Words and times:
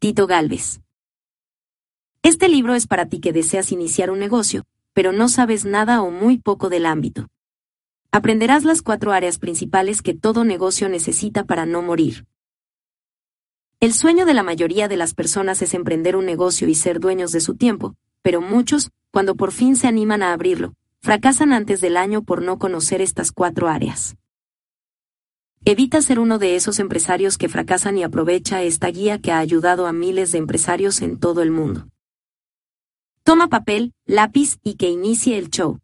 Tito 0.00 0.26
Galvez. 0.26 0.80
Este 2.22 2.48
libro 2.48 2.74
es 2.74 2.86
para 2.86 3.04
ti 3.04 3.20
que 3.20 3.34
deseas 3.34 3.70
iniciar 3.70 4.10
un 4.10 4.18
negocio, 4.18 4.64
pero 4.94 5.12
no 5.12 5.28
sabes 5.28 5.66
nada 5.66 6.00
o 6.00 6.10
muy 6.10 6.38
poco 6.38 6.70
del 6.70 6.86
ámbito. 6.86 7.28
Aprenderás 8.10 8.64
las 8.64 8.80
cuatro 8.80 9.12
áreas 9.12 9.38
principales 9.38 10.00
que 10.00 10.14
todo 10.14 10.46
negocio 10.46 10.88
necesita 10.88 11.44
para 11.44 11.66
no 11.66 11.82
morir. 11.82 12.24
El 13.78 13.92
sueño 13.92 14.24
de 14.24 14.32
la 14.32 14.42
mayoría 14.42 14.88
de 14.88 14.96
las 14.96 15.12
personas 15.12 15.60
es 15.60 15.74
emprender 15.74 16.16
un 16.16 16.24
negocio 16.24 16.66
y 16.66 16.74
ser 16.74 16.98
dueños 16.98 17.30
de 17.30 17.40
su 17.40 17.56
tiempo, 17.56 17.94
pero 18.22 18.40
muchos, 18.40 18.92
cuando 19.10 19.34
por 19.34 19.52
fin 19.52 19.76
se 19.76 19.86
animan 19.86 20.22
a 20.22 20.32
abrirlo, 20.32 20.72
fracasan 21.02 21.52
antes 21.52 21.82
del 21.82 21.98
año 21.98 22.22
por 22.22 22.40
no 22.40 22.58
conocer 22.58 23.02
estas 23.02 23.32
cuatro 23.32 23.68
áreas. 23.68 24.16
Evita 25.66 26.00
ser 26.00 26.18
uno 26.18 26.38
de 26.38 26.56
esos 26.56 26.78
empresarios 26.78 27.36
que 27.36 27.50
fracasan 27.50 27.98
y 27.98 28.02
aprovecha 28.02 28.62
esta 28.62 28.88
guía 28.88 29.20
que 29.20 29.30
ha 29.30 29.38
ayudado 29.38 29.86
a 29.86 29.92
miles 29.92 30.32
de 30.32 30.38
empresarios 30.38 31.02
en 31.02 31.20
todo 31.20 31.42
el 31.42 31.50
mundo. 31.50 31.86
Toma 33.24 33.48
papel, 33.48 33.92
lápiz 34.06 34.58
y 34.62 34.76
que 34.76 34.88
inicie 34.88 35.36
el 35.36 35.50
show. 35.50 35.78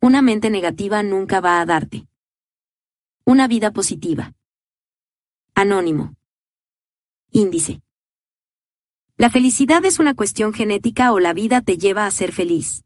Una 0.00 0.22
mente 0.22 0.48
negativa 0.48 1.02
nunca 1.02 1.40
va 1.40 1.60
a 1.60 1.66
darte. 1.66 2.06
Una 3.26 3.46
vida 3.46 3.72
positiva. 3.72 4.32
Anónimo. 5.54 6.14
Índice. 7.30 7.82
La 9.18 9.28
felicidad 9.28 9.84
es 9.84 9.98
una 9.98 10.14
cuestión 10.14 10.54
genética 10.54 11.12
o 11.12 11.20
la 11.20 11.34
vida 11.34 11.60
te 11.60 11.76
lleva 11.76 12.06
a 12.06 12.10
ser 12.10 12.32
feliz. 12.32 12.84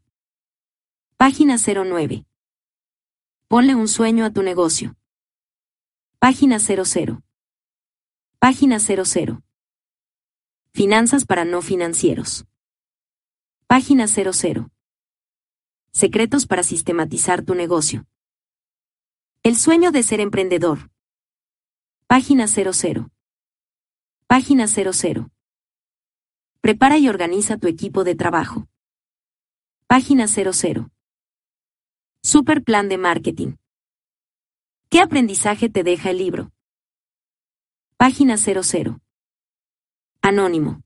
Página 1.15 1.55
09. 1.57 2.25
Ponle 3.47 3.73
un 3.73 3.87
sueño 3.87 4.25
a 4.25 4.31
tu 4.31 4.43
negocio. 4.43 4.97
Página 6.25 6.57
00. 6.57 7.21
Página 8.39 8.79
00. 8.79 9.43
Finanzas 10.73 11.23
para 11.23 11.45
no 11.45 11.61
financieros. 11.61 12.47
Página 13.67 14.07
00. 14.07 14.71
Secretos 15.91 16.47
para 16.47 16.63
sistematizar 16.63 17.43
tu 17.43 17.53
negocio. 17.53 18.07
El 19.43 19.55
sueño 19.55 19.91
de 19.91 20.01
ser 20.01 20.19
emprendedor. 20.19 20.89
Página 22.07 22.47
00. 22.47 23.11
Página 24.25 24.65
00. 24.65 25.29
Prepara 26.59 26.97
y 26.97 27.07
organiza 27.07 27.57
tu 27.57 27.67
equipo 27.67 28.03
de 28.03 28.15
trabajo. 28.15 28.67
Página 29.85 30.25
00. 30.25 30.89
Super 32.23 32.63
plan 32.63 32.89
de 32.89 32.97
marketing. 32.97 33.57
¿Qué 34.89 35.01
aprendizaje 35.01 35.67
te 35.67 35.83
deja 35.83 36.11
el 36.11 36.19
libro? 36.19 36.51
Página 37.97 38.37
00. 38.37 38.99
Anónimo. 40.21 40.83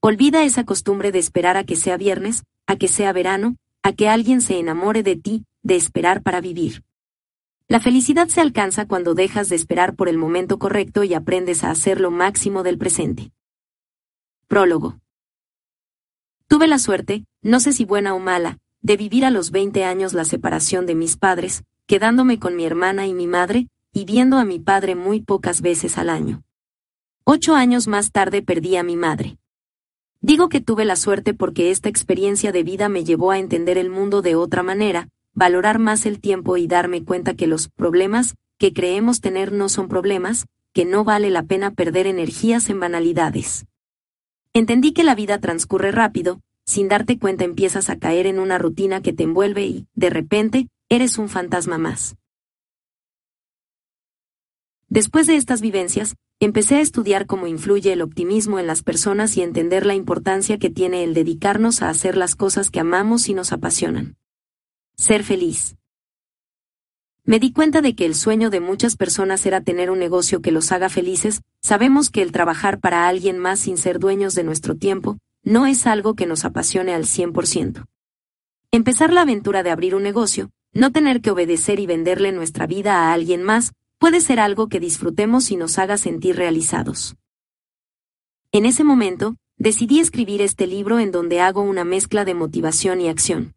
Olvida 0.00 0.44
esa 0.44 0.64
costumbre 0.64 1.12
de 1.12 1.18
esperar 1.18 1.56
a 1.56 1.64
que 1.64 1.76
sea 1.76 1.96
viernes, 1.96 2.44
a 2.66 2.76
que 2.76 2.88
sea 2.88 3.12
verano, 3.12 3.56
a 3.82 3.92
que 3.92 4.08
alguien 4.08 4.40
se 4.40 4.58
enamore 4.58 5.02
de 5.02 5.16
ti, 5.16 5.44
de 5.62 5.76
esperar 5.76 6.22
para 6.22 6.40
vivir. 6.40 6.84
La 7.68 7.80
felicidad 7.80 8.28
se 8.28 8.40
alcanza 8.40 8.86
cuando 8.86 9.14
dejas 9.14 9.50
de 9.50 9.56
esperar 9.56 9.94
por 9.94 10.08
el 10.08 10.16
momento 10.16 10.58
correcto 10.58 11.04
y 11.04 11.14
aprendes 11.14 11.64
a 11.64 11.70
hacer 11.70 12.00
lo 12.00 12.10
máximo 12.10 12.62
del 12.62 12.78
presente. 12.78 13.30
Prólogo. 14.48 15.00
Tuve 16.48 16.66
la 16.66 16.78
suerte, 16.78 17.24
no 17.42 17.60
sé 17.60 17.72
si 17.72 17.84
buena 17.84 18.14
o 18.14 18.18
mala, 18.18 18.58
de 18.80 18.96
vivir 18.96 19.24
a 19.24 19.30
los 19.30 19.50
20 19.50 19.84
años 19.84 20.14
la 20.14 20.24
separación 20.24 20.86
de 20.86 20.94
mis 20.94 21.16
padres, 21.16 21.64
quedándome 21.86 22.38
con 22.38 22.56
mi 22.56 22.64
hermana 22.64 23.06
y 23.06 23.14
mi 23.14 23.26
madre, 23.26 23.68
y 23.92 24.04
viendo 24.04 24.38
a 24.38 24.44
mi 24.44 24.58
padre 24.58 24.94
muy 24.94 25.20
pocas 25.20 25.60
veces 25.60 25.98
al 25.98 26.10
año. 26.10 26.42
Ocho 27.24 27.54
años 27.54 27.86
más 27.86 28.10
tarde 28.10 28.42
perdí 28.42 28.76
a 28.76 28.82
mi 28.82 28.96
madre. 28.96 29.38
Digo 30.20 30.48
que 30.48 30.60
tuve 30.60 30.84
la 30.84 30.96
suerte 30.96 31.34
porque 31.34 31.70
esta 31.70 31.88
experiencia 31.88 32.50
de 32.50 32.62
vida 32.62 32.88
me 32.88 33.04
llevó 33.04 33.30
a 33.30 33.38
entender 33.38 33.78
el 33.78 33.90
mundo 33.90 34.22
de 34.22 34.34
otra 34.34 34.62
manera, 34.62 35.08
valorar 35.34 35.78
más 35.78 36.06
el 36.06 36.20
tiempo 36.20 36.56
y 36.56 36.66
darme 36.66 37.04
cuenta 37.04 37.34
que 37.34 37.46
los 37.46 37.68
problemas 37.68 38.34
que 38.58 38.72
creemos 38.72 39.20
tener 39.20 39.52
no 39.52 39.68
son 39.68 39.88
problemas, 39.88 40.46
que 40.72 40.84
no 40.84 41.04
vale 41.04 41.30
la 41.30 41.42
pena 41.42 41.72
perder 41.72 42.06
energías 42.06 42.70
en 42.70 42.80
banalidades. 42.80 43.66
Entendí 44.54 44.92
que 44.92 45.04
la 45.04 45.14
vida 45.14 45.38
transcurre 45.38 45.92
rápido, 45.92 46.40
sin 46.64 46.88
darte 46.88 47.18
cuenta 47.18 47.44
empiezas 47.44 47.90
a 47.90 47.98
caer 47.98 48.26
en 48.26 48.38
una 48.38 48.58
rutina 48.58 49.02
que 49.02 49.12
te 49.12 49.24
envuelve 49.24 49.66
y, 49.66 49.86
de 49.94 50.10
repente, 50.10 50.68
eres 50.88 51.18
un 51.18 51.28
fantasma 51.28 51.78
más. 51.78 52.16
Después 54.88 55.26
de 55.26 55.36
estas 55.36 55.60
vivencias, 55.60 56.14
empecé 56.40 56.76
a 56.76 56.80
estudiar 56.80 57.26
cómo 57.26 57.46
influye 57.46 57.92
el 57.92 58.02
optimismo 58.02 58.58
en 58.58 58.66
las 58.66 58.82
personas 58.82 59.36
y 59.36 59.42
entender 59.42 59.86
la 59.86 59.94
importancia 59.94 60.58
que 60.58 60.70
tiene 60.70 61.02
el 61.02 61.14
dedicarnos 61.14 61.82
a 61.82 61.88
hacer 61.88 62.16
las 62.16 62.36
cosas 62.36 62.70
que 62.70 62.80
amamos 62.80 63.28
y 63.28 63.34
nos 63.34 63.52
apasionan. 63.52 64.16
Ser 64.96 65.24
feliz. 65.24 65.76
Me 67.24 67.40
di 67.40 67.52
cuenta 67.52 67.80
de 67.80 67.96
que 67.96 68.04
el 68.04 68.14
sueño 68.14 68.50
de 68.50 68.60
muchas 68.60 68.96
personas 68.96 69.46
era 69.46 69.62
tener 69.62 69.90
un 69.90 69.98
negocio 69.98 70.42
que 70.42 70.52
los 70.52 70.70
haga 70.72 70.90
felices, 70.90 71.40
sabemos 71.62 72.10
que 72.10 72.20
el 72.20 72.32
trabajar 72.32 72.78
para 72.78 73.08
alguien 73.08 73.38
más 73.38 73.60
sin 73.60 73.78
ser 73.78 73.98
dueños 73.98 74.34
de 74.34 74.44
nuestro 74.44 74.76
tiempo, 74.76 75.16
no 75.42 75.66
es 75.66 75.86
algo 75.86 76.14
que 76.14 76.26
nos 76.26 76.44
apasione 76.44 76.94
al 76.94 77.04
100%. 77.04 77.84
Empezar 78.70 79.12
la 79.12 79.22
aventura 79.22 79.62
de 79.62 79.70
abrir 79.70 79.94
un 79.94 80.02
negocio, 80.02 80.50
no 80.74 80.90
tener 80.90 81.20
que 81.20 81.30
obedecer 81.30 81.78
y 81.78 81.86
venderle 81.86 82.32
nuestra 82.32 82.66
vida 82.66 82.96
a 82.96 83.12
alguien 83.12 83.42
más, 83.42 83.72
puede 83.98 84.20
ser 84.20 84.40
algo 84.40 84.68
que 84.68 84.80
disfrutemos 84.80 85.50
y 85.50 85.56
nos 85.56 85.78
haga 85.78 85.96
sentir 85.96 86.36
realizados. 86.36 87.16
En 88.52 88.66
ese 88.66 88.84
momento, 88.84 89.36
decidí 89.56 90.00
escribir 90.00 90.42
este 90.42 90.66
libro 90.66 90.98
en 90.98 91.12
donde 91.12 91.40
hago 91.40 91.62
una 91.62 91.84
mezcla 91.84 92.24
de 92.24 92.34
motivación 92.34 93.00
y 93.00 93.08
acción. 93.08 93.54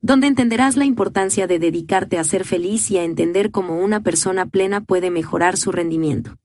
Donde 0.00 0.28
entenderás 0.28 0.76
la 0.76 0.84
importancia 0.84 1.48
de 1.48 1.58
dedicarte 1.58 2.18
a 2.18 2.24
ser 2.24 2.44
feliz 2.44 2.90
y 2.92 2.98
a 2.98 3.04
entender 3.04 3.50
cómo 3.50 3.78
una 3.78 4.00
persona 4.00 4.46
plena 4.46 4.80
puede 4.80 5.10
mejorar 5.10 5.56
su 5.56 5.72
rendimiento. 5.72 6.36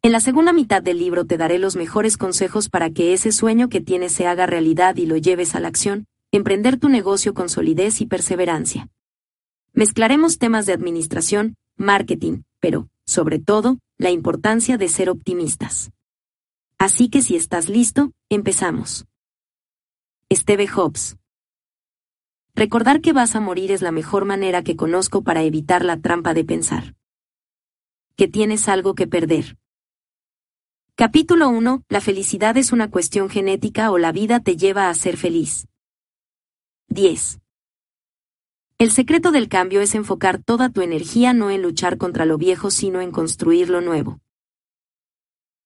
En 0.00 0.12
la 0.12 0.20
segunda 0.20 0.52
mitad 0.52 0.82
del 0.82 0.98
libro 0.98 1.26
te 1.26 1.36
daré 1.36 1.58
los 1.58 1.76
mejores 1.76 2.16
consejos 2.16 2.70
para 2.70 2.90
que 2.90 3.12
ese 3.12 3.32
sueño 3.32 3.68
que 3.68 3.82
tienes 3.82 4.12
se 4.12 4.26
haga 4.26 4.46
realidad 4.46 4.96
y 4.96 5.04
lo 5.04 5.16
lleves 5.16 5.54
a 5.54 5.60
la 5.60 5.68
acción, 5.68 6.06
emprender 6.32 6.78
tu 6.78 6.88
negocio 6.88 7.34
con 7.34 7.48
solidez 7.48 8.00
y 8.00 8.06
perseverancia. 8.06 8.88
Mezclaremos 9.72 10.38
temas 10.38 10.66
de 10.66 10.72
administración, 10.72 11.56
marketing, 11.76 12.42
pero, 12.60 12.88
sobre 13.04 13.38
todo, 13.38 13.78
la 13.98 14.10
importancia 14.10 14.78
de 14.78 14.88
ser 14.88 15.10
optimistas. 15.10 15.90
Así 16.78 17.08
que 17.08 17.22
si 17.22 17.36
estás 17.36 17.68
listo, 17.68 18.12
empezamos. 18.28 19.06
Steve 20.32 20.66
Jobs. 20.66 21.16
Recordar 22.54 23.00
que 23.00 23.12
vas 23.12 23.36
a 23.36 23.40
morir 23.40 23.70
es 23.70 23.82
la 23.82 23.92
mejor 23.92 24.24
manera 24.24 24.62
que 24.62 24.76
conozco 24.76 25.22
para 25.22 25.42
evitar 25.42 25.84
la 25.84 26.00
trampa 26.00 26.34
de 26.34 26.44
pensar. 26.44 26.94
Que 28.16 28.28
tienes 28.28 28.68
algo 28.68 28.94
que 28.94 29.06
perder. 29.06 29.58
Capítulo 30.94 31.50
1. 31.50 31.82
La 31.90 32.00
felicidad 32.00 32.56
es 32.56 32.72
una 32.72 32.90
cuestión 32.90 33.28
genética 33.28 33.90
o 33.90 33.98
la 33.98 34.12
vida 34.12 34.40
te 34.40 34.56
lleva 34.56 34.88
a 34.88 34.94
ser 34.94 35.18
feliz. 35.18 35.68
10. 36.88 37.40
El 38.78 38.92
secreto 38.92 39.32
del 39.32 39.48
cambio 39.48 39.80
es 39.80 39.94
enfocar 39.94 40.42
toda 40.42 40.68
tu 40.70 40.82
energía 40.82 41.32
no 41.32 41.50
en 41.50 41.62
luchar 41.62 41.98
contra 41.98 42.24
lo 42.24 42.38
viejo 42.38 42.70
sino 42.70 43.00
en 43.00 43.10
construir 43.10 43.68
lo 43.68 43.80
nuevo. 43.80 44.20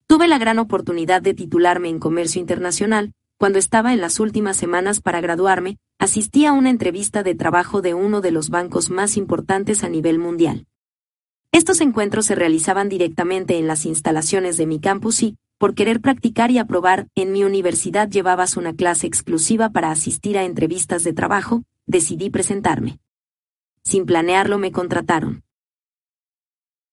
Tuve 0.07 0.29
la 0.29 0.39
gran 0.39 0.59
oportunidad 0.59 1.23
de 1.23 1.35
titularme 1.35 1.89
en 1.89 1.99
Comercio 1.99 2.41
Internacional, 2.41 3.13
cuando 3.39 3.59
estaba 3.59 3.93
en 3.93 4.01
las 4.01 4.19
últimas 4.19 4.57
semanas 4.57 5.01
para 5.01 5.21
graduarme, 5.21 5.79
asistí 5.99 6.47
a 6.47 6.53
una 6.53 6.71
entrevista 6.71 7.23
de 7.23 7.35
trabajo 7.35 7.81
de 7.83 7.95
uno 7.95 8.21
de 8.21 8.33
los 8.33 8.49
bancos 8.49 8.91
más 8.91 9.17
importantes 9.17 9.85
a 9.85 9.89
nivel 9.89 10.19
mundial. 10.19 10.67
Estos 11.53 11.81
encuentros 11.81 12.27
se 12.27 12.35
realizaban 12.35 12.89
directamente 12.89 13.59
en 13.59 13.67
las 13.67 13.87
instalaciones 13.87 14.57
de 14.57 14.67
mi 14.67 14.81
campus 14.81 15.23
y, 15.23 15.37
por 15.61 15.75
querer 15.75 16.01
practicar 16.01 16.51
y 16.51 16.57
aprobar, 16.57 17.09
en 17.15 17.33
mi 17.33 17.45
universidad 17.45 18.09
llevabas 18.09 18.57
una 18.57 18.73
clase 18.73 19.07
exclusiva 19.07 19.69
para 19.69 19.91
asistir 19.91 20.39
a 20.39 20.45
entrevistas 20.45 21.05
de 21.05 21.13
trabajo, 21.13 21.65
decidí 21.85 22.31
presentarme. 22.31 22.99
Sin 23.85 24.07
planearlo 24.07 24.57
me 24.57 24.73
contrataron. 24.73 25.43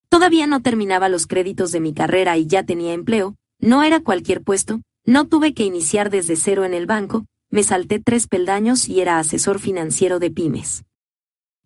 Todavía 0.10 0.48
no 0.48 0.62
terminaba 0.62 1.08
los 1.08 1.28
créditos 1.28 1.72
de 1.72 1.80
mi 1.80 1.94
carrera 1.94 2.36
y 2.36 2.46
ya 2.46 2.64
tenía 2.64 2.92
empleo, 2.92 3.36
no 3.58 3.84
era 3.84 4.02
cualquier 4.02 4.44
puesto, 4.44 4.81
no 5.06 5.30
tuve 5.30 5.54
que 5.54 5.64
iniciar 5.64 6.10
desde 6.10 6.36
cero 6.36 6.66
en 6.66 6.74
el 6.74 6.88
banco, 6.88 7.25
me 7.50 7.64
salté 7.64 8.02
tres 8.02 8.28
peldaños 8.28 8.90
y 8.90 9.00
era 9.00 9.18
asesor 9.18 9.60
financiero 9.60 10.19
de 10.19 10.30
pymes. 10.30 10.84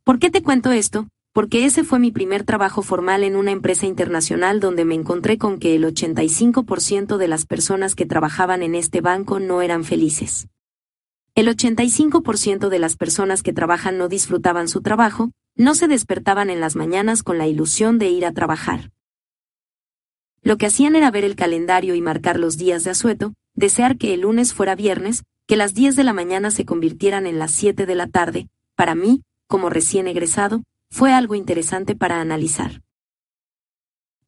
¿Por 0.04 0.20
qué 0.20 0.30
te 0.30 0.44
cuento 0.44 0.72
esto? 0.72 1.08
Porque 1.34 1.66
ese 1.66 1.84
fue 1.84 2.00
mi 2.00 2.12
primer 2.12 2.44
trabajo 2.44 2.82
formal 2.82 3.24
en 3.24 3.36
una 3.36 3.52
empresa 3.52 3.86
internacional 3.86 4.60
donde 4.60 4.84
me 4.84 4.96
encontré 4.96 5.38
con 5.38 5.60
que 5.60 5.76
el 5.76 5.86
85% 5.86 7.18
de 7.18 7.28
las 7.28 7.46
personas 7.46 7.96
que 7.96 8.06
trabajaban 8.06 8.64
en 8.64 8.76
este 8.76 9.00
banco 9.00 9.40
no 9.40 9.62
eran 9.62 9.84
felices. 9.86 10.48
El 11.34 11.48
85% 11.48 12.68
de 12.68 12.80
las 12.80 12.98
personas 12.98 13.44
que 13.44 13.54
trabajan 13.54 13.98
no 13.98 14.10
disfrutaban 14.10 14.68
su 14.68 14.82
trabajo, 14.82 15.32
no 15.56 15.76
se 15.76 15.88
despertaban 15.88 16.50
en 16.50 16.60
las 16.60 16.76
mañanas 16.76 17.24
con 17.24 17.38
la 17.38 17.48
ilusión 17.48 18.00
de 18.00 18.10
ir 18.10 18.26
a 18.26 18.34
trabajar. 18.34 18.92
lo 20.44 20.58
que 20.58 20.66
hacían 20.66 20.96
era 20.96 21.12
ver 21.12 21.24
el 21.24 21.36
calendario 21.36 21.94
y 21.94 22.02
marcar 22.02 22.40
los 22.40 22.58
días 22.58 22.84
de 22.84 22.90
asueto, 22.90 23.36
desear 23.54 23.98
que 23.98 24.16
el 24.16 24.22
lunes 24.22 24.56
fuera 24.56 24.74
viernes, 24.74 25.24
que 25.48 25.56
las 25.56 25.76
10 25.76 25.96
de 25.96 26.04
la 26.04 26.14
mañana 26.14 26.50
se 26.50 26.66
convirtieran 26.66 27.28
en 27.28 27.38
las 27.38 27.52
7 27.52 27.86
de 27.86 27.96
la 27.96 28.08
tarde, 28.08 28.48
para 28.76 28.96
mí, 28.96 29.22
como 29.48 29.70
recién 29.70 30.08
egresado, 30.08 30.64
fue 30.92 31.14
algo 31.14 31.36
interesante 31.36 31.96
para 31.96 32.20
analizar. 32.20 32.84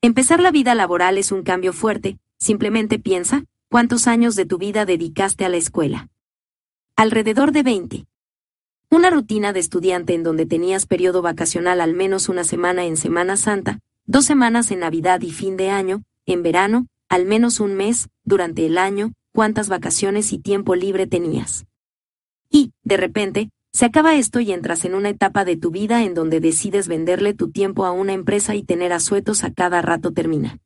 Empezar 0.02 0.40
la 0.40 0.50
vida 0.50 0.74
laboral 0.76 1.18
es 1.18 1.32
un 1.32 1.44
cambio 1.44 1.74
fuerte, 1.74 2.18
simplemente 2.40 3.00
piensa, 3.00 3.44
¿cuántos 3.70 4.08
años 4.08 4.36
de 4.36 4.46
tu 4.46 4.58
vida 4.58 4.86
dedicaste 4.86 5.46
a 5.46 5.50
la 5.50 5.58
escuela? 5.58 6.10
Alrededor 6.96 7.52
de 7.52 7.64
20. 7.64 8.06
Una 8.90 9.10
rutina 9.10 9.52
de 9.52 9.60
estudiante 9.60 10.14
en 10.14 10.24
donde 10.24 10.46
tenías 10.46 10.86
periodo 10.86 11.22
vacacional 11.22 11.82
al 11.82 11.94
menos 11.94 12.30
una 12.30 12.44
semana 12.44 12.86
en 12.86 12.96
Semana 12.96 13.36
Santa, 13.36 13.80
dos 14.06 14.26
semanas 14.26 14.72
en 14.72 14.80
Navidad 14.80 15.22
y 15.22 15.32
fin 15.32 15.58
de 15.58 15.70
año, 15.70 16.04
en 16.26 16.44
verano, 16.44 16.88
al 17.10 17.26
menos 17.26 17.60
un 17.60 17.76
mes, 17.76 18.08
durante 18.24 18.66
el 18.66 18.78
año, 18.78 19.12
cuántas 19.34 19.68
vacaciones 19.68 20.32
y 20.32 20.38
tiempo 20.38 20.76
libre 20.76 21.08
tenías. 21.08 21.66
Y, 22.50 22.72
de 22.84 22.98
repente, 22.98 23.50
se 23.74 23.86
acaba 23.86 24.16
esto 24.16 24.40
y 24.40 24.52
entras 24.52 24.86
en 24.86 24.94
una 24.94 25.10
etapa 25.10 25.46
de 25.46 25.58
tu 25.58 25.72
vida 25.72 26.04
en 26.04 26.14
donde 26.14 26.40
decides 26.40 26.88
venderle 26.88 27.34
tu 27.34 27.52
tiempo 27.52 27.86
a 27.86 27.92
una 27.92 28.14
empresa 28.14 28.54
y 28.54 28.64
tener 28.64 28.94
asuetos 28.94 29.44
a 29.44 29.52
cada 29.52 29.82
rato 29.82 30.14
termina. 30.14 30.60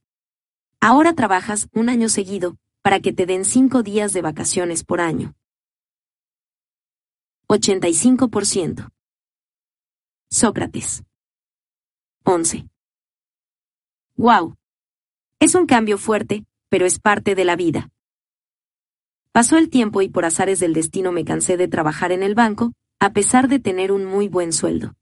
Ahora 0.82 1.14
trabajas 1.14 1.70
un 1.72 1.88
año 1.88 2.10
seguido, 2.10 2.58
para 2.82 3.00
que 3.00 3.14
te 3.14 3.26
den 3.26 3.46
cinco 3.46 3.82
días 3.82 4.12
de 4.12 4.22
vacaciones 4.22 4.84
por 4.84 5.00
año. 5.00 5.36
85%. 7.48 8.90
Sócrates. 10.30 11.04
11. 12.26 12.68
Wow. 14.18 14.56
Es 15.40 15.56
un 15.56 15.66
cambio 15.66 15.98
fuerte, 15.98 16.46
pero 16.68 16.86
es 16.86 17.00
parte 17.00 17.36
de 17.36 17.46
la 17.46 17.56
vida. 17.56 17.90
Pasó 19.32 19.58
el 19.58 19.70
tiempo 19.70 20.02
y 20.02 20.10
por 20.10 20.26
azares 20.26 20.60
del 20.60 20.74
destino 20.74 21.14
me 21.14 21.24
cansé 21.24 21.56
de 21.56 21.70
trabajar 21.70 22.12
en 22.12 22.24
el 22.24 22.36
banco, 22.36 22.74
a 23.00 23.14
pesar 23.14 23.48
de 23.48 23.60
tener 23.60 23.92
un 23.92 24.06
muy 24.06 24.28
buen 24.28 24.52
sueldo. 24.54 24.96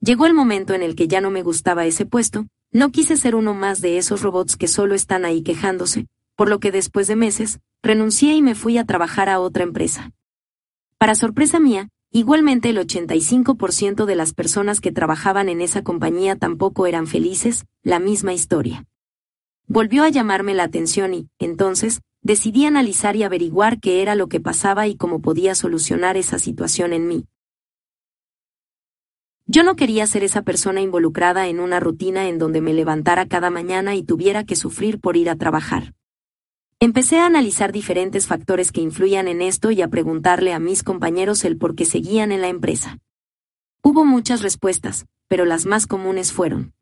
Llegó 0.00 0.26
el 0.26 0.34
momento 0.34 0.74
en 0.74 0.82
el 0.82 0.94
que 0.94 1.08
ya 1.08 1.20
no 1.20 1.30
me 1.30 1.42
gustaba 1.42 1.84
ese 1.86 2.06
puesto, 2.06 2.46
no 2.70 2.90
quise 2.90 3.16
ser 3.16 3.34
uno 3.34 3.54
más 3.54 3.80
de 3.80 3.98
esos 3.98 4.22
robots 4.22 4.56
que 4.56 4.68
solo 4.68 4.94
están 4.94 5.24
ahí 5.24 5.42
quejándose, 5.42 6.06
por 6.36 6.48
lo 6.48 6.60
que 6.60 6.70
después 6.70 7.08
de 7.08 7.16
meses, 7.16 7.60
renuncié 7.82 8.34
y 8.34 8.42
me 8.42 8.54
fui 8.54 8.78
a 8.78 8.84
trabajar 8.84 9.28
a 9.28 9.40
otra 9.40 9.64
empresa. 9.64 10.12
Para 10.98 11.14
sorpresa 11.14 11.58
mía, 11.58 11.88
igualmente 12.12 12.70
el 12.70 12.78
85% 12.78 14.04
de 14.04 14.14
las 14.14 14.34
personas 14.34 14.80
que 14.80 14.92
trabajaban 14.92 15.48
en 15.48 15.60
esa 15.60 15.82
compañía 15.82 16.36
tampoco 16.36 16.86
eran 16.86 17.06
felices, 17.06 17.64
la 17.82 17.98
misma 17.98 18.32
historia. 18.32 18.84
Volvió 19.66 20.04
a 20.04 20.08
llamarme 20.08 20.54
la 20.54 20.64
atención 20.64 21.14
y, 21.14 21.28
entonces, 21.38 22.00
decidí 22.22 22.66
analizar 22.66 23.16
y 23.16 23.22
averiguar 23.22 23.80
qué 23.80 24.02
era 24.02 24.14
lo 24.14 24.28
que 24.28 24.40
pasaba 24.40 24.86
y 24.86 24.96
cómo 24.96 25.20
podía 25.20 25.54
solucionar 25.54 26.16
esa 26.16 26.38
situación 26.38 26.92
en 26.92 27.08
mí. 27.08 27.26
Yo 29.46 29.62
no 29.62 29.76
quería 29.76 30.06
ser 30.06 30.24
esa 30.24 30.42
persona 30.42 30.82
involucrada 30.82 31.48
en 31.48 31.58
una 31.58 31.80
rutina 31.80 32.28
en 32.28 32.38
donde 32.38 32.60
me 32.60 32.74
levantara 32.74 33.26
cada 33.26 33.48
mañana 33.48 33.94
y 33.94 34.02
tuviera 34.02 34.44
que 34.44 34.56
sufrir 34.56 35.00
por 35.00 35.16
ir 35.16 35.30
a 35.30 35.36
trabajar. 35.36 35.94
Empecé 36.80 37.18
a 37.18 37.26
analizar 37.26 37.72
diferentes 37.72 38.26
factores 38.26 38.72
que 38.72 38.82
influían 38.82 39.26
en 39.26 39.40
esto 39.40 39.70
y 39.70 39.80
a 39.80 39.88
preguntarle 39.88 40.52
a 40.52 40.58
mis 40.58 40.82
compañeros 40.82 41.44
el 41.44 41.56
por 41.56 41.74
qué 41.74 41.86
seguían 41.86 42.30
en 42.30 42.42
la 42.42 42.48
empresa. 42.48 42.98
Hubo 43.82 44.04
muchas 44.04 44.42
respuestas, 44.42 45.06
pero 45.28 45.44
las 45.44 45.64
más 45.64 45.86
comunes 45.86 46.32
fueron. 46.32 46.74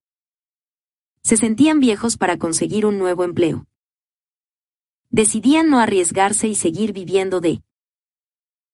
Se 1.23 1.37
sentían 1.37 1.79
viejos 1.79 2.17
para 2.17 2.37
conseguir 2.37 2.85
un 2.85 2.99
nuevo 2.99 3.23
empleo 3.23 3.67
decidían 5.11 5.71
no 5.71 5.79
arriesgarse 5.79 6.49
y 6.49 6.55
seguir 6.55 6.93
viviendo 6.93 7.41
de 7.41 7.63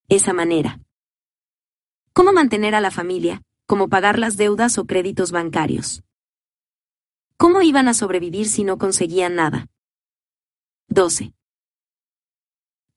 esa 0.08 0.32
manera. 0.32 0.81
¿Cómo 2.12 2.32
mantener 2.32 2.75
a 2.75 2.81
la 2.81 2.90
familia? 2.90 3.43
¿Cómo 3.67 3.88
pagar 3.88 4.19
las 4.19 4.37
deudas 4.37 4.76
o 4.79 4.84
créditos 4.84 5.32
bancarios? 5.32 6.02
¿Cómo 7.37 7.62
iban 7.62 7.88
a 7.88 7.94
sobrevivir 7.94 8.46
si 8.49 8.64
no 8.64 8.79
conseguían 8.79 9.34
nada? 9.34 9.69
12. 10.88 11.32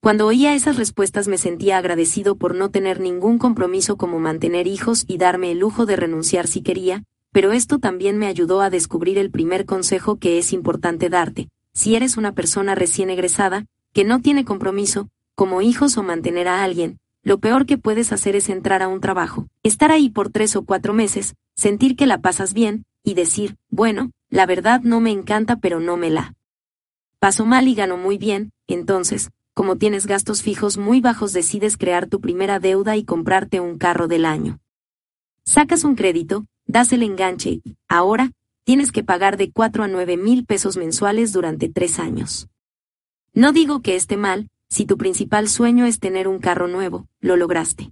Cuando 0.01 0.27
oía 0.27 0.53
esas 0.53 0.77
respuestas 0.77 1.27
me 1.27 1.37
sentía 1.37 1.77
agradecido 1.77 2.35
por 2.35 2.53
no 2.53 2.69
tener 2.69 2.99
ningún 2.99 3.39
compromiso 3.39 3.97
como 3.97 4.19
mantener 4.19 4.67
hijos 4.67 5.05
y 5.07 5.17
darme 5.17 5.51
el 5.51 5.59
lujo 5.59 5.85
de 5.85 5.95
renunciar 5.95 6.45
si 6.45 6.61
quería, 6.61 7.03
pero 7.31 7.53
esto 7.53 7.79
también 7.79 8.17
me 8.17 8.27
ayudó 8.27 8.61
a 8.61 8.69
descubrir 8.69 9.17
el 9.17 9.31
primer 9.31 9.65
consejo 9.65 10.19
que 10.19 10.37
es 10.37 10.53
importante 10.53 11.09
darte, 11.09 11.49
si 11.75 11.95
eres 11.95 12.17
una 12.17 12.31
persona 12.31 12.73
recién 12.73 13.11
egresada, 13.11 13.65
que 13.93 14.03
no 14.05 14.21
tiene 14.21 14.45
compromiso, 14.45 15.09
como 15.35 15.61
hijos 15.61 15.97
o 15.97 16.03
mantener 16.03 16.47
a 16.47 16.63
alguien, 16.63 16.97
lo 17.21 17.39
peor 17.39 17.65
que 17.65 17.77
puedes 17.77 18.11
hacer 18.13 18.35
es 18.35 18.49
entrar 18.49 18.81
a 18.81 18.87
un 18.87 19.01
trabajo, 19.01 19.47
estar 19.61 19.91
ahí 19.91 20.09
por 20.09 20.29
tres 20.29 20.55
o 20.55 20.63
cuatro 20.63 20.93
meses, 20.93 21.35
sentir 21.55 21.95
que 21.95 22.07
la 22.07 22.21
pasas 22.21 22.53
bien, 22.53 22.85
y 23.03 23.13
decir, 23.13 23.57
bueno, 23.69 24.11
la 24.29 24.45
verdad 24.45 24.81
no 24.81 24.99
me 25.01 25.11
encanta 25.11 25.57
pero 25.57 25.79
no 25.79 25.97
me 25.97 26.09
la. 26.09 26.33
Paso 27.19 27.45
mal 27.45 27.67
y 27.67 27.75
gano 27.75 27.97
muy 27.97 28.17
bien, 28.17 28.51
entonces, 28.67 29.31
como 29.53 29.77
tienes 29.77 30.05
gastos 30.05 30.41
fijos 30.41 30.77
muy 30.77 31.01
bajos 31.01 31.33
decides 31.33 31.77
crear 31.77 32.07
tu 32.07 32.21
primera 32.21 32.59
deuda 32.59 32.95
y 32.95 33.03
comprarte 33.03 33.59
un 33.59 33.77
carro 33.77 34.07
del 34.07 34.25
año. 34.25 34.59
Sacas 35.43 35.83
un 35.83 35.95
crédito, 35.95 36.45
das 36.65 36.93
el 36.93 37.03
enganche 37.03 37.61
y, 37.63 37.77
ahora, 37.87 38.31
tienes 38.65 38.91
que 38.91 39.03
pagar 39.03 39.37
de 39.37 39.51
4 39.51 39.83
a 39.83 39.87
9 39.87 40.17
mil 40.17 40.43
pesos 40.43 40.75
mensuales 40.75 41.31
durante 41.31 41.69
tres 41.69 41.99
años. 41.99 42.49
No 43.33 43.53
digo 43.53 43.81
que 43.81 43.95
esté 43.95 44.17
mal, 44.17 44.49
si 44.69 44.85
tu 44.85 44.97
principal 44.97 45.47
sueño 45.47 45.85
es 45.85 45.99
tener 45.99 46.27
un 46.27 46.39
carro 46.39 46.67
nuevo, 46.67 47.07
lo 47.21 47.37
lograste. 47.37 47.91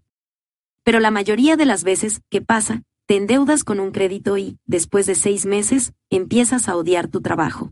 Pero 0.83 0.99
la 0.99 1.11
mayoría 1.11 1.55
de 1.55 1.67
las 1.67 1.83
veces, 1.83 2.21
¿qué 2.29 2.41
pasa? 2.41 2.81
Te 3.05 3.17
endeudas 3.17 3.63
con 3.63 3.79
un 3.79 3.91
crédito 3.91 4.37
y, 4.37 4.57
después 4.65 5.05
de 5.05 5.13
seis 5.13 5.45
meses, 5.45 5.93
empiezas 6.09 6.67
a 6.67 6.75
odiar 6.75 7.07
tu 7.07 7.21
trabajo. 7.21 7.71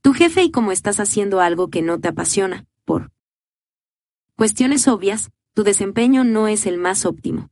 Tu 0.00 0.12
jefe 0.12 0.44
y 0.44 0.52
como 0.52 0.70
estás 0.70 1.00
haciendo 1.00 1.40
algo 1.40 1.70
que 1.70 1.82
no 1.82 1.98
te 1.98 2.08
apasiona, 2.08 2.66
por 2.84 3.10
cuestiones 4.36 4.86
obvias, 4.86 5.30
tu 5.54 5.64
desempeño 5.64 6.22
no 6.22 6.46
es 6.46 6.66
el 6.66 6.78
más 6.78 7.04
óptimo. 7.04 7.50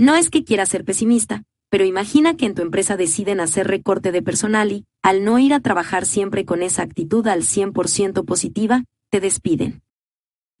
No 0.00 0.14
es 0.14 0.30
que 0.30 0.44
quiera 0.44 0.64
ser 0.64 0.86
pesimista, 0.86 1.42
pero 1.68 1.84
imagina 1.84 2.34
que 2.34 2.46
en 2.46 2.54
tu 2.54 2.62
empresa 2.62 2.96
deciden 2.96 3.38
hacer 3.38 3.66
recorte 3.66 4.12
de 4.12 4.22
personal 4.22 4.72
y, 4.72 4.86
al 5.02 5.24
no 5.24 5.38
ir 5.38 5.52
a 5.52 5.60
trabajar 5.60 6.06
siempre 6.06 6.46
con 6.46 6.62
esa 6.62 6.80
actitud 6.80 7.26
al 7.26 7.42
100% 7.42 8.24
positiva, 8.24 8.84
te 9.10 9.20
despiden. 9.20 9.82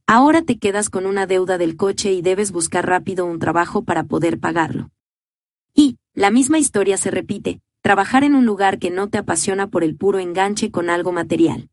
Ahora 0.06 0.42
te 0.42 0.58
quedas 0.58 0.90
con 0.90 1.06
una 1.06 1.26
deuda 1.26 1.56
del 1.56 1.78
coche 1.78 2.12
y 2.12 2.20
debes 2.20 2.52
buscar 2.52 2.86
rápido 2.86 3.24
un 3.24 3.38
trabajo 3.38 3.82
para 3.82 4.04
poder 4.04 4.38
pagarlo. 4.38 4.90
Y, 5.72 5.96
la 6.12 6.30
misma 6.30 6.58
historia 6.58 6.98
se 6.98 7.10
repite, 7.10 7.62
trabajar 7.80 8.24
en 8.24 8.34
un 8.34 8.44
lugar 8.44 8.78
que 8.78 8.90
no 8.90 9.08
te 9.08 9.16
apasiona 9.16 9.68
por 9.68 9.84
el 9.84 9.96
puro 9.96 10.18
enganche 10.18 10.70
con 10.70 10.90
algo 10.90 11.12
material. 11.12 11.70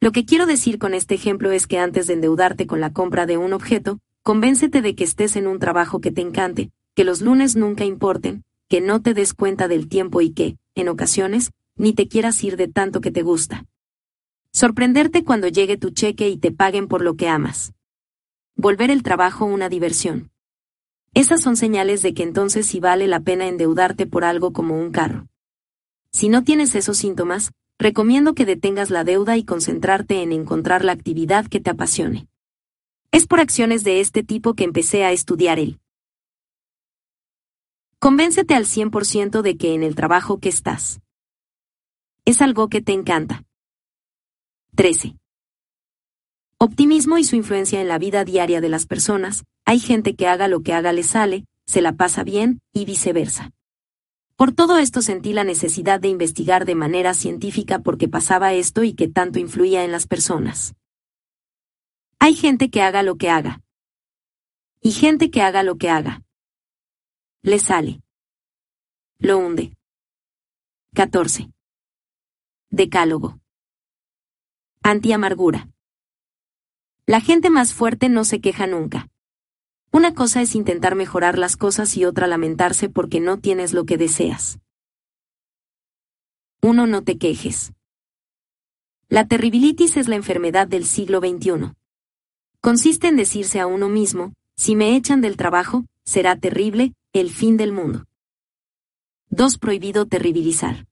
Lo 0.00 0.12
que 0.12 0.24
quiero 0.24 0.46
decir 0.46 0.78
con 0.78 0.94
este 0.94 1.14
ejemplo 1.14 1.52
es 1.52 1.66
que 1.66 1.78
antes 1.78 2.06
de 2.06 2.14
endeudarte 2.14 2.66
con 2.66 2.80
la 2.80 2.94
compra 2.94 3.26
de 3.26 3.36
un 3.36 3.52
objeto, 3.52 4.00
Convéncete 4.26 4.82
de 4.82 4.96
que 4.96 5.04
estés 5.04 5.36
en 5.36 5.46
un 5.46 5.60
trabajo 5.60 6.00
que 6.00 6.10
te 6.10 6.20
encante, 6.20 6.72
que 6.96 7.04
los 7.04 7.20
lunes 7.20 7.54
nunca 7.54 7.84
importen, 7.84 8.42
que 8.68 8.80
no 8.80 9.00
te 9.00 9.14
des 9.14 9.34
cuenta 9.34 9.68
del 9.68 9.88
tiempo 9.88 10.20
y 10.20 10.32
que, 10.32 10.56
en 10.74 10.88
ocasiones, 10.88 11.52
ni 11.76 11.92
te 11.92 12.08
quieras 12.08 12.42
ir 12.42 12.56
de 12.56 12.66
tanto 12.66 13.00
que 13.00 13.12
te 13.12 13.22
gusta. 13.22 13.66
Sorprenderte 14.50 15.22
cuando 15.22 15.46
llegue 15.46 15.76
tu 15.76 15.90
cheque 15.90 16.28
y 16.28 16.38
te 16.38 16.50
paguen 16.50 16.88
por 16.88 17.02
lo 17.02 17.14
que 17.14 17.28
amas. 17.28 17.72
Volver 18.56 18.90
el 18.90 19.04
trabajo 19.04 19.44
una 19.44 19.68
diversión. 19.68 20.32
Esas 21.14 21.40
son 21.40 21.56
señales 21.56 22.02
de 22.02 22.12
que 22.12 22.24
entonces 22.24 22.66
sí 22.66 22.80
vale 22.80 23.06
la 23.06 23.20
pena 23.20 23.46
endeudarte 23.46 24.08
por 24.08 24.24
algo 24.24 24.52
como 24.52 24.76
un 24.76 24.90
carro. 24.90 25.28
Si 26.10 26.28
no 26.28 26.42
tienes 26.42 26.74
esos 26.74 26.98
síntomas, 26.98 27.52
recomiendo 27.78 28.34
que 28.34 28.44
detengas 28.44 28.90
la 28.90 29.04
deuda 29.04 29.36
y 29.36 29.44
concentrarte 29.44 30.22
en 30.22 30.32
encontrar 30.32 30.84
la 30.84 30.90
actividad 30.90 31.46
que 31.46 31.60
te 31.60 31.70
apasione. 31.70 32.26
Es 33.12 33.26
por 33.26 33.40
acciones 33.40 33.84
de 33.84 34.00
este 34.00 34.22
tipo 34.22 34.54
que 34.54 34.64
empecé 34.64 35.04
a 35.04 35.12
estudiar 35.12 35.58
él. 35.58 35.80
Convéncete 37.98 38.54
al 38.54 38.66
100% 38.66 39.42
de 39.42 39.56
que 39.56 39.74
en 39.74 39.82
el 39.82 39.94
trabajo 39.94 40.38
que 40.38 40.48
estás 40.48 41.00
es 42.26 42.42
algo 42.42 42.68
que 42.68 42.82
te 42.82 42.92
encanta. 42.92 43.44
13. 44.74 45.16
Optimismo 46.58 47.18
y 47.18 47.24
su 47.24 47.36
influencia 47.36 47.80
en 47.80 47.86
la 47.88 47.98
vida 47.98 48.24
diaria 48.24 48.60
de 48.60 48.68
las 48.68 48.84
personas. 48.84 49.44
Hay 49.64 49.78
gente 49.78 50.16
que 50.16 50.26
haga 50.26 50.48
lo 50.48 50.62
que 50.62 50.74
haga 50.74 50.92
le 50.92 51.04
sale, 51.04 51.44
se 51.66 51.82
la 51.82 51.92
pasa 51.92 52.24
bien, 52.24 52.60
y 52.72 52.84
viceversa. 52.84 53.52
Por 54.34 54.52
todo 54.52 54.78
esto 54.78 55.02
sentí 55.02 55.32
la 55.32 55.44
necesidad 55.44 56.00
de 56.00 56.08
investigar 56.08 56.66
de 56.66 56.74
manera 56.74 57.14
científica 57.14 57.78
por 57.78 57.96
qué 57.96 58.08
pasaba 58.08 58.52
esto 58.54 58.82
y 58.82 58.94
qué 58.94 59.06
tanto 59.08 59.38
influía 59.38 59.84
en 59.84 59.92
las 59.92 60.06
personas. 60.06 60.74
Hay 62.18 62.34
gente 62.34 62.70
que 62.70 62.82
haga 62.82 63.02
lo 63.02 63.16
que 63.16 63.30
haga. 63.30 63.62
Y 64.80 64.92
gente 64.92 65.30
que 65.30 65.42
haga 65.42 65.62
lo 65.62 65.76
que 65.76 65.90
haga. 65.90 66.22
Le 67.42 67.58
sale. 67.58 68.02
Lo 69.18 69.38
hunde. 69.38 69.76
14. 70.94 71.50
Decálogo. 72.70 73.38
Anti-amargura. 74.82 75.68
La 77.06 77.20
gente 77.20 77.50
más 77.50 77.72
fuerte 77.72 78.08
no 78.08 78.24
se 78.24 78.40
queja 78.40 78.66
nunca. 78.66 79.08
Una 79.92 80.14
cosa 80.14 80.42
es 80.42 80.54
intentar 80.54 80.94
mejorar 80.94 81.38
las 81.38 81.56
cosas 81.56 81.96
y 81.96 82.04
otra 82.04 82.26
lamentarse 82.26 82.88
porque 82.88 83.20
no 83.20 83.38
tienes 83.38 83.72
lo 83.72 83.84
que 83.84 83.96
deseas. 83.96 84.58
1. 86.62 86.86
No 86.86 87.04
te 87.04 87.18
quejes. 87.18 87.72
La 89.08 89.28
terribilitis 89.28 89.96
es 89.96 90.08
la 90.08 90.16
enfermedad 90.16 90.66
del 90.66 90.84
siglo 90.84 91.20
XXI. 91.20 91.74
Consiste 92.66 93.06
en 93.06 93.16
decirse 93.16 93.60
a 93.60 93.68
uno 93.68 93.88
mismo, 93.88 94.32
si 94.56 94.74
me 94.74 94.96
echan 94.96 95.20
del 95.20 95.36
trabajo, 95.36 95.84
será 96.04 96.34
terrible, 96.34 96.94
el 97.12 97.30
fin 97.30 97.56
del 97.56 97.70
mundo. 97.70 98.06
2. 99.30 99.58
Prohibido 99.58 100.06
terribilizar. 100.06 100.88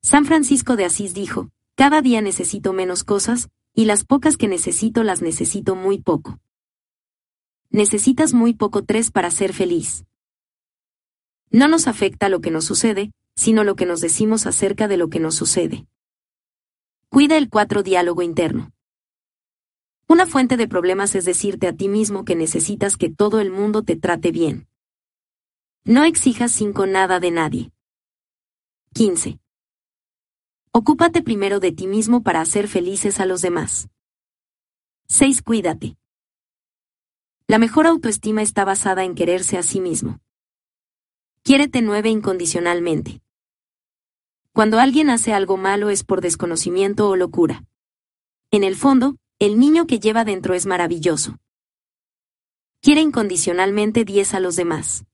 San 0.00 0.24
Francisco 0.24 0.74
de 0.76 0.86
Asís 0.86 1.12
dijo, 1.12 1.50
cada 1.74 2.00
día 2.00 2.22
necesito 2.22 2.72
menos 2.72 3.04
cosas, 3.04 3.50
y 3.74 3.84
las 3.84 4.06
pocas 4.06 4.38
que 4.38 4.48
necesito 4.48 5.02
las 5.02 5.20
necesito 5.20 5.74
muy 5.74 6.00
poco. 6.00 6.38
Necesitas 7.68 8.32
muy 8.32 8.54
poco 8.54 8.84
tres 8.84 9.10
para 9.10 9.30
ser 9.30 9.52
feliz. 9.52 10.06
No 11.50 11.68
nos 11.68 11.86
afecta 11.86 12.30
lo 12.30 12.40
que 12.40 12.50
nos 12.50 12.64
sucede, 12.64 13.12
sino 13.36 13.64
lo 13.64 13.76
que 13.76 13.84
nos 13.84 14.00
decimos 14.00 14.46
acerca 14.46 14.88
de 14.88 14.96
lo 14.96 15.10
que 15.10 15.20
nos 15.20 15.34
sucede. 15.34 15.84
Cuida 17.10 17.36
el 17.36 17.50
cuatro 17.50 17.82
diálogo 17.82 18.22
interno. 18.22 18.72
Una 20.12 20.26
fuente 20.26 20.58
de 20.58 20.68
problemas 20.68 21.14
es 21.14 21.24
decirte 21.24 21.66
a 21.66 21.72
ti 21.72 21.88
mismo 21.88 22.26
que 22.26 22.36
necesitas 22.36 22.98
que 22.98 23.08
todo 23.08 23.40
el 23.40 23.50
mundo 23.50 23.82
te 23.82 23.96
trate 23.96 24.30
bien. 24.30 24.68
No 25.84 26.04
exijas 26.04 26.52
cinco 26.52 26.84
nada 26.84 27.18
de 27.18 27.30
nadie. 27.30 27.72
15. 28.92 29.40
Ocúpate 30.70 31.22
primero 31.22 31.60
de 31.60 31.72
ti 31.72 31.86
mismo 31.86 32.22
para 32.22 32.42
hacer 32.42 32.68
felices 32.68 33.20
a 33.20 33.24
los 33.24 33.40
demás. 33.40 33.88
6. 35.08 35.40
Cuídate. 35.40 35.96
La 37.46 37.56
mejor 37.56 37.86
autoestima 37.86 38.42
está 38.42 38.66
basada 38.66 39.04
en 39.04 39.14
quererse 39.14 39.56
a 39.56 39.62
sí 39.62 39.80
mismo. 39.80 40.20
Quiérete 41.42 41.80
nueve 41.80 42.10
incondicionalmente. 42.10 43.22
Cuando 44.52 44.78
alguien 44.78 45.08
hace 45.08 45.32
algo 45.32 45.56
malo 45.56 45.88
es 45.88 46.04
por 46.04 46.20
desconocimiento 46.20 47.08
o 47.08 47.16
locura. 47.16 47.64
En 48.50 48.62
el 48.62 48.76
fondo, 48.76 49.16
el 49.42 49.58
niño 49.58 49.88
que 49.88 49.98
lleva 49.98 50.24
dentro 50.24 50.54
es 50.54 50.66
maravilloso. 50.66 51.36
Quiere 52.80 53.00
incondicionalmente 53.00 54.04
10 54.04 54.34
a 54.34 54.38
los 54.38 54.54
demás. 54.54 55.04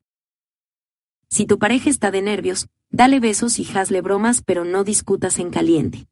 Si 1.31 1.47
tu 1.47 1.59
pareja 1.59 1.89
está 1.89 2.11
de 2.11 2.21
nervios, 2.21 2.69
dale 2.91 3.21
besos 3.21 3.59
y 3.59 3.67
hazle 3.75 4.03
bromas 4.03 4.43
pero 4.43 4.67
no 4.67 4.85
discutas 4.85 5.39
en 5.39 5.49
caliente. 5.49 6.09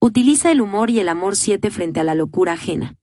Utiliza 0.00 0.50
el 0.50 0.60
humor 0.60 0.90
y 0.90 0.98
el 0.98 1.08
amor 1.08 1.36
7 1.36 1.70
frente 1.70 2.00
a 2.00 2.02
la 2.02 2.16
locura 2.16 2.54
ajena. 2.54 2.96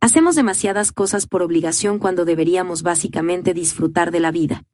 Hacemos 0.00 0.34
demasiadas 0.34 0.90
cosas 0.90 1.28
por 1.28 1.42
obligación 1.42 2.00
cuando 2.00 2.24
deberíamos 2.24 2.82
básicamente 2.82 3.54
disfrutar 3.54 4.10
de 4.10 4.18
la 4.18 4.32
vida. 4.32 4.64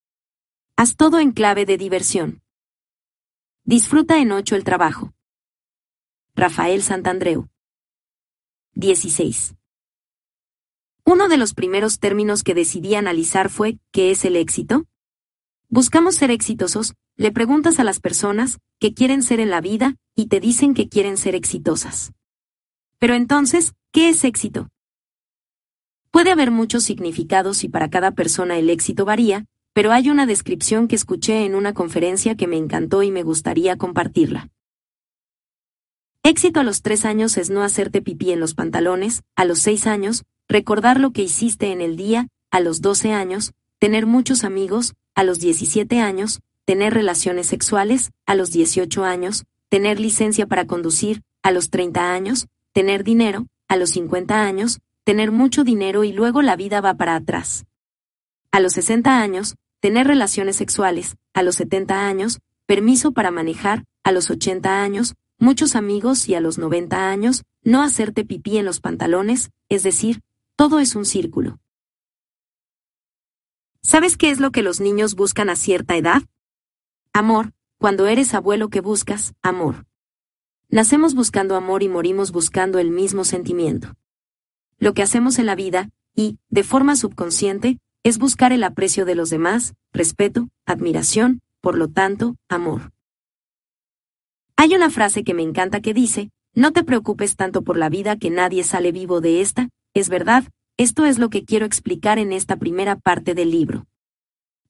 Haz 0.75 0.97
todo 0.97 1.21
en 1.21 1.33
clave 1.33 1.67
de 1.67 1.77
diversión. 1.77 2.41
Disfruta 3.63 4.23
en 4.23 4.33
8 4.33 4.57
el 4.57 4.65
trabajo. 4.65 5.13
Rafael 6.35 6.83
Santandreu 6.83 7.51
16. 8.75 9.55
Uno 11.05 11.29
de 11.29 11.37
los 11.37 11.55
primeros 11.55 11.99
términos 12.01 12.43
que 12.43 12.55
decidí 12.55 12.95
analizar 12.95 13.51
fue, 13.51 13.79
¿qué 13.93 14.11
es 14.11 14.25
el 14.25 14.37
éxito? 14.37 14.87
Buscamos 15.69 16.17
ser 16.17 16.31
exitosos, 16.31 16.95
le 17.17 17.31
preguntas 17.31 17.79
a 17.79 17.85
las 17.85 18.01
personas, 18.01 18.59
qué 18.81 18.95
quieren 18.95 19.23
ser 19.23 19.39
en 19.39 19.51
la 19.51 19.61
vida, 19.61 19.97
y 20.17 20.27
te 20.27 20.41
dicen 20.41 20.75
que 20.75 20.89
quieren 20.89 21.17
ser 21.17 21.35
exitosas. 21.35 22.13
Pero 22.99 23.15
entonces, 23.15 23.75
¿qué 23.93 24.09
es 24.09 24.25
éxito? 24.25 24.71
Puede 26.11 26.33
haber 26.33 26.51
muchos 26.51 26.85
significados 26.85 27.65
y 27.65 27.69
para 27.69 27.91
cada 27.91 28.13
persona 28.13 28.59
el 28.59 28.71
éxito 28.71 29.05
varía, 29.05 29.47
pero 29.73 29.93
hay 29.93 30.11
una 30.11 30.27
descripción 30.27 30.89
que 30.89 30.97
escuché 30.97 31.45
en 31.45 31.55
una 31.55 31.75
conferencia 31.75 32.37
que 32.37 32.47
me 32.47 32.57
encantó 32.57 33.03
y 33.03 33.11
me 33.11 33.25
gustaría 33.25 33.77
compartirla. 33.77 34.49
Éxito 36.27 36.61
a 36.61 36.63
los 36.65 36.81
tres 36.81 37.05
años 37.05 37.37
es 37.37 37.51
no 37.51 37.63
hacerte 37.63 38.01
pipí 38.01 38.33
en 38.33 38.41
los 38.41 38.55
pantalones, 38.55 39.25
a 39.37 39.45
los 39.45 39.59
seis 39.59 39.87
años, 39.87 40.25
recordar 40.49 40.99
lo 40.99 41.11
que 41.13 41.21
hiciste 41.21 41.71
en 41.71 41.83
el 41.83 41.99
día, 41.99 42.29
a 42.51 42.61
los 42.61 42.81
doce 42.81 43.13
años, 43.13 43.53
tener 43.79 44.07
muchos 44.07 44.43
amigos, 44.43 44.95
a 45.15 45.23
los 45.23 45.39
diecisiete 45.39 46.01
años, 46.01 46.41
tener 46.65 46.95
relaciones 46.95 47.47
sexuales, 47.47 48.11
a 48.25 48.35
los 48.35 48.53
dieciocho 48.53 49.05
años, 49.05 49.45
tener 49.69 50.01
licencia 50.01 50.47
para 50.47 50.67
conducir, 50.67 51.21
a 51.43 51.51
los 51.51 51.69
treinta 51.69 52.15
años, 52.15 52.47
tener 52.73 53.05
dinero, 53.05 53.47
a 53.69 53.77
los 53.77 53.91
cincuenta 53.91 54.47
años, 54.47 54.81
tener 55.05 55.31
mucho 55.31 55.63
dinero 55.63 56.05
y 56.05 56.13
luego 56.13 56.41
la 56.41 56.57
vida 56.57 56.81
va 56.81 56.95
para 56.95 57.17
atrás. 57.17 57.67
A 58.51 58.61
los 58.61 58.73
sesenta 58.73 59.21
años, 59.21 59.57
tener 59.79 60.07
relaciones 60.07 60.57
sexuales, 60.57 61.17
a 61.35 61.43
los 61.43 61.57
setenta 61.57 62.07
años, 62.07 62.41
permiso 62.65 63.13
para 63.13 63.31
manejar, 63.31 63.85
a 64.05 64.11
los 64.11 64.31
ochenta 64.31 64.83
años, 64.83 65.15
muchos 65.45 65.77
amigos 65.77 66.29
y 66.29 66.35
a 66.35 66.41
los 66.41 66.59
90 66.59 67.11
años, 67.11 67.45
no 67.63 67.83
hacerte 67.83 68.25
pipí 68.25 68.57
en 68.57 68.65
los 68.65 68.81
pantalones, 68.81 69.51
es 69.69 69.83
decir, 69.83 70.23
todo 70.57 70.81
es 70.81 70.97
un 70.97 71.05
círculo. 71.05 71.61
¿Sabes 73.83 74.17
qué 74.17 74.31
es 74.31 74.41
lo 74.41 74.51
que 74.51 74.63
los 74.63 74.81
niños 74.81 75.15
buscan 75.15 75.51
a 75.51 75.57
cierta 75.57 75.97
edad? 75.97 76.23
Amor, 77.13 77.53
cuando 77.79 78.07
eres 78.07 78.33
abuelo 78.33 78.71
que 78.71 78.81
buscas, 78.81 79.35
amor. 79.43 79.85
Nacemos 80.71 81.15
buscando 81.15 81.55
amor 81.55 81.83
y 81.83 81.89
morimos 81.89 82.33
buscando 82.33 82.79
el 82.79 82.91
mismo 82.91 83.25
sentimiento. 83.25 83.93
Lo 84.79 84.95
que 84.95 85.03
hacemos 85.03 85.39
en 85.39 85.45
la 85.47 85.55
vida, 85.55 85.91
y, 86.17 86.39
de 86.49 86.65
forma 86.65 86.97
subconsciente, 86.97 87.79
es 88.03 88.17
buscar 88.17 88.53
el 88.53 88.65
aprecio 88.65 89.05
de 89.05 89.15
los 89.15 89.29
demás, 89.29 89.75
respeto, 89.93 90.49
admiración, 90.65 91.43
por 91.61 91.77
lo 91.77 91.89
tanto, 91.89 92.37
amor. 92.49 92.94
Hay 94.57 94.75
una 94.75 94.91
frase 94.91 95.25
que 95.25 95.35
me 95.35 95.43
encanta 95.43 95.81
que 95.81 95.95
dice, 95.95 96.31
no 96.55 96.73
te 96.73 96.85
preocupes 96.85 97.37
tanto 97.37 97.63
por 97.63 97.77
la 97.77 97.89
vida 97.89 98.17
que 98.17 98.31
nadie 98.31 98.63
sale 98.63 98.93
vivo 98.93 99.21
de 99.21 99.41
esta, 99.41 99.69
es 99.95 100.09
verdad, 100.09 100.45
esto 100.77 101.05
es 101.05 101.19
lo 101.19 101.29
que 101.29 101.45
quiero 101.45 101.67
explicar 101.67 102.19
en 102.19 102.33
esta 102.33 102.57
primera 102.57 102.97
parte 102.97 103.35
del 103.35 103.51
libro. 103.51 103.87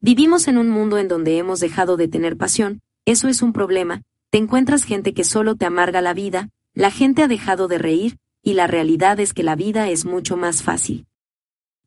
Vivimos 0.00 0.48
en 0.48 0.58
un 0.58 0.70
mundo 0.70 0.98
en 0.98 1.08
donde 1.08 1.38
hemos 1.38 1.60
dejado 1.60 1.96
de 1.96 2.08
tener 2.08 2.36
pasión, 2.36 2.80
eso 3.04 3.28
es 3.28 3.42
un 3.42 3.52
problema, 3.52 4.02
te 4.30 4.38
encuentras 4.38 4.84
gente 4.84 5.14
que 5.14 5.24
solo 5.24 5.54
te 5.54 5.66
amarga 5.66 6.00
la 6.00 6.14
vida, 6.14 6.48
la 6.72 6.90
gente 6.90 7.22
ha 7.22 7.28
dejado 7.28 7.68
de 7.68 7.78
reír, 7.78 8.18
y 8.42 8.54
la 8.54 8.66
realidad 8.66 9.20
es 9.20 9.32
que 9.32 9.42
la 9.42 9.56
vida 9.56 9.88
es 9.88 10.04
mucho 10.04 10.36
más 10.36 10.62
fácil. 10.62 11.06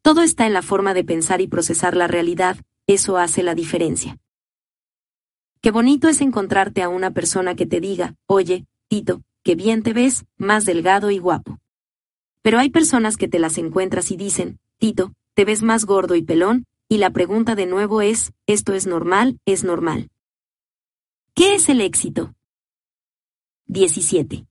Todo 0.01 0.21
está 0.21 0.47
en 0.47 0.53
la 0.53 0.61
forma 0.61 0.93
de 0.93 1.03
pensar 1.03 1.41
y 1.41 1.47
procesar 1.47 1.95
la 1.95 2.07
realidad, 2.07 2.57
eso 2.87 3.17
hace 3.17 3.43
la 3.43 3.53
diferencia. 3.53 4.17
Qué 5.67 5.71
bonito 5.71 6.07
es 6.07 6.21
encontrarte 6.21 6.81
a 6.81 6.88
una 6.88 7.12
persona 7.12 7.53
que 7.53 7.65
te 7.65 7.81
diga, 7.81 8.15
oye, 8.25 8.65
Tito, 8.88 9.21
qué 9.43 9.55
bien 9.55 9.83
te 9.83 9.91
ves, 9.91 10.24
más 10.38 10.65
delgado 10.65 11.12
y 11.12 11.17
guapo. 11.17 11.59
Pero 12.41 12.57
hay 12.57 12.69
personas 12.69 13.17
que 13.17 13.27
te 13.27 13.38
las 13.38 13.57
encuentras 13.57 14.09
y 14.12 14.15
dicen, 14.15 14.59
Tito, 14.77 15.12
te 15.33 15.43
ves 15.43 15.63
más 15.63 15.83
gordo 15.83 16.15
y 16.15 16.21
pelón, 16.21 16.67
y 16.88 17.00
la 17.00 17.09
pregunta 17.09 17.53
de 17.53 17.65
nuevo 17.65 18.01
es, 18.01 18.31
¿esto 18.45 18.75
es 18.75 18.88
normal? 18.88 19.41
¿Es 19.45 19.65
normal? 19.65 20.09
¿Qué 21.33 21.55
es 21.55 21.67
el 21.67 21.81
éxito? 21.81 22.33
17. 23.65 24.45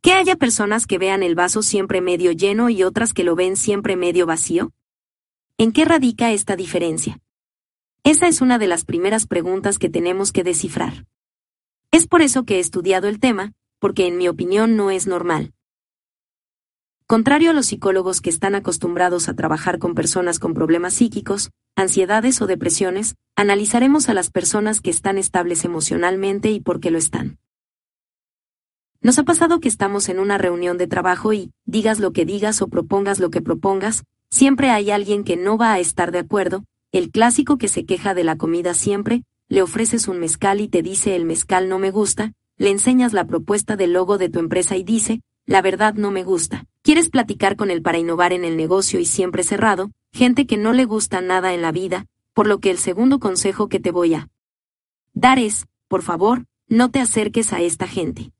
¿Que 0.00 0.12
haya 0.14 0.36
personas 0.36 0.86
que 0.86 0.96
vean 0.96 1.22
el 1.22 1.34
vaso 1.34 1.60
siempre 1.60 2.00
medio 2.00 2.32
lleno 2.32 2.70
y 2.70 2.84
otras 2.84 3.12
que 3.12 3.22
lo 3.22 3.36
ven 3.36 3.54
siempre 3.54 3.96
medio 3.96 4.24
vacío? 4.24 4.72
¿En 5.58 5.72
qué 5.72 5.84
radica 5.84 6.32
esta 6.32 6.56
diferencia? 6.56 7.20
Esa 8.04 8.28
es 8.28 8.40
una 8.40 8.58
de 8.58 8.66
las 8.66 8.84
primeras 8.84 9.26
preguntas 9.26 9.78
que 9.78 9.90
tenemos 9.90 10.32
que 10.32 10.44
descifrar. 10.44 11.06
Es 11.90 12.06
por 12.06 12.22
eso 12.22 12.44
que 12.44 12.56
he 12.56 12.60
estudiado 12.60 13.08
el 13.08 13.20
tema, 13.20 13.52
porque 13.78 14.06
en 14.06 14.16
mi 14.16 14.28
opinión 14.28 14.76
no 14.76 14.90
es 14.90 15.06
normal. 15.06 15.52
Contrario 17.06 17.50
a 17.50 17.54
los 17.54 17.66
psicólogos 17.66 18.20
que 18.20 18.28
están 18.28 18.54
acostumbrados 18.54 19.28
a 19.28 19.34
trabajar 19.34 19.78
con 19.78 19.94
personas 19.94 20.38
con 20.38 20.52
problemas 20.52 20.94
psíquicos, 20.94 21.50
ansiedades 21.74 22.42
o 22.42 22.46
depresiones, 22.46 23.14
analizaremos 23.34 24.10
a 24.10 24.14
las 24.14 24.30
personas 24.30 24.82
que 24.82 24.90
están 24.90 25.16
estables 25.16 25.64
emocionalmente 25.64 26.50
y 26.50 26.60
por 26.60 26.80
qué 26.80 26.90
lo 26.90 26.98
están. 26.98 27.38
Nos 29.00 29.18
ha 29.18 29.22
pasado 29.22 29.60
que 29.60 29.68
estamos 29.68 30.08
en 30.08 30.18
una 30.18 30.38
reunión 30.38 30.76
de 30.76 30.88
trabajo 30.88 31.32
y, 31.32 31.52
digas 31.64 31.98
lo 32.00 32.12
que 32.12 32.26
digas 32.26 32.60
o 32.60 32.68
propongas 32.68 33.20
lo 33.20 33.30
que 33.30 33.40
propongas, 33.40 34.04
siempre 34.30 34.70
hay 34.70 34.90
alguien 34.90 35.24
que 35.24 35.36
no 35.36 35.56
va 35.56 35.72
a 35.72 35.78
estar 35.78 36.10
de 36.10 36.18
acuerdo, 36.18 36.64
el 36.92 37.10
clásico 37.10 37.58
que 37.58 37.68
se 37.68 37.84
queja 37.84 38.14
de 38.14 38.24
la 38.24 38.36
comida 38.36 38.74
siempre, 38.74 39.24
le 39.48 39.62
ofreces 39.62 40.08
un 40.08 40.18
mezcal 40.18 40.60
y 40.60 40.68
te 40.68 40.82
dice 40.82 41.16
el 41.16 41.24
mezcal 41.24 41.68
no 41.68 41.78
me 41.78 41.90
gusta, 41.90 42.32
le 42.56 42.70
enseñas 42.70 43.12
la 43.12 43.26
propuesta 43.26 43.76
del 43.76 43.92
logo 43.92 44.18
de 44.18 44.28
tu 44.28 44.38
empresa 44.38 44.76
y 44.76 44.84
dice, 44.84 45.20
la 45.46 45.62
verdad 45.62 45.94
no 45.94 46.10
me 46.10 46.24
gusta. 46.24 46.66
Quieres 46.82 47.08
platicar 47.08 47.56
con 47.56 47.70
él 47.70 47.82
para 47.82 47.98
innovar 47.98 48.32
en 48.32 48.44
el 48.44 48.56
negocio 48.56 49.00
y 49.00 49.04
siempre 49.06 49.42
cerrado, 49.42 49.90
gente 50.12 50.46
que 50.46 50.56
no 50.56 50.72
le 50.72 50.84
gusta 50.84 51.20
nada 51.20 51.54
en 51.54 51.62
la 51.62 51.72
vida, 51.72 52.06
por 52.34 52.46
lo 52.46 52.58
que 52.58 52.70
el 52.70 52.78
segundo 52.78 53.18
consejo 53.18 53.68
que 53.68 53.80
te 53.80 53.90
voy 53.90 54.14
a 54.14 54.28
dar 55.12 55.38
es, 55.38 55.66
por 55.88 56.02
favor, 56.02 56.44
no 56.68 56.90
te 56.90 57.00
acerques 57.00 57.52
a 57.52 57.60
esta 57.60 57.86
gente. 57.86 58.32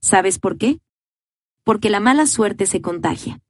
¿Sabes 0.00 0.38
por 0.38 0.58
qué? 0.58 0.80
Porque 1.64 1.90
la 1.90 2.00
mala 2.00 2.26
suerte 2.26 2.66
se 2.66 2.80
contagia. 2.80 3.40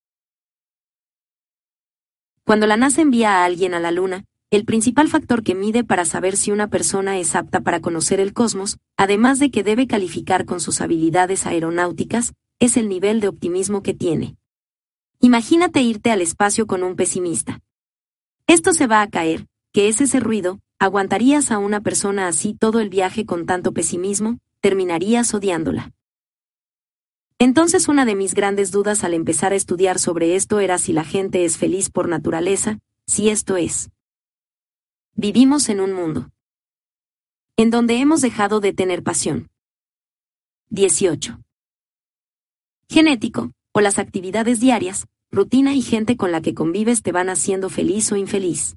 Cuando 2.44 2.66
la 2.66 2.76
NASA 2.76 3.02
envía 3.02 3.38
a 3.38 3.44
alguien 3.44 3.72
a 3.75 3.80
la 3.80 3.92
Luna, 3.92 4.25
el 4.50 4.64
principal 4.64 5.08
factor 5.08 5.42
que 5.42 5.54
mide 5.54 5.84
para 5.84 6.04
saber 6.04 6.37
si 6.37 6.50
una 6.50 6.68
persona 6.68 7.18
es 7.18 7.34
apta 7.37 7.61
para 7.61 7.80
conocer 7.80 8.20
el 8.20 8.32
cosmos, 8.32 8.78
además 8.96 9.38
de 9.38 9.50
que 9.50 9.62
debe 9.62 9.87
calificar 9.87 10.44
con 10.44 10.61
sus 10.61 10.80
habilidades 10.80 11.46
aeronáuticas, 11.46 12.34
es 12.58 12.76
el 12.76 12.88
nivel 12.88 13.20
de 13.20 13.28
optimismo 13.28 13.82
que 13.82 13.94
tiene. 13.94 14.37
Imagínate 15.20 15.80
irte 15.82 16.11
al 16.11 16.20
espacio 16.20 16.66
con 16.66 16.82
un 16.82 16.96
pesimista. 16.96 17.61
Esto 18.49 18.72
se 18.72 18.88
va 18.88 19.02
a 19.02 19.08
caer, 19.08 19.46
¿qué 19.72 19.88
es 19.88 20.00
ese 20.00 20.18
ruido? 20.18 20.58
¿Aguantarías 20.80 21.52
a 21.52 21.58
una 21.58 21.80
persona 21.80 22.26
así 22.26 22.54
todo 22.54 22.80
el 22.80 22.88
viaje 22.88 23.25
con 23.25 23.46
tanto 23.46 23.72
pesimismo? 23.72 24.38
Terminarías 24.61 25.32
odiándola. 25.32 25.92
Entonces 27.42 27.88
una 27.88 28.04
de 28.04 28.14
mis 28.14 28.34
grandes 28.34 28.70
dudas 28.70 29.02
al 29.02 29.14
empezar 29.14 29.50
a 29.52 29.56
estudiar 29.56 29.99
sobre 29.99 30.37
esto 30.37 30.61
era 30.61 30.78
si 30.78 30.92
la 30.92 31.02
gente 31.02 31.44
es 31.44 31.56
feliz 31.56 31.90
por 31.90 32.08
naturaleza, 32.08 32.78
si 33.04 33.30
esto 33.30 33.56
es. 33.56 33.90
Vivimos 35.16 35.68
en 35.68 35.80
un 35.80 35.92
mundo 35.92 36.30
en 37.56 37.70
donde 37.70 37.96
hemos 37.96 38.20
dejado 38.20 38.61
de 38.61 38.72
tener 38.72 39.02
pasión. 39.02 39.50
18. 40.70 41.40
Genético, 42.88 43.50
o 43.72 43.80
las 43.80 43.99
actividades 43.99 44.61
diarias, 44.61 45.08
rutina 45.32 45.75
y 45.75 45.82
gente 45.82 46.16
con 46.16 46.30
la 46.30 46.42
que 46.42 46.54
convives 46.54 47.02
te 47.02 47.11
van 47.11 47.28
haciendo 47.28 47.70
feliz 47.70 48.12
o 48.12 48.16
infeliz. 48.16 48.76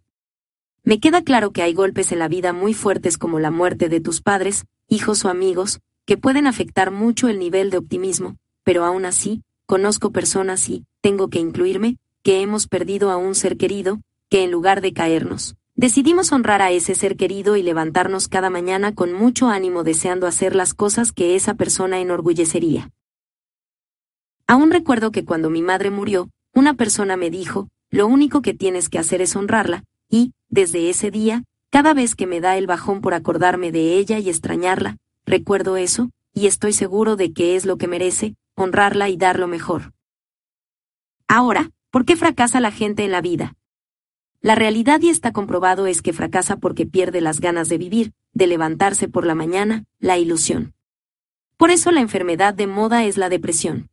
Me 0.83 0.99
queda 0.99 1.21
claro 1.21 1.51
que 1.51 1.61
hay 1.61 1.75
golpes 1.75 2.11
en 2.11 2.17
la 2.17 2.29
vida 2.29 2.51
muy 2.51 2.73
fuertes 2.73 3.19
como 3.19 3.39
la 3.39 3.51
muerte 3.51 3.89
de 3.89 4.01
tus 4.01 4.21
padres, 4.21 4.65
hijos 4.87 5.23
o 5.23 5.29
amigos, 5.29 5.81
que 6.07 6.17
pueden 6.17 6.47
afectar 6.47 6.89
mucho 6.89 7.29
el 7.29 7.37
nivel 7.37 7.69
de 7.69 7.77
optimismo, 7.77 8.37
pero 8.65 8.83
aún 8.83 9.05
así, 9.05 9.43
conozco 9.65 10.11
personas 10.11 10.67
y, 10.67 10.83
tengo 10.99 11.29
que 11.29 11.39
incluirme, 11.39 11.97
que 12.23 12.41
hemos 12.41 12.67
perdido 12.67 13.11
a 13.11 13.17
un 13.17 13.35
ser 13.35 13.55
querido, 13.55 14.01
que 14.29 14.43
en 14.43 14.51
lugar 14.51 14.81
de 14.81 14.91
caernos, 14.91 15.55
decidimos 15.75 16.31
honrar 16.31 16.63
a 16.63 16.71
ese 16.71 16.95
ser 16.95 17.15
querido 17.15 17.55
y 17.55 17.63
levantarnos 17.63 18.27
cada 18.27 18.49
mañana 18.49 18.95
con 18.95 19.13
mucho 19.13 19.49
ánimo 19.49 19.83
deseando 19.83 20.25
hacer 20.25 20.55
las 20.55 20.73
cosas 20.73 21.11
que 21.11 21.35
esa 21.35 21.53
persona 21.53 21.99
enorgullecería. 21.99 22.89
Aún 24.47 24.71
recuerdo 24.71 25.11
que 25.11 25.25
cuando 25.25 25.49
mi 25.51 25.61
madre 25.61 25.91
murió, 25.91 26.29
una 26.53 26.73
persona 26.73 27.17
me 27.17 27.29
dijo, 27.29 27.69
lo 27.91 28.07
único 28.07 28.41
que 28.41 28.55
tienes 28.55 28.89
que 28.89 28.97
hacer 28.97 29.21
es 29.21 29.35
honrarla, 29.35 29.83
y, 30.09 30.33
desde 30.49 30.89
ese 30.89 31.11
día, 31.11 31.43
cada 31.69 31.93
vez 31.93 32.15
que 32.15 32.25
me 32.25 32.41
da 32.41 32.57
el 32.57 32.65
bajón 32.65 33.01
por 33.01 33.13
acordarme 33.13 33.71
de 33.71 33.97
ella 33.97 34.17
y 34.17 34.29
extrañarla, 34.29 34.97
recuerdo 35.25 35.77
eso, 35.77 36.09
y 36.33 36.47
estoy 36.47 36.73
seguro 36.73 37.15
de 37.15 37.31
que 37.31 37.55
es 37.55 37.65
lo 37.65 37.77
que 37.77 37.87
merece, 37.87 38.35
honrarla 38.55 39.09
y 39.09 39.17
dar 39.17 39.37
lo 39.39 39.47
mejor. 39.47 39.93
Ahora, 41.27 41.71
¿por 41.91 42.05
qué 42.05 42.15
fracasa 42.15 42.59
la 42.59 42.71
gente 42.71 43.03
en 43.03 43.11
la 43.11 43.21
vida? 43.21 43.55
La 44.41 44.55
realidad 44.55 45.01
y 45.01 45.09
está 45.09 45.33
comprobado 45.33 45.87
es 45.87 46.01
que 46.01 46.13
fracasa 46.13 46.57
porque 46.57 46.85
pierde 46.85 47.19
las 47.19 47.39
ganas 47.39 47.67
de 47.67 47.77
vivir, 47.77 48.13
de 48.33 48.47
levantarse 48.47 49.07
por 49.07 49.25
la 49.25 49.35
mañana, 49.35 49.85
la 49.99 50.17
ilusión. 50.17 50.73
Por 51.57 51.71
eso 51.71 51.91
la 51.91 52.01
enfermedad 52.01 52.53
de 52.53 52.67
moda 52.67 53.05
es 53.05 53.17
la 53.17 53.29
depresión. 53.29 53.89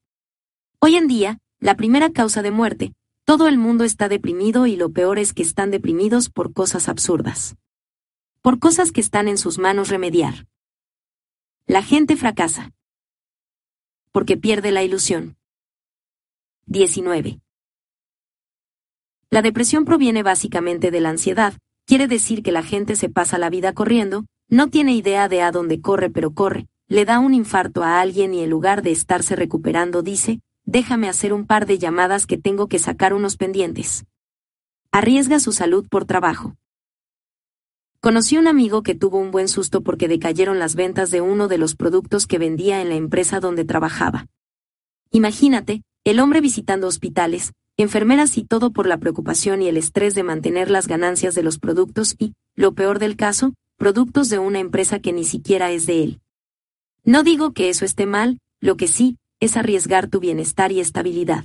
Hoy 0.79 0.97
en 0.97 1.09
día, 1.09 1.39
la 1.59 1.77
primera 1.77 2.11
causa 2.11 2.43
de 2.43 2.51
muerte, 2.51 2.93
todo 3.25 3.49
el 3.49 3.57
mundo 3.57 3.85
está 3.85 4.09
deprimido 4.09 4.67
y 4.67 4.77
lo 4.77 4.91
peor 4.91 5.19
es 5.19 5.33
que 5.33 5.43
están 5.43 5.71
deprimidos 5.71 6.29
por 6.29 6.53
cosas 6.53 6.89
absurdas. 6.89 7.57
Por 8.43 8.59
cosas 8.59 8.91
que 8.93 9.01
están 9.01 9.29
en 9.29 9.39
sus 9.39 9.59
manos 9.59 9.89
remediar. 9.89 10.47
La 11.67 11.83
gente 11.83 12.17
fracasa 12.17 12.73
porque 14.13 14.37
pierde 14.37 14.71
la 14.71 14.83
ilusión. 14.83 15.37
19. 16.67 17.41
La 19.31 19.43
depresión 19.43 19.85
proviene 19.85 20.23
básicamente 20.23 20.91
de 20.91 21.01
la 21.01 21.09
ansiedad, 21.09 21.55
quiere 21.87 22.07
decir 22.07 22.43
que 22.43 22.53
la 22.53 22.63
gente 22.63 22.95
se 22.97 23.09
pasa 23.09 23.39
la 23.39 23.51
vida 23.51 23.73
corriendo, 23.73 24.27
no 24.49 24.69
tiene 24.69 24.95
idea 24.95 25.29
de 25.29 25.41
a 25.41 25.51
dónde 25.51 25.81
corre 25.81 26.11
pero 26.11 26.35
corre, 26.35 26.67
le 26.87 27.07
da 27.07 27.19
un 27.19 27.33
infarto 27.33 27.83
a 27.83 28.01
alguien 28.01 28.35
y 28.35 28.43
en 28.43 28.51
lugar 28.51 28.83
de 28.83 28.93
estarse 28.93 29.35
recuperando 29.35 30.03
dice, 30.03 30.41
déjame 30.65 31.09
hacer 31.09 31.33
un 31.33 31.47
par 31.47 31.65
de 31.65 31.79
llamadas 31.79 32.27
que 32.27 32.37
tengo 32.37 32.69
que 32.69 32.79
sacar 32.79 33.15
unos 33.15 33.39
pendientes. 33.39 34.05
Arriesga 34.91 35.41
su 35.41 35.53
salud 35.53 35.89
por 35.89 36.05
trabajo. 36.05 36.55
Conocí 38.05 38.37
un 38.37 38.49
amigo 38.49 38.83
que 38.83 38.97
tuvo 38.97 39.19
un 39.19 39.31
buen 39.31 39.47
susto 39.47 39.83
porque 39.83 40.09
decayeron 40.09 40.59
las 40.59 40.75
ventas 40.75 41.13
de 41.13 41.21
uno 41.21 41.47
de 41.47 41.57
los 41.57 41.77
productos 41.77 42.27
que 42.27 42.37
vendía 42.37 42.83
en 42.83 42.89
la 42.89 42.97
empresa 42.97 43.39
donde 43.39 43.65
trabajaba. 43.65 44.27
Imagínate, 45.13 45.83
el 46.03 46.19
hombre 46.19 46.41
visitando 46.41 46.89
hospitales, 46.89 47.53
enfermeras 47.77 48.37
y 48.39 48.43
todo 48.43 48.73
por 48.73 48.89
la 48.89 48.99
preocupación 48.99 49.63
y 49.63 49.69
el 49.69 49.77
estrés 49.77 50.17
de 50.17 50.25
mantener 50.25 50.69
las 50.69 50.89
ganancias 50.89 51.37
de 51.37 51.45
los 51.45 51.61
productos 51.61 52.17
y, 52.19 52.33
lo 52.57 52.75
peor 52.75 52.99
del 52.99 53.15
caso, 53.15 53.55
productos 53.79 54.29
de 54.31 54.41
una 54.41 54.59
empresa 54.59 54.99
que 54.99 55.13
ni 55.13 55.23
siquiera 55.23 55.71
es 55.71 55.87
de 55.87 56.03
él. 56.03 56.21
No 57.05 57.23
digo 57.23 57.53
que 57.53 57.69
eso 57.69 57.85
esté 57.85 58.07
mal, 58.07 58.41
lo 58.61 58.77
que 58.77 58.89
sí, 58.89 59.17
es 59.39 59.57
arriesgar 59.57 60.09
tu 60.09 60.19
bienestar 60.19 60.73
y 60.73 60.81
estabilidad. 60.81 61.45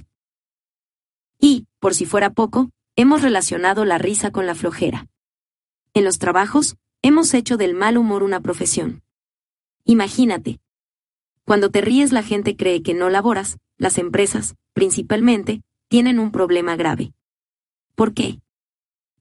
Y, 1.39 1.67
por 1.79 1.93
si 1.93 2.07
fuera 2.07 2.31
poco, 2.31 2.71
hemos 2.95 3.21
relacionado 3.21 3.85
la 3.85 3.99
risa 3.99 4.31
con 4.31 4.47
la 4.47 4.55
flojera. 4.55 5.05
En 5.97 6.03
los 6.03 6.19
trabajos, 6.19 6.75
hemos 7.01 7.33
hecho 7.33 7.57
del 7.57 7.73
mal 7.73 7.97
humor 7.97 8.21
una 8.21 8.39
profesión. 8.39 9.01
Imagínate. 9.83 10.59
Cuando 11.43 11.71
te 11.71 11.81
ríes 11.81 12.11
la 12.11 12.21
gente 12.21 12.55
cree 12.55 12.83
que 12.83 12.93
no 12.93 13.09
laboras, 13.09 13.57
las 13.79 13.97
empresas, 13.97 14.53
principalmente, 14.73 15.63
tienen 15.87 16.19
un 16.19 16.31
problema 16.31 16.75
grave. 16.75 17.13
¿Por 17.95 18.13
qué? 18.13 18.39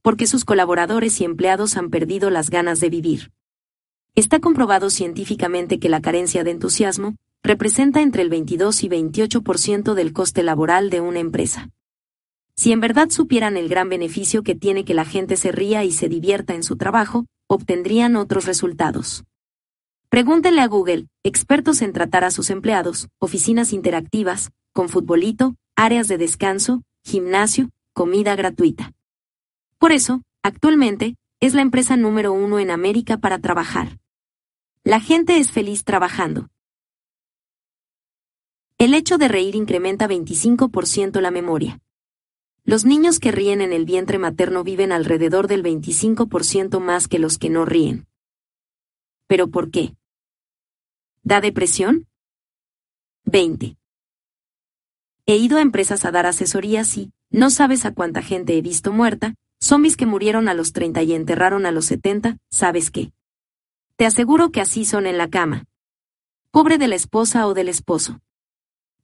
Porque 0.03 0.27
sus 0.27 0.45
colaboradores 0.45 1.19
y 1.23 1.25
empleados 1.25 1.79
han 1.79 1.89
perdido 1.89 2.29
las 2.29 2.51
ganas 2.51 2.79
de 2.79 2.91
vivir. 2.91 3.33
Está 4.15 4.41
comprobado 4.41 4.91
científicamente 4.91 5.79
que 5.79 5.89
la 5.89 6.03
carencia 6.03 6.45
de 6.45 6.51
entusiasmo 6.51 7.17
representa 7.43 8.03
entre 8.03 8.21
el 8.21 8.29
22 8.29 8.85
y 8.85 8.89
28% 8.91 9.95
del 9.95 10.13
coste 10.13 10.43
laboral 10.43 10.91
de 10.91 11.01
una 11.01 11.21
empresa. 11.21 11.71
Si 12.59 12.73
en 12.73 12.81
verdad 12.81 13.11
supieran 13.11 13.57
el 13.59 13.69
gran 13.69 13.91
beneficio 13.91 14.43
que 14.43 14.55
tiene 14.55 14.85
que 14.85 14.95
la 14.95 15.05
gente 15.05 15.37
se 15.37 15.53
ría 15.53 15.85
y 15.85 15.93
se 15.93 16.09
divierta 16.09 16.55
en 16.55 16.63
su 16.63 16.77
trabajo, 16.77 17.27
obtendrían 17.49 18.17
otros 18.17 18.47
resultados. 18.47 19.25
Pregúntenle 20.09 20.63
a 20.63 20.67
Google, 20.67 21.09
expertos 21.23 21.83
en 21.83 21.93
tratar 21.93 22.25
a 22.25 22.31
sus 22.31 22.49
empleados, 22.49 23.09
oficinas 23.19 23.75
interactivas, 23.75 24.51
con 24.73 24.89
futbolito, 24.89 25.55
áreas 25.75 26.09
de 26.09 26.17
descanso, 26.17 26.83
gimnasio, 27.05 27.71
comida 27.93 28.35
gratuita. 28.37 28.93
Por 29.79 29.93
eso, 29.93 30.23
actualmente, 30.43 31.17
es 31.41 31.53
la 31.53 31.61
empresa 31.61 31.97
número 31.99 32.33
uno 32.33 32.59
en 32.59 32.71
América 32.71 33.19
para 33.19 33.39
trabajar. 33.39 33.99
La 34.85 35.01
gente 35.01 35.39
es 35.39 35.51
feliz 35.51 35.85
trabajando. 35.85 36.49
El 38.79 38.95
hecho 38.95 39.19
de 39.19 39.29
reír 39.29 39.55
incrementa 39.55 40.09
25% 40.09 41.21
la 41.21 41.31
memoria. 41.31 41.81
Los 42.67 42.85
niños 42.85 43.21
que 43.21 43.31
ríen 43.31 43.61
en 43.61 43.73
el 43.73 43.85
vientre 43.85 44.19
materno 44.19 44.65
viven 44.65 44.91
alrededor 44.91 45.47
del 45.47 45.63
25% 45.63 46.81
más 46.81 47.07
que 47.07 47.21
los 47.21 47.39
que 47.39 47.49
no 47.49 47.65
ríen. 47.65 48.09
¿Pero 49.29 49.47
por 49.47 49.71
qué? 49.71 49.95
¿Da 51.23 51.41
depresión? 51.41 52.09
20. 53.25 53.77
He 55.27 55.37
ido 55.37 55.59
a 55.59 55.61
empresas 55.61 56.05
a 56.05 56.11
dar 56.11 56.27
asesorías 56.27 56.97
y, 56.99 57.13
no 57.31 57.51
sabes 57.51 57.85
a 57.85 57.95
cuánta 57.95 58.21
gente 58.21 58.59
he 58.59 58.63
visto 58.63 58.93
muerta, 58.93 59.37
zombies 59.61 59.97
que 59.97 60.07
murieron 60.07 60.49
a 60.49 60.55
los 60.55 60.73
30 60.73 61.05
y 61.05 61.13
enterraron 61.13 61.67
a 61.67 61.71
los 61.71 61.85
70, 61.85 62.39
¿sabes 62.51 62.91
qué? 62.91 63.13
Te 63.95 64.07
aseguro 64.07 64.51
que 64.51 64.61
así 64.61 64.85
son 64.85 65.07
en 65.07 65.19
la 65.19 65.31
cama. 65.31 65.67
Pobre 66.51 66.79
de 66.79 66.89
la 66.89 66.97
esposa 66.97 67.47
o 67.47 67.55
del 67.55 67.69
esposo. 67.69 68.21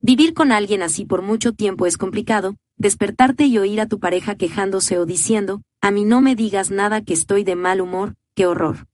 Vivir 0.01 0.35
con 0.35 0.51
alguien 0.51 0.83
así 0.83 1.05
por 1.05 1.23
mucho 1.23 1.53
tiempo 1.53 1.87
es 1.87 1.97
complicado, 1.97 2.57
despertarte 2.83 3.47
y 3.47 3.57
oír 3.59 3.81
a 3.81 3.87
tu 3.87 4.01
pareja 4.01 4.35
quejándose 4.35 4.99
o 4.99 5.07
diciendo, 5.07 5.63
a 5.81 5.91
mí 5.93 6.05
no 6.05 6.21
me 6.21 6.35
digas 6.35 6.71
nada 6.71 7.01
que 7.01 7.15
estoy 7.15 7.45
de 7.45 7.55
mal 7.55 7.81
humor, 7.81 8.17
qué 8.35 8.45
horror. 8.45 8.89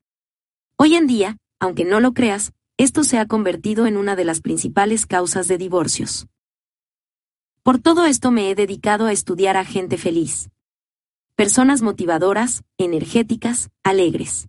Hoy 0.77 0.95
en 0.95 1.07
día, 1.07 1.39
aunque 1.59 1.87
no 1.87 1.99
lo 1.99 2.13
creas, 2.13 2.53
esto 2.77 3.03
se 3.03 3.19
ha 3.19 3.27
convertido 3.27 3.87
en 3.87 3.97
una 3.97 4.15
de 4.15 4.27
las 4.27 4.43
principales 4.43 5.07
causas 5.07 5.49
de 5.49 5.57
divorcios. 5.57 6.29
Por 7.63 7.81
todo 7.81 8.05
esto 8.05 8.31
me 8.31 8.51
he 8.51 8.55
dedicado 8.55 9.07
a 9.07 9.13
estudiar 9.13 9.57
a 9.57 9.65
gente 9.65 9.97
feliz. 9.97 10.51
Personas 11.35 11.81
motivadoras, 11.81 12.65
energéticas, 12.77 13.71
alegres. 13.83 14.49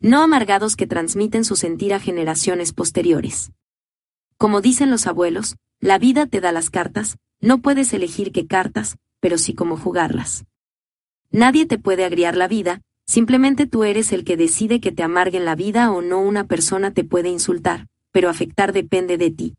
No 0.00 0.22
amargados 0.22 0.76
que 0.76 0.86
transmiten 0.86 1.44
su 1.44 1.56
sentir 1.56 1.92
a 1.92 2.00
generaciones 2.00 2.72
posteriores. 2.72 3.52
Como 4.38 4.62
dicen 4.62 4.90
los 4.90 5.06
abuelos, 5.06 5.56
la 5.78 5.98
vida 5.98 6.26
te 6.26 6.40
da 6.40 6.52
las 6.52 6.70
cartas, 6.70 7.18
no 7.46 7.58
puedes 7.58 7.92
elegir 7.92 8.32
qué 8.32 8.48
cartas, 8.48 8.98
pero 9.20 9.38
sí 9.38 9.54
cómo 9.54 9.76
jugarlas. 9.76 10.44
Nadie 11.30 11.64
te 11.64 11.78
puede 11.78 12.04
agriar 12.04 12.36
la 12.36 12.48
vida, 12.48 12.82
simplemente 13.06 13.68
tú 13.68 13.84
eres 13.84 14.10
el 14.10 14.24
que 14.24 14.36
decide 14.36 14.80
que 14.80 14.90
te 14.90 15.04
amarguen 15.04 15.44
la 15.44 15.54
vida 15.54 15.92
o 15.92 16.02
no 16.02 16.20
una 16.20 16.48
persona 16.48 16.92
te 16.92 17.04
puede 17.04 17.28
insultar, 17.28 17.86
pero 18.10 18.28
afectar 18.28 18.72
depende 18.72 19.16
de 19.16 19.30
ti. 19.30 19.54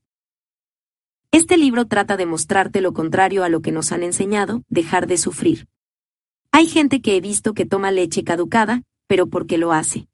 Este 1.32 1.56
libro 1.56 1.86
trata 1.86 2.18
de 2.18 2.26
mostrarte 2.26 2.82
lo 2.82 2.92
contrario 2.92 3.46
a 3.46 3.50
lo 3.50 3.62
que 3.62 3.72
nos 3.72 3.94
han 3.94 4.04
enseñado, 4.04 4.64
dejar 4.68 5.08
de 5.08 5.18
sufrir. 5.18 5.70
Hay 6.52 6.68
gente 6.68 7.02
que 7.02 7.16
he 7.16 7.22
visto 7.22 7.54
que 7.54 7.66
toma 7.66 7.92
leche 7.92 8.26
caducada, 8.26 8.84
pero 9.08 9.28
¿por 9.28 9.48
qué 9.48 9.58
lo 9.58 9.72
hace? 9.72 10.10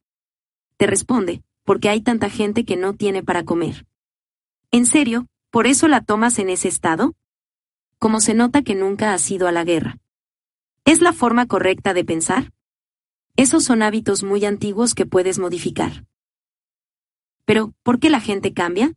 Te 0.78 0.86
responde, 0.86 1.42
porque 1.64 1.90
hay 1.90 2.02
tanta 2.02 2.30
gente 2.30 2.66
que 2.66 2.78
no 2.78 2.94
tiene 2.94 3.24
para 3.24 3.44
comer. 3.44 3.88
¿En 4.70 4.86
serio? 4.86 5.26
¿Por 5.50 5.66
eso 5.66 5.88
la 5.88 6.02
tomas 6.02 6.38
en 6.38 6.52
ese 6.52 6.68
estado? 6.68 7.16
Como 8.04 8.20
se 8.20 8.34
nota 8.34 8.64
que 8.64 8.76
nunca 8.76 9.14
has 9.14 9.32
ido 9.32 9.48
a 9.48 9.54
la 9.54 9.64
guerra. 9.64 9.98
¿Es 10.84 11.00
la 11.00 11.14
forma 11.14 11.46
correcta 11.48 11.94
de 11.94 12.04
pensar? 12.04 12.52
Esos 13.38 13.64
son 13.64 13.82
hábitos 13.82 14.24
muy 14.24 14.44
antiguos 14.44 14.94
que 14.94 15.06
puedes 15.06 15.40
modificar. 15.40 16.06
Pero, 17.46 17.74
¿por 17.82 18.02
qué 18.02 18.10
la 18.10 18.20
gente 18.20 18.54
cambia? 18.54 18.94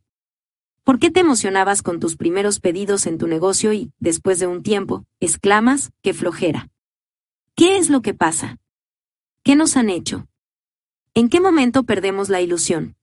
¿Por 0.83 0.99
qué 0.99 1.09
te 1.09 1.21
emocionabas 1.21 1.83
con 1.83 2.01
tus 2.01 2.17
primeros 2.17 2.59
pedidos 2.59 3.05
en 3.05 3.17
tu 3.17 3.27
negocio 3.27 3.71
y, 3.71 3.93
después 3.97 4.39
de 4.39 4.47
un 4.47 4.61
tiempo, 4.61 5.05
exclamas, 5.21 5.93
qué 6.01 6.13
flojera? 6.13 6.67
¿Qué 7.55 7.77
es 7.77 7.89
lo 7.89 8.01
que 8.01 8.13
pasa? 8.13 8.57
¿Qué 9.41 9.55
nos 9.55 9.77
han 9.77 9.89
hecho? 9.89 10.27
¿En 11.13 11.29
qué 11.29 11.39
momento 11.39 11.83
perdemos 11.83 12.27
la 12.27 12.41
ilusión? 12.41 12.96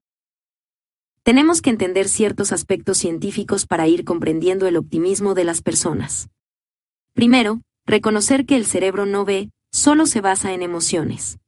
Tenemos 1.24 1.62
que 1.62 1.70
entender 1.70 2.06
ciertos 2.06 2.52
aspectos 2.52 2.98
científicos 2.98 3.64
para 3.64 3.88
ir 3.88 4.04
comprendiendo 4.04 4.66
el 4.66 4.76
optimismo 4.76 5.32
de 5.32 5.44
las 5.44 5.62
personas. 5.62 6.28
Primero, 7.14 7.62
reconocer 7.86 8.44
que 8.44 8.56
el 8.56 8.66
cerebro 8.66 9.06
no 9.06 9.24
ve, 9.24 9.50
solo 9.72 10.04
se 10.04 10.20
basa 10.20 10.52
en 10.52 10.60
emociones. 10.60 11.38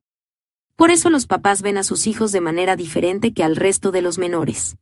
Por 0.77 0.91
eso 0.91 1.11
los 1.11 1.27
papás 1.27 1.61
ven 1.61 1.77
a 1.77 1.83
sus 1.83 2.07
hijos 2.07 2.33
de 2.33 2.41
manera 2.41 2.75
diferente 2.75 3.35
que 3.35 3.45
al 3.45 3.55
resto 3.55 3.93
de 3.93 4.01
los 4.01 4.17
menores. 4.17 4.79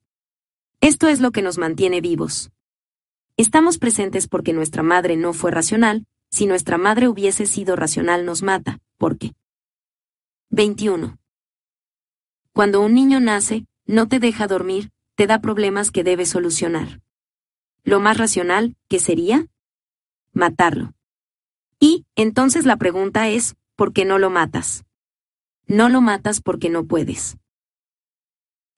Esto 0.81 1.09
es 1.09 1.21
lo 1.21 1.33
que 1.33 1.43
nos 1.43 1.59
mantiene 1.59 2.01
vivos. 2.01 2.53
Estamos 3.37 3.79
presentes 3.79 4.29
porque 4.29 4.53
nuestra 4.53 4.85
madre 4.85 5.17
no 5.17 5.33
fue 5.33 5.51
racional, 5.51 6.07
si 6.31 6.47
nuestra 6.47 6.79
madre 6.79 7.09
hubiese 7.09 7.47
sido 7.47 7.75
racional 7.75 8.25
nos 8.25 8.45
mata, 8.45 8.79
¿por 8.97 9.19
qué? 9.19 9.33
21. 10.51 11.19
Cuando 12.53 12.81
un 12.81 12.95
niño 12.95 13.19
nace, 13.19 13.67
no 13.87 14.09
te 14.09 14.19
deja 14.19 14.47
dormir, 14.47 14.91
te 15.15 15.27
da 15.27 15.41
problemas 15.41 15.91
que 15.91 16.05
debes 16.05 16.31
solucionar. 16.31 17.01
Lo 17.83 18.01
más 18.01 18.17
racional, 18.17 18.77
¿qué 18.89 18.99
sería? 18.99 19.47
Matarlo. 20.33 20.95
Y, 21.79 22.07
entonces 22.17 22.65
la 22.65 22.77
pregunta 22.77 23.29
es, 23.29 23.57
¿por 23.77 23.93
qué 23.93 24.05
no 24.05 24.19
lo 24.19 24.31
matas? 24.31 24.85
No 25.67 25.89
lo 25.89 26.01
matas 26.01 26.41
porque 26.41 26.71
no 26.71 26.87
puedes. 26.87 27.37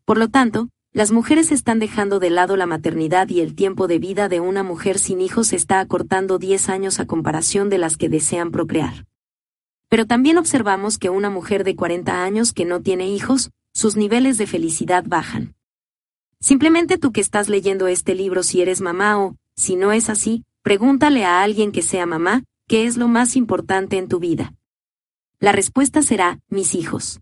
Por 0.04 0.18
lo 0.18 0.28
tanto, 0.28 0.68
las 0.92 1.12
mujeres 1.12 1.52
están 1.52 1.78
dejando 1.78 2.18
de 2.18 2.30
lado 2.30 2.56
la 2.56 2.66
maternidad 2.66 3.28
y 3.28 3.40
el 3.40 3.54
tiempo 3.54 3.86
de 3.86 3.98
vida 3.98 4.28
de 4.28 4.40
una 4.40 4.62
mujer 4.62 4.98
sin 4.98 5.20
hijos 5.20 5.52
está 5.52 5.80
acortando 5.80 6.38
10 6.38 6.68
años 6.68 7.00
a 7.00 7.06
comparación 7.06 7.68
de 7.68 7.78
las 7.78 7.96
que 7.96 8.08
desean 8.08 8.50
procrear. 8.50 9.04
Pero 9.88 10.06
también 10.06 10.38
observamos 10.38 10.98
que 10.98 11.10
una 11.10 11.30
mujer 11.30 11.64
de 11.64 11.76
40 11.76 12.24
años 12.24 12.52
que 12.52 12.64
no 12.64 12.80
tiene 12.80 13.08
hijos, 13.08 13.50
sus 13.76 13.96
niveles 13.96 14.38
de 14.38 14.46
felicidad 14.46 15.04
bajan. 15.06 15.54
Simplemente 16.40 16.96
tú 16.96 17.12
que 17.12 17.20
estás 17.20 17.48
leyendo 17.48 17.86
este 17.86 18.14
libro 18.14 18.42
si 18.42 18.62
eres 18.62 18.80
mamá 18.80 19.18
o, 19.22 19.36
si 19.54 19.76
no 19.76 19.92
es 19.92 20.08
así, 20.08 20.44
pregúntale 20.62 21.24
a 21.24 21.42
alguien 21.42 21.72
que 21.72 21.82
sea 21.82 22.06
mamá, 22.06 22.42
¿Qué 22.68 22.84
es 22.86 22.96
lo 22.96 23.06
más 23.06 23.36
importante 23.36 23.96
en 23.96 24.08
tu 24.08 24.18
vida? 24.18 24.52
La 25.38 25.52
respuesta 25.52 26.02
será, 26.02 26.40
mis 26.48 26.74
hijos. 26.74 27.20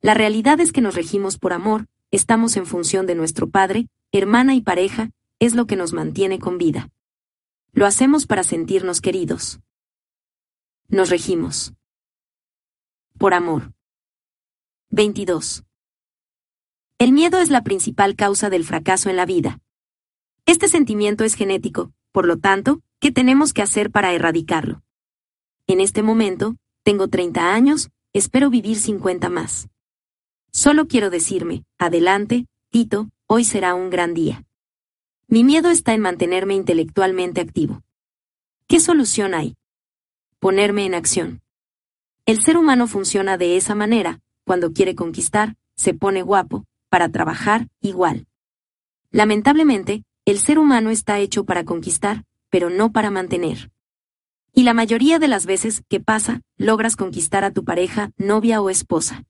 La 0.00 0.14
realidad 0.14 0.58
es 0.58 0.72
que 0.72 0.80
nos 0.80 0.94
regimos 0.94 1.36
por 1.36 1.52
amor, 1.52 1.84
estamos 2.10 2.56
en 2.56 2.64
función 2.64 3.04
de 3.04 3.14
nuestro 3.14 3.50
padre, 3.50 3.88
hermana 4.10 4.54
y 4.54 4.62
pareja, 4.62 5.10
es 5.38 5.54
lo 5.54 5.66
que 5.66 5.76
nos 5.76 5.92
mantiene 5.92 6.38
con 6.38 6.56
vida. 6.56 6.88
Lo 7.72 7.84
hacemos 7.84 8.26
para 8.26 8.42
sentirnos 8.42 9.02
queridos. 9.02 9.60
Nos 10.88 11.10
regimos. 11.10 11.74
Por 13.18 13.34
amor. 13.34 13.74
22. 14.90 15.64
El 16.98 17.12
miedo 17.12 17.38
es 17.38 17.50
la 17.50 17.62
principal 17.62 18.16
causa 18.16 18.50
del 18.50 18.64
fracaso 18.64 19.08
en 19.08 19.16
la 19.16 19.26
vida. 19.26 19.60
Este 20.46 20.68
sentimiento 20.68 21.24
es 21.24 21.34
genético, 21.34 21.92
por 22.12 22.26
lo 22.26 22.38
tanto, 22.38 22.80
¿Qué 23.00 23.10
tenemos 23.10 23.54
que 23.54 23.62
hacer 23.62 23.90
para 23.90 24.12
erradicarlo? 24.12 24.82
En 25.66 25.80
este 25.80 26.02
momento, 26.02 26.56
tengo 26.82 27.08
30 27.08 27.54
años, 27.54 27.88
espero 28.12 28.50
vivir 28.50 28.76
50 28.76 29.30
más. 29.30 29.70
Solo 30.52 30.86
quiero 30.86 31.08
decirme, 31.08 31.64
adelante, 31.78 32.46
Tito, 32.68 33.08
hoy 33.26 33.44
será 33.44 33.74
un 33.74 33.88
gran 33.88 34.12
día. 34.12 34.44
Mi 35.28 35.44
miedo 35.44 35.70
está 35.70 35.94
en 35.94 36.02
mantenerme 36.02 36.52
intelectualmente 36.52 37.40
activo. 37.40 37.80
¿Qué 38.66 38.80
solución 38.80 39.32
hay? 39.32 39.56
Ponerme 40.40 40.84
en 40.84 40.92
acción. 40.92 41.40
El 42.26 42.42
ser 42.42 42.58
humano 42.58 42.86
funciona 42.86 43.38
de 43.38 43.56
esa 43.56 43.74
manera, 43.74 44.20
cuando 44.50 44.72
quiere 44.72 44.96
conquistar, 44.96 45.54
se 45.76 45.94
pone 45.94 46.22
guapo, 46.22 46.64
para 46.88 47.08
trabajar, 47.08 47.68
igual. 47.80 48.26
Lamentablemente, 49.12 50.02
el 50.24 50.40
ser 50.40 50.58
humano 50.58 50.90
está 50.90 51.20
hecho 51.20 51.44
para 51.44 51.64
conquistar, 51.64 52.24
pero 52.48 52.68
no 52.68 52.90
para 52.90 53.12
mantener. 53.12 53.70
Y 54.52 54.64
la 54.64 54.74
mayoría 54.74 55.20
de 55.20 55.28
las 55.28 55.46
veces 55.46 55.84
que 55.88 56.00
pasa, 56.00 56.40
logras 56.56 56.96
conquistar 56.96 57.44
a 57.44 57.52
tu 57.52 57.62
pareja, 57.62 58.10
novia 58.16 58.60
o 58.60 58.70
esposa. 58.70 59.22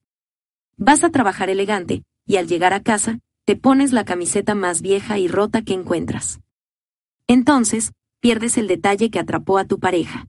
Vas 0.79 1.05
a 1.05 1.11
trabajar 1.11 1.51
elegante, 1.51 2.03
y 2.25 2.39
al 2.39 2.49
llegar 2.49 2.73
a 2.73 2.83
casa, 2.83 3.19
te 3.45 3.57
pones 3.57 3.93
la 3.93 4.07
camiseta 4.07 4.55
más 4.55 4.81
vieja 4.81 5.19
y 5.19 5.29
rota 5.29 5.61
que 5.61 5.75
encuentras. 5.75 6.41
Entonces, 7.27 7.93
pierdes 8.21 8.57
el 8.57 8.69
detalle 8.69 9.11
que 9.11 9.19
atrapó 9.19 9.59
a 9.59 9.67
tu 9.67 9.81
pareja. 9.81 10.29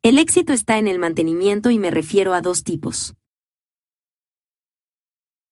El 0.00 0.18
éxito 0.18 0.54
está 0.54 0.78
en 0.78 0.88
el 0.88 0.98
mantenimiento 0.98 1.68
y 1.68 1.78
me 1.78 1.90
refiero 1.90 2.32
a 2.32 2.40
dos 2.40 2.64
tipos. 2.64 3.14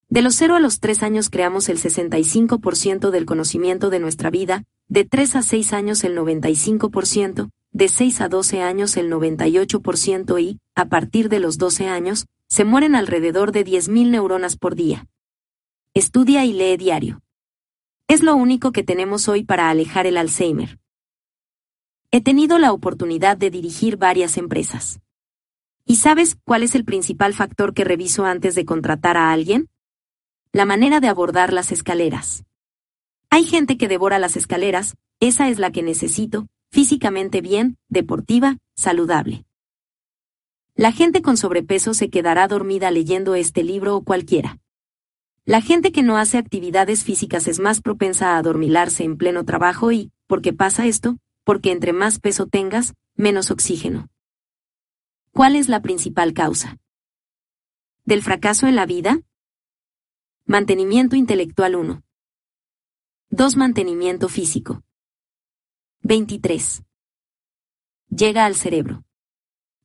De 0.08 0.22
los 0.22 0.36
0 0.36 0.54
a 0.54 0.60
los 0.60 0.78
3 0.78 1.02
años 1.02 1.30
creamos 1.30 1.68
el 1.68 1.78
65% 1.78 3.10
del 3.10 3.26
conocimiento 3.26 3.90
de 3.90 3.98
nuestra 3.98 4.30
vida, 4.30 4.62
de 4.88 5.04
3 5.04 5.36
a 5.36 5.42
6 5.42 5.72
años 5.72 6.04
el 6.04 6.16
95%, 6.16 7.50
de 7.72 7.88
6 7.88 8.20
a 8.20 8.28
12 8.28 8.62
años 8.62 8.96
el 8.96 9.10
98% 9.10 10.40
y, 10.40 10.60
a 10.76 10.84
partir 10.86 11.28
de 11.28 11.40
los 11.40 11.58
12 11.58 11.88
años, 11.88 12.26
se 12.48 12.64
mueren 12.64 12.94
alrededor 12.94 13.50
de 13.50 13.66
10.000 13.66 14.10
neuronas 14.10 14.56
por 14.56 14.76
día. 14.76 15.06
Estudia 15.92 16.44
y 16.44 16.52
lee 16.52 16.76
diario. 16.76 17.20
Es 18.06 18.22
lo 18.22 18.36
único 18.36 18.70
que 18.70 18.84
tenemos 18.84 19.28
hoy 19.28 19.42
para 19.42 19.70
alejar 19.70 20.06
el 20.06 20.16
Alzheimer. 20.16 20.78
He 22.12 22.20
tenido 22.20 22.58
la 22.58 22.72
oportunidad 22.72 23.36
de 23.36 23.50
dirigir 23.50 23.96
varias 23.96 24.36
empresas. 24.36 25.00
¿Y 25.84 25.96
sabes 25.96 26.36
cuál 26.44 26.62
es 26.62 26.76
el 26.76 26.84
principal 26.84 27.34
factor 27.34 27.74
que 27.74 27.82
reviso 27.82 28.24
antes 28.24 28.54
de 28.54 28.64
contratar 28.64 29.16
a 29.16 29.32
alguien? 29.32 29.68
La 30.56 30.64
manera 30.64 31.00
de 31.00 31.08
abordar 31.08 31.52
las 31.52 31.70
escaleras. 31.70 32.46
Hay 33.28 33.44
gente 33.44 33.76
que 33.76 33.88
devora 33.88 34.18
las 34.18 34.36
escaleras, 34.36 34.96
esa 35.20 35.50
es 35.50 35.58
la 35.58 35.70
que 35.70 35.82
necesito, 35.82 36.46
físicamente 36.70 37.42
bien, 37.42 37.76
deportiva, 37.90 38.56
saludable. 38.74 39.44
La 40.74 40.92
gente 40.92 41.20
con 41.20 41.36
sobrepeso 41.36 41.92
se 41.92 42.08
quedará 42.08 42.48
dormida 42.48 42.90
leyendo 42.90 43.34
este 43.34 43.64
libro 43.64 43.96
o 43.96 44.02
cualquiera. 44.02 44.58
La 45.44 45.60
gente 45.60 45.92
que 45.92 46.02
no 46.02 46.16
hace 46.16 46.38
actividades 46.38 47.04
físicas 47.04 47.48
es 47.48 47.58
más 47.58 47.82
propensa 47.82 48.30
a 48.30 48.38
adormilarse 48.38 49.04
en 49.04 49.18
pleno 49.18 49.44
trabajo 49.44 49.92
y, 49.92 50.10
¿por 50.26 50.40
qué 50.40 50.54
pasa 50.54 50.86
esto? 50.86 51.18
Porque 51.44 51.70
entre 51.70 51.92
más 51.92 52.18
peso 52.18 52.46
tengas, 52.46 52.94
menos 53.14 53.50
oxígeno. 53.50 54.08
¿Cuál 55.32 55.54
es 55.54 55.68
la 55.68 55.82
principal 55.82 56.32
causa? 56.32 56.78
¿Del 58.06 58.22
fracaso 58.22 58.66
en 58.66 58.76
la 58.76 58.86
vida? 58.86 59.20
Mantenimiento 60.48 61.16
intelectual 61.16 61.74
1. 61.74 62.04
2. 63.30 63.56
Mantenimiento 63.56 64.28
físico. 64.28 64.84
23. 66.02 66.84
Llega 68.10 68.44
al 68.44 68.54
cerebro. 68.54 69.02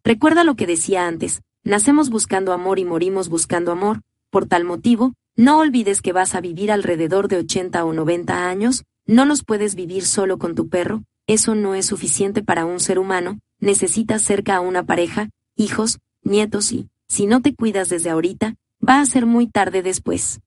Recuerda 0.03 0.43
lo 0.43 0.53
que 0.53 0.67
decía 0.67 1.07
antes, 1.07 1.41
nacemos 1.63 2.11
buscando 2.11 2.53
amor 2.53 2.77
y 2.77 2.85
morimos 2.85 3.27
buscando 3.27 3.71
amor, 3.71 4.01
por 4.29 4.45
tal 4.45 4.63
motivo, 4.63 5.15
no 5.35 5.57
olvides 5.57 6.03
que 6.03 6.13
vas 6.13 6.35
a 6.35 6.41
vivir 6.41 6.71
alrededor 6.71 7.27
de 7.27 7.37
80 7.37 7.83
o 7.83 7.91
90 7.91 8.47
años, 8.47 8.83
no 9.07 9.25
los 9.25 9.43
puedes 9.43 9.73
vivir 9.73 10.05
solo 10.05 10.37
con 10.37 10.53
tu 10.53 10.69
perro, 10.69 11.03
eso 11.25 11.55
no 11.55 11.73
es 11.73 11.87
suficiente 11.87 12.43
para 12.43 12.65
un 12.65 12.79
ser 12.79 12.99
humano, 12.99 13.39
necesitas 13.59 14.21
cerca 14.21 14.57
a 14.57 14.61
una 14.61 14.85
pareja, 14.85 15.31
hijos, 15.55 15.97
nietos 16.21 16.71
y, 16.71 16.87
si 17.07 17.25
no 17.25 17.41
te 17.41 17.55
cuidas 17.55 17.89
desde 17.89 18.11
ahorita, 18.11 18.57
va 18.87 19.01
a 19.01 19.05
ser 19.07 19.25
muy 19.25 19.47
tarde 19.47 19.81
después. 19.81 20.39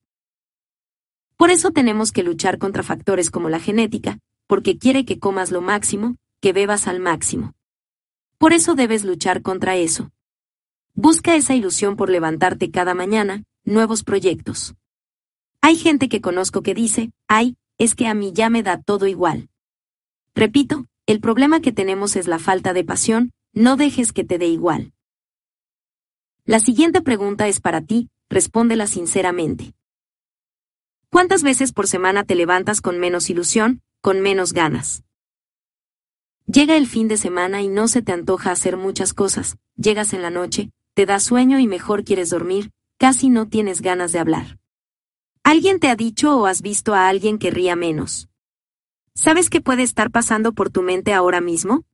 Por 1.37 1.51
eso 1.51 1.71
tenemos 1.71 2.13
que 2.13 2.23
luchar 2.23 2.59
contra 2.59 2.83
factores 2.83 3.31
como 3.31 3.49
la 3.49 3.59
genética, 3.59 4.19
porque 4.47 4.79
quiere 4.79 5.05
que 5.05 5.19
comas 5.19 5.51
lo 5.51 5.61
máximo, 5.61 6.17
que 6.41 6.53
bebas 6.53 6.87
al 6.87 7.01
máximo. 7.01 7.55
Por 8.39 8.53
eso 8.53 8.75
debes 8.75 9.05
luchar 9.05 9.43
contra 9.43 9.77
eso. 9.77 10.11
Busca 10.95 11.35
esa 11.35 11.55
ilusión 11.55 11.97
por 11.97 12.09
levantarte 12.09 12.71
cada 12.71 12.95
mañana, 12.95 13.45
nuevos 13.65 14.05
proyectos. 14.05 14.75
Hay 15.61 15.77
gente 15.77 16.09
que 16.09 16.21
conozco 16.21 16.63
que 16.63 16.75
dice, 16.75 17.11
ay, 17.27 17.57
es 17.79 17.95
que 17.95 18.07
a 18.07 18.15
mí 18.15 18.33
ya 18.33 18.51
me 18.51 18.63
da 18.63 18.81
todo 18.81 19.07
igual. 19.07 19.49
Repito, 20.35 20.87
el 21.07 21.21
problema 21.21 21.61
que 21.61 21.73
tenemos 21.73 22.17
es 22.17 22.29
la 22.29 22.39
falta 22.39 22.73
de 22.73 22.85
pasión, 22.85 23.33
no 23.53 23.77
dejes 23.77 24.13
que 24.13 24.25
te 24.25 24.39
dé 24.39 24.47
igual. 24.47 24.93
La 26.45 26.61
siguiente 26.61 27.01
pregunta 27.01 27.49
es 27.49 27.61
para 27.61 27.81
ti, 27.81 28.11
respóndela 28.29 28.87
sinceramente. 28.87 29.75
¿Cuántas 31.15 31.45
veces 31.45 31.73
por 31.73 31.87
semana 31.87 32.25
te 32.25 32.35
levantas 32.35 32.81
con 32.81 32.99
menos 32.99 33.31
ilusión, 33.31 33.83
con 34.01 34.21
menos 34.21 34.53
ganas? 34.53 35.05
Llega 36.47 36.77
el 36.77 36.89
fin 36.89 37.07
de 37.07 37.17
semana 37.17 37.63
y 37.63 37.69
no 37.69 37.87
se 37.87 38.03
te 38.03 38.11
antoja 38.11 38.51
hacer 38.51 38.77
muchas 38.77 39.15
cosas, 39.15 39.57
llegas 39.77 40.13
en 40.13 40.23
la 40.23 40.31
noche, 40.31 40.73
te 40.93 41.07
da 41.07 41.21
sueño 41.21 41.61
y 41.61 41.69
mejor 41.69 42.03
quieres 42.03 42.31
dormir, 42.31 42.73
casi 42.99 43.31
no 43.31 43.47
tienes 43.47 43.81
ganas 43.81 44.11
de 44.11 44.19
hablar. 44.19 44.59
¿Alguien 45.45 45.79
te 45.79 45.87
ha 45.87 45.95
dicho 45.95 46.37
o 46.37 46.47
has 46.47 46.63
visto 46.63 46.95
a 46.95 47.07
alguien 47.07 47.39
que 47.39 47.53
ría 47.53 47.77
menos? 47.77 48.29
¿Sabes 49.15 49.51
qué 49.51 49.61
puede 49.61 49.85
estar 49.85 50.11
pasando 50.11 50.51
por 50.53 50.71
tu 50.71 50.83
mente 50.83 51.13
ahora 51.13 51.41
mismo? 51.41 51.85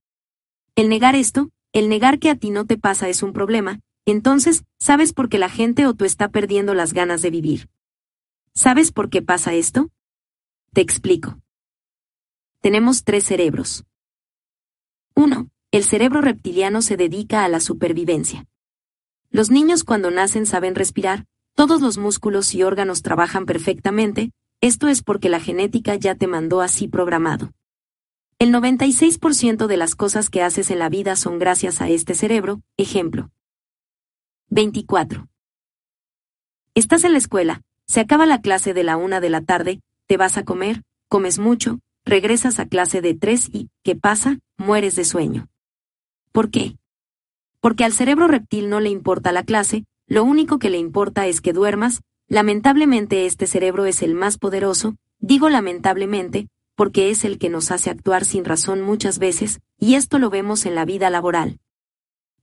El 0.77 0.89
negar 0.89 1.15
esto, 1.15 1.51
el 1.75 1.91
negar 1.91 2.21
que 2.21 2.31
a 2.31 2.37
ti 2.37 2.49
no 2.49 2.65
te 2.65 2.79
pasa 2.79 3.11
es 3.11 3.23
un 3.23 3.35
problema, 3.35 3.81
entonces, 4.07 4.65
¿sabes 4.79 5.13
por 5.13 5.29
qué 5.29 5.37
la 5.37 5.51
gente 5.51 5.87
o 5.87 5.93
tú 5.93 6.07
está 6.07 6.31
perdiendo 6.31 6.73
las 6.73 6.95
ganas 6.95 7.21
de 7.21 7.29
vivir? 7.29 7.69
¿Sabes 8.55 8.93
por 8.93 9.11
qué 9.11 9.23
pasa 9.23 9.55
esto? 9.55 9.91
Te 10.73 10.81
explico. 10.81 11.41
Tenemos 12.61 13.05
tres 13.05 13.25
cerebros. 13.25 13.85
1. 15.15 15.49
El 15.71 15.85
cerebro 15.85 16.21
reptiliano 16.21 16.83
se 16.83 16.97
dedica 16.97 17.45
a 17.45 17.49
la 17.49 17.61
supervivencia. 17.61 18.47
Los 19.31 19.51
niños 19.51 19.85
cuando 19.85 20.11
nacen 20.11 20.47
saben 20.47 20.75
respirar, 20.75 21.27
todos 21.55 21.81
los 21.81 21.97
músculos 21.97 22.55
y 22.55 22.63
órganos 22.63 23.03
trabajan 23.03 23.47
perfectamente, 23.47 24.33
esto 24.61 24.89
es 24.89 25.03
porque 25.03 25.29
la 25.29 25.41
genética 25.41 25.95
ya 25.95 26.17
te 26.17 26.27
mandó 26.27 26.61
así 26.61 26.89
programado. 26.89 27.53
El 28.39 28.53
96% 28.53 29.67
de 29.67 29.77
las 29.77 29.95
cosas 29.95 30.29
que 30.29 30.43
haces 30.43 30.71
en 30.71 30.79
la 30.81 30.89
vida 30.89 31.15
son 31.15 31.39
gracias 31.39 31.81
a 31.81 31.89
este 31.89 32.15
cerebro, 32.15 32.63
ejemplo. 32.77 33.31
24. 34.49 35.29
Estás 36.75 37.05
en 37.05 37.13
la 37.13 37.19
escuela, 37.19 37.63
se 37.91 37.99
acaba 37.99 38.25
la 38.25 38.41
clase 38.41 38.73
de 38.73 38.85
la 38.85 38.97
una 38.97 39.19
de 39.19 39.31
la 39.31 39.41
tarde, 39.41 39.81
te 40.07 40.17
vas 40.17 40.39
a 40.39 40.45
comer, 40.45 40.83
comes 41.09 41.41
mucho, 41.41 41.81
regresas 42.05 42.61
a 42.61 42.67
clase 42.67 43.01
de 43.01 43.15
tres 43.15 43.49
y, 43.53 43.69
¿qué 43.83 43.97
pasa? 43.97 44.39
Mueres 44.57 44.95
de 44.95 45.05
sueño. 45.05 45.49
¿Por 46.31 46.53
qué? 46.53 46.77
Porque 47.59 47.83
al 47.83 47.93
cerebro 47.93 48.29
reptil 48.29 48.69
no 48.69 48.79
le 48.79 48.91
importa 48.91 49.33
la 49.33 49.43
clase, 49.43 49.87
lo 50.07 50.23
único 50.23 50.61
que 50.61 50.71
le 50.71 50.79
importa 50.79 51.27
es 51.27 51.41
que 51.41 51.53
duermas, 51.53 52.03
lamentablemente 52.29 53.27
este 53.27 53.49
cerebro 53.49 53.87
es 53.87 54.03
el 54.03 54.15
más 54.15 54.39
poderoso, 54.39 54.95
digo 55.19 55.49
lamentablemente, 55.49 56.47
porque 56.77 57.11
es 57.11 57.25
el 57.25 57.39
que 57.39 57.49
nos 57.49 57.73
hace 57.73 57.91
actuar 57.91 58.25
sin 58.25 58.45
razón 58.45 58.83
muchas 58.83 59.19
veces, 59.19 59.59
y 59.81 59.97
esto 59.97 60.21
lo 60.21 60.31
vemos 60.31 60.65
en 60.65 60.77
la 60.77 60.85
vida 60.85 61.11
laboral. 61.11 61.59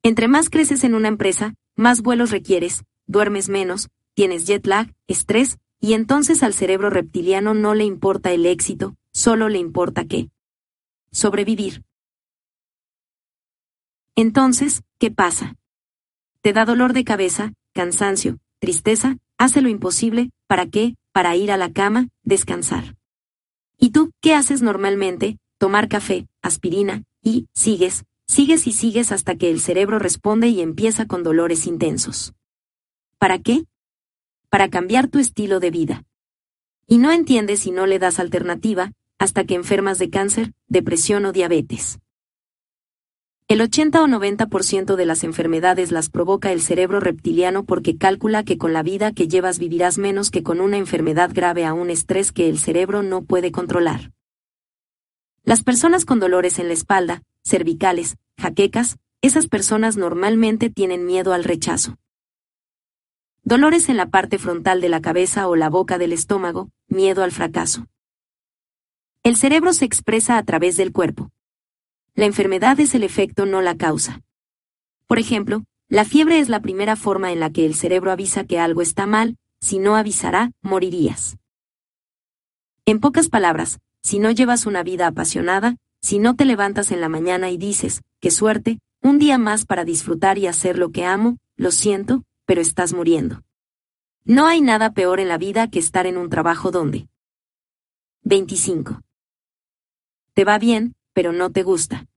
Entre 0.04 0.28
más 0.28 0.50
creces 0.50 0.84
en 0.84 0.94
una 0.94 1.08
empresa, 1.08 1.54
más 1.78 2.02
vuelos 2.02 2.32
requieres, 2.32 2.84
duermes 3.06 3.48
menos, 3.48 3.88
tienes 4.18 4.48
jet 4.48 4.66
lag, 4.66 4.92
estrés, 5.06 5.60
y 5.80 5.94
entonces 5.94 6.42
al 6.42 6.56
cerebro 6.56 6.90
reptiliano 6.90 7.54
no 7.54 7.76
le 7.76 7.84
importa 7.84 8.32
el 8.32 8.48
éxito, 8.48 8.96
solo 9.14 9.48
le 9.48 9.60
importa 9.60 10.08
qué. 10.08 10.32
Sobrevivir. 11.12 11.84
Entonces, 14.16 14.82
¿qué 14.98 15.12
pasa? 15.12 15.56
Te 16.42 16.52
da 16.52 16.66
dolor 16.66 16.94
de 16.94 17.04
cabeza, 17.04 17.54
cansancio, 17.76 18.40
tristeza, 18.58 19.18
hace 19.38 19.62
lo 19.62 19.70
imposible, 19.70 20.32
¿para 20.48 20.66
qué? 20.66 20.96
Para 21.12 21.36
ir 21.36 21.52
a 21.52 21.58
la 21.58 21.72
cama, 21.72 22.08
descansar. 22.24 22.96
¿Y 23.78 23.92
tú, 23.92 24.10
qué 24.20 24.34
haces 24.34 24.64
normalmente? 24.64 25.38
Tomar 25.60 25.88
café, 25.88 26.26
aspirina, 26.42 27.04
y, 27.22 27.46
sigues, 27.54 28.04
Sigues 28.30 28.68
y 28.68 28.74
sigues 28.74 29.14
hasta 29.14 29.38
que 29.38 29.50
el 29.50 29.62
cerebro 29.62 30.00
responde 30.00 30.50
y 30.50 30.60
empieza 30.60 31.06
con 31.08 31.24
dolores 31.24 31.66
intensos. 31.66 32.34
¿Para 33.20 33.40
qué? 33.40 33.64
Para 34.50 34.70
cambiar 34.70 35.10
tu 35.10 35.20
estilo 35.20 35.60
de 35.60 35.72
vida. 35.72 36.04
Y 36.88 37.00
no 37.00 37.12
entiendes 37.12 37.60
si 37.60 37.72
no 37.72 37.86
le 37.86 38.00
das 38.00 38.20
alternativa, 38.20 38.94
hasta 39.20 39.44
que 39.44 39.56
enfermas 39.56 40.00
de 40.00 40.10
cáncer, 40.10 40.54
depresión 40.68 41.26
o 41.26 41.34
diabetes. 41.34 42.00
El 43.50 43.62
80 43.62 44.02
o 44.02 44.08
90% 44.08 44.96
de 44.96 45.06
las 45.06 45.24
enfermedades 45.24 45.92
las 45.92 46.10
provoca 46.10 46.52
el 46.52 46.62
cerebro 46.62 47.00
reptiliano 47.00 47.66
porque 47.66 47.98
calcula 47.98 48.44
que 48.44 48.58
con 48.58 48.72
la 48.72 48.84
vida 48.84 49.12
que 49.12 49.28
llevas 49.28 49.60
vivirás 49.60 49.98
menos 49.98 50.32
que 50.32 50.44
con 50.44 50.62
una 50.62 50.78
enfermedad 50.78 51.32
grave 51.34 51.66
a 51.66 51.74
un 51.74 51.90
estrés 51.90 52.32
que 52.32 52.50
el 52.50 52.58
cerebro 52.58 53.04
no 53.04 53.24
puede 53.24 53.52
controlar. 53.52 54.12
Las 55.44 55.64
personas 55.64 56.06
con 56.06 56.20
dolores 56.20 56.60
en 56.60 56.68
la 56.68 56.74
espalda, 56.74 57.22
cervicales, 57.44 58.16
jaquecas, 58.38 58.98
esas 59.22 59.48
personas 59.48 59.98
normalmente 59.98 60.70
tienen 60.70 61.06
miedo 61.06 61.34
al 61.34 61.46
rechazo. 61.46 61.98
Dolores 63.48 63.88
en 63.88 63.96
la 63.96 64.10
parte 64.10 64.40
frontal 64.40 64.82
de 64.82 64.90
la 64.90 65.00
cabeza 65.00 65.48
o 65.48 65.56
la 65.56 65.70
boca 65.70 65.98
del 65.98 66.12
estómago, 66.12 66.70
miedo 66.90 67.24
al 67.24 67.32
fracaso. 67.32 67.88
El 69.24 69.38
cerebro 69.38 69.72
se 69.72 69.86
expresa 69.86 70.38
a 70.38 70.44
través 70.44 70.76
del 70.76 70.92
cuerpo. 70.92 71.32
La 72.14 72.26
enfermedad 72.26 72.78
es 72.82 72.94
el 72.94 73.04
efecto, 73.04 73.46
no 73.46 73.62
la 73.62 73.78
causa. 73.78 74.20
Por 75.06 75.18
ejemplo, 75.18 75.64
la 75.88 76.04
fiebre 76.04 76.40
es 76.40 76.50
la 76.50 76.60
primera 76.60 76.98
forma 76.98 77.32
en 77.32 77.40
la 77.40 77.50
que 77.50 77.66
el 77.66 77.74
cerebro 77.74 78.12
avisa 78.12 78.44
que 78.44 78.60
algo 78.60 78.82
está 78.82 79.06
mal, 79.06 79.38
si 79.62 79.80
no 79.80 79.96
avisará, 79.96 80.52
morirías. 80.62 81.38
En 82.86 83.00
pocas 83.00 83.30
palabras, 83.30 83.80
si 84.04 84.20
no 84.20 84.30
llevas 84.32 84.66
una 84.66 84.84
vida 84.84 85.08
apasionada, 85.08 85.78
si 86.02 86.20
no 86.20 86.36
te 86.36 86.44
levantas 86.44 86.92
en 86.92 87.00
la 87.00 87.08
mañana 87.08 87.50
y 87.50 87.56
dices, 87.56 88.02
qué 88.20 88.30
suerte, 88.30 88.80
un 89.02 89.20
día 89.20 89.38
más 89.38 89.66
para 89.66 89.86
disfrutar 89.86 90.38
y 90.38 90.48
hacer 90.48 90.78
lo 90.78 90.92
que 90.92 91.06
amo, 91.06 91.38
lo 91.56 91.72
siento, 91.72 92.26
pero 92.48 92.62
estás 92.62 92.94
muriendo. 92.94 93.44
No 94.24 94.48
hay 94.48 94.62
nada 94.62 94.94
peor 94.94 95.20
en 95.20 95.28
la 95.28 95.38
vida 95.38 95.70
que 95.70 95.80
estar 95.80 96.08
en 96.08 96.18
un 96.18 96.30
trabajo 96.30 96.72
donde. 96.72 97.08
25. 98.24 99.02
Te 100.34 100.44
va 100.44 100.58
bien, 100.58 100.96
pero 101.14 101.34
no 101.34 101.52
te 101.52 101.64
gusta. 101.64 102.08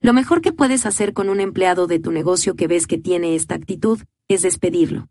Lo 0.00 0.12
mejor 0.12 0.42
que 0.42 0.52
puedes 0.52 0.84
hacer 0.84 1.14
con 1.14 1.28
un 1.28 1.40
empleado 1.40 1.86
de 1.86 1.98
tu 1.98 2.12
negocio 2.12 2.54
que 2.54 2.68
ves 2.68 2.86
que 2.86 2.98
tiene 2.98 3.34
esta 3.34 3.54
actitud, 3.54 4.00
es 4.28 4.42
despedirlo. 4.42 5.08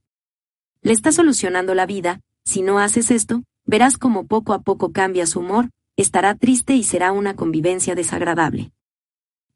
Le 0.81 0.93
estás 0.93 1.15
solucionando 1.15 1.73
la 1.73 1.87
vida, 1.87 2.21
si 2.43 2.61
no 2.61 2.77
haces 2.77 3.09
esto, 3.09 3.43
verás 3.65 3.97
cómo 3.97 4.27
poco 4.27 4.53
a 4.53 4.61
poco 4.61 4.91
cambia 4.91 5.25
su 5.25 5.39
humor, 5.39 5.71
estará 5.97 6.35
triste 6.35 6.75
y 6.75 6.83
será 6.83 7.11
una 7.11 7.35
convivencia 7.35 7.95
desagradable. 7.95 8.71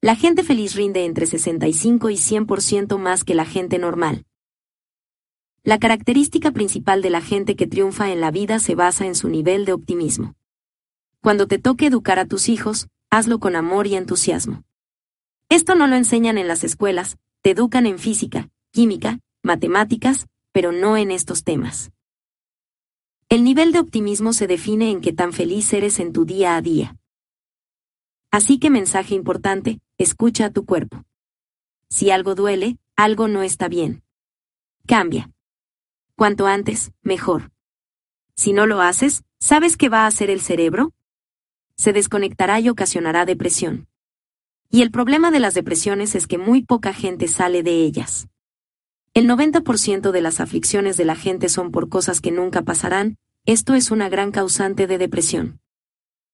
La 0.01 0.15
gente 0.15 0.43
feliz 0.43 0.75
rinde 0.75 1.05
entre 1.05 1.27
65 1.27 2.09
y 2.09 2.15
100% 2.15 2.97
más 2.97 3.23
que 3.23 3.35
la 3.35 3.45
gente 3.45 3.77
normal. 3.77 4.25
La 5.63 5.77
característica 5.77 6.51
principal 6.51 7.01
de 7.01 7.09
la 7.09 7.21
gente 7.21 7.55
que 7.57 7.67
triunfa 7.67 8.11
en 8.11 8.21
la 8.21 8.31
vida 8.31 8.59
se 8.59 8.75
basa 8.75 9.05
en 9.05 9.13
su 9.13 9.27
nivel 9.27 9.65
de 9.65 9.73
optimismo. 9.73 10.35
Cuando 11.21 11.47
te 11.47 11.59
toque 11.59 11.87
educar 11.87 12.17
a 12.17 12.25
tus 12.25 12.47
hijos, 12.47 12.87
hazlo 13.09 13.39
con 13.39 13.57
amor 13.57 13.85
y 13.85 13.95
entusiasmo. 13.95 14.63
Esto 15.49 15.75
no 15.75 15.87
lo 15.87 15.97
enseñan 15.97 16.37
en 16.37 16.47
las 16.47 16.63
escuelas, 16.63 17.17
te 17.41 17.51
educan 17.51 17.87
en 17.87 17.99
física, 17.99 18.49
química, 18.71 19.19
matemáticas, 19.43 20.27
pero 20.53 20.71
no 20.71 20.95
en 20.95 21.11
estos 21.11 21.43
temas. 21.43 21.91
El 23.27 23.43
nivel 23.43 23.73
de 23.73 23.79
optimismo 23.79 24.31
se 24.31 24.47
define 24.47 24.91
en 24.91 25.01
qué 25.01 25.11
tan 25.11 25.33
feliz 25.33 25.71
eres 25.73 25.99
en 25.99 26.13
tu 26.13 26.23
día 26.23 26.55
a 26.55 26.61
día. 26.61 26.95
Así 28.31 28.59
que 28.59 28.69
mensaje 28.69 29.13
importante, 29.13 29.81
escucha 29.97 30.45
a 30.45 30.51
tu 30.51 30.65
cuerpo. 30.65 31.03
Si 31.89 32.11
algo 32.11 32.33
duele, 32.33 32.77
algo 32.95 33.27
no 33.27 33.43
está 33.43 33.67
bien. 33.67 34.03
Cambia. 34.87 35.29
Cuanto 36.19 36.47
antes, 36.47 36.91
mejor. 37.01 37.49
Si 38.35 38.51
no 38.51 38.65
lo 38.65 38.81
haces, 38.81 39.23
¿sabes 39.39 39.77
qué 39.77 39.87
va 39.87 40.03
a 40.03 40.07
hacer 40.07 40.29
el 40.29 40.41
cerebro? 40.41 40.91
Se 41.77 41.93
desconectará 41.93 42.59
y 42.59 42.67
ocasionará 42.67 43.25
depresión. 43.25 43.87
Y 44.69 44.81
el 44.81 44.91
problema 44.91 45.31
de 45.31 45.39
las 45.39 45.53
depresiones 45.53 46.15
es 46.15 46.27
que 46.27 46.37
muy 46.37 46.61
poca 46.61 46.91
gente 46.91 47.29
sale 47.29 47.63
de 47.63 47.85
ellas. 47.85 48.27
El 49.13 49.29
90% 49.29 50.11
de 50.11 50.19
las 50.19 50.41
aflicciones 50.41 50.97
de 50.97 51.05
la 51.05 51.15
gente 51.15 51.47
son 51.47 51.71
por 51.71 51.87
cosas 51.87 52.19
que 52.19 52.31
nunca 52.31 52.63
pasarán, 52.63 53.15
esto 53.45 53.73
es 53.73 53.89
una 53.89 54.09
gran 54.09 54.31
causante 54.31 54.87
de 54.87 54.97
depresión. 54.97 55.61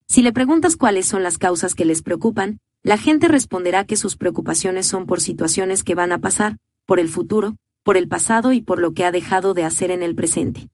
Si 0.08 0.24
le 0.24 0.34
preguntas 0.34 0.78
cuáles 0.78 1.06
son 1.06 1.22
las 1.22 1.38
causas 1.38 1.76
que 1.76 1.86
les 1.86 2.02
preocupan, 2.02 2.58
la 2.82 2.98
gente 2.98 3.28
responderá 3.28 3.86
que 3.86 3.98
sus 3.98 4.18
preocupaciones 4.18 4.88
son 4.88 5.06
por 5.06 5.22
situaciones 5.22 5.84
que 5.84 5.94
van 5.94 6.12
a 6.12 6.18
pasar, 6.18 6.58
por 6.88 7.00
el 7.00 7.08
futuro, 7.08 7.56
por 7.86 7.98
el 7.98 8.08
pasado 8.08 8.52
y 8.52 8.62
por 8.62 8.80
lo 8.80 8.96
que 8.96 9.06
ha 9.06 9.12
dejado 9.12 9.54
de 9.54 9.64
hacer 9.64 9.92
en 9.92 10.02
el 10.02 10.16
presente. 10.16 10.70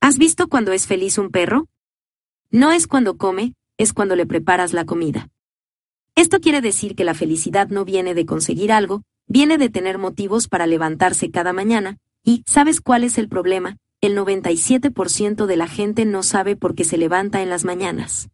¿Has 0.00 0.16
visto 0.16 0.48
cuando 0.48 0.72
es 0.72 0.86
feliz 0.86 1.18
un 1.18 1.30
perro? 1.30 1.66
No 2.50 2.72
es 2.72 2.86
cuando 2.86 3.18
come, 3.18 3.52
es 3.76 3.92
cuando 3.92 4.16
le 4.16 4.24
preparas 4.24 4.72
la 4.72 4.86
comida. 4.86 5.28
Esto 6.14 6.40
quiere 6.40 6.62
decir 6.62 6.96
que 6.96 7.04
la 7.04 7.12
felicidad 7.12 7.68
no 7.68 7.84
viene 7.84 8.14
de 8.14 8.24
conseguir 8.24 8.72
algo, 8.72 9.02
viene 9.26 9.58
de 9.58 9.68
tener 9.68 9.98
motivos 9.98 10.48
para 10.48 10.66
levantarse 10.66 11.30
cada 11.30 11.52
mañana, 11.52 11.98
y, 12.24 12.42
¿sabes 12.46 12.80
cuál 12.80 13.04
es 13.04 13.18
el 13.18 13.28
problema? 13.28 13.76
El 14.00 14.16
97% 14.16 15.44
de 15.44 15.56
la 15.56 15.68
gente 15.68 16.06
no 16.06 16.22
sabe 16.22 16.56
por 16.56 16.74
qué 16.74 16.84
se 16.84 16.96
levanta 16.96 17.42
en 17.42 17.50
las 17.50 17.66
mañanas. 17.66 18.30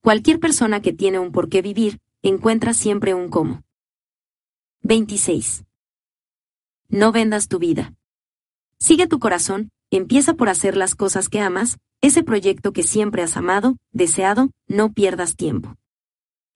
Cualquier 0.00 0.38
persona 0.38 0.80
que 0.80 0.92
tiene 0.92 1.18
un 1.18 1.32
por 1.32 1.48
qué 1.48 1.60
vivir, 1.60 1.98
encuentra 2.22 2.72
siempre 2.72 3.14
un 3.14 3.30
cómo. 3.30 3.64
26. 4.82 5.64
No 6.92 7.10
vendas 7.10 7.48
tu 7.48 7.58
vida. 7.58 7.94
Sigue 8.78 9.06
tu 9.06 9.18
corazón, 9.18 9.70
empieza 9.90 10.34
por 10.34 10.50
hacer 10.50 10.76
las 10.76 10.94
cosas 10.94 11.30
que 11.30 11.40
amas, 11.40 11.78
ese 12.02 12.22
proyecto 12.22 12.74
que 12.74 12.82
siempre 12.82 13.22
has 13.22 13.38
amado, 13.38 13.78
deseado, 13.92 14.50
no 14.68 14.92
pierdas 14.92 15.34
tiempo. 15.34 15.74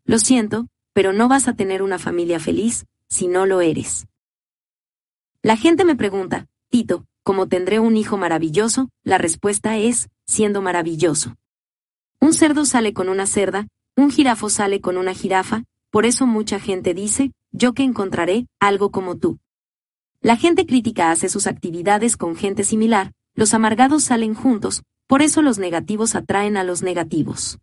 Lo 0.05 0.19
siento, 0.19 0.69
pero 0.93 1.15
no 1.15 1.29
vas 1.29 1.49
a 1.49 1.55
tener 1.55 1.81
una 1.81 1.99
familia 1.99 2.39
feliz, 2.39 2.85
si 3.09 3.29
no 3.29 3.47
lo 3.47 3.63
eres. 3.63 4.09
La 5.41 5.57
gente 5.57 5.87
me 5.87 5.97
pregunta, 5.97 6.45
Tito, 6.69 7.07
¿cómo 7.23 7.49
tendré 7.49 7.81
un 7.81 7.97
hijo 7.97 8.19
maravilloso? 8.19 8.91
La 9.05 9.17
respuesta 9.17 9.79
es, 9.79 10.11
siendo 10.27 10.61
maravilloso. 10.61 11.35
Un 12.21 12.35
cerdo 12.35 12.67
sale 12.67 12.93
con 12.93 13.09
una 13.09 13.25
cerda, 13.25 13.69
un 13.97 14.11
jirafo 14.11 14.51
sale 14.51 14.83
con 14.83 14.99
una 14.99 15.15
jirafa, 15.15 15.65
por 15.89 16.05
eso 16.05 16.27
mucha 16.27 16.61
gente 16.61 16.93
dice, 16.93 17.33
yo 17.53 17.73
que 17.73 17.85
encontraré 17.85 18.47
algo 18.61 18.91
como 18.91 19.17
tú. 19.17 19.39
La 20.27 20.35
gente 20.35 20.67
crítica 20.67 21.13
hace 21.13 21.29
sus 21.29 21.47
actividades 21.47 22.17
con 22.17 22.35
gente 22.35 22.65
similar, 22.65 23.13
los 23.37 23.55
amargados 23.55 24.03
salen 24.03 24.35
juntos, 24.35 24.83
por 25.07 25.23
eso 25.23 25.41
los 25.41 25.61
negativos 25.61 26.17
atraen 26.17 26.57
a 26.57 26.65
los 26.65 26.83
negativos. 26.83 27.61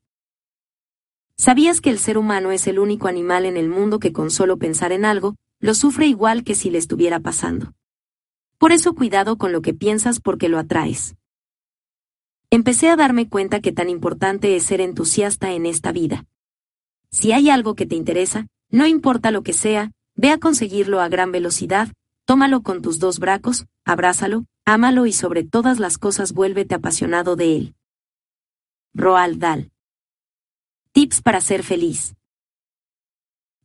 ¿Sabías 1.35 1.81
que 1.81 1.89
el 1.89 1.99
ser 1.99 2.17
humano 2.17 2.53
es 2.53 2.65
el 2.67 2.79
único 2.79 3.09
animal 3.09 3.45
en 3.45 3.57
el 3.57 3.67
mundo 3.67 3.99
que 3.99 4.13
con 4.13 4.31
solo 4.31 4.59
pensar 4.59 4.93
en 4.93 5.03
algo, 5.03 5.35
lo 5.59 5.73
sufre 5.73 6.07
igual 6.07 6.45
que 6.45 6.55
si 6.55 6.69
le 6.69 6.77
estuviera 6.77 7.19
pasando? 7.19 7.73
Por 8.57 8.71
eso 8.71 8.95
cuidado 8.95 9.37
con 9.37 9.51
lo 9.51 9.61
que 9.61 9.73
piensas 9.73 10.21
porque 10.21 10.47
lo 10.47 10.57
atraes. 10.57 11.17
Empecé 12.49 12.87
a 12.87 12.95
darme 12.95 13.27
cuenta 13.27 13.59
que 13.59 13.73
tan 13.73 13.89
importante 13.89 14.55
es 14.55 14.63
ser 14.63 14.79
entusiasta 14.79 15.51
en 15.51 15.65
esta 15.65 15.91
vida. 15.91 16.27
Si 17.11 17.33
hay 17.33 17.49
algo 17.49 17.75
que 17.75 17.85
te 17.85 17.97
interesa, 17.97 18.47
no 18.69 18.87
importa 18.87 19.31
lo 19.31 19.43
que 19.43 19.51
sea, 19.51 19.91
ve 20.15 20.29
a 20.29 20.37
conseguirlo 20.37 21.01
a 21.01 21.09
gran 21.09 21.33
velocidad, 21.33 21.89
tómalo 22.25 22.63
con 22.63 22.81
tus 22.81 22.99
dos 22.99 23.19
brazos, 23.19 23.65
abrázalo, 23.85 24.45
ámalo 24.65 25.05
y 25.05 25.13
sobre 25.13 25.43
todas 25.43 25.79
las 25.79 25.97
cosas 25.97 26.33
vuélvete 26.33 26.75
apasionado 26.75 27.35
de 27.35 27.55
él. 27.55 27.75
Roald 28.93 29.39
Dahl 29.39 29.71
Tips 30.93 31.23
para 31.23 31.41
ser 31.41 31.63
feliz. 31.63 32.15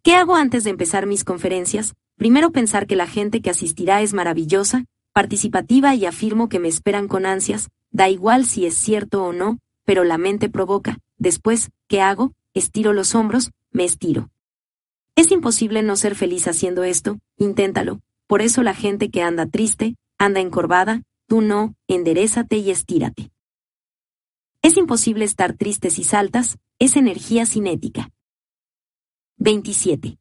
¿Qué 0.02 0.14
hago 0.14 0.34
antes 0.34 0.64
de 0.64 0.70
empezar 0.70 1.04
mis 1.04 1.24
conferencias? 1.24 1.94
Primero 2.16 2.52
pensar 2.52 2.86
que 2.86 2.96
la 2.96 3.06
gente 3.06 3.42
que 3.42 3.50
asistirá 3.50 4.00
es 4.00 4.14
maravillosa, 4.14 4.86
participativa 5.12 5.94
y 5.94 6.06
afirmo 6.06 6.48
que 6.48 6.58
me 6.58 6.68
esperan 6.68 7.06
con 7.06 7.26
ansias, 7.26 7.68
da 7.90 8.08
igual 8.08 8.46
si 8.46 8.64
es 8.64 8.74
cierto 8.74 9.22
o 9.24 9.34
no, 9.34 9.58
pero 9.84 10.04
la 10.04 10.16
mente 10.16 10.48
provoca. 10.48 10.98
Después, 11.18 11.70
¿qué 11.86 12.00
hago? 12.00 12.32
Estiro 12.54 12.94
los 12.94 13.14
hombros, 13.14 13.50
me 13.72 13.84
estiro. 13.84 14.30
Es 15.14 15.30
imposible 15.30 15.82
no 15.82 15.96
ser 15.96 16.14
feliz 16.14 16.48
haciendo 16.48 16.82
esto, 16.82 17.18
inténtalo. 17.36 18.00
Por 18.28 18.42
eso 18.42 18.62
la 18.62 18.74
gente 18.74 19.10
que 19.10 19.22
anda 19.22 19.46
triste, 19.46 19.96
anda 20.18 20.40
encorvada, 20.40 21.02
tú 21.26 21.40
no, 21.40 21.74
enderezate 21.88 22.58
y 22.58 22.70
estírate. 22.70 23.30
Es 24.60 24.76
imposible 24.76 25.24
estar 25.24 25.54
triste 25.54 25.88
si 25.88 26.04
saltas, 26.04 26.58
es 26.78 26.96
energía 26.96 27.46
cinética. 27.46 28.10
27. 29.38 30.18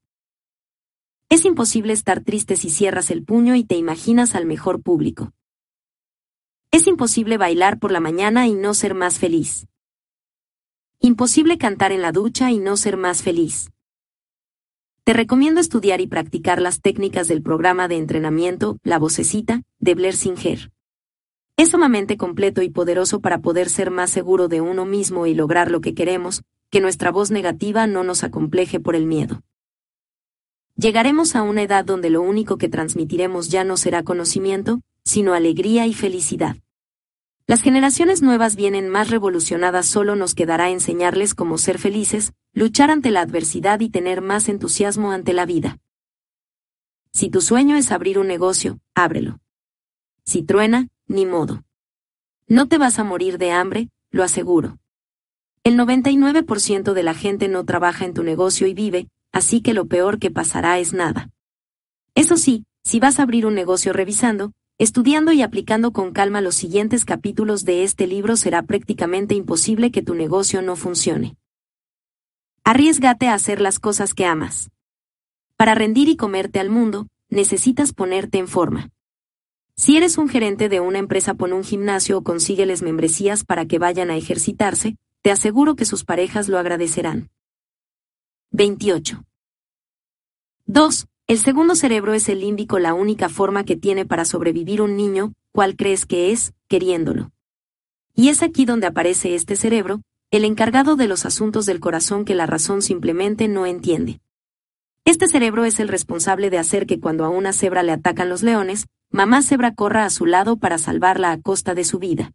Es 1.27 1.43
imposible 1.43 1.91
estar 1.91 2.23
triste 2.23 2.55
si 2.55 2.69
cierras 2.69 3.11
el 3.11 3.25
puño 3.25 3.55
y 3.55 3.65
te 3.65 3.75
imaginas 3.75 4.35
al 4.35 4.45
mejor 4.45 4.81
público. 4.81 5.33
Es 6.71 6.87
imposible 6.87 7.37
bailar 7.37 7.77
por 7.77 7.91
la 7.91 7.99
mañana 7.99 8.47
y 8.47 8.53
no 8.53 8.73
ser 8.73 8.93
más 8.93 9.19
feliz. 9.19 9.67
Imposible 11.01 11.57
cantar 11.57 11.91
en 11.91 12.01
la 12.01 12.13
ducha 12.13 12.51
y 12.51 12.59
no 12.59 12.77
ser 12.77 12.95
más 12.95 13.21
feliz. 13.21 13.69
Te 15.07 15.13
recomiendo 15.13 15.61
estudiar 15.61 16.01
y 16.01 16.07
practicar 16.07 16.61
las 16.61 16.81
técnicas 16.81 17.29
del 17.29 17.41
programa 17.41 17.87
de 17.87 17.95
entrenamiento 17.95 18.77
La 18.83 18.99
Vocecita 18.99 19.61
de 19.79 19.95
Blair 19.95 20.13
Singer. 20.13 20.69
Es 21.55 21.69
sumamente 21.69 22.17
completo 22.17 22.61
y 22.61 22.69
poderoso 22.69 23.21
para 23.21 23.39
poder 23.39 23.69
ser 23.69 23.89
más 23.89 24.09
seguro 24.09 24.49
de 24.49 24.59
uno 24.59 24.83
mismo 24.83 25.25
y 25.25 25.33
lograr 25.33 25.71
lo 25.71 25.79
que 25.79 25.93
queremos, 25.93 26.43
que 26.69 26.81
nuestra 26.81 27.09
voz 27.09 27.31
negativa 27.31 27.87
no 27.87 28.03
nos 28.03 28.25
acompleje 28.25 28.81
por 28.81 28.97
el 28.97 29.05
miedo. 29.05 29.43
Llegaremos 30.75 31.37
a 31.37 31.41
una 31.41 31.61
edad 31.61 31.85
donde 31.85 32.09
lo 32.09 32.21
único 32.21 32.57
que 32.57 32.67
transmitiremos 32.67 33.47
ya 33.47 33.63
no 33.63 33.77
será 33.77 34.03
conocimiento, 34.03 34.81
sino 35.05 35.33
alegría 35.33 35.87
y 35.87 35.93
felicidad. 35.93 36.57
Las 37.49 37.61
generaciones 37.61 38.21
nuevas 38.21 38.57
vienen 38.57 38.89
más 38.89 39.09
revolucionadas, 39.09 39.85
solo 39.85 40.17
nos 40.17 40.35
quedará 40.35 40.69
enseñarles 40.69 41.33
cómo 41.33 41.57
ser 41.57 41.77
felices, 41.77 42.33
luchar 42.57 42.89
ante 42.89 43.11
la 43.11 43.21
adversidad 43.21 43.81
y 43.81 43.89
tener 43.89 44.23
más 44.23 44.49
entusiasmo 44.49 45.11
ante 45.11 45.31
la 45.31 45.45
vida. 45.45 45.77
Si 47.13 47.29
tu 47.29 47.39
sueño 47.39 47.75
es 47.75 47.91
abrir 47.91 48.17
un 48.17 48.25
negocio, 48.25 48.79
ábrelo. 48.95 49.39
Si 50.25 50.41
truena, 50.41 50.87
ni 51.05 51.27
modo. 51.27 51.63
No 52.47 52.67
te 52.67 52.79
vas 52.79 52.97
a 52.97 53.03
morir 53.03 53.37
de 53.37 53.51
hambre, 53.51 53.89
lo 54.09 54.23
aseguro. 54.23 54.79
El 55.63 55.77
99% 55.77 56.93
de 56.93 57.03
la 57.03 57.13
gente 57.13 57.47
no 57.47 57.63
trabaja 57.63 58.05
en 58.05 58.15
tu 58.15 58.23
negocio 58.23 58.65
y 58.65 58.73
vive, 58.73 59.07
así 59.31 59.61
que 59.61 59.75
lo 59.75 59.85
peor 59.85 60.17
que 60.17 60.31
pasará 60.31 60.79
es 60.79 60.93
nada. 60.93 61.29
Eso 62.15 62.37
sí, 62.37 62.65
si 62.83 62.99
vas 62.99 63.19
a 63.19 63.23
abrir 63.23 63.45
un 63.45 63.53
negocio 63.53 63.93
revisando, 63.93 64.51
estudiando 64.79 65.31
y 65.31 65.43
aplicando 65.43 65.93
con 65.93 66.11
calma 66.11 66.41
los 66.41 66.55
siguientes 66.55 67.05
capítulos 67.05 67.65
de 67.65 67.83
este 67.83 68.07
libro 68.07 68.35
será 68.35 68.63
prácticamente 68.63 69.35
imposible 69.35 69.91
que 69.91 70.01
tu 70.01 70.15
negocio 70.15 70.63
no 70.63 70.75
funcione. 70.75 71.37
Arriesgate 72.69 73.29
a 73.29 73.33
hacer 73.33 73.61
las 73.61 73.79
cosas 73.79 74.13
que 74.13 74.25
amas. 74.25 74.71
Para 75.55 75.73
rendir 75.73 76.09
y 76.09 76.17
comerte 76.17 76.59
al 76.59 76.69
mundo, 76.69 77.07
necesitas 77.29 77.93
ponerte 77.93 78.39
en 78.39 78.49
forma. 78.49 78.89
Si 79.77 79.95
eres 79.95 80.17
un 80.17 80.27
gerente 80.27 80.67
de 80.67 80.81
una 80.81 80.99
empresa, 80.99 81.33
pon 81.33 81.53
un 81.53 81.63
gimnasio 81.63 82.17
o 82.17 82.23
consígueles 82.23 82.81
membresías 82.81 83.45
para 83.45 83.67
que 83.67 83.79
vayan 83.79 84.09
a 84.09 84.17
ejercitarse, 84.17 84.97
te 85.21 85.31
aseguro 85.31 85.77
que 85.77 85.85
sus 85.85 86.03
parejas 86.03 86.49
lo 86.49 86.57
agradecerán. 86.59 87.29
28. 88.51 89.23
2. 90.65 91.07
El 91.27 91.37
segundo 91.37 91.73
cerebro 91.73 92.13
es 92.13 92.27
el 92.27 92.41
límbico, 92.41 92.79
la 92.79 92.93
única 92.93 93.29
forma 93.29 93.63
que 93.63 93.77
tiene 93.77 94.05
para 94.05 94.25
sobrevivir 94.25 94.81
un 94.81 94.97
niño, 94.97 95.31
¿cuál 95.53 95.77
crees 95.77 96.05
que 96.05 96.33
es? 96.33 96.51
Queriéndolo. 96.67 97.31
Y 98.13 98.27
es 98.27 98.43
aquí 98.43 98.65
donde 98.65 98.87
aparece 98.87 99.35
este 99.35 99.55
cerebro, 99.55 100.01
el 100.29 100.43
encargado 100.43 100.97
de 100.97 101.07
los 101.07 101.25
asuntos 101.25 101.65
del 101.65 101.79
corazón 101.79 102.25
que 102.25 102.35
la 102.35 102.45
razón 102.45 102.81
simplemente 102.81 103.47
no 103.47 103.65
entiende. 103.65 104.19
Este 105.05 105.27
cerebro 105.27 105.63
es 105.63 105.79
el 105.79 105.87
responsable 105.87 106.49
de 106.49 106.57
hacer 106.57 106.85
que 106.85 106.99
cuando 106.99 107.23
a 107.23 107.29
una 107.29 107.53
cebra 107.53 107.81
le 107.81 107.93
atacan 107.93 108.27
los 108.27 108.43
leones, 108.43 108.87
mamá 109.09 109.41
cebra 109.41 109.73
corra 109.73 110.03
a 110.03 110.09
su 110.09 110.25
lado 110.25 110.57
para 110.57 110.77
salvarla 110.77 111.31
a 111.31 111.41
costa 111.41 111.75
de 111.75 111.85
su 111.85 111.97
vida. 111.97 112.33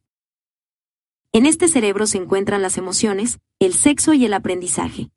En 1.33 1.45
este 1.45 1.69
cerebro 1.69 2.07
se 2.07 2.17
encuentran 2.17 2.63
las 2.63 2.79
emociones, 2.79 3.41
el 3.59 3.75
sexo 3.75 4.15
y 4.15 4.25
el 4.25 4.33
aprendizaje. 4.33 5.11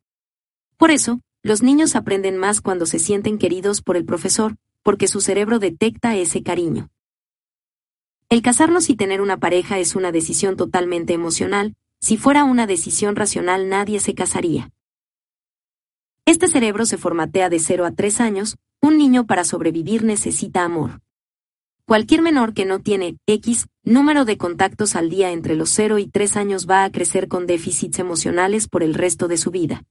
Por 0.76 0.92
eso, 0.92 1.22
los 1.44 1.64
niños 1.64 1.96
aprenden 1.96 2.38
más 2.38 2.60
cuando 2.60 2.86
se 2.86 3.00
sienten 3.00 3.38
queridos 3.38 3.82
por 3.82 3.96
el 3.96 4.04
profesor, 4.04 4.58
porque 4.84 5.08
su 5.08 5.22
cerebro 5.22 5.60
detecta 5.60 6.18
ese 6.18 6.44
cariño. 6.44 6.90
El 8.28 8.42
casarnos 8.42 8.90
y 8.90 8.96
tener 8.96 9.22
una 9.22 9.38
pareja 9.38 9.80
es 9.80 9.96
una 9.96 10.12
decisión 10.12 10.58
totalmente 10.58 11.14
emocional, 11.14 11.76
si 12.02 12.18
fuera 12.18 12.44
una 12.44 12.68
decisión 12.68 13.16
racional 13.16 13.70
nadie 13.70 14.00
se 14.00 14.14
casaría. 14.14 14.72
Este 16.26 16.48
cerebro 16.48 16.86
se 16.86 16.98
formatea 16.98 17.50
de 17.50 17.60
0 17.60 17.86
a 17.86 17.92
3 17.92 18.22
años, 18.22 18.58
un 18.82 18.98
niño 18.98 19.26
para 19.26 19.44
sobrevivir 19.44 20.04
necesita 20.04 20.64
amor. 20.64 21.02
Cualquier 21.86 22.24
menor 22.24 22.56
que 22.56 22.66
no 22.66 22.80
tiene 22.80 23.18
X 23.28 23.68
número 23.84 24.26
de 24.26 24.38
contactos 24.38 24.96
al 24.96 25.12
día 25.12 25.32
entre 25.32 25.56
los 25.56 25.70
0 25.70 26.00
y 26.00 26.08
3 26.08 26.38
años 26.38 26.68
va 26.68 26.84
a 26.84 26.92
crecer 26.92 27.28
con 27.28 27.46
déficits 27.46 28.00
emocionales 28.00 28.68
por 28.68 28.82
el 28.82 28.96
resto 28.96 29.28
de 29.28 29.38
su 29.38 29.52
vida. 29.52 29.84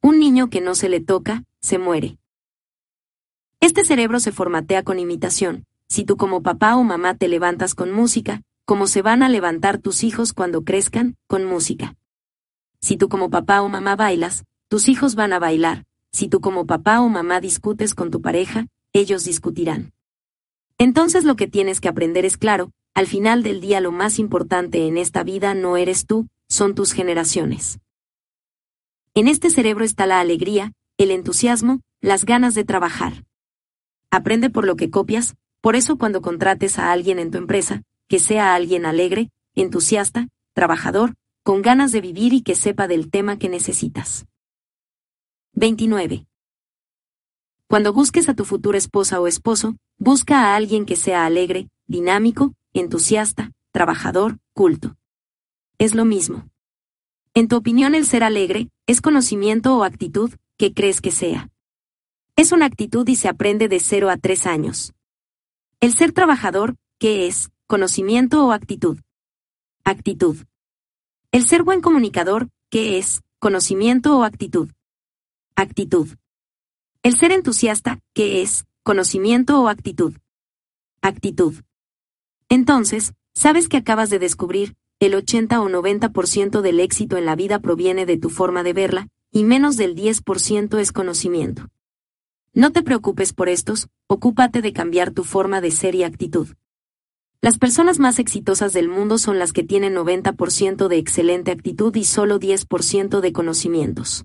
Un 0.00 0.18
niño 0.18 0.48
que 0.48 0.62
no 0.62 0.74
se 0.74 0.88
le 0.88 1.00
toca, 1.00 1.44
se 1.60 1.78
muere. 1.78 2.16
Este 3.60 3.84
cerebro 3.84 4.18
se 4.18 4.32
formatea 4.32 4.82
con 4.82 4.98
imitación. 4.98 5.66
Si 5.88 6.04
tú 6.04 6.16
como 6.16 6.42
papá 6.42 6.76
o 6.76 6.82
mamá 6.82 7.16
te 7.16 7.28
levantas 7.28 7.74
con 7.74 7.92
música, 7.92 8.42
¿cómo 8.64 8.86
se 8.86 9.02
van 9.02 9.22
a 9.22 9.28
levantar 9.28 9.78
tus 9.78 10.04
hijos 10.04 10.32
cuando 10.32 10.64
crezcan? 10.64 11.16
Con 11.26 11.44
música. 11.44 11.96
Si 12.80 12.96
tú 12.96 13.08
como 13.08 13.30
papá 13.30 13.62
o 13.62 13.68
mamá 13.68 13.96
bailas, 13.96 14.44
tus 14.68 14.88
hijos 14.88 15.14
van 15.14 15.32
a 15.32 15.38
bailar. 15.38 15.84
Si 16.12 16.28
tú 16.28 16.40
como 16.40 16.66
papá 16.66 17.00
o 17.00 17.08
mamá 17.08 17.40
discutes 17.40 17.94
con 17.94 18.10
tu 18.10 18.20
pareja, 18.20 18.66
ellos 18.92 19.24
discutirán. 19.24 19.92
Entonces 20.78 21.24
lo 21.24 21.36
que 21.36 21.46
tienes 21.46 21.80
que 21.80 21.88
aprender 21.88 22.24
es 22.24 22.36
claro, 22.36 22.70
al 22.94 23.06
final 23.06 23.42
del 23.42 23.60
día 23.60 23.80
lo 23.80 23.92
más 23.92 24.18
importante 24.18 24.86
en 24.86 24.98
esta 24.98 25.22
vida 25.22 25.54
no 25.54 25.76
eres 25.76 26.06
tú, 26.06 26.26
son 26.48 26.74
tus 26.74 26.92
generaciones. 26.92 27.78
En 29.14 29.28
este 29.28 29.50
cerebro 29.50 29.84
está 29.84 30.06
la 30.06 30.20
alegría, 30.20 30.72
el 30.98 31.10
entusiasmo, 31.10 31.80
las 32.00 32.24
ganas 32.24 32.54
de 32.54 32.64
trabajar. 32.64 33.24
Aprende 34.10 34.50
por 34.50 34.66
lo 34.66 34.76
que 34.76 34.90
copias, 34.90 35.36
por 35.60 35.76
eso 35.76 35.96
cuando 35.96 36.20
contrates 36.20 36.78
a 36.78 36.92
alguien 36.92 37.18
en 37.18 37.30
tu 37.30 37.38
empresa, 37.38 37.82
que 38.12 38.18
sea 38.18 38.54
alguien 38.54 38.84
alegre, 38.84 39.30
entusiasta, 39.54 40.28
trabajador, 40.52 41.14
con 41.42 41.62
ganas 41.62 41.92
de 41.92 42.02
vivir 42.02 42.34
y 42.34 42.42
que 42.42 42.54
sepa 42.54 42.86
del 42.86 43.10
tema 43.10 43.38
que 43.38 43.48
necesitas. 43.48 44.26
29. 45.54 46.26
Cuando 47.68 47.94
busques 47.94 48.28
a 48.28 48.34
tu 48.34 48.44
futura 48.44 48.76
esposa 48.76 49.18
o 49.18 49.26
esposo, 49.26 49.76
busca 49.96 50.42
a 50.42 50.56
alguien 50.56 50.84
que 50.84 50.94
sea 50.94 51.24
alegre, 51.24 51.70
dinámico, 51.86 52.52
entusiasta, 52.74 53.50
trabajador, 53.70 54.36
culto. 54.52 54.94
Es 55.78 55.94
lo 55.94 56.04
mismo. 56.04 56.50
En 57.32 57.48
tu 57.48 57.56
opinión 57.56 57.94
el 57.94 58.04
ser 58.04 58.24
alegre, 58.24 58.68
¿es 58.86 59.00
conocimiento 59.00 59.74
o 59.74 59.84
actitud? 59.84 60.34
¿Qué 60.58 60.74
crees 60.74 61.00
que 61.00 61.12
sea? 61.12 61.48
Es 62.36 62.52
una 62.52 62.66
actitud 62.66 63.08
y 63.08 63.16
se 63.16 63.28
aprende 63.28 63.68
de 63.68 63.80
0 63.80 64.10
a 64.10 64.18
3 64.18 64.46
años. 64.46 64.92
El 65.80 65.94
ser 65.94 66.12
trabajador, 66.12 66.76
¿qué 66.98 67.26
es? 67.26 67.51
¿Conocimiento 67.72 68.44
o 68.44 68.52
actitud? 68.52 68.98
Actitud. 69.82 70.36
El 71.30 71.46
ser 71.46 71.62
buen 71.62 71.80
comunicador, 71.80 72.50
¿qué 72.68 72.98
es? 72.98 73.22
¿Conocimiento 73.38 74.18
o 74.18 74.24
actitud? 74.24 74.68
Actitud. 75.56 76.08
El 77.02 77.16
ser 77.16 77.32
entusiasta, 77.32 77.98
¿qué 78.12 78.42
es? 78.42 78.66
¿Conocimiento 78.82 79.58
o 79.58 79.68
actitud? 79.68 80.12
Actitud. 81.00 81.54
Entonces, 82.50 83.14
sabes 83.32 83.70
que 83.70 83.78
acabas 83.78 84.10
de 84.10 84.18
descubrir, 84.18 84.74
el 85.00 85.14
80 85.14 85.58
o 85.62 85.70
90% 85.70 86.60
del 86.60 86.78
éxito 86.78 87.16
en 87.16 87.24
la 87.24 87.36
vida 87.36 87.60
proviene 87.60 88.04
de 88.04 88.18
tu 88.18 88.28
forma 88.28 88.62
de 88.62 88.74
verla, 88.74 89.08
y 89.30 89.44
menos 89.44 89.78
del 89.78 89.96
10% 89.96 90.78
es 90.78 90.92
conocimiento. 90.92 91.70
No 92.52 92.70
te 92.70 92.82
preocupes 92.82 93.32
por 93.32 93.48
estos, 93.48 93.88
ocúpate 94.08 94.60
de 94.60 94.74
cambiar 94.74 95.12
tu 95.12 95.24
forma 95.24 95.62
de 95.62 95.70
ser 95.70 95.94
y 95.94 96.02
actitud. 96.02 96.48
Las 97.44 97.58
personas 97.58 97.98
más 97.98 98.20
exitosas 98.20 98.72
del 98.72 98.88
mundo 98.88 99.18
son 99.18 99.40
las 99.40 99.52
que 99.52 99.64
tienen 99.64 99.96
90% 99.96 100.86
de 100.86 100.96
excelente 100.96 101.50
actitud 101.50 101.92
y 101.96 102.04
solo 102.04 102.38
10% 102.38 103.18
de 103.18 103.32
conocimientos. 103.32 104.24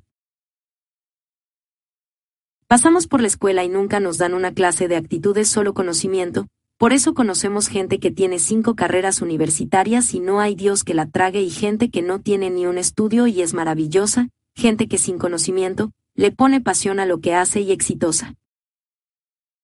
Pasamos 2.67 3.07
por 3.07 3.21
la 3.21 3.27
escuela 3.27 3.63
y 3.63 3.69
nunca 3.69 3.99
nos 3.99 4.19
dan 4.19 4.35
una 4.35 4.53
clase 4.53 4.87
de 4.87 4.97
actitudes 4.97 5.47
solo 5.47 5.73
conocimiento, 5.73 6.45
por 6.77 6.93
eso 6.93 7.15
conocemos 7.15 7.69
gente 7.69 7.97
que 7.99 8.11
tiene 8.11 8.37
cinco 8.37 8.75
carreras 8.75 9.23
universitarias 9.23 10.13
y 10.13 10.19
no 10.19 10.39
hay 10.39 10.53
Dios 10.53 10.83
que 10.83 10.93
la 10.93 11.09
trague 11.09 11.41
y 11.41 11.49
gente 11.49 11.89
que 11.89 12.03
no 12.03 12.21
tiene 12.21 12.51
ni 12.51 12.67
un 12.67 12.77
estudio 12.77 13.25
y 13.25 13.41
es 13.41 13.55
maravillosa, 13.55 14.29
gente 14.55 14.87
que 14.87 14.99
sin 14.99 15.17
conocimiento, 15.17 15.91
le 16.13 16.31
pone 16.31 16.61
pasión 16.61 16.99
a 16.99 17.07
lo 17.07 17.19
que 17.19 17.33
hace 17.33 17.61
y 17.61 17.71
exitosa. 17.71 18.35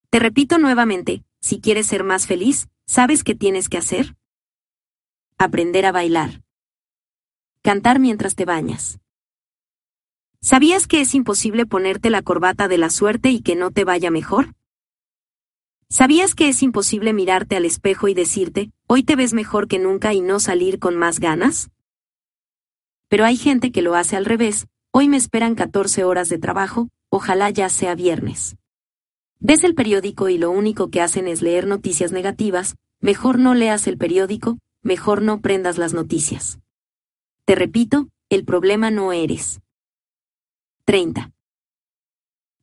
Te 0.10 0.18
repito 0.18 0.58
nuevamente, 0.58 1.24
si 1.40 1.62
quieres 1.62 1.86
ser 1.86 2.04
más 2.04 2.26
feliz, 2.26 2.68
¿sabes 2.86 3.24
qué 3.24 3.36
tienes 3.36 3.70
que 3.70 3.78
hacer? 3.78 4.16
Aprender 5.38 5.86
a 5.86 5.92
bailar. 5.92 6.42
Cantar 7.62 8.00
mientras 8.00 8.36
te 8.36 8.46
bañas. 8.46 9.00
¿Sabías 10.42 10.88
que 10.88 11.02
es 11.02 11.16
imposible 11.16 11.66
ponerte 11.66 12.10
la 12.10 12.22
corbata 12.22 12.68
de 12.68 12.78
la 12.78 12.90
suerte 12.90 13.30
y 13.30 13.42
que 13.42 13.56
no 13.56 13.72
te 13.72 13.86
vaya 13.86 14.12
mejor? 14.12 14.54
¿Sabías 15.90 16.36
que 16.36 16.50
es 16.50 16.62
imposible 16.64 17.14
mirarte 17.14 17.56
al 17.56 17.66
espejo 17.66 18.08
y 18.08 18.14
decirte, 18.14 18.72
hoy 18.88 19.04
te 19.04 19.16
ves 19.16 19.34
mejor 19.34 19.68
que 19.68 19.80
nunca 19.80 20.14
y 20.14 20.22
no 20.22 20.40
salir 20.40 20.80
con 20.80 20.98
más 20.98 21.20
ganas? 21.20 21.70
Pero 23.08 23.26
hay 23.26 23.38
gente 23.38 23.72
que 23.72 23.82
lo 23.82 23.96
hace 23.96 24.18
al 24.18 24.26
revés, 24.26 24.68
hoy 24.92 25.08
me 25.08 25.18
esperan 25.18 25.56
14 25.56 26.04
horas 26.04 26.30
de 26.30 26.40
trabajo, 26.40 26.90
ojalá 27.10 27.50
ya 27.52 27.70
sea 27.70 27.96
viernes. 27.96 28.58
Ves 29.44 29.64
el 29.64 29.76
periódico 29.76 30.30
y 30.30 30.40
lo 30.40 30.50
único 30.50 30.90
que 30.90 31.02
hacen 31.02 31.28
es 31.28 31.44
leer 31.44 31.68
noticias 31.68 32.12
negativas, 32.12 32.76
mejor 33.00 33.38
no 33.38 33.54
leas 33.54 33.86
el 33.86 34.00
periódico, 34.00 34.58
mejor 34.82 35.22
no 35.22 35.40
prendas 35.40 35.78
las 35.78 35.94
noticias. 35.94 36.60
Te 37.46 37.54
repito, 37.54 38.10
el 38.30 38.44
problema 38.44 38.90
no 38.90 39.14
eres. 39.14 39.62
30. 40.86 41.32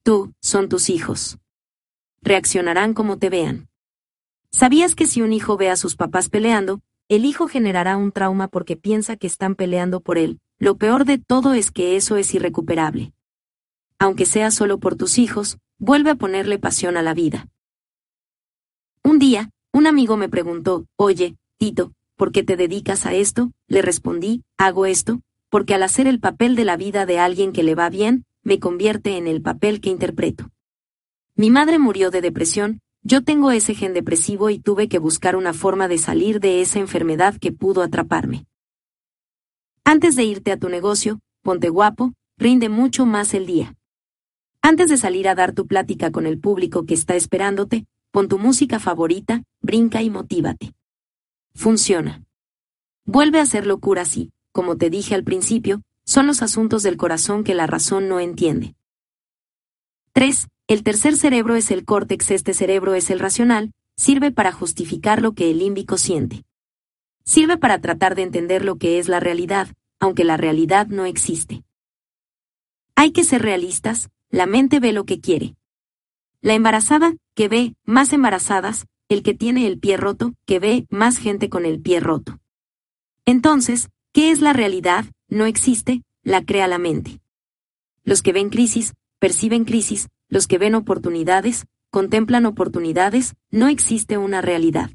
Tú, 0.02 0.32
son 0.40 0.68
tus 0.68 0.90
hijos 0.90 1.38
reaccionarán 2.22 2.94
como 2.94 3.18
te 3.18 3.30
vean. 3.30 3.68
¿Sabías 4.52 4.94
que 4.94 5.06
si 5.06 5.22
un 5.22 5.32
hijo 5.32 5.56
ve 5.56 5.70
a 5.70 5.76
sus 5.76 5.96
papás 5.96 6.28
peleando, 6.28 6.80
el 7.08 7.24
hijo 7.24 7.48
generará 7.48 7.96
un 7.96 8.12
trauma 8.12 8.48
porque 8.48 8.76
piensa 8.76 9.16
que 9.16 9.26
están 9.26 9.54
peleando 9.54 10.00
por 10.00 10.18
él? 10.18 10.38
Lo 10.58 10.76
peor 10.76 11.04
de 11.04 11.18
todo 11.18 11.54
es 11.54 11.70
que 11.70 11.96
eso 11.96 12.16
es 12.16 12.34
irrecuperable. 12.34 13.12
Aunque 13.98 14.26
sea 14.26 14.50
solo 14.50 14.78
por 14.78 14.96
tus 14.96 15.18
hijos, 15.18 15.58
vuelve 15.80 16.10
a 16.10 16.14
ponerle 16.14 16.58
pasión 16.58 16.96
a 16.96 17.02
la 17.02 17.14
vida. 17.14 17.48
Un 19.02 19.18
día, 19.18 19.50
un 19.72 19.86
amigo 19.86 20.16
me 20.16 20.28
preguntó, 20.28 20.86
oye, 20.96 21.36
Tito, 21.56 21.92
¿por 22.16 22.32
qué 22.32 22.42
te 22.42 22.56
dedicas 22.56 23.06
a 23.06 23.14
esto? 23.14 23.50
Le 23.66 23.80
respondí, 23.80 24.44
hago 24.58 24.84
esto, 24.84 25.22
porque 25.48 25.74
al 25.74 25.82
hacer 25.82 26.06
el 26.06 26.20
papel 26.20 26.54
de 26.54 26.66
la 26.66 26.76
vida 26.76 27.06
de 27.06 27.18
alguien 27.18 27.52
que 27.52 27.62
le 27.62 27.74
va 27.74 27.88
bien, 27.88 28.26
me 28.42 28.60
convierte 28.60 29.16
en 29.16 29.26
el 29.26 29.40
papel 29.40 29.80
que 29.80 29.88
interpreto. 29.88 30.50
Mi 31.34 31.50
madre 31.50 31.78
murió 31.78 32.10
de 32.10 32.20
depresión, 32.20 32.80
yo 33.02 33.24
tengo 33.24 33.50
ese 33.50 33.74
gen 33.74 33.94
depresivo 33.94 34.50
y 34.50 34.58
tuve 34.58 34.86
que 34.86 34.98
buscar 34.98 35.34
una 35.34 35.54
forma 35.54 35.88
de 35.88 35.96
salir 35.96 36.40
de 36.40 36.60
esa 36.60 36.78
enfermedad 36.78 37.36
que 37.38 37.52
pudo 37.52 37.82
atraparme. 37.82 38.44
Antes 39.82 40.14
de 40.14 40.24
irte 40.24 40.52
a 40.52 40.58
tu 40.58 40.68
negocio, 40.68 41.20
ponte 41.42 41.70
guapo, 41.70 42.12
rinde 42.36 42.68
mucho 42.68 43.06
más 43.06 43.32
el 43.32 43.46
día. 43.46 43.74
Antes 44.62 44.90
de 44.90 44.96
salir 44.96 45.28
a 45.28 45.34
dar 45.34 45.52
tu 45.52 45.66
plática 45.66 46.10
con 46.10 46.26
el 46.26 46.38
público 46.38 46.84
que 46.84 46.94
está 46.94 47.14
esperándote, 47.16 47.86
pon 48.10 48.28
tu 48.28 48.38
música 48.38 48.78
favorita, 48.78 49.42
brinca 49.60 50.02
y 50.02 50.10
motívate. 50.10 50.74
Funciona. 51.54 52.22
Vuelve 53.04 53.38
a 53.38 53.42
hacer 53.42 53.66
locura 53.66 54.02
así, 54.02 54.30
como 54.52 54.76
te 54.76 54.90
dije 54.90 55.14
al 55.14 55.24
principio, 55.24 55.82
son 56.04 56.26
los 56.26 56.42
asuntos 56.42 56.82
del 56.82 56.96
corazón 56.96 57.44
que 57.44 57.54
la 57.54 57.66
razón 57.66 58.08
no 58.08 58.20
entiende. 58.20 58.74
3. 60.12 60.48
El 60.66 60.82
tercer 60.82 61.16
cerebro 61.16 61.56
es 61.56 61.70
el 61.70 61.84
córtex, 61.84 62.30
este 62.30 62.52
cerebro 62.52 62.94
es 62.94 63.10
el 63.10 63.18
racional, 63.18 63.72
sirve 63.96 64.30
para 64.30 64.52
justificar 64.52 65.22
lo 65.22 65.32
que 65.32 65.50
el 65.50 65.58
límbico 65.58 65.96
siente. 65.96 66.44
Sirve 67.24 67.56
para 67.56 67.80
tratar 67.80 68.14
de 68.14 68.22
entender 68.22 68.64
lo 68.64 68.76
que 68.76 68.98
es 68.98 69.08
la 69.08 69.20
realidad, 69.20 69.68
aunque 69.98 70.24
la 70.24 70.36
realidad 70.36 70.88
no 70.88 71.06
existe. 71.06 71.62
Hay 72.94 73.12
que 73.12 73.24
ser 73.24 73.42
realistas, 73.42 74.10
la 74.30 74.46
mente 74.46 74.80
ve 74.80 74.92
lo 74.92 75.04
que 75.04 75.20
quiere. 75.20 75.56
La 76.40 76.54
embarazada, 76.54 77.14
que 77.34 77.48
ve 77.48 77.74
más 77.84 78.12
embarazadas, 78.12 78.86
el 79.08 79.22
que 79.22 79.34
tiene 79.34 79.66
el 79.66 79.78
pie 79.78 79.96
roto, 79.96 80.34
que 80.46 80.58
ve 80.58 80.86
más 80.88 81.18
gente 81.18 81.50
con 81.50 81.66
el 81.66 81.80
pie 81.80 82.00
roto. 82.00 82.38
Entonces, 83.26 83.90
¿qué 84.12 84.30
es 84.30 84.40
la 84.40 84.52
realidad? 84.52 85.04
No 85.28 85.46
existe, 85.46 86.02
la 86.22 86.44
crea 86.44 86.68
la 86.68 86.78
mente. 86.78 87.20
Los 88.04 88.22
que 88.22 88.32
ven 88.32 88.50
crisis, 88.50 88.94
perciben 89.18 89.64
crisis, 89.64 90.08
los 90.28 90.46
que 90.46 90.58
ven 90.58 90.74
oportunidades, 90.74 91.66
contemplan 91.90 92.46
oportunidades, 92.46 93.34
no 93.50 93.68
existe 93.68 94.16
una 94.16 94.40
realidad. 94.40 94.90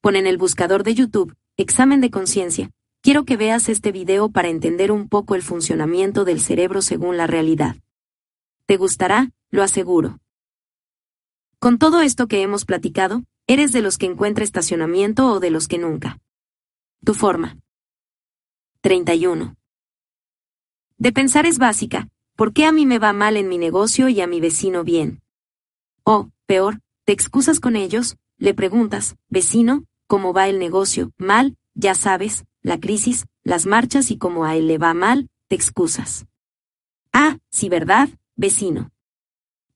Pon 0.00 0.16
en 0.16 0.26
el 0.26 0.38
buscador 0.38 0.82
de 0.82 0.94
YouTube, 0.94 1.34
examen 1.56 2.00
de 2.00 2.10
conciencia, 2.10 2.70
quiero 3.06 3.24
que 3.24 3.36
veas 3.36 3.68
este 3.68 3.92
video 3.92 4.30
para 4.30 4.48
entender 4.48 4.90
un 4.90 5.08
poco 5.08 5.36
el 5.36 5.42
funcionamiento 5.42 6.24
del 6.24 6.40
cerebro 6.40 6.82
según 6.82 7.16
la 7.16 7.28
realidad. 7.28 7.76
Te 8.66 8.76
gustará, 8.78 9.30
lo 9.48 9.62
aseguro. 9.62 10.18
Con 11.60 11.78
todo 11.78 12.00
esto 12.00 12.26
que 12.26 12.42
hemos 12.42 12.64
platicado, 12.64 13.22
¿eres 13.46 13.70
de 13.70 13.80
los 13.80 13.96
que 13.96 14.06
encuentra 14.06 14.42
estacionamiento 14.42 15.30
o 15.30 15.38
de 15.38 15.50
los 15.50 15.68
que 15.68 15.78
nunca? 15.78 16.18
Tu 17.04 17.14
forma. 17.14 17.56
31. 18.80 19.54
De 20.98 21.12
pensar 21.12 21.46
es 21.46 21.58
básica, 21.58 22.08
¿Por 22.34 22.52
qué 22.52 22.64
a 22.64 22.72
mí 22.72 22.86
me 22.86 22.98
va 22.98 23.12
mal 23.12 23.36
en 23.36 23.48
mi 23.48 23.56
negocio 23.56 24.08
y 24.08 24.20
a 24.20 24.26
mi 24.26 24.40
vecino 24.40 24.82
bien? 24.82 25.22
O, 26.02 26.30
peor, 26.46 26.80
te 27.04 27.12
excusas 27.12 27.60
con 27.60 27.76
ellos, 27.76 28.16
le 28.36 28.52
preguntas, 28.52 29.14
vecino, 29.28 29.84
¿cómo 30.08 30.32
va 30.32 30.48
el 30.48 30.58
negocio? 30.58 31.12
Mal, 31.18 31.56
ya 31.74 31.94
sabes, 31.94 32.44
la 32.66 32.78
crisis, 32.78 33.26
las 33.44 33.64
marchas 33.64 34.10
y 34.10 34.18
como 34.18 34.44
a 34.44 34.56
él 34.56 34.66
le 34.66 34.78
va 34.78 34.92
mal, 34.92 35.28
te 35.48 35.54
excusas. 35.54 36.26
Ah, 37.12 37.38
sí, 37.50 37.68
¿verdad, 37.68 38.08
vecino? 38.34 38.90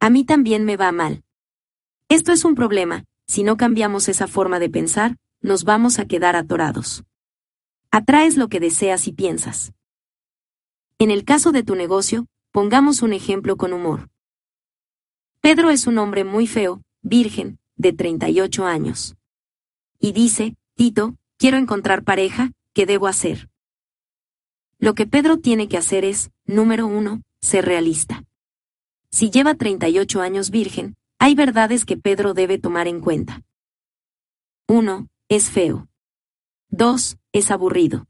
A 0.00 0.10
mí 0.10 0.24
también 0.24 0.64
me 0.64 0.76
va 0.76 0.92
mal. 0.92 1.22
Esto 2.08 2.32
es 2.32 2.44
un 2.44 2.54
problema, 2.54 3.04
si 3.26 3.42
no 3.42 3.56
cambiamos 3.56 4.08
esa 4.08 4.26
forma 4.26 4.58
de 4.58 4.68
pensar, 4.68 5.16
nos 5.40 5.64
vamos 5.64 5.98
a 5.98 6.06
quedar 6.06 6.36
atorados. 6.36 7.04
Atraes 7.90 8.36
lo 8.36 8.48
que 8.48 8.60
deseas 8.60 9.06
y 9.06 9.12
piensas. 9.12 9.72
En 10.98 11.10
el 11.10 11.24
caso 11.24 11.52
de 11.52 11.62
tu 11.62 11.74
negocio, 11.74 12.26
Pongamos 12.52 13.02
un 13.02 13.12
ejemplo 13.12 13.56
con 13.56 13.72
humor. 13.72 14.10
Pedro 15.40 15.70
es 15.70 15.86
un 15.86 15.98
hombre 15.98 16.24
muy 16.24 16.48
feo, 16.48 16.82
virgen, 17.00 17.60
de 17.76 17.92
38 17.92 18.66
años. 18.66 19.14
Y 20.00 20.10
dice, 20.10 20.56
Tito, 20.74 21.14
quiero 21.38 21.58
encontrar 21.58 22.02
pareja, 22.02 22.50
¿qué 22.80 22.86
debo 22.86 23.08
hacer? 23.08 23.50
Lo 24.78 24.94
que 24.94 25.06
Pedro 25.06 25.36
tiene 25.36 25.68
que 25.68 25.76
hacer 25.76 26.02
es, 26.06 26.30
número 26.46 26.86
uno, 26.86 27.20
ser 27.38 27.66
realista. 27.66 28.24
Si 29.10 29.28
lleva 29.28 29.54
38 29.54 30.22
años 30.22 30.48
virgen, 30.48 30.96
hay 31.18 31.34
verdades 31.34 31.84
que 31.84 31.98
Pedro 31.98 32.32
debe 32.32 32.56
tomar 32.56 32.88
en 32.88 33.02
cuenta. 33.02 33.42
1. 34.66 35.08
Es 35.28 35.50
feo. 35.50 35.88
2. 36.70 37.18
Es 37.32 37.50
aburrido. 37.50 38.06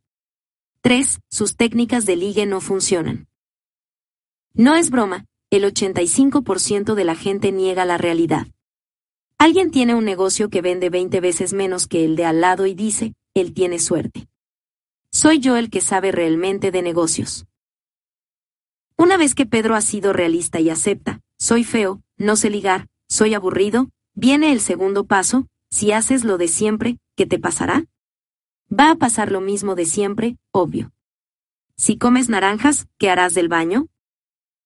3. 0.83 1.19
Sus 1.29 1.57
técnicas 1.57 2.07
de 2.07 2.15
ligue 2.15 2.47
no 2.47 2.61
funcionan. 2.61 3.27
No 4.55 4.77
es 4.77 4.91
broma, 4.91 5.27
el 5.51 5.65
85% 5.65 6.95
de 6.95 7.05
la 7.05 7.17
gente 7.17 7.51
niega 7.51 7.85
la 7.85 7.99
realidad. 7.99 8.47
Alguien 9.37 9.73
tiene 9.73 9.97
un 9.97 10.05
negocio 10.05 10.49
que 10.49 10.63
vende 10.63 10.91
20 10.91 11.21
veces 11.21 11.55
menos 11.55 11.89
que 11.89 12.05
el 12.05 12.15
de 12.15 12.25
al 12.25 12.41
lado 12.41 12.67
y 12.67 12.75
dice, 12.75 13.15
él 13.35 13.53
tiene 13.53 13.81
suerte. 13.81 14.29
Soy 15.23 15.39
yo 15.39 15.59
el 15.59 15.69
que 15.69 15.83
sabe 15.83 16.13
realmente 16.13 16.71
de 16.71 16.81
negocios. 16.81 17.45
Una 18.97 19.19
vez 19.19 19.35
que 19.35 19.45
Pedro 19.45 19.75
ha 19.75 19.83
sido 19.83 20.15
realista 20.15 20.61
y 20.61 20.71
acepta, 20.71 21.21
soy 21.39 21.63
feo, 21.63 22.01
no 22.17 22.37
sé 22.37 22.49
ligar, 22.49 22.87
soy 23.07 23.35
aburrido, 23.35 23.91
viene 24.15 24.51
el 24.51 24.63
segundo 24.63 25.05
paso, 25.05 25.47
si 25.71 25.93
haces 25.93 26.25
lo 26.25 26.39
de 26.39 26.49
siempre, 26.49 26.97
¿qué 27.17 27.27
te 27.27 27.39
pasará? 27.39 27.85
Va 28.73 28.93
a 28.93 28.95
pasar 28.95 29.31
lo 29.31 29.43
mismo 29.43 29.75
de 29.75 29.85
siempre, 29.85 30.39
obvio. 30.53 30.91
Si 31.77 31.99
comes 31.99 32.31
naranjas, 32.31 32.89
¿qué 32.97 33.11
harás 33.11 33.35
del 33.35 33.49
baño? 33.49 33.89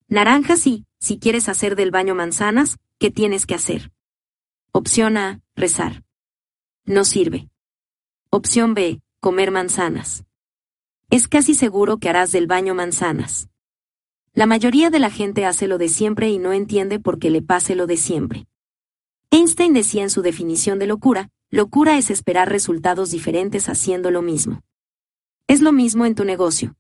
Naranjas 0.07 0.61
sí, 0.61 0.85
si 1.01 1.19
quieres 1.19 1.49
hacer 1.49 1.75
del 1.75 1.91
baño 1.91 2.15
manzanas, 2.15 2.79
¿qué 3.01 3.11
tienes 3.11 3.45
que 3.45 3.57
hacer? 3.57 3.91
Opción 4.71 5.17
A, 5.17 5.41
rezar. 5.57 6.05
No 6.85 7.05
sirve. 7.05 7.49
Opción 8.31 8.75
B, 8.75 9.03
comer 9.19 9.51
manzanas. 9.51 10.25
Es 11.11 11.29
casi 11.29 11.55
seguro 11.55 11.99
que 11.99 12.09
harás 12.09 12.33
del 12.33 12.47
baño 12.47 12.75
manzanas. 12.75 13.49
La 14.33 14.47
mayoría 14.47 14.91
de 14.91 14.99
la 14.99 15.11
gente 15.11 15.45
hace 15.47 15.69
lo 15.69 15.79
de 15.79 15.89
siempre 15.89 16.29
y 16.29 16.39
no 16.39 16.53
entiende 16.53 16.99
por 16.99 17.19
qué 17.19 17.31
le 17.31 17.43
pase 17.43 17.75
lo 17.75 17.87
de 17.87 17.97
siempre. 17.97 18.47
Einstein 19.31 19.73
decía 19.75 20.03
en 20.03 20.11
su 20.11 20.23
definición 20.23 20.79
de 20.79 20.87
locura, 20.87 21.31
Locura 21.55 21.99
es 21.99 22.11
esperar 22.11 22.49
resultados 22.49 23.13
diferentes 23.13 23.69
haciendo 23.69 24.11
lo 24.11 24.23
mismo. 24.23 24.65
Es 25.47 25.61
lo 25.61 25.71
mismo 25.71 26.05
en 26.05 26.17
tu 26.17 26.25
negocio. 26.25 26.75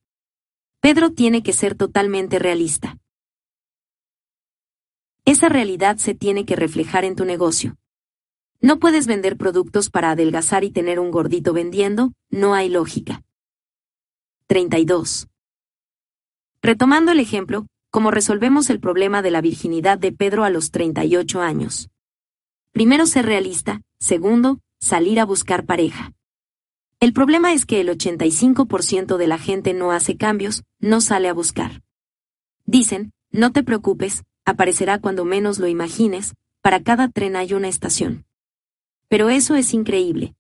Pedro 0.81 1.13
tiene 1.13 1.45
que 1.45 1.53
ser 1.53 1.77
totalmente 1.77 2.41
realista. 2.41 2.99
Esa 5.25 5.49
realidad 5.49 5.99
se 5.99 6.15
tiene 6.15 6.45
que 6.45 6.57
reflejar 6.57 7.05
en 7.05 7.15
tu 7.15 7.25
negocio. 7.25 7.77
No 8.61 8.81
puedes 8.81 9.07
vender 9.07 9.37
productos 9.37 9.91
para 9.91 10.11
adelgazar 10.11 10.65
y 10.65 10.73
tener 10.73 10.99
un 10.99 11.13
gordito 11.13 11.53
vendiendo, 11.53 12.13
no 12.31 12.55
hay 12.55 12.69
lógica. 12.69 13.23
32. 14.55 15.27
Retomando 16.63 17.11
el 17.11 17.19
ejemplo, 17.19 17.67
¿cómo 17.91 18.13
resolvemos 18.13 18.71
el 18.71 18.79
problema 18.79 19.21
de 19.21 19.33
la 19.33 19.41
virginidad 19.41 19.99
de 19.99 20.13
Pedro 20.13 20.45
a 20.45 20.49
los 20.49 20.71
38 20.71 21.41
años? 21.41 21.91
Primero 22.71 23.07
ser 23.07 23.27
realista, 23.27 23.81
segundo, 23.99 24.61
salir 24.79 25.19
a 25.19 25.25
buscar 25.25 25.67
pareja. 25.67 26.13
El 27.01 27.13
problema 27.13 27.53
es 27.53 27.67
que 27.67 27.81
el 27.81 27.89
85% 27.89 29.17
de 29.17 29.27
la 29.27 29.39
gente 29.39 29.75
no 29.75 29.91
hace 29.91 30.17
cambios, 30.17 30.63
no 30.79 31.01
sale 31.01 31.29
a 31.29 31.35
buscar. 31.35 31.83
Dicen, 32.65 33.11
no 33.33 33.51
te 33.51 33.65
preocupes, 33.65 34.23
aparecerá 34.45 35.01
cuando 35.01 35.25
menos 35.25 35.59
lo 35.59 35.67
imagines, 35.67 36.33
para 36.63 36.81
cada 36.81 37.09
tren 37.09 37.35
hay 37.35 37.55
una 37.55 37.67
estación. 37.67 38.25
Pero 39.09 39.31
eso 39.31 39.57
es 39.57 39.75
increíble. 39.75 40.37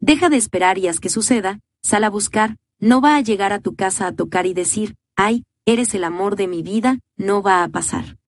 Deja 0.00 0.30
de 0.30 0.38
esperar 0.38 0.78
y 0.78 0.88
haz 0.88 1.00
que 1.00 1.10
suceda, 1.10 1.60
sal 1.82 2.04
a 2.04 2.08
buscar, 2.08 2.56
no 2.78 3.00
va 3.00 3.16
a 3.16 3.20
llegar 3.20 3.52
a 3.52 3.60
tu 3.60 3.74
casa 3.74 4.06
a 4.06 4.12
tocar 4.12 4.46
y 4.46 4.54
decir, 4.54 4.96
ay, 5.16 5.44
eres 5.64 5.94
el 5.94 6.04
amor 6.04 6.36
de 6.36 6.46
mi 6.46 6.62
vida, 6.62 6.98
no 7.16 7.42
va 7.42 7.62
a 7.62 7.68
pasar. 7.68 8.18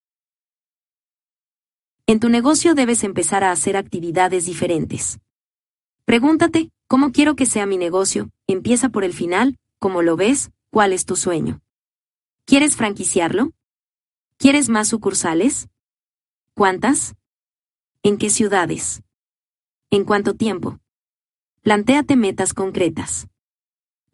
En 2.07 2.20
tu 2.20 2.28
negocio 2.30 2.74
debes 2.74 3.05
empezar 3.05 3.44
a 3.44 3.53
hacer 3.53 3.76
actividades 3.76 4.46
diferentes. 4.46 5.20
Pregúntate, 6.07 6.70
¿cómo 6.86 7.12
quiero 7.12 7.36
que 7.36 7.44
sea 7.44 7.66
mi 7.66 7.76
negocio? 7.76 8.30
Empieza 8.46 8.88
por 8.88 9.05
el 9.05 9.12
final, 9.12 9.59
¿cómo 9.78 10.01
lo 10.01 10.16
ves? 10.16 10.51
¿Cuál 10.70 10.94
es 10.94 11.05
tu 11.05 11.16
sueño? 11.16 11.61
¿Quieres 12.46 12.76
franquiciarlo? 12.76 13.53
¿Quieres 14.38 14.70
más 14.70 14.88
sucursales? 14.88 15.68
¿Cuántas? 16.55 17.14
¿En 18.03 18.16
qué 18.16 18.30
ciudades? 18.30 19.03
¿En 19.90 20.05
cuánto 20.05 20.34
tiempo? 20.34 20.78
Plantéate 21.62 22.16
metas 22.16 22.55
concretas. 22.55 23.28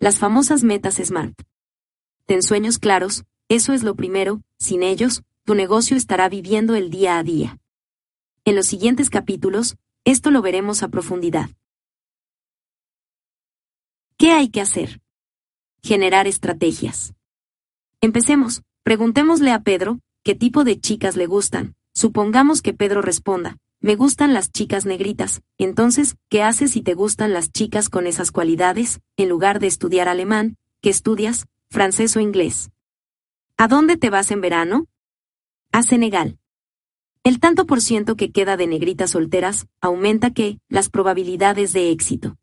Las 0.05 0.19
famosas 0.19 0.65
metas 0.65 0.97
SMART. 0.97 1.33
Ten 2.27 2.43
sueños 2.43 2.79
claros, 2.79 3.25
eso 3.49 3.73
es 3.73 3.83
lo 3.83 3.95
primero, 3.95 4.43
sin 4.59 4.83
ellos, 4.83 5.23
tu 5.45 5.55
negocio 5.55 5.97
estará 5.97 6.29
viviendo 6.29 6.75
el 6.75 6.91
día 6.91 7.17
a 7.17 7.23
día. 7.23 7.59
En 8.45 8.55
los 8.55 8.67
siguientes 8.67 9.09
capítulos, 9.09 9.79
esto 10.05 10.31
lo 10.31 10.43
veremos 10.43 10.83
a 10.83 10.89
profundidad. 10.89 11.49
¿Qué 14.19 14.33
hay 14.33 14.51
que 14.51 14.61
hacer? 14.61 15.01
Generar 15.83 16.27
estrategias. 16.27 17.15
Empecemos, 18.03 18.61
preguntémosle 18.83 19.53
a 19.53 19.63
Pedro, 19.63 20.01
¿qué 20.23 20.35
tipo 20.35 20.65
de 20.65 20.79
chicas 20.79 21.17
le 21.17 21.25
gustan? 21.25 21.77
Supongamos 21.95 22.61
que 22.61 22.75
Pedro 22.75 23.01
responda, 23.01 23.57
me 23.85 23.97
gustan 23.97 24.33
las 24.33 24.51
chicas 24.51 24.87
negritas, 24.87 25.43
entonces, 25.59 26.17
¿qué 26.31 26.43
haces 26.43 26.71
si 26.71 26.81
te 26.81 26.95
gustan 26.95 27.35
las 27.35 27.53
chicas 27.53 27.91
con 27.91 28.07
esas 28.07 28.33
cualidades, 28.33 29.03
en 29.19 29.29
lugar 29.29 29.61
de 29.61 29.67
estudiar 29.67 30.09
alemán, 30.09 30.57
¿qué 30.81 30.89
estudias, 30.89 31.45
francés 31.69 32.17
o 32.17 32.21
inglés? 32.21 32.71
¿A 33.59 33.69
dónde 33.69 33.99
te 33.99 34.09
vas 34.09 34.31
en 34.31 34.41
verano? 34.41 34.87
A 35.71 35.83
Senegal. 35.83 36.39
El 37.25 37.41
tanto 37.41 37.67
por 37.67 37.83
ciento 37.83 38.17
que 38.17 38.33
queda 38.33 38.57
de 38.57 38.67
negritas 38.69 39.11
solteras 39.11 39.67
aumenta 39.83 40.31
que 40.31 40.59
las 40.71 40.89
probabilidades 40.89 41.75
de 41.75 41.91
éxito. 41.91 42.39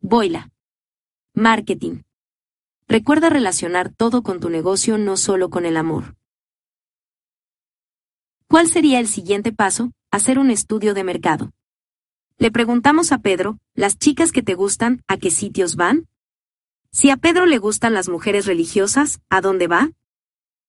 Boila. 0.00 0.50
Marketing. 1.32 2.02
Recuerda 2.86 3.30
relacionar 3.30 3.88
todo 3.88 4.22
con 4.22 4.38
tu 4.38 4.50
negocio, 4.50 4.98
no 4.98 5.16
solo 5.16 5.48
con 5.48 5.64
el 5.64 5.78
amor. 5.78 6.18
¿Cuál 8.48 8.68
sería 8.68 9.00
el 9.00 9.08
siguiente 9.08 9.50
paso? 9.50 9.92
Hacer 10.10 10.38
un 10.38 10.50
estudio 10.50 10.94
de 10.94 11.04
mercado. 11.04 11.52
Le 12.38 12.50
preguntamos 12.50 13.12
a 13.12 13.18
Pedro, 13.18 13.58
¿las 13.74 13.98
chicas 13.98 14.32
que 14.32 14.42
te 14.42 14.54
gustan, 14.54 15.02
a 15.06 15.18
qué 15.18 15.30
sitios 15.30 15.76
van? 15.76 16.08
Si 16.90 17.10
a 17.10 17.18
Pedro 17.18 17.44
le 17.44 17.58
gustan 17.58 17.92
las 17.92 18.08
mujeres 18.08 18.46
religiosas, 18.46 19.20
¿a 19.28 19.42
dónde 19.42 19.66
va? 19.66 19.90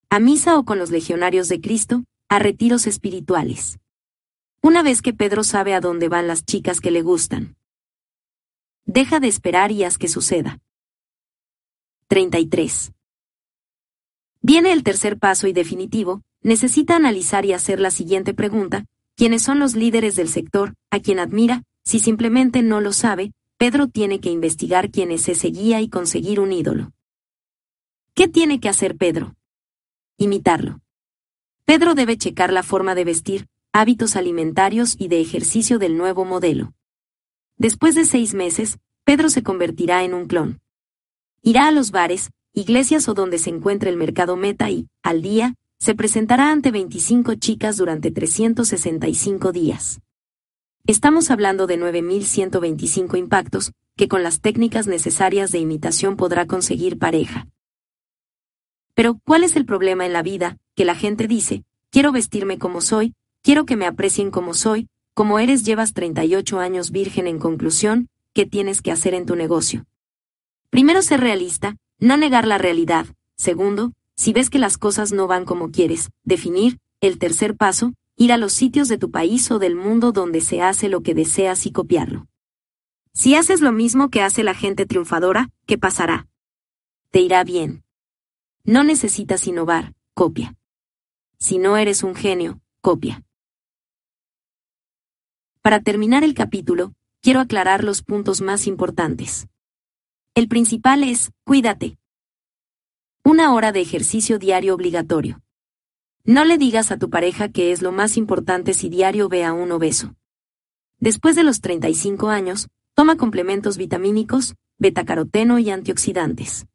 ¿A 0.10 0.20
misa 0.20 0.58
o 0.58 0.66
con 0.66 0.78
los 0.78 0.92
legionarios 0.92 1.48
de 1.48 1.62
Cristo? 1.62 2.04
A 2.28 2.40
retiros 2.40 2.86
espirituales. 2.86 3.80
Una 4.62 4.84
vez 4.84 5.02
que 5.02 5.14
Pedro 5.14 5.46
sabe 5.46 5.74
a 5.74 5.80
dónde 5.80 6.10
van 6.10 6.28
las 6.28 6.44
chicas 6.44 6.82
que 6.82 6.92
le 6.92 7.02
gustan, 7.02 7.56
Deja 8.92 9.20
de 9.20 9.28
esperar 9.28 9.72
y 9.72 9.84
haz 9.84 10.00
que 10.00 10.08
suceda. 10.08 10.60
33. 12.08 12.92
Viene 14.42 14.72
el 14.72 14.82
tercer 14.82 15.20
paso 15.20 15.46
y 15.46 15.54
definitivo, 15.54 16.24
necesita 16.42 16.96
analizar 16.96 17.46
y 17.46 17.54
hacer 17.54 17.80
la 17.80 17.92
siguiente 17.92 18.34
pregunta, 18.34 18.86
¿quiénes 19.20 19.42
son 19.42 19.60
los 19.60 19.76
líderes 19.76 20.16
del 20.16 20.30
sector, 20.30 20.76
a 20.92 21.02
quien 21.02 21.20
admira? 21.20 21.64
Si 21.84 22.00
simplemente 22.00 22.64
no 22.64 22.80
lo 22.80 22.94
sabe, 22.94 23.34
Pedro 23.58 23.90
tiene 23.90 24.22
que 24.22 24.30
investigar 24.30 24.92
quién 24.92 25.12
es 25.12 25.28
ese 25.28 25.50
guía 25.50 25.82
y 25.82 25.90
conseguir 25.90 26.40
un 26.40 26.54
ídolo. 26.54 26.94
¿Qué 28.14 28.30
tiene 28.30 28.62
que 28.62 28.70
hacer 28.70 28.96
Pedro? 28.96 29.36
Imitarlo. 30.16 30.80
Pedro 31.66 31.96
debe 31.96 32.18
checar 32.18 32.54
la 32.54 32.64
forma 32.64 32.96
de 32.96 33.04
vestir, 33.04 33.48
hábitos 33.74 34.16
alimentarios 34.16 34.96
y 34.98 35.10
de 35.10 35.20
ejercicio 35.20 35.80
del 35.80 35.98
nuevo 35.98 36.24
modelo. 36.24 36.72
Después 37.58 37.96
de 37.96 38.06
seis 38.06 38.34
meses, 38.34 38.80
Pedro 39.04 39.28
se 39.28 39.44
convertirá 39.44 40.06
en 40.06 40.14
un 40.14 40.28
clon. 40.28 40.62
Irá 41.42 41.68
a 41.68 41.72
los 41.72 41.92
bares, 41.92 42.32
iglesias 42.54 43.10
o 43.10 43.14
donde 43.16 43.38
se 43.38 43.50
encuentre 43.50 43.90
el 43.90 43.98
mercado 43.98 44.38
meta 44.38 44.70
y, 44.70 44.88
al 45.04 45.22
día, 45.22 45.56
se 45.80 45.96
presentará 45.96 46.52
ante 46.52 46.72
25 46.72 47.36
chicas 47.36 47.78
durante 47.78 48.12
365 48.12 49.54
días. 49.54 50.02
Estamos 50.86 51.32
hablando 51.32 51.68
de 51.68 51.80
9.125 51.80 53.18
impactos, 53.18 53.72
que 53.96 54.10
con 54.10 54.22
las 54.22 54.42
técnicas 54.42 54.88
necesarias 54.88 55.52
de 55.52 55.60
imitación 55.60 56.18
podrá 56.18 56.48
conseguir 56.48 57.00
pareja. 57.00 57.48
Pero, 58.94 59.20
¿cuál 59.26 59.44
es 59.44 59.56
el 59.56 59.66
problema 59.66 60.06
en 60.06 60.12
la 60.12 60.22
vida? 60.22 60.58
Que 60.76 60.84
la 60.84 60.96
gente 60.96 61.28
dice, 61.28 61.64
quiero 61.90 62.12
vestirme 62.12 62.60
como 62.60 62.82
soy, 62.82 63.14
quiero 63.42 63.66
que 63.66 63.78
me 63.78 63.86
aprecien 63.86 64.32
como 64.32 64.54
soy, 64.54 64.88
como 65.14 65.40
eres 65.40 65.64
llevas 65.64 65.94
38 65.94 66.60
años 66.60 66.92
virgen 66.92 67.28
en 67.28 67.40
conclusión, 67.40 68.10
¿qué 68.34 68.46
tienes 68.46 68.82
que 68.82 68.92
hacer 68.92 69.14
en 69.14 69.26
tu 69.26 69.36
negocio? 69.36 69.86
Primero 70.70 71.02
ser 71.02 71.22
realista, 71.22 71.78
no 72.00 72.18
negar 72.18 72.46
la 72.48 72.58
realidad. 72.58 73.06
Segundo, 73.38 73.94
si 74.20 74.34
ves 74.34 74.50
que 74.50 74.60
las 74.60 74.78
cosas 74.78 75.14
no 75.14 75.28
van 75.28 75.46
como 75.46 75.72
quieres, 75.72 76.12
definir. 76.26 76.78
El 77.00 77.20
tercer 77.20 77.56
paso, 77.56 77.94
ir 78.18 78.34
a 78.34 78.38
los 78.38 78.52
sitios 78.52 78.90
de 78.90 78.98
tu 78.98 79.12
país 79.12 79.50
o 79.50 79.60
del 79.60 79.78
mundo 79.78 80.12
donde 80.12 80.42
se 80.42 80.62
hace 80.62 80.90
lo 80.90 81.04
que 81.04 81.14
deseas 81.14 81.66
y 81.66 81.72
copiarlo. 81.72 82.28
Si 83.14 83.36
haces 83.36 83.62
lo 83.62 83.72
mismo 83.72 84.10
que 84.10 84.22
hace 84.22 84.44
la 84.44 84.54
gente 84.54 84.86
triunfadora, 84.86 85.48
¿qué 85.66 85.78
pasará? 85.78 86.28
Te 87.12 87.22
irá 87.22 87.46
bien. 87.46 87.86
No 88.66 88.84
necesitas 88.84 89.48
innovar, 89.48 89.94
copia. 90.14 90.58
Si 91.40 91.58
no 91.58 91.78
eres 91.78 92.04
un 92.04 92.14
genio, 92.14 92.60
copia. 92.82 93.24
Para 95.62 95.80
terminar 95.80 96.26
el 96.26 96.34
capítulo, 96.34 96.92
quiero 97.22 97.40
aclarar 97.40 97.86
los 97.86 98.04
puntos 98.04 98.42
más 98.42 98.68
importantes. 98.68 99.48
El 100.36 100.50
principal 100.50 101.06
es, 101.06 101.32
cuídate. 101.46 101.99
Una 103.24 103.54
hora 103.54 103.74
de 103.74 103.82
ejercicio 103.82 104.40
diario 104.40 104.74
obligatorio. 104.74 105.42
No 106.24 106.46
le 106.46 106.58
digas 106.58 106.90
a 106.92 106.98
tu 106.98 107.10
pareja 107.10 107.50
que 107.50 107.72
es 107.74 107.82
lo 107.82 107.92
más 107.92 108.16
importante 108.16 108.74
si 108.74 108.88
diario 108.88 109.28
ve 109.28 109.44
a 109.44 109.52
un 109.52 109.72
obeso. 109.74 110.16
Después 111.00 111.36
de 111.36 111.44
los 111.44 111.60
35 111.60 112.30
años, 112.30 112.70
toma 112.94 113.18
complementos 113.18 113.78
vitamínicos, 113.78 114.56
betacaroteno 114.78 115.60
y 115.60 115.70
antioxidantes. 115.70 116.66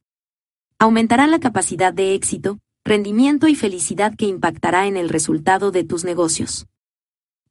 Aumentarán 0.79 1.31
la 1.31 1.41
capacidad 1.41 1.95
de 1.95 2.15
éxito, 2.15 2.59
rendimiento 2.85 3.49
y 3.49 3.55
felicidad 3.55 4.15
que 4.15 4.27
impactará 4.27 4.87
en 4.87 4.99
el 4.99 5.09
resultado 5.09 5.71
de 5.71 5.85
tus 5.85 6.05
negocios. 6.05 6.67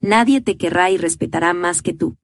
Nadie 0.02 0.40
te 0.40 0.56
querrá 0.56 0.92
y 0.92 0.98
respetará 0.98 1.54
más 1.54 1.82
que 1.82 1.94
tú. 1.94 2.16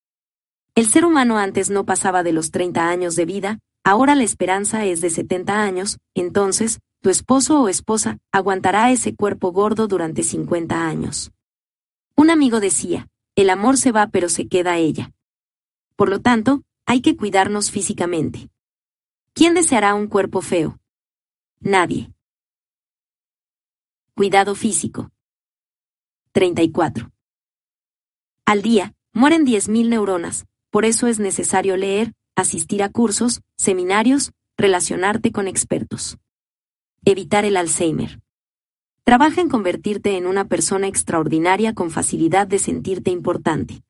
El 0.76 0.88
ser 0.88 1.04
humano 1.04 1.40
antes 1.40 1.72
no 1.72 1.86
pasaba 1.86 2.22
de 2.22 2.32
los 2.32 2.52
30 2.52 2.90
años 2.90 3.16
de 3.16 3.26
vida, 3.26 3.60
ahora 3.84 4.16
la 4.16 4.24
esperanza 4.24 4.86
es 4.86 5.02
de 5.02 5.10
70 5.10 5.62
años, 5.62 5.98
entonces, 6.14 6.80
tu 7.02 7.10
esposo 7.10 7.62
o 7.62 7.70
esposa 7.70 8.18
aguantará 8.32 8.92
ese 8.92 9.16
cuerpo 9.16 9.52
gordo 9.52 9.88
durante 9.88 10.24
50 10.24 10.88
años. 10.88 11.32
Un 12.16 12.30
amigo 12.30 12.60
decía, 12.60 13.08
el 13.36 13.50
amor 13.50 13.78
se 13.78 13.92
va 13.92 14.08
pero 14.08 14.28
se 14.28 14.48
queda 14.48 14.78
ella. 14.78 15.12
Por 15.96 16.10
lo 16.10 16.20
tanto, 16.20 16.64
hay 16.86 17.02
que 17.02 17.16
cuidarnos 17.16 17.72
físicamente. 17.72 18.50
¿Quién 19.34 19.54
deseará 19.54 19.94
un 19.94 20.08
cuerpo 20.08 20.42
feo? 20.42 20.78
Nadie. 21.62 22.12
Cuidado 24.16 24.56
físico. 24.56 25.10
34. 26.34 27.10
Al 28.46 28.62
día, 28.62 28.94
mueren 29.14 29.46
10.000 29.46 29.88
neuronas, 29.90 30.46
por 30.70 30.84
eso 30.84 31.08
es 31.08 31.20
necesario 31.20 31.78
leer, 31.78 32.14
asistir 32.40 32.84
a 32.84 32.90
cursos, 32.90 33.42
seminarios, 33.58 34.32
relacionarte 34.58 35.32
con 35.32 35.48
expertos. 35.48 36.18
Evitar 37.06 37.46
el 37.46 37.58
Alzheimer. 37.58 38.22
Trabaja 39.04 39.42
en 39.42 39.50
convertirte 39.50 40.18
en 40.18 40.28
una 40.28 40.46
persona 40.46 40.88
extraordinaria 40.88 41.74
con 41.74 41.92
facilidad 41.92 42.48
de 42.48 42.60
sentirte 42.60 43.12
importante. 43.12 43.82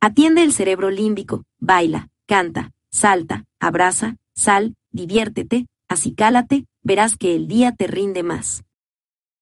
Atiende 0.00 0.42
el 0.42 0.52
cerebro 0.52 0.90
límbico, 0.90 1.44
baila, 1.58 2.08
canta, 2.26 2.72
salta, 2.90 3.44
abraza, 3.60 4.16
sal, 4.34 4.74
diviértete, 4.90 5.66
acicálate, 5.88 6.66
verás 6.82 7.16
que 7.16 7.34
el 7.34 7.48
día 7.48 7.72
te 7.72 7.86
rinde 7.86 8.22
más. 8.22 8.64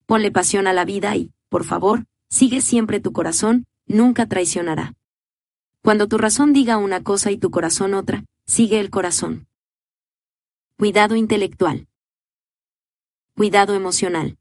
Ponle 0.07 0.31
pasión 0.31 0.66
a 0.66 0.72
la 0.72 0.85
vida 0.85 1.16
y, 1.16 1.33
por 1.49 1.64
favor, 1.64 2.05
sigue 2.29 2.61
siempre 2.61 3.01
tu 3.01 3.12
corazón, 3.12 3.64
nunca 3.87 4.27
traicionará. 4.27 4.95
Cuando 5.85 6.09
tu 6.09 6.16
razón 6.16 6.55
diga 6.55 6.78
una 6.78 7.03
cosa 7.03 7.30
y 7.30 7.37
tu 7.37 7.51
corazón 7.51 7.93
otra, 7.93 8.24
sigue 8.47 8.80
el 8.80 8.89
corazón. 8.89 9.47
Cuidado 10.78 11.14
intelectual. 11.14 11.89
Cuidado 13.37 13.74
emocional. 13.74 14.39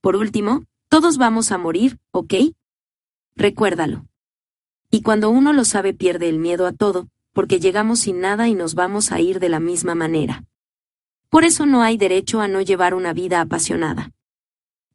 Por 0.00 0.14
último, 0.14 0.66
todos 0.88 1.18
vamos 1.18 1.50
a 1.50 1.58
morir, 1.58 1.98
¿ok? 2.12 2.32
Recuérdalo. 3.34 4.06
Y 4.88 5.02
cuando 5.02 5.30
uno 5.30 5.52
lo 5.52 5.64
sabe 5.64 5.94
pierde 5.94 6.28
el 6.28 6.38
miedo 6.38 6.68
a 6.68 6.72
todo, 6.72 7.08
porque 7.32 7.58
llegamos 7.58 7.98
sin 7.98 8.20
nada 8.20 8.46
y 8.46 8.54
nos 8.54 8.76
vamos 8.76 9.10
a 9.10 9.18
ir 9.18 9.40
de 9.40 9.48
la 9.48 9.58
misma 9.58 9.96
manera. 9.96 10.44
Por 11.28 11.42
eso 11.42 11.66
no 11.66 11.82
hay 11.82 11.96
derecho 11.96 12.40
a 12.40 12.46
no 12.46 12.60
llevar 12.60 12.94
una 12.94 13.14
vida 13.14 13.40
apasionada. 13.40 14.12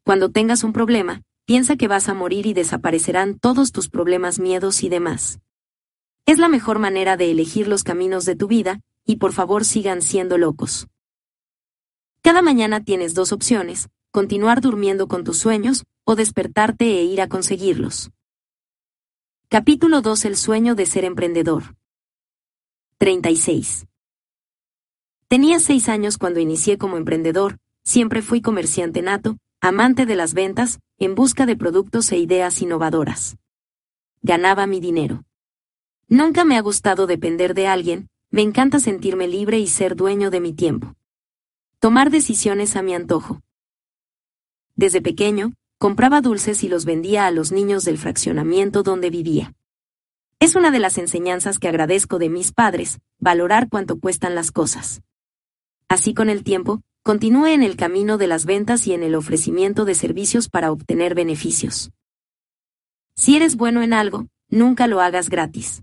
Cuando 0.05 0.32
tengas 0.32 0.63
un 0.63 0.72
problema, 0.72 1.24
piensa 1.50 1.78
que 1.78 1.88
vas 1.88 2.10
a 2.10 2.14
morir 2.14 2.45
y 2.45 2.54
desaparecerán 2.54 3.39
todos 3.39 3.72
tus 3.72 3.89
problemas, 3.89 4.38
miedos 4.38 4.84
y 4.84 4.89
demás. 4.89 5.39
Es 6.28 6.38
la 6.38 6.47
mejor 6.47 6.78
manera 6.78 7.18
de 7.18 7.32
elegir 7.32 7.68
los 7.68 7.84
caminos 7.84 8.26
de 8.26 8.36
tu 8.36 8.47
vida, 8.47 8.82
y 9.04 9.16
por 9.16 9.34
favor 9.34 9.66
sigan 9.66 10.04
siendo 10.04 10.38
locos. 10.38 10.89
Cada 12.22 12.43
mañana 12.43 12.84
tienes 12.84 13.16
dos 13.16 13.32
opciones, 13.32 13.89
continuar 14.12 14.62
durmiendo 14.62 15.08
con 15.08 15.24
tus 15.24 15.39
sueños, 15.39 15.86
o 16.04 16.16
despertarte 16.16 16.86
e 16.86 17.06
ir 17.06 17.20
a 17.20 17.28
conseguirlos. 17.28 18.12
Capítulo 19.47 20.02
2 20.02 20.26
El 20.26 20.38
sueño 20.38 20.76
de 20.76 20.86
ser 20.86 21.04
emprendedor. 21.04 21.76
36. 23.00 23.88
Tenía 25.28 25.60
seis 25.60 25.89
años 25.89 26.20
cuando 26.20 26.39
inicié 26.39 26.78
como 26.78 26.97
emprendedor, 26.97 27.58
siempre 27.84 28.22
fui 28.22 28.39
comerciante 28.39 29.02
nato, 29.02 29.39
amante 29.62 30.05
de 30.05 30.16
las 30.16 30.34
ventas, 30.34 30.80
en 30.97 31.16
busca 31.16 31.45
de 31.45 31.55
productos 31.55 32.12
e 32.12 32.18
ideas 32.18 32.62
innovadoras. 32.62 33.38
Ganaba 34.22 34.68
mi 34.68 34.80
dinero. 34.80 35.24
Nunca 36.07 36.45
me 36.45 36.57
ha 36.57 36.62
gustado 36.62 37.07
depender 37.07 37.53
de 37.53 37.68
alguien, 37.68 38.10
me 38.32 38.41
encanta 38.41 38.80
sentirme 38.80 39.28
libre 39.28 39.60
y 39.60 39.68
ser 39.68 39.95
dueño 39.95 40.30
de 40.30 40.39
mi 40.39 40.53
tiempo. 40.53 40.95
Tomar 41.80 42.10
decisiones 42.10 42.76
a 42.76 42.82
mi 42.82 42.93
antojo. 42.93 43.41
Desde 44.76 45.01
pequeño, 45.01 45.53
compraba 45.78 46.22
dulces 46.22 46.64
y 46.64 46.70
los 46.70 46.86
vendía 46.86 47.26
a 47.26 47.32
los 47.32 47.51
niños 47.51 47.86
del 47.86 47.97
fraccionamiento 47.97 48.84
donde 48.84 49.10
vivía. 49.10 49.53
Es 50.39 50.55
una 50.55 50.72
de 50.72 50.80
las 50.80 50.97
enseñanzas 50.97 51.60
que 51.60 51.68
agradezco 51.68 52.18
de 52.18 52.30
mis 52.30 52.53
padres, 52.53 52.99
valorar 53.20 53.68
cuánto 53.70 53.99
cuestan 53.99 54.36
las 54.36 54.51
cosas. 54.51 55.01
Así 55.89 56.14
con 56.14 56.30
el 56.30 56.43
tiempo, 56.43 56.82
Continúe 57.10 57.47
en 57.47 57.64
el 57.64 57.76
camino 57.76 58.20
de 58.20 58.28
las 58.28 58.45
ventas 58.45 58.86
y 58.86 58.93
en 58.93 59.01
el 59.01 59.16
ofrecimiento 59.16 59.84
de 59.84 59.95
servicios 59.95 60.47
para 60.47 60.72
obtener 60.72 61.16
beneficios. 61.16 61.89
Si 63.16 63.36
eres 63.36 63.55
bueno 63.55 63.82
en 63.82 63.93
algo, 63.93 64.28
nunca 64.47 64.86
lo 64.86 65.01
hagas 65.01 65.28
gratis. 65.28 65.82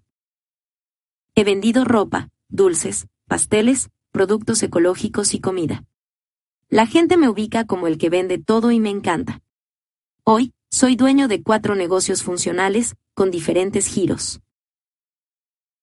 He 1.34 1.42
vendido 1.42 1.84
ropa, 1.84 2.28
dulces, 2.48 3.08
pasteles, 3.26 3.90
productos 4.12 4.62
ecológicos 4.62 5.34
y 5.34 5.40
comida. 5.40 5.82
La 6.68 6.86
gente 6.86 7.16
me 7.16 7.28
ubica 7.28 7.66
como 7.66 7.88
el 7.88 7.98
que 7.98 8.08
vende 8.08 8.38
todo 8.38 8.70
y 8.70 8.78
me 8.78 8.90
encanta. 8.90 9.42
Hoy, 10.22 10.54
soy 10.70 10.94
dueño 10.94 11.26
de 11.26 11.42
cuatro 11.42 11.74
negocios 11.74 12.22
funcionales, 12.22 12.94
con 13.14 13.32
diferentes 13.32 13.88
giros. 13.88 14.42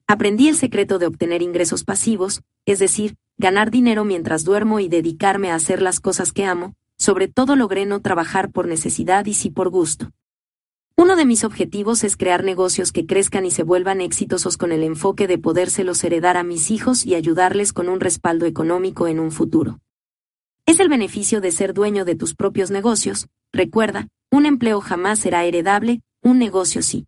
Aprendí 0.08 0.50
el 0.50 0.58
secreto 0.58 1.00
de 1.00 1.08
obtener 1.08 1.42
ingresos 1.42 1.84
pasivos, 1.84 2.42
es 2.66 2.80
decir, 2.80 3.16
ganar 3.38 3.72
dinero 3.72 4.04
mientras 4.04 4.44
duermo 4.44 4.80
y 4.80 4.90
dedicarme 4.90 5.50
a 5.50 5.56
hacer 5.56 5.82
las 5.82 6.00
cosas 6.00 6.34
que 6.34 6.46
amo, 6.46 6.74
sobre 6.98 7.28
todo 7.28 7.56
logré 7.56 7.86
no 7.86 8.02
trabajar 8.02 8.52
por 8.52 8.68
necesidad 8.68 9.26
y 9.26 9.34
sí 9.34 9.50
por 9.50 9.70
gusto. 9.70 10.12
Uno 10.96 11.16
de 11.16 11.26
mis 11.26 11.44
objetivos 11.44 12.04
es 12.04 12.18
crear 12.18 12.44
negocios 12.44 12.92
que 12.92 13.08
crezcan 13.08 13.46
y 13.46 13.52
se 13.52 13.64
vuelvan 13.64 14.00
exitosos 14.00 14.58
con 14.58 14.72
el 14.72 14.84
enfoque 14.84 15.26
de 15.26 15.40
podérselos 15.40 16.04
heredar 16.04 16.38
a 16.38 16.44
mis 16.44 16.70
hijos 16.70 17.06
y 17.06 17.16
ayudarles 17.16 17.74
con 17.74 17.90
un 17.90 18.00
respaldo 18.00 18.46
económico 18.46 19.08
en 19.08 19.20
un 19.20 19.32
futuro. 19.32 19.80
Es 20.66 20.80
el 20.80 20.90
beneficio 20.90 21.42
de 21.42 21.52
ser 21.52 21.74
dueño 21.74 22.06
de 22.06 22.16
tus 22.16 22.36
propios 22.36 22.72
negocios, 22.72 23.28
recuerda, 23.52 24.08
un 24.32 24.46
empleo 24.46 24.82
jamás 24.82 25.20
será 25.20 25.46
heredable, 25.46 26.02
un 26.22 26.38
negocio 26.38 26.82
sí. 26.82 27.08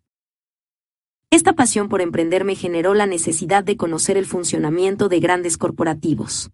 Esta 1.36 1.52
pasión 1.52 1.90
por 1.90 2.00
emprender 2.00 2.46
me 2.46 2.54
generó 2.54 2.94
la 2.94 3.04
necesidad 3.04 3.62
de 3.62 3.76
conocer 3.76 4.16
el 4.16 4.24
funcionamiento 4.24 5.10
de 5.10 5.20
grandes 5.20 5.58
corporativos. 5.58 6.50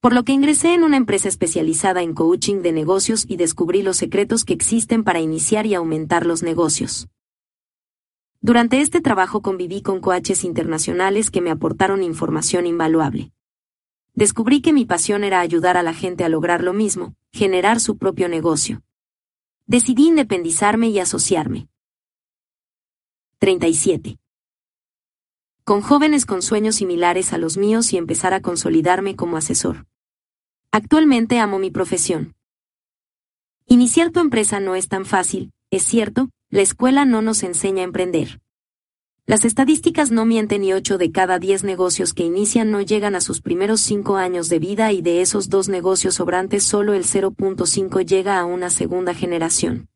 Por 0.00 0.14
lo 0.14 0.24
que 0.24 0.32
ingresé 0.32 0.72
en 0.72 0.84
una 0.84 0.96
empresa 0.96 1.28
especializada 1.28 2.00
en 2.00 2.14
coaching 2.14 2.62
de 2.62 2.72
negocios 2.72 3.26
y 3.28 3.36
descubrí 3.36 3.82
los 3.82 3.98
secretos 3.98 4.46
que 4.46 4.54
existen 4.54 5.04
para 5.04 5.20
iniciar 5.20 5.66
y 5.66 5.74
aumentar 5.74 6.24
los 6.24 6.42
negocios. 6.42 7.08
Durante 8.40 8.80
este 8.80 9.02
trabajo 9.02 9.42
conviví 9.42 9.82
con 9.82 10.00
coaches 10.00 10.44
internacionales 10.44 11.30
que 11.30 11.42
me 11.42 11.50
aportaron 11.50 12.02
información 12.02 12.66
invaluable. 12.66 13.32
Descubrí 14.14 14.62
que 14.62 14.72
mi 14.72 14.86
pasión 14.86 15.24
era 15.24 15.40
ayudar 15.40 15.76
a 15.76 15.82
la 15.82 15.92
gente 15.92 16.24
a 16.24 16.30
lograr 16.30 16.64
lo 16.64 16.72
mismo, 16.72 17.16
generar 17.32 17.80
su 17.80 17.98
propio 17.98 18.30
negocio. 18.30 18.82
Decidí 19.66 20.08
independizarme 20.08 20.88
y 20.88 21.00
asociarme. 21.00 21.68
37. 23.40 24.18
Con 25.64 25.80
jóvenes 25.80 26.26
con 26.26 26.42
sueños 26.42 26.74
similares 26.74 27.32
a 27.32 27.38
los 27.38 27.56
míos 27.56 27.90
y 27.94 27.96
empezar 27.96 28.34
a 28.34 28.42
consolidarme 28.42 29.16
como 29.16 29.38
asesor. 29.38 29.86
Actualmente 30.72 31.38
amo 31.38 31.58
mi 31.58 31.70
profesión. 31.70 32.34
Iniciar 33.64 34.10
tu 34.10 34.20
empresa 34.20 34.60
no 34.60 34.74
es 34.74 34.88
tan 34.88 35.06
fácil, 35.06 35.52
es 35.70 35.84
cierto, 35.84 36.28
la 36.50 36.60
escuela 36.60 37.06
no 37.06 37.22
nos 37.22 37.42
enseña 37.42 37.80
a 37.80 37.84
emprender. 37.84 38.42
Las 39.24 39.46
estadísticas 39.46 40.10
no 40.10 40.26
mienten 40.26 40.62
y 40.62 40.74
8 40.74 40.98
de 40.98 41.10
cada 41.10 41.38
10 41.38 41.64
negocios 41.64 42.12
que 42.12 42.24
inician 42.24 42.70
no 42.70 42.82
llegan 42.82 43.14
a 43.14 43.22
sus 43.22 43.40
primeros 43.40 43.80
5 43.80 44.16
años 44.16 44.50
de 44.50 44.58
vida 44.58 44.92
y 44.92 45.00
de 45.00 45.22
esos 45.22 45.48
dos 45.48 45.70
negocios 45.70 46.16
sobrantes 46.16 46.62
solo 46.62 46.92
el 46.92 47.04
0.5 47.04 48.04
llega 48.04 48.38
a 48.38 48.44
una 48.44 48.68
segunda 48.68 49.14
generación. 49.14 49.89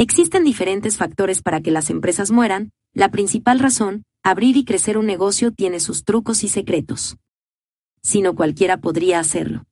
Existen 0.00 0.44
diferentes 0.44 0.96
factores 0.96 1.42
para 1.42 1.60
que 1.60 1.72
las 1.72 1.90
empresas 1.90 2.30
mueran, 2.30 2.70
la 2.94 3.10
principal 3.10 3.58
razón, 3.58 4.04
abrir 4.22 4.56
y 4.56 4.64
crecer 4.64 4.96
un 4.96 5.06
negocio 5.06 5.50
tiene 5.50 5.80
sus 5.80 6.04
trucos 6.04 6.44
y 6.44 6.48
secretos. 6.48 7.16
Si 8.00 8.22
no 8.22 8.36
cualquiera 8.36 8.76
podría 8.76 9.18
hacerlo. 9.18 9.64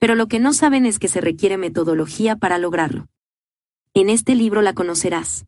Pero 0.00 0.16
lo 0.16 0.26
que 0.26 0.40
no 0.40 0.52
saben 0.52 0.84
es 0.84 0.98
que 0.98 1.06
se 1.06 1.20
requiere 1.20 1.58
metodología 1.58 2.34
para 2.34 2.58
lograrlo. 2.58 3.06
En 3.94 4.10
este 4.10 4.34
libro 4.34 4.62
la 4.62 4.74
conocerás. 4.74 5.46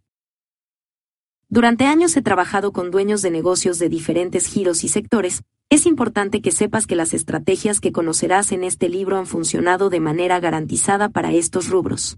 Durante 1.48 1.84
años 1.84 2.16
he 2.16 2.22
trabajado 2.22 2.72
con 2.72 2.92
dueños 2.92 3.20
de 3.20 3.32
negocios 3.32 3.80
de 3.80 3.88
diferentes 3.88 4.46
giros 4.46 4.84
y 4.84 4.88
sectores, 4.88 5.42
es 5.70 5.86
importante 5.86 6.40
que 6.40 6.52
sepas 6.52 6.86
que 6.86 6.94
las 6.94 7.14
estrategias 7.14 7.80
que 7.80 7.90
conocerás 7.90 8.52
en 8.52 8.62
este 8.62 8.88
libro 8.88 9.18
han 9.18 9.26
funcionado 9.26 9.90
de 9.90 9.98
manera 9.98 10.38
garantizada 10.38 11.08
para 11.08 11.32
estos 11.32 11.68
rubros. 11.68 12.16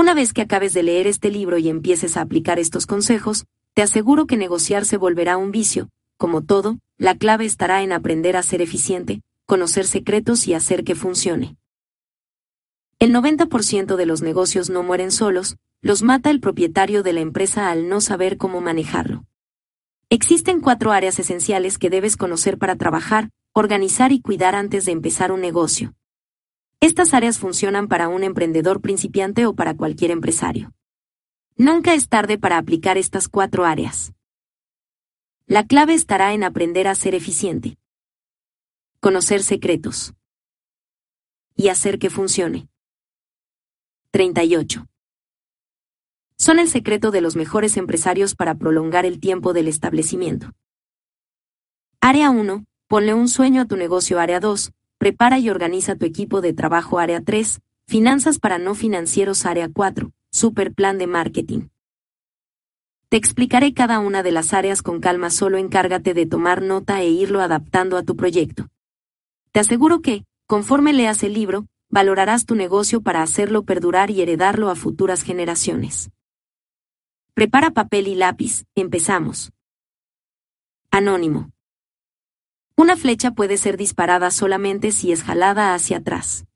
Una 0.00 0.14
vez 0.14 0.32
que 0.32 0.40
acabes 0.40 0.72
de 0.72 0.82
leer 0.82 1.06
este 1.06 1.30
libro 1.30 1.58
y 1.58 1.68
empieces 1.68 2.16
a 2.16 2.22
aplicar 2.22 2.58
estos 2.58 2.86
consejos, 2.86 3.44
te 3.74 3.82
aseguro 3.82 4.26
que 4.26 4.38
negociar 4.38 4.86
se 4.86 4.96
volverá 4.96 5.36
un 5.36 5.50
vicio. 5.50 5.90
Como 6.16 6.40
todo, 6.40 6.78
la 6.96 7.18
clave 7.18 7.44
estará 7.44 7.82
en 7.82 7.92
aprender 7.92 8.34
a 8.34 8.42
ser 8.42 8.62
eficiente, 8.62 9.20
conocer 9.44 9.86
secretos 9.86 10.48
y 10.48 10.54
hacer 10.54 10.84
que 10.84 10.94
funcione. 10.94 11.58
El 12.98 13.12
90% 13.12 13.96
de 13.96 14.06
los 14.06 14.22
negocios 14.22 14.70
no 14.70 14.82
mueren 14.82 15.10
solos, 15.10 15.56
los 15.82 16.02
mata 16.02 16.30
el 16.30 16.40
propietario 16.40 17.02
de 17.02 17.12
la 17.12 17.20
empresa 17.20 17.70
al 17.70 17.86
no 17.90 18.00
saber 18.00 18.38
cómo 18.38 18.62
manejarlo. 18.62 19.26
Existen 20.08 20.62
cuatro 20.62 20.92
áreas 20.92 21.18
esenciales 21.18 21.76
que 21.76 21.90
debes 21.90 22.16
conocer 22.16 22.56
para 22.56 22.76
trabajar, 22.76 23.28
organizar 23.52 24.12
y 24.12 24.22
cuidar 24.22 24.54
antes 24.54 24.86
de 24.86 24.92
empezar 24.92 25.30
un 25.30 25.42
negocio. 25.42 25.92
Estas 26.80 27.12
áreas 27.12 27.38
funcionan 27.38 27.88
para 27.88 28.08
un 28.08 28.24
emprendedor 28.24 28.80
principiante 28.80 29.46
o 29.46 29.54
para 29.54 29.76
cualquier 29.76 30.10
empresario. 30.10 30.72
Nunca 31.56 31.94
es 31.94 32.08
tarde 32.08 32.38
para 32.38 32.56
aplicar 32.56 32.96
estas 32.96 33.28
cuatro 33.28 33.66
áreas. 33.66 34.12
La 35.46 35.66
clave 35.66 35.94
estará 35.94 36.32
en 36.32 36.42
aprender 36.42 36.88
a 36.88 36.94
ser 36.94 37.14
eficiente. 37.14 37.76
Conocer 39.00 39.42
secretos. 39.42 40.14
Y 41.54 41.68
hacer 41.68 41.98
que 41.98 42.08
funcione. 42.08 42.68
38 44.10 44.86
son 46.40 46.58
el 46.58 46.68
secreto 46.68 47.10
de 47.10 47.20
los 47.20 47.36
mejores 47.36 47.76
empresarios 47.76 48.34
para 48.34 48.54
prolongar 48.54 49.04
el 49.04 49.20
tiempo 49.20 49.52
del 49.52 49.68
establecimiento. 49.68 50.54
Área 52.00 52.30
1. 52.30 52.64
Ponle 52.88 53.12
un 53.12 53.28
sueño 53.28 53.60
a 53.60 53.66
tu 53.66 53.76
negocio. 53.76 54.18
Área 54.18 54.40
2. 54.40 54.72
Prepara 55.00 55.38
y 55.38 55.48
organiza 55.48 55.96
tu 55.96 56.04
equipo 56.04 56.42
de 56.42 56.52
trabajo. 56.52 56.98
Área 56.98 57.22
3. 57.22 57.62
Finanzas 57.86 58.38
para 58.38 58.58
no 58.58 58.74
financieros. 58.74 59.46
Área 59.46 59.70
4. 59.72 60.12
Super 60.30 60.74
plan 60.74 60.98
de 60.98 61.06
marketing. 61.06 61.68
Te 63.08 63.16
explicaré 63.16 63.72
cada 63.72 63.98
una 63.98 64.22
de 64.22 64.30
las 64.30 64.52
áreas 64.52 64.82
con 64.82 65.00
calma, 65.00 65.30
solo 65.30 65.56
encárgate 65.56 66.12
de 66.12 66.26
tomar 66.26 66.60
nota 66.60 67.00
e 67.00 67.08
irlo 67.08 67.40
adaptando 67.40 67.96
a 67.96 68.02
tu 68.02 68.14
proyecto. 68.14 68.68
Te 69.52 69.60
aseguro 69.60 70.02
que, 70.02 70.26
conforme 70.46 70.92
leas 70.92 71.22
el 71.22 71.32
libro, 71.32 71.66
valorarás 71.88 72.44
tu 72.44 72.54
negocio 72.54 73.00
para 73.00 73.22
hacerlo 73.22 73.62
perdurar 73.62 74.10
y 74.10 74.20
heredarlo 74.20 74.68
a 74.68 74.76
futuras 74.76 75.22
generaciones. 75.22 76.10
Prepara 77.32 77.70
papel 77.70 78.06
y 78.06 78.16
lápiz, 78.16 78.66
empezamos. 78.74 79.50
Anónimo. 80.90 81.50
Una 82.80 82.96
flecha 82.96 83.32
puede 83.32 83.58
ser 83.58 83.76
disparada 83.76 84.30
solamente 84.30 84.90
si 84.90 85.12
es 85.12 85.22
jalada 85.22 85.74
hacia 85.74 85.98
atrás. 85.98 86.46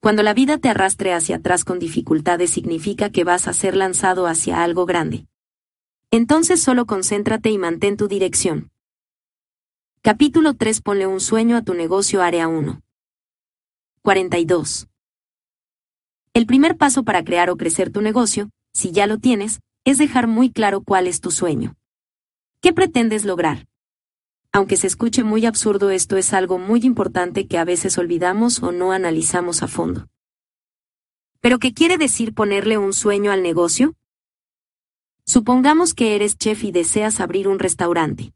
Cuando 0.00 0.24
la 0.24 0.34
vida 0.34 0.58
te 0.58 0.68
arrastre 0.68 1.14
hacia 1.14 1.36
atrás 1.36 1.64
con 1.64 1.78
dificultades 1.78 2.50
significa 2.50 3.10
que 3.10 3.22
vas 3.22 3.46
a 3.46 3.52
ser 3.52 3.76
lanzado 3.76 4.26
hacia 4.26 4.64
algo 4.64 4.86
grande. 4.86 5.28
Entonces 6.10 6.60
solo 6.60 6.84
concéntrate 6.84 7.50
y 7.50 7.58
mantén 7.58 7.96
tu 7.96 8.08
dirección. 8.08 8.72
Capítulo 10.02 10.54
3 10.54 10.80
Ponle 10.80 11.06
un 11.06 11.20
sueño 11.20 11.56
a 11.56 11.62
tu 11.62 11.74
negocio 11.74 12.22
Área 12.22 12.48
1. 12.48 12.82
42. 14.02 14.88
El 16.34 16.46
primer 16.46 16.76
paso 16.76 17.04
para 17.04 17.22
crear 17.22 17.50
o 17.50 17.56
crecer 17.56 17.92
tu 17.92 18.00
negocio, 18.00 18.50
si 18.72 18.90
ya 18.90 19.06
lo 19.06 19.18
tienes, 19.18 19.60
es 19.84 19.98
dejar 19.98 20.26
muy 20.26 20.50
claro 20.50 20.82
cuál 20.82 21.06
es 21.06 21.20
tu 21.20 21.30
sueño. 21.30 21.76
¿Qué 22.60 22.72
pretendes 22.72 23.24
lograr? 23.24 23.68
Aunque 24.56 24.78
se 24.78 24.86
escuche 24.86 25.22
muy 25.22 25.44
absurdo, 25.44 25.90
esto 25.90 26.16
es 26.16 26.32
algo 26.32 26.56
muy 26.56 26.80
importante 26.80 27.46
que 27.46 27.58
a 27.58 27.66
veces 27.66 27.98
olvidamos 27.98 28.62
o 28.62 28.72
no 28.72 28.90
analizamos 28.90 29.62
a 29.62 29.68
fondo. 29.68 30.08
¿Pero 31.42 31.58
qué 31.58 31.74
quiere 31.74 31.98
decir 31.98 32.32
ponerle 32.32 32.78
un 32.78 32.94
sueño 32.94 33.32
al 33.32 33.42
negocio? 33.42 33.96
Supongamos 35.26 35.92
que 35.92 36.16
eres 36.16 36.38
chef 36.38 36.64
y 36.64 36.72
deseas 36.72 37.20
abrir 37.20 37.48
un 37.48 37.58
restaurante. 37.58 38.32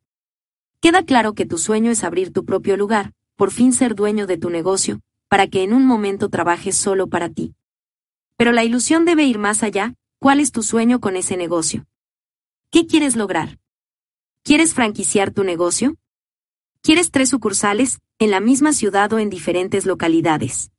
Queda 0.82 1.04
claro 1.06 1.32
que 1.32 1.46
tu 1.46 1.56
sueño 1.56 1.90
es 1.90 2.04
abrir 2.04 2.34
tu 2.34 2.44
propio 2.44 2.76
lugar, 2.76 3.14
por 3.34 3.50
fin 3.50 3.72
ser 3.72 3.94
dueño 3.94 4.26
de 4.26 4.36
tu 4.36 4.50
negocio, 4.50 5.00
para 5.28 5.46
que 5.46 5.62
en 5.62 5.72
un 5.72 5.86
momento 5.86 6.28
trabajes 6.28 6.76
solo 6.76 7.06
para 7.06 7.30
ti. 7.30 7.54
Pero 8.36 8.52
la 8.52 8.62
ilusión 8.62 9.06
debe 9.06 9.24
ir 9.24 9.38
más 9.38 9.62
allá, 9.62 9.94
¿Cuál 10.18 10.40
es 10.40 10.52
tu 10.52 10.62
sueño 10.62 11.00
con 11.00 11.16
ese 11.16 11.38
negocio? 11.38 11.86
¿Qué 12.70 12.86
quieres 12.86 13.16
lograr? 13.16 13.58
¿Quieres 14.42 14.74
franquiciar 14.74 15.30
tu 15.30 15.44
negocio? 15.44 15.96
¿Quieres 16.82 17.10
tres 17.10 17.28
sucursales, 17.28 18.00
en 18.18 18.30
la 18.30 18.40
misma 18.40 18.72
ciudad 18.72 19.12
o 19.12 19.18
en 19.18 19.28
diferentes 19.28 19.84
localidades? 19.84 20.70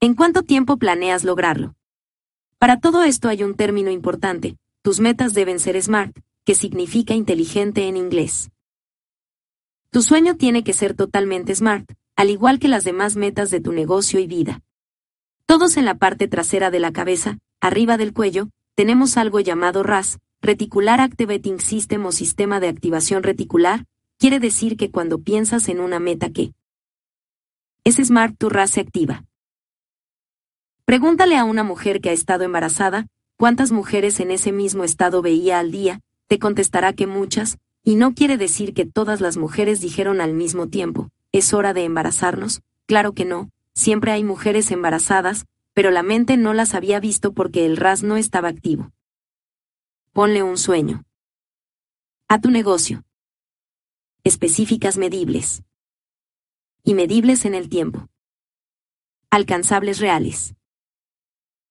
¿En 0.00 0.14
cuánto 0.14 0.42
tiempo 0.42 0.78
planeas 0.78 1.22
lograrlo? 1.22 1.74
Para 2.58 2.80
todo 2.80 3.04
esto 3.04 3.28
hay 3.28 3.44
un 3.44 3.54
término 3.54 3.90
importante, 3.90 4.56
tus 4.82 4.98
metas 4.98 5.32
deben 5.32 5.60
ser 5.60 5.80
SMART, 5.80 6.18
que 6.44 6.56
significa 6.56 7.14
inteligente 7.14 7.86
en 7.86 7.96
inglés. 7.96 8.50
Tu 9.90 10.02
sueño 10.02 10.36
tiene 10.36 10.64
que 10.64 10.72
ser 10.72 10.94
totalmente 10.94 11.54
SMART, 11.54 11.92
al 12.16 12.30
igual 12.30 12.58
que 12.58 12.68
las 12.68 12.82
demás 12.82 13.14
metas 13.14 13.50
de 13.50 13.60
tu 13.60 13.72
negocio 13.72 14.18
y 14.18 14.26
vida. 14.26 14.60
Todos 15.46 15.76
en 15.76 15.84
la 15.84 15.94
parte 15.94 16.26
trasera 16.26 16.70
de 16.70 16.80
la 16.80 16.92
cabeza, 16.92 17.38
Arriba 17.60 17.96
del 17.96 18.12
cuello, 18.12 18.48
tenemos 18.74 19.16
algo 19.16 19.38
llamado 19.38 19.84
RAS, 19.84 20.18
Reticular 20.40 21.00
Activating 21.00 21.60
System 21.60 22.04
o 22.06 22.10
Sistema 22.10 22.58
de 22.58 22.66
Activación 22.66 23.22
Reticular, 23.22 23.84
quiere 24.22 24.38
decir 24.38 24.76
que 24.76 24.92
cuando 24.92 25.18
piensas 25.18 25.68
en 25.68 25.80
una 25.80 25.98
meta 25.98 26.30
que 26.30 26.52
es 27.82 27.96
Smart, 27.96 28.36
tu 28.38 28.50
RAS 28.50 28.70
se 28.70 28.80
activa. 28.80 29.24
Pregúntale 30.84 31.36
a 31.36 31.42
una 31.42 31.64
mujer 31.64 32.00
que 32.00 32.10
ha 32.10 32.12
estado 32.12 32.44
embarazada, 32.44 33.08
cuántas 33.36 33.72
mujeres 33.72 34.20
en 34.20 34.30
ese 34.30 34.52
mismo 34.52 34.84
estado 34.84 35.22
veía 35.22 35.58
al 35.58 35.72
día, 35.72 35.98
te 36.28 36.38
contestará 36.38 36.92
que 36.92 37.08
muchas, 37.08 37.58
y 37.82 37.96
no 37.96 38.14
quiere 38.14 38.36
decir 38.36 38.74
que 38.74 38.86
todas 38.86 39.20
las 39.20 39.36
mujeres 39.36 39.80
dijeron 39.80 40.20
al 40.20 40.34
mismo 40.34 40.68
tiempo, 40.68 41.10
¿es 41.32 41.52
hora 41.52 41.74
de 41.74 41.82
embarazarnos? 41.82 42.62
Claro 42.86 43.14
que 43.14 43.24
no, 43.24 43.50
siempre 43.74 44.12
hay 44.12 44.22
mujeres 44.22 44.70
embarazadas, 44.70 45.46
pero 45.74 45.90
la 45.90 46.04
mente 46.04 46.36
no 46.36 46.54
las 46.54 46.76
había 46.76 47.00
visto 47.00 47.32
porque 47.32 47.66
el 47.66 47.76
RAS 47.76 48.04
no 48.04 48.16
estaba 48.16 48.50
activo. 48.50 48.92
Ponle 50.12 50.44
un 50.44 50.58
sueño. 50.58 51.02
A 52.28 52.40
tu 52.40 52.52
negocio. 52.52 53.02
Específicas 54.24 54.98
medibles. 54.98 55.64
Y 56.84 56.94
medibles 56.94 57.44
en 57.44 57.56
el 57.56 57.68
tiempo. 57.68 58.06
Alcanzables 59.30 59.98
reales. 59.98 60.54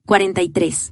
43. 0.06 0.92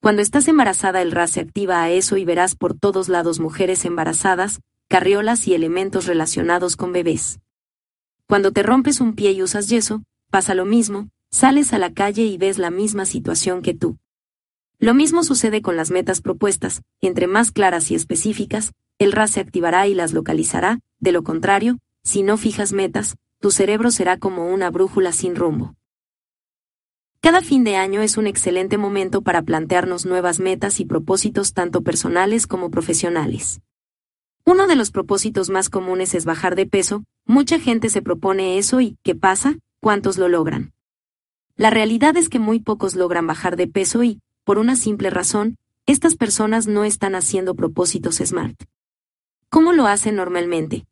Cuando 0.00 0.20
estás 0.20 0.48
embarazada 0.48 1.00
el 1.00 1.12
RAS 1.12 1.30
se 1.30 1.40
activa 1.40 1.82
a 1.82 1.90
eso 1.90 2.18
y 2.18 2.26
verás 2.26 2.56
por 2.56 2.78
todos 2.78 3.08
lados 3.08 3.40
mujeres 3.40 3.86
embarazadas, 3.86 4.60
carriolas 4.86 5.48
y 5.48 5.54
elementos 5.54 6.04
relacionados 6.04 6.76
con 6.76 6.92
bebés. 6.92 7.40
Cuando 8.26 8.52
te 8.52 8.62
rompes 8.62 9.00
un 9.00 9.14
pie 9.14 9.32
y 9.32 9.42
usas 9.42 9.70
yeso, 9.70 10.02
pasa 10.28 10.54
lo 10.54 10.66
mismo, 10.66 11.08
sales 11.30 11.72
a 11.72 11.78
la 11.78 11.94
calle 11.94 12.24
y 12.24 12.36
ves 12.36 12.58
la 12.58 12.70
misma 12.70 13.06
situación 13.06 13.62
que 13.62 13.72
tú. 13.72 13.96
Lo 14.78 14.92
mismo 14.92 15.24
sucede 15.24 15.62
con 15.62 15.78
las 15.78 15.90
metas 15.90 16.20
propuestas, 16.20 16.82
entre 17.00 17.28
más 17.28 17.50
claras 17.50 17.90
y 17.90 17.94
específicas, 17.94 18.74
el 19.04 19.12
RAS 19.12 19.32
se 19.32 19.40
activará 19.40 19.86
y 19.86 19.94
las 19.94 20.12
localizará, 20.12 20.78
de 21.00 21.12
lo 21.12 21.22
contrario, 21.22 21.78
si 22.04 22.22
no 22.22 22.36
fijas 22.36 22.72
metas, 22.72 23.16
tu 23.40 23.50
cerebro 23.50 23.90
será 23.90 24.18
como 24.18 24.46
una 24.46 24.70
brújula 24.70 25.12
sin 25.12 25.34
rumbo. 25.34 25.74
Cada 27.20 27.40
fin 27.40 27.64
de 27.64 27.76
año 27.76 28.02
es 28.02 28.16
un 28.16 28.26
excelente 28.26 28.78
momento 28.78 29.22
para 29.22 29.42
plantearnos 29.42 30.06
nuevas 30.06 30.40
metas 30.40 30.80
y 30.80 30.84
propósitos 30.84 31.52
tanto 31.52 31.82
personales 31.82 32.46
como 32.46 32.70
profesionales. 32.70 33.60
Uno 34.44 34.66
de 34.66 34.76
los 34.76 34.90
propósitos 34.90 35.50
más 35.50 35.68
comunes 35.68 36.14
es 36.14 36.24
bajar 36.24 36.56
de 36.56 36.66
peso, 36.66 37.04
mucha 37.24 37.60
gente 37.60 37.90
se 37.90 38.02
propone 38.02 38.58
eso 38.58 38.80
y, 38.80 38.96
¿qué 39.04 39.14
pasa? 39.14 39.56
¿Cuántos 39.80 40.18
lo 40.18 40.28
logran? 40.28 40.72
La 41.56 41.70
realidad 41.70 42.16
es 42.16 42.28
que 42.28 42.38
muy 42.38 42.60
pocos 42.60 42.96
logran 42.96 43.26
bajar 43.26 43.56
de 43.56 43.68
peso 43.68 44.02
y, 44.02 44.20
por 44.44 44.58
una 44.58 44.74
simple 44.74 45.10
razón, 45.10 45.56
estas 45.86 46.16
personas 46.16 46.66
no 46.66 46.84
están 46.84 47.14
haciendo 47.14 47.54
propósitos 47.54 48.16
SMART. 48.16 48.64
¿Cómo 49.52 49.74
lo 49.74 49.86
hacen 49.86 50.16
normalmente? 50.16 50.86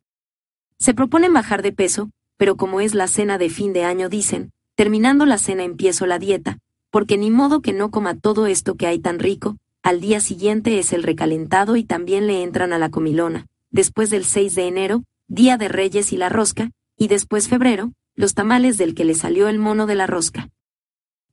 Se 0.79 0.93
proponen 0.93 1.33
bajar 1.33 1.63
de 1.63 1.73
peso, 1.73 2.11
pero 2.37 2.59
como 2.59 2.83
es 2.83 2.95
la 2.95 3.07
cena 3.07 3.39
de 3.39 3.49
fin 3.49 3.73
de 3.73 3.85
año 3.85 4.11
dicen, 4.11 4.53
terminando 4.75 5.25
la 5.25 5.39
cena 5.39 5.65
empiezo 5.65 6.05
la 6.05 6.19
dieta, 6.19 6.59
porque 6.91 7.17
ni 7.17 7.31
modo 7.31 7.63
que 7.63 7.73
no 7.73 7.91
coma 7.91 8.19
todo 8.19 8.45
esto 8.45 8.75
que 8.75 8.87
hay 8.87 8.99
tan 8.99 9.19
rico, 9.19 9.57
al 9.83 10.03
día 10.03 10.21
siguiente 10.21 10.79
es 10.79 10.93
el 10.93 11.05
recalentado 11.05 11.75
y 11.77 11.85
también 11.85 12.27
le 12.27 12.43
entran 12.43 12.75
a 12.75 12.79
la 12.79 12.91
comilona, 12.91 13.47
después 13.71 14.11
del 14.11 14.27
6 14.27 14.55
de 14.55 14.69
enero, 14.69 15.05
Día 15.27 15.57
de 15.57 15.69
Reyes 15.69 16.13
y 16.13 16.19
la 16.19 16.29
rosca, 16.29 16.71
y 16.99 17.09
después 17.09 17.49
febrero, 17.49 17.95
los 18.15 18.35
tamales 18.35 18.77
del 18.77 18.95
que 18.95 19.07
le 19.07 19.15
salió 19.15 19.49
el 19.49 19.59
mono 19.59 19.87
de 19.87 19.95
la 19.95 20.07
rosca. 20.07 20.51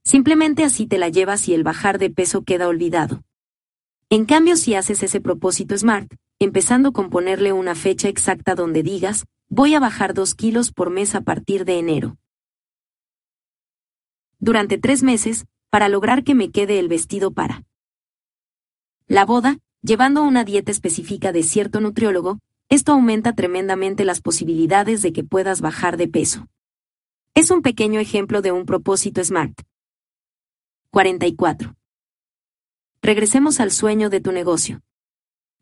Simplemente 0.02 0.64
así 0.64 0.86
te 0.86 0.96
la 0.96 1.10
llevas 1.10 1.46
y 1.46 1.52
el 1.52 1.62
bajar 1.62 1.98
de 1.98 2.08
peso 2.08 2.42
queda 2.42 2.68
olvidado. 2.68 3.22
En 4.08 4.24
cambio, 4.24 4.56
si 4.56 4.74
haces 4.74 5.02
ese 5.02 5.20
propósito 5.20 5.76
SMART, 5.76 6.10
empezando 6.38 6.92
con 6.92 7.10
ponerle 7.10 7.52
una 7.52 7.74
fecha 7.74 8.08
exacta 8.08 8.54
donde 8.54 8.82
digas, 8.82 9.26
voy 9.48 9.74
a 9.74 9.80
bajar 9.80 10.14
dos 10.14 10.34
kilos 10.34 10.72
por 10.72 10.90
mes 10.90 11.14
a 11.14 11.22
partir 11.22 11.64
de 11.64 11.78
enero. 11.78 12.16
Durante 14.38 14.78
tres 14.78 15.02
meses, 15.02 15.46
para 15.70 15.88
lograr 15.88 16.22
que 16.22 16.34
me 16.34 16.50
quede 16.50 16.78
el 16.78 16.88
vestido 16.88 17.32
para 17.32 17.64
la 19.08 19.24
boda, 19.24 19.58
llevando 19.82 20.22
una 20.22 20.44
dieta 20.44 20.70
específica 20.70 21.32
de 21.32 21.42
cierto 21.42 21.80
nutriólogo, 21.80 22.38
esto 22.68 22.92
aumenta 22.92 23.32
tremendamente 23.32 24.04
las 24.04 24.20
posibilidades 24.20 25.02
de 25.02 25.12
que 25.12 25.24
puedas 25.24 25.60
bajar 25.60 25.96
de 25.96 26.08
peso. 26.08 26.46
Es 27.34 27.50
un 27.50 27.62
pequeño 27.62 27.98
ejemplo 27.98 28.42
de 28.42 28.52
un 28.52 28.66
propósito 28.66 29.24
SMART. 29.24 29.62
44. 30.90 31.74
Regresemos 33.00 33.60
al 33.60 33.70
sueño 33.70 34.10
de 34.10 34.20
tu 34.20 34.32
negocio. 34.32 34.82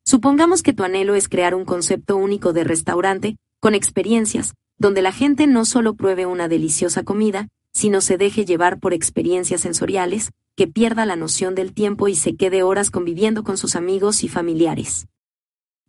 Supongamos 0.08 0.62
que 0.62 0.72
tu 0.72 0.84
anhelo 0.84 1.16
es 1.16 1.28
crear 1.28 1.56
un 1.56 1.64
concepto 1.64 2.16
único 2.16 2.52
de 2.52 2.62
restaurante, 2.62 3.36
con 3.58 3.74
experiencias, 3.74 4.54
donde 4.78 5.02
la 5.02 5.10
gente 5.10 5.48
no 5.48 5.64
solo 5.64 5.94
pruebe 5.94 6.26
una 6.26 6.46
deliciosa 6.46 7.02
comida, 7.02 7.48
sino 7.72 8.00
se 8.00 8.16
deje 8.16 8.44
llevar 8.44 8.78
por 8.78 8.94
experiencias 8.94 9.62
sensoriales, 9.62 10.30
que 10.54 10.68
pierda 10.68 11.06
la 11.06 11.16
noción 11.16 11.56
del 11.56 11.74
tiempo 11.74 12.06
y 12.06 12.14
se 12.14 12.36
quede 12.36 12.62
horas 12.62 12.92
conviviendo 12.92 13.42
con 13.42 13.58
sus 13.58 13.74
amigos 13.74 14.22
y 14.22 14.28
familiares. 14.28 15.08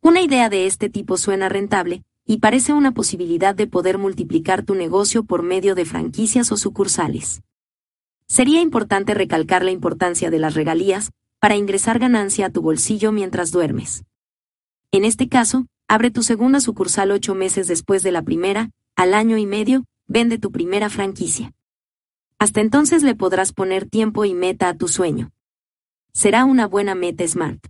Una 0.01 0.21
idea 0.21 0.49
de 0.49 0.65
este 0.65 0.89
tipo 0.89 1.17
suena 1.17 1.47
rentable, 1.47 2.01
y 2.25 2.39
parece 2.39 2.73
una 2.73 2.93
posibilidad 2.93 3.53
de 3.53 3.67
poder 3.67 3.99
multiplicar 3.99 4.63
tu 4.63 4.73
negocio 4.73 5.25
por 5.25 5.43
medio 5.43 5.75
de 5.75 5.85
franquicias 5.85 6.51
o 6.51 6.57
sucursales. 6.57 7.43
Sería 8.27 8.61
importante 8.61 9.13
recalcar 9.13 9.63
la 9.63 9.71
importancia 9.71 10.31
de 10.31 10.39
las 10.39 10.55
regalías, 10.55 11.11
para 11.39 11.55
ingresar 11.55 11.99
ganancia 11.99 12.47
a 12.47 12.49
tu 12.49 12.61
bolsillo 12.61 13.11
mientras 13.11 13.51
duermes. 13.51 14.03
En 14.91 15.05
este 15.05 15.29
caso, 15.29 15.67
abre 15.87 16.11
tu 16.11 16.23
segunda 16.23 16.59
sucursal 16.59 17.11
ocho 17.11 17.35
meses 17.35 17.67
después 17.67 18.03
de 18.03 18.11
la 18.11 18.21
primera, 18.21 18.71
al 18.95 19.13
año 19.13 19.37
y 19.37 19.45
medio, 19.45 19.85
vende 20.07 20.39
tu 20.39 20.51
primera 20.51 20.89
franquicia. 20.89 21.53
Hasta 22.39 22.61
entonces 22.61 23.03
le 23.03 23.15
podrás 23.15 23.51
poner 23.53 23.89
tiempo 23.89 24.25
y 24.25 24.33
meta 24.33 24.69
a 24.69 24.75
tu 24.75 24.87
sueño. 24.87 25.31
Será 26.13 26.45
una 26.45 26.67
buena 26.67 26.95
meta 26.95 27.27
SMART. 27.27 27.67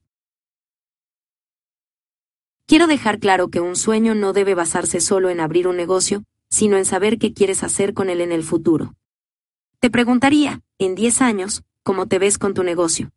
Quiero 2.66 2.88
dejar 2.88 3.20
claro 3.20 3.50
que 3.50 3.62
un 3.62 3.76
sueño 3.76 4.14
no 4.14 4.34
debe 4.34 4.54
basarse 4.54 5.00
solo 5.00 5.30
en 5.30 5.40
abrir 5.40 5.68
un 5.68 5.78
negocio, 5.78 6.24
sino 6.50 6.78
en 6.78 6.86
saber 6.86 7.18
qué 7.18 7.34
quieres 7.34 7.64
hacer 7.64 7.94
con 7.94 8.10
él 8.10 8.22
en 8.22 8.32
el 8.32 8.44
futuro. 8.44 8.94
Te 9.80 9.90
preguntaría, 9.90 10.62
en 10.78 10.96
10 10.96 11.22
años, 11.22 11.64
¿cómo 11.84 12.08
te 12.08 12.20
ves 12.20 12.38
con 12.38 12.54
tu 12.54 12.64
negocio? 12.64 13.12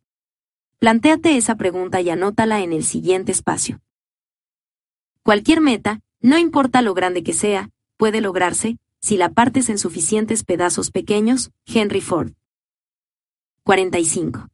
Plantéate 0.81 1.37
esa 1.37 1.57
pregunta 1.57 2.01
y 2.01 2.09
anótala 2.09 2.61
en 2.61 2.73
el 2.73 2.83
siguiente 2.83 3.31
espacio. 3.31 3.81
Cualquier 5.21 5.61
meta, 5.61 5.99
no 6.21 6.39
importa 6.39 6.81
lo 6.81 6.95
grande 6.95 7.21
que 7.21 7.33
sea, 7.33 7.69
puede 7.97 8.19
lograrse, 8.19 8.79
si 8.99 9.15
la 9.15 9.29
partes 9.29 9.69
en 9.69 9.77
suficientes 9.77 10.43
pedazos 10.43 10.89
pequeños, 10.89 11.51
Henry 11.67 12.01
Ford. 12.01 12.31
45. 13.61 14.47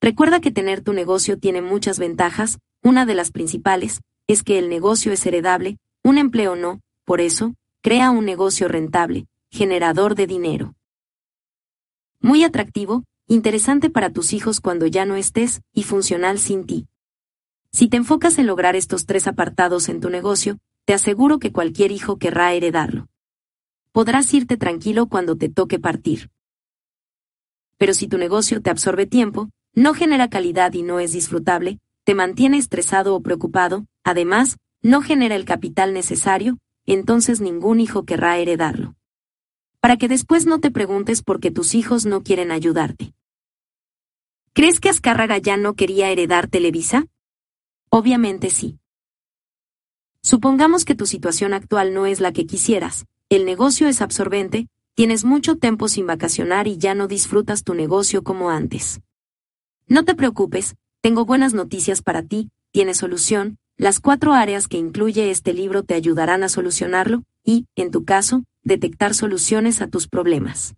Recuerda 0.00 0.40
que 0.40 0.52
tener 0.52 0.80
tu 0.80 0.94
negocio 0.94 1.38
tiene 1.38 1.60
muchas 1.60 1.98
ventajas, 1.98 2.58
una 2.82 3.04
de 3.04 3.14
las 3.14 3.30
principales, 3.30 4.00
es 4.26 4.42
que 4.42 4.58
el 4.58 4.70
negocio 4.70 5.12
es 5.12 5.26
heredable, 5.26 5.76
un 6.02 6.16
empleo 6.16 6.56
no, 6.56 6.80
por 7.04 7.20
eso, 7.20 7.54
crea 7.82 8.10
un 8.10 8.24
negocio 8.24 8.68
rentable, 8.68 9.26
generador 9.50 10.14
de 10.14 10.26
dinero. 10.26 10.74
Muy 12.20 12.42
atractivo, 12.42 13.04
interesante 13.28 13.90
para 13.90 14.10
tus 14.10 14.32
hijos 14.32 14.60
cuando 14.60 14.86
ya 14.86 15.04
no 15.04 15.14
estés, 15.16 15.60
y 15.72 15.84
funcional 15.84 16.38
sin 16.38 16.64
ti. 16.64 16.86
Si 17.70 17.88
te 17.88 17.98
enfocas 17.98 18.38
en 18.38 18.46
lograr 18.46 18.74
estos 18.74 19.06
tres 19.06 19.26
apartados 19.26 19.88
en 19.88 20.00
tu 20.00 20.10
negocio, 20.10 20.58
te 20.86 20.94
aseguro 20.94 21.38
que 21.38 21.52
cualquier 21.52 21.92
hijo 21.92 22.16
querrá 22.16 22.54
heredarlo. 22.54 23.08
Podrás 23.92 24.32
irte 24.32 24.56
tranquilo 24.56 25.06
cuando 25.06 25.36
te 25.36 25.50
toque 25.50 25.78
partir. 25.78 26.30
Pero 27.76 27.92
si 27.92 28.08
tu 28.08 28.16
negocio 28.16 28.62
te 28.62 28.70
absorbe 28.70 29.06
tiempo, 29.06 29.50
no 29.74 29.92
genera 29.92 30.30
calidad 30.30 30.72
y 30.72 30.82
no 30.82 30.98
es 30.98 31.12
disfrutable, 31.12 31.78
te 32.04 32.14
mantiene 32.14 32.56
estresado 32.56 33.14
o 33.14 33.22
preocupado, 33.22 33.84
además, 34.02 34.56
no 34.80 35.02
genera 35.02 35.36
el 35.36 35.44
capital 35.44 35.92
necesario, 35.92 36.56
entonces 36.86 37.42
ningún 37.42 37.80
hijo 37.80 38.04
querrá 38.06 38.38
heredarlo. 38.38 38.94
Para 39.80 39.98
que 39.98 40.08
después 40.08 40.46
no 40.46 40.58
te 40.58 40.70
preguntes 40.70 41.22
por 41.22 41.38
qué 41.38 41.50
tus 41.50 41.74
hijos 41.74 42.06
no 42.06 42.22
quieren 42.22 42.50
ayudarte. 42.50 43.12
¿Crees 44.58 44.80
que 44.80 44.88
Azcárraga 44.88 45.38
ya 45.38 45.56
no 45.56 45.74
quería 45.74 46.10
heredar 46.10 46.48
Televisa? 46.48 47.06
Obviamente 47.90 48.50
sí. 48.50 48.80
Supongamos 50.20 50.84
que 50.84 50.96
tu 50.96 51.06
situación 51.06 51.54
actual 51.54 51.94
no 51.94 52.06
es 52.06 52.18
la 52.18 52.32
que 52.32 52.44
quisieras, 52.44 53.06
el 53.28 53.44
negocio 53.44 53.86
es 53.86 54.02
absorbente, 54.02 54.66
tienes 54.94 55.24
mucho 55.24 55.58
tiempo 55.58 55.86
sin 55.86 56.08
vacacionar 56.08 56.66
y 56.66 56.76
ya 56.76 56.96
no 56.96 57.06
disfrutas 57.06 57.62
tu 57.62 57.74
negocio 57.74 58.24
como 58.24 58.50
antes. 58.50 59.00
No 59.86 60.04
te 60.04 60.16
preocupes, 60.16 60.74
tengo 61.02 61.24
buenas 61.24 61.54
noticias 61.54 62.02
para 62.02 62.24
ti, 62.24 62.50
tiene 62.72 62.94
solución, 62.94 63.58
las 63.76 64.00
cuatro 64.00 64.32
áreas 64.32 64.66
que 64.66 64.76
incluye 64.76 65.30
este 65.30 65.52
libro 65.52 65.84
te 65.84 65.94
ayudarán 65.94 66.42
a 66.42 66.48
solucionarlo 66.48 67.22
y, 67.44 67.66
en 67.76 67.92
tu 67.92 68.04
caso, 68.04 68.42
detectar 68.64 69.14
soluciones 69.14 69.80
a 69.82 69.86
tus 69.86 70.08
problemas. 70.08 70.74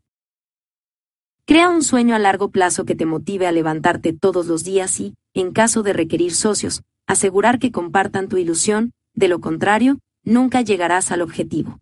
Crea 1.44 1.68
un 1.68 1.82
sueño 1.82 2.14
a 2.14 2.18
largo 2.18 2.50
plazo 2.50 2.84
que 2.84 2.94
te 2.94 3.06
motive 3.06 3.46
a 3.46 3.52
levantarte 3.52 4.12
todos 4.12 4.46
los 4.46 4.64
días 4.64 5.00
y, 5.00 5.14
en 5.34 5.52
caso 5.52 5.82
de 5.82 5.92
requerir 5.92 6.34
socios, 6.34 6.82
asegurar 7.06 7.58
que 7.58 7.72
compartan 7.72 8.28
tu 8.28 8.36
ilusión, 8.36 8.92
de 9.14 9.28
lo 9.28 9.40
contrario, 9.40 9.98
nunca 10.22 10.60
llegarás 10.60 11.10
al 11.10 11.22
objetivo. 11.22 11.80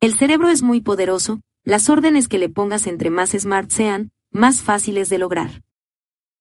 El 0.00 0.14
cerebro 0.16 0.48
es 0.48 0.62
muy 0.62 0.80
poderoso, 0.80 1.40
las 1.64 1.88
órdenes 1.88 2.28
que 2.28 2.38
le 2.38 2.48
pongas 2.48 2.86
entre 2.86 3.10
más 3.10 3.30
smart 3.30 3.70
sean, 3.70 4.10
más 4.30 4.60
fáciles 4.60 5.08
de 5.08 5.18
lograr. 5.18 5.62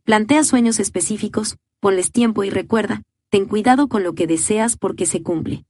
Plantea 0.04 0.44
sueños 0.44 0.80
específicos, 0.80 1.58
ponles 1.80 2.12
tiempo 2.12 2.44
y 2.44 2.50
recuerda, 2.50 3.04
ten 3.30 3.46
cuidado 3.46 3.88
con 3.88 4.04
lo 4.04 4.14
que 4.14 4.28
deseas 4.28 4.78
porque 4.78 5.06
se 5.06 5.24
cumple. 5.24 5.66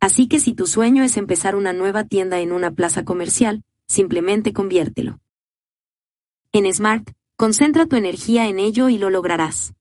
Así 0.00 0.28
que 0.28 0.38
si 0.38 0.52
tu 0.52 0.66
sueño 0.66 1.02
es 1.02 1.16
empezar 1.16 1.56
una 1.56 1.72
nueva 1.72 2.04
tienda 2.04 2.40
en 2.40 2.52
una 2.52 2.70
plaza 2.70 3.04
comercial, 3.04 3.64
simplemente 3.88 4.52
conviértelo. 4.52 5.18
En 6.52 6.72
Smart, 6.72 7.10
concentra 7.36 7.86
tu 7.86 7.96
energía 7.96 8.48
en 8.48 8.58
ello 8.58 8.88
y 8.88 8.98
lo 8.98 9.10
lograrás. 9.10 9.74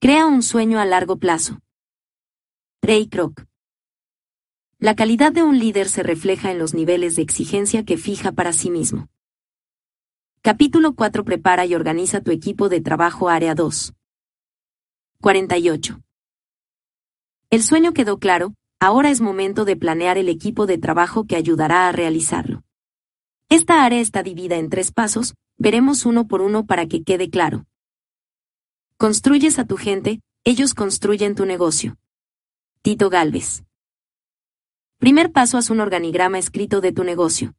Crea 0.00 0.26
un 0.26 0.42
sueño 0.42 0.80
a 0.80 0.84
largo 0.84 1.16
plazo. 1.18 1.58
Ray 2.82 3.08
Kroc. 3.08 3.44
La 4.78 4.94
calidad 4.94 5.32
de 5.32 5.42
un 5.42 5.58
líder 5.58 5.88
se 5.88 6.02
refleja 6.02 6.52
en 6.52 6.58
los 6.58 6.72
niveles 6.72 7.16
de 7.16 7.22
exigencia 7.22 7.84
que 7.84 7.96
fija 7.96 8.30
para 8.32 8.52
sí 8.52 8.70
mismo. 8.70 9.08
Capítulo 10.40 10.94
4 10.94 11.24
Prepara 11.24 11.66
y 11.66 11.74
organiza 11.74 12.20
tu 12.20 12.30
equipo 12.30 12.68
de 12.68 12.80
trabajo 12.80 13.28
Área 13.28 13.56
2. 13.56 13.92
48. 15.20 16.00
El 17.50 17.62
sueño 17.64 17.92
quedó 17.92 18.18
claro, 18.18 18.54
ahora 18.78 19.10
es 19.10 19.20
momento 19.20 19.64
de 19.64 19.76
planear 19.76 20.16
el 20.16 20.28
equipo 20.28 20.66
de 20.66 20.78
trabajo 20.78 21.26
que 21.26 21.34
ayudará 21.34 21.88
a 21.88 21.92
realizarlo. 21.92 22.57
Esta 23.50 23.82
área 23.82 24.00
está 24.00 24.22
dividida 24.22 24.56
en 24.56 24.68
tres 24.68 24.92
pasos, 24.92 25.34
veremos 25.56 26.04
uno 26.04 26.28
por 26.28 26.42
uno 26.42 26.66
para 26.66 26.86
que 26.86 27.02
quede 27.02 27.30
claro. 27.30 27.64
Construyes 28.98 29.58
a 29.58 29.66
tu 29.66 29.78
gente, 29.78 30.20
ellos 30.44 30.74
construyen 30.74 31.34
tu 31.34 31.46
negocio. 31.46 31.96
Tito 32.82 33.08
Galvez. 33.08 33.64
Primer 34.98 35.32
paso 35.32 35.56
haz 35.56 35.70
un 35.70 35.80
organigrama 35.80 36.38
escrito 36.38 36.82
de 36.82 36.92
tu 36.92 37.04
negocio. 37.04 37.54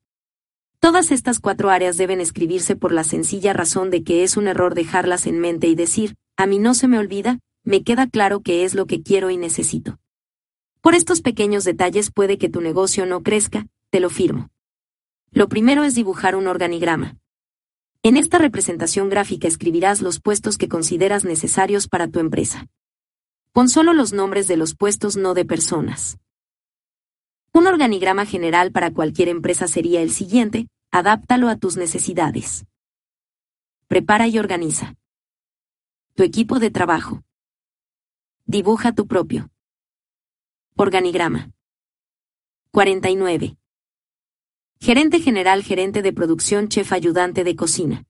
Todas 0.79 1.11
estas 1.11 1.39
cuatro 1.39 1.71
áreas 1.71 1.97
deben 1.97 2.21
escribirse 2.21 2.75
por 2.75 2.91
la 2.91 3.03
sencilla 3.03 3.53
razón 3.53 3.89
de 3.89 4.03
que 4.03 4.23
es 4.23 4.37
un 4.37 4.47
error 4.47 4.75
dejarlas 4.75 5.25
en 5.25 5.39
mente 5.39 5.67
y 5.67 5.73
decir, 5.73 6.17
a 6.37 6.45
mí 6.45 6.59
no 6.59 6.75
se 6.75 6.87
me 6.87 6.99
olvida, 6.99 7.39
me 7.63 7.83
queda 7.83 8.07
claro 8.07 8.41
qué 8.41 8.63
es 8.63 8.75
lo 8.75 8.85
que 8.85 9.01
quiero 9.01 9.31
y 9.31 9.37
necesito. 9.37 9.97
Por 10.81 10.93
estos 10.93 11.21
pequeños 11.21 11.63
detalles 11.63 12.11
puede 12.11 12.37
que 12.37 12.47
tu 12.47 12.61
negocio 12.61 13.07
no 13.07 13.23
crezca, 13.23 13.65
te 13.89 13.99
lo 13.99 14.11
firmo. 14.11 14.51
Lo 15.32 15.47
primero 15.47 15.84
es 15.84 15.95
dibujar 15.95 16.36
un 16.36 16.47
organigrama. 16.47 17.17
En 18.01 18.17
esta 18.17 18.38
representación 18.38 19.09
gráfica 19.09 19.47
escribirás 19.47 20.01
los 20.01 20.19
puestos 20.19 20.57
que 20.57 20.67
consideras 20.67 21.23
necesarios 21.23 21.88
para 21.88 22.07
tu 22.07 22.19
empresa. 22.19 22.65
Pon 23.51 23.69
solo 23.69 23.93
los 23.93 24.13
nombres 24.13 24.47
de 24.47 24.57
los 24.57 24.75
puestos 24.75 25.17
no 25.17 25.34
de 25.34 25.45
personas. 25.45 26.17
Un 27.51 27.67
organigrama 27.67 28.25
general 28.25 28.71
para 28.71 28.91
cualquier 28.91 29.27
empresa 29.27 29.67
sería 29.67 30.01
el 30.01 30.11
siguiente, 30.11 30.67
adáptalo 30.91 31.49
a 31.49 31.57
tus 31.57 31.77
necesidades. 31.77 32.65
Prepara 33.88 34.27
y 34.27 34.39
organiza. 34.39 34.95
Tu 36.15 36.23
equipo 36.23 36.59
de 36.59 36.71
trabajo. 36.71 37.21
Dibuja 38.45 38.93
tu 38.93 39.07
propio. 39.07 39.49
Organigrama. 40.75 41.51
49. 42.71 43.59
Gerente 44.82 45.19
general, 45.19 45.61
gerente 45.61 46.01
de 46.01 46.13
producción, 46.13 46.69
chef 46.69 46.93
ayudante 46.93 47.43
de 47.43 47.57
cocina. 47.57 48.05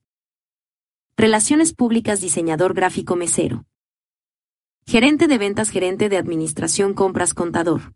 Relaciones 1.17 1.73
públicas 1.73 2.21
diseñador 2.21 2.75
gráfico 2.75 3.15
mesero. 3.15 3.65
Gerente 4.85 5.27
de 5.27 5.39
ventas 5.39 5.71
gerente 5.71 6.09
de 6.09 6.17
administración 6.17 6.93
compras 6.93 7.33
contador. 7.33 7.95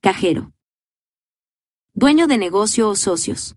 Cajero. 0.00 0.52
Dueño 1.92 2.26
de 2.26 2.38
negocio 2.38 2.88
o 2.88 2.96
socios. 2.96 3.54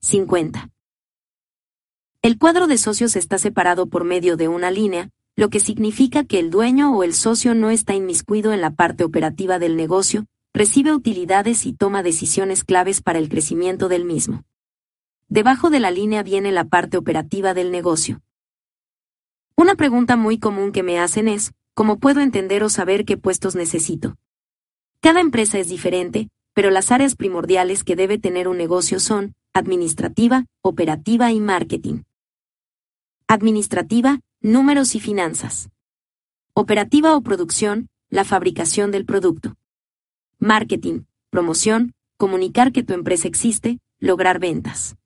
50. 0.00 0.68
El 2.20 2.38
cuadro 2.38 2.66
de 2.66 2.76
socios 2.76 3.16
está 3.16 3.38
separado 3.38 3.86
por 3.86 4.04
medio 4.04 4.36
de 4.36 4.48
una 4.48 4.70
línea, 4.70 5.08
lo 5.34 5.48
que 5.48 5.60
significa 5.60 6.24
que 6.24 6.38
el 6.38 6.50
dueño 6.50 6.94
o 6.94 7.04
el 7.04 7.14
socio 7.14 7.54
no 7.54 7.70
está 7.70 7.94
inmiscuido 7.94 8.52
en 8.52 8.60
la 8.60 8.72
parte 8.72 9.02
operativa 9.02 9.58
del 9.58 9.76
negocio, 9.76 10.26
recibe 10.52 10.92
utilidades 10.92 11.64
y 11.66 11.72
toma 11.72 12.02
decisiones 12.02 12.64
claves 12.64 13.02
para 13.02 13.18
el 13.18 13.28
crecimiento 13.28 13.88
del 13.88 14.04
mismo. 14.04 14.44
Debajo 15.28 15.70
de 15.70 15.80
la 15.80 15.90
línea 15.90 16.22
viene 16.22 16.50
la 16.50 16.64
parte 16.64 16.96
operativa 16.96 17.54
del 17.54 17.70
negocio. 17.70 18.20
Una 19.56 19.76
pregunta 19.76 20.16
muy 20.16 20.38
común 20.38 20.72
que 20.72 20.82
me 20.82 20.98
hacen 20.98 21.28
es, 21.28 21.52
¿cómo 21.74 21.98
puedo 21.98 22.20
entender 22.20 22.64
o 22.64 22.68
saber 22.68 23.04
qué 23.04 23.16
puestos 23.16 23.54
necesito? 23.54 24.16
Cada 25.00 25.20
empresa 25.20 25.58
es 25.58 25.68
diferente, 25.68 26.30
pero 26.52 26.70
las 26.70 26.90
áreas 26.90 27.14
primordiales 27.14 27.84
que 27.84 27.94
debe 27.94 28.18
tener 28.18 28.48
un 28.48 28.58
negocio 28.58 28.98
son 28.98 29.34
administrativa, 29.52 30.46
operativa 30.62 31.30
y 31.30 31.40
marketing. 31.40 32.02
Administrativa, 33.28 34.20
números 34.40 34.96
y 34.96 35.00
finanzas. 35.00 35.70
Operativa 36.54 37.14
o 37.14 37.20
producción, 37.20 37.88
la 38.08 38.24
fabricación 38.24 38.90
del 38.90 39.06
producto. 39.06 39.56
Marketing, 40.42 41.02
promoción, 41.28 41.92
comunicar 42.16 42.72
que 42.72 42.82
tu 42.82 42.94
empresa 42.94 43.28
existe, 43.28 43.78
lograr 43.98 44.38
ventas. 44.38 44.96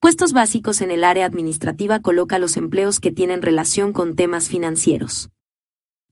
Puestos 0.00 0.34
básicos 0.34 0.82
en 0.82 0.90
el 0.90 1.02
área 1.02 1.24
administrativa 1.24 2.00
coloca 2.00 2.38
los 2.38 2.58
empleos 2.58 3.00
que 3.00 3.10
tienen 3.10 3.40
relación 3.40 3.94
con 3.94 4.14
temas 4.14 4.50
financieros. 4.50 5.30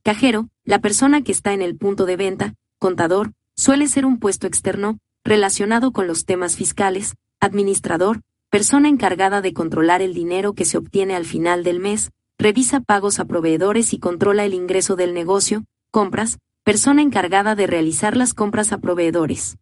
Cajero, 0.02 0.48
la 0.64 0.78
persona 0.78 1.20
que 1.20 1.32
está 1.32 1.52
en 1.52 1.60
el 1.60 1.76
punto 1.76 2.06
de 2.06 2.16
venta, 2.16 2.54
contador, 2.78 3.32
suele 3.54 3.86
ser 3.86 4.06
un 4.06 4.18
puesto 4.18 4.46
externo, 4.46 4.98
relacionado 5.22 5.92
con 5.92 6.06
los 6.06 6.24
temas 6.24 6.56
fiscales, 6.56 7.16
administrador, 7.38 8.22
persona 8.48 8.88
encargada 8.88 9.42
de 9.42 9.52
controlar 9.52 10.00
el 10.00 10.14
dinero 10.14 10.54
que 10.54 10.64
se 10.64 10.78
obtiene 10.78 11.14
al 11.14 11.26
final 11.26 11.64
del 11.64 11.80
mes, 11.80 12.12
revisa 12.38 12.80
pagos 12.80 13.20
a 13.20 13.26
proveedores 13.26 13.92
y 13.92 13.98
controla 13.98 14.46
el 14.46 14.54
ingreso 14.54 14.96
del 14.96 15.12
negocio, 15.12 15.66
compras, 15.90 16.38
persona 16.64 17.02
encargada 17.02 17.54
de 17.54 17.66
realizar 17.66 18.16
las 18.16 18.32
compras 18.32 18.72
a 18.72 18.78
proveedores. 18.78 19.58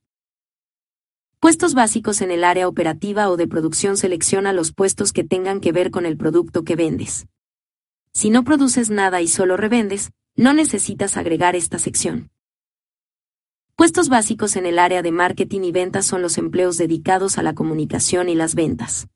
Puestos 1.41 1.75
básicos 1.75 2.21
en 2.21 2.31
el 2.31 2.45
área 2.45 2.69
operativa 2.69 3.29
o 3.29 3.37
de 3.37 3.49
producción 3.49 3.97
selecciona 3.97 4.53
los 4.53 4.73
puestos 4.73 5.13
que 5.13 5.25
tengan 5.25 5.61
que 5.61 5.73
ver 5.73 5.91
con 5.91 6.07
el 6.07 6.17
producto 6.17 6.63
que 6.63 6.77
vendes. 6.77 7.27
Si 8.13 8.31
no 8.31 8.45
produces 8.45 8.89
nada 8.91 9.21
y 9.21 9.27
solo 9.27 9.57
revendes, 9.57 10.13
no 10.37 10.55
necesitas 10.55 11.17
agregar 11.17 11.57
esta 11.57 11.81
sección. 11.81 12.31
Puestos 13.75 14.09
básicos 14.09 14.55
en 14.55 14.65
el 14.65 14.79
área 14.79 15.03
de 15.03 15.11
marketing 15.11 15.63
y 15.63 15.73
ventas 15.73 16.07
son 16.07 16.23
los 16.23 16.39
empleos 16.39 16.77
dedicados 16.77 17.37
a 17.37 17.43
la 17.43 17.53
comunicación 17.53 18.29
y 18.29 18.37
las 18.37 18.55
ventas. 18.55 19.09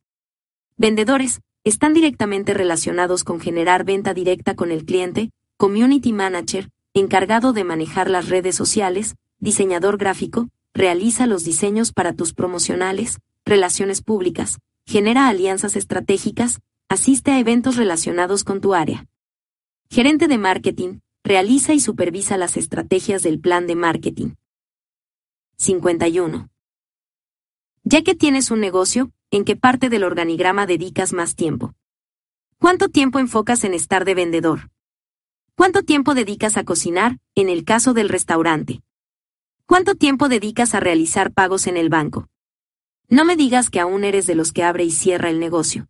Vendedores, 0.76 1.40
están 1.62 1.94
directamente 1.94 2.52
relacionados 2.52 3.22
con 3.22 3.38
generar 3.38 3.84
venta 3.84 4.12
directa 4.12 4.56
con 4.56 4.72
el 4.72 4.84
cliente, 4.84 5.30
community 5.56 6.12
manager, 6.12 6.68
encargado 6.96 7.52
de 7.52 7.62
manejar 7.62 8.08
las 8.08 8.30
redes 8.30 8.56
sociales, 8.56 9.16
diseñador 9.38 9.98
gráfico, 9.98 10.48
realiza 10.72 11.26
los 11.26 11.44
diseños 11.44 11.92
para 11.92 12.14
tus 12.14 12.32
promocionales, 12.32 13.18
relaciones 13.44 14.00
públicas, 14.00 14.58
genera 14.86 15.28
alianzas 15.28 15.76
estratégicas, 15.76 16.60
asiste 16.88 17.32
a 17.32 17.38
eventos 17.38 17.76
relacionados 17.76 18.44
con 18.44 18.62
tu 18.62 18.72
área. 18.72 19.06
Gerente 19.90 20.26
de 20.26 20.38
marketing, 20.38 21.00
realiza 21.22 21.74
y 21.74 21.80
supervisa 21.80 22.38
las 22.38 22.56
estrategias 22.56 23.22
del 23.22 23.40
plan 23.40 23.66
de 23.66 23.76
marketing. 23.76 24.30
51. 25.58 26.48
Ya 27.84 28.02
que 28.02 28.14
tienes 28.14 28.50
un 28.50 28.60
negocio, 28.60 29.10
¿en 29.30 29.44
qué 29.44 29.54
parte 29.54 29.90
del 29.90 30.02
organigrama 30.02 30.64
dedicas 30.64 31.12
más 31.12 31.34
tiempo? 31.34 31.74
¿Cuánto 32.58 32.88
tiempo 32.88 33.18
enfocas 33.18 33.64
en 33.64 33.74
estar 33.74 34.06
de 34.06 34.14
vendedor? 34.14 34.70
¿Cuánto 35.56 35.84
tiempo 35.84 36.14
dedicas 36.14 36.58
a 36.58 36.64
cocinar, 36.64 37.16
en 37.34 37.48
el 37.48 37.64
caso 37.64 37.94
del 37.94 38.10
restaurante? 38.10 38.82
¿Cuánto 39.64 39.94
tiempo 39.94 40.28
dedicas 40.28 40.74
a 40.74 40.80
realizar 40.80 41.32
pagos 41.32 41.66
en 41.66 41.78
el 41.78 41.88
banco? 41.88 42.28
No 43.08 43.24
me 43.24 43.36
digas 43.36 43.70
que 43.70 43.80
aún 43.80 44.04
eres 44.04 44.26
de 44.26 44.34
los 44.34 44.52
que 44.52 44.62
abre 44.62 44.84
y 44.84 44.90
cierra 44.90 45.30
el 45.30 45.40
negocio. 45.40 45.88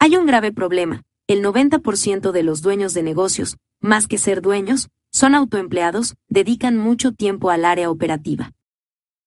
Hay 0.00 0.16
un 0.16 0.26
grave 0.26 0.50
problema. 0.50 1.04
El 1.28 1.44
90% 1.44 2.32
de 2.32 2.42
los 2.42 2.60
dueños 2.60 2.92
de 2.92 3.04
negocios, 3.04 3.56
más 3.80 4.08
que 4.08 4.18
ser 4.18 4.42
dueños, 4.42 4.88
son 5.12 5.36
autoempleados, 5.36 6.16
dedican 6.28 6.76
mucho 6.76 7.12
tiempo 7.12 7.50
al 7.50 7.64
área 7.64 7.88
operativa. 7.88 8.50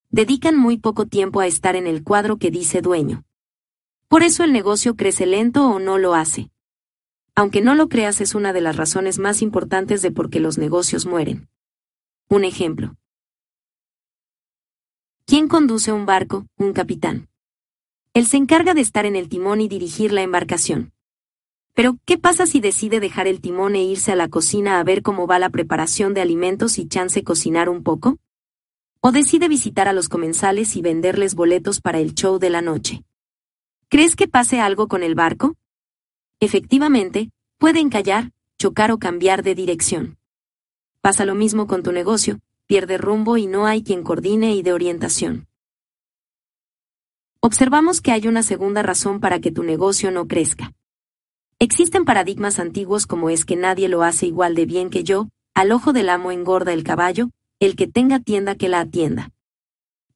Dedican 0.09 0.57
muy 0.57 0.79
poco 0.79 1.05
tiempo 1.05 1.39
a 1.39 1.47
estar 1.47 1.77
en 1.77 1.87
el 1.87 2.03
cuadro 2.03 2.35
que 2.35 2.51
dice 2.51 2.81
dueño. 2.81 3.23
Por 4.09 4.21
eso 4.21 4.43
el 4.43 4.51
negocio 4.51 4.97
crece 4.97 5.25
lento 5.25 5.65
o 5.69 5.79
no 5.79 5.97
lo 5.97 6.13
hace. 6.13 6.49
Aunque 7.37 7.61
no 7.61 7.75
lo 7.75 7.89
creas 7.89 8.21
es 8.21 8.33
una 8.33 8.53
de 8.53 8.61
las 8.61 8.77
razones 8.77 9.19
más 9.19 9.41
importantes 9.41 10.01
de 10.01 10.09
por 10.09 10.29
qué 10.29 10.39
los 10.39 10.57
negocios 10.57 11.05
mueren. 11.05 11.49
Un 12.29 12.45
ejemplo. 12.45 12.95
¿Quién 15.25 15.49
conduce 15.49 15.91
un 15.91 16.05
barco? 16.05 16.45
Un 16.57 16.71
capitán. 16.71 17.27
Él 18.13 18.25
se 18.25 18.37
encarga 18.37 18.73
de 18.73 18.79
estar 18.79 19.05
en 19.05 19.17
el 19.17 19.27
timón 19.27 19.59
y 19.59 19.67
dirigir 19.67 20.13
la 20.13 20.21
embarcación. 20.21 20.93
Pero, 21.73 21.97
¿qué 22.05 22.17
pasa 22.17 22.45
si 22.45 22.61
decide 22.61 23.01
dejar 23.01 23.27
el 23.27 23.41
timón 23.41 23.75
e 23.75 23.83
irse 23.83 24.13
a 24.13 24.15
la 24.15 24.29
cocina 24.29 24.79
a 24.79 24.83
ver 24.85 25.01
cómo 25.01 25.27
va 25.27 25.37
la 25.37 25.49
preparación 25.49 26.13
de 26.13 26.21
alimentos 26.21 26.79
y 26.79 26.87
chance 26.87 27.21
cocinar 27.25 27.67
un 27.67 27.83
poco? 27.83 28.17
¿O 29.01 29.11
decide 29.11 29.49
visitar 29.49 29.89
a 29.89 29.93
los 29.93 30.07
comensales 30.07 30.77
y 30.77 30.81
venderles 30.81 31.35
boletos 31.35 31.81
para 31.81 31.99
el 31.99 32.15
show 32.15 32.39
de 32.39 32.49
la 32.49 32.61
noche? 32.61 33.03
¿Crees 33.89 34.15
que 34.15 34.29
pase 34.29 34.61
algo 34.61 34.87
con 34.87 35.03
el 35.03 35.15
barco? 35.15 35.57
Efectivamente, 36.39 37.31
puede 37.57 37.79
encallar, 37.79 38.31
chocar 38.57 38.91
o 38.91 38.99
cambiar 38.99 39.43
de 39.43 39.55
dirección. 39.55 40.17
Pasa 41.01 41.25
lo 41.25 41.35
mismo 41.35 41.67
con 41.67 41.83
tu 41.83 41.91
negocio, 41.91 42.39
pierde 42.67 42.97
rumbo 42.97 43.37
y 43.37 43.47
no 43.47 43.65
hay 43.65 43.83
quien 43.83 44.03
coordine 44.03 44.55
y 44.55 44.63
de 44.63 44.73
orientación. 44.73 45.47
Observamos 47.39 48.01
que 48.01 48.11
hay 48.11 48.27
una 48.27 48.41
segunda 48.41 48.81
razón 48.81 49.19
para 49.19 49.39
que 49.39 49.51
tu 49.51 49.63
negocio 49.63 50.09
no 50.09 50.27
crezca. 50.27 50.73
Existen 51.59 52.03
paradigmas 52.03 52.59
antiguos 52.59 53.05
como 53.05 53.29
es 53.29 53.45
que 53.45 53.55
nadie 53.55 53.87
lo 53.87 54.03
hace 54.03 54.25
igual 54.25 54.55
de 54.55 54.65
bien 54.65 54.89
que 54.89 55.03
yo, 55.03 55.29
al 55.53 55.71
ojo 55.71 55.93
del 55.93 56.09
amo 56.09 56.31
engorda 56.31 56.73
el 56.73 56.83
caballo, 56.83 57.29
el 57.59 57.75
que 57.75 57.87
tenga 57.87 58.19
tienda 58.19 58.55
que 58.55 58.67
la 58.67 58.81
atienda. 58.81 59.31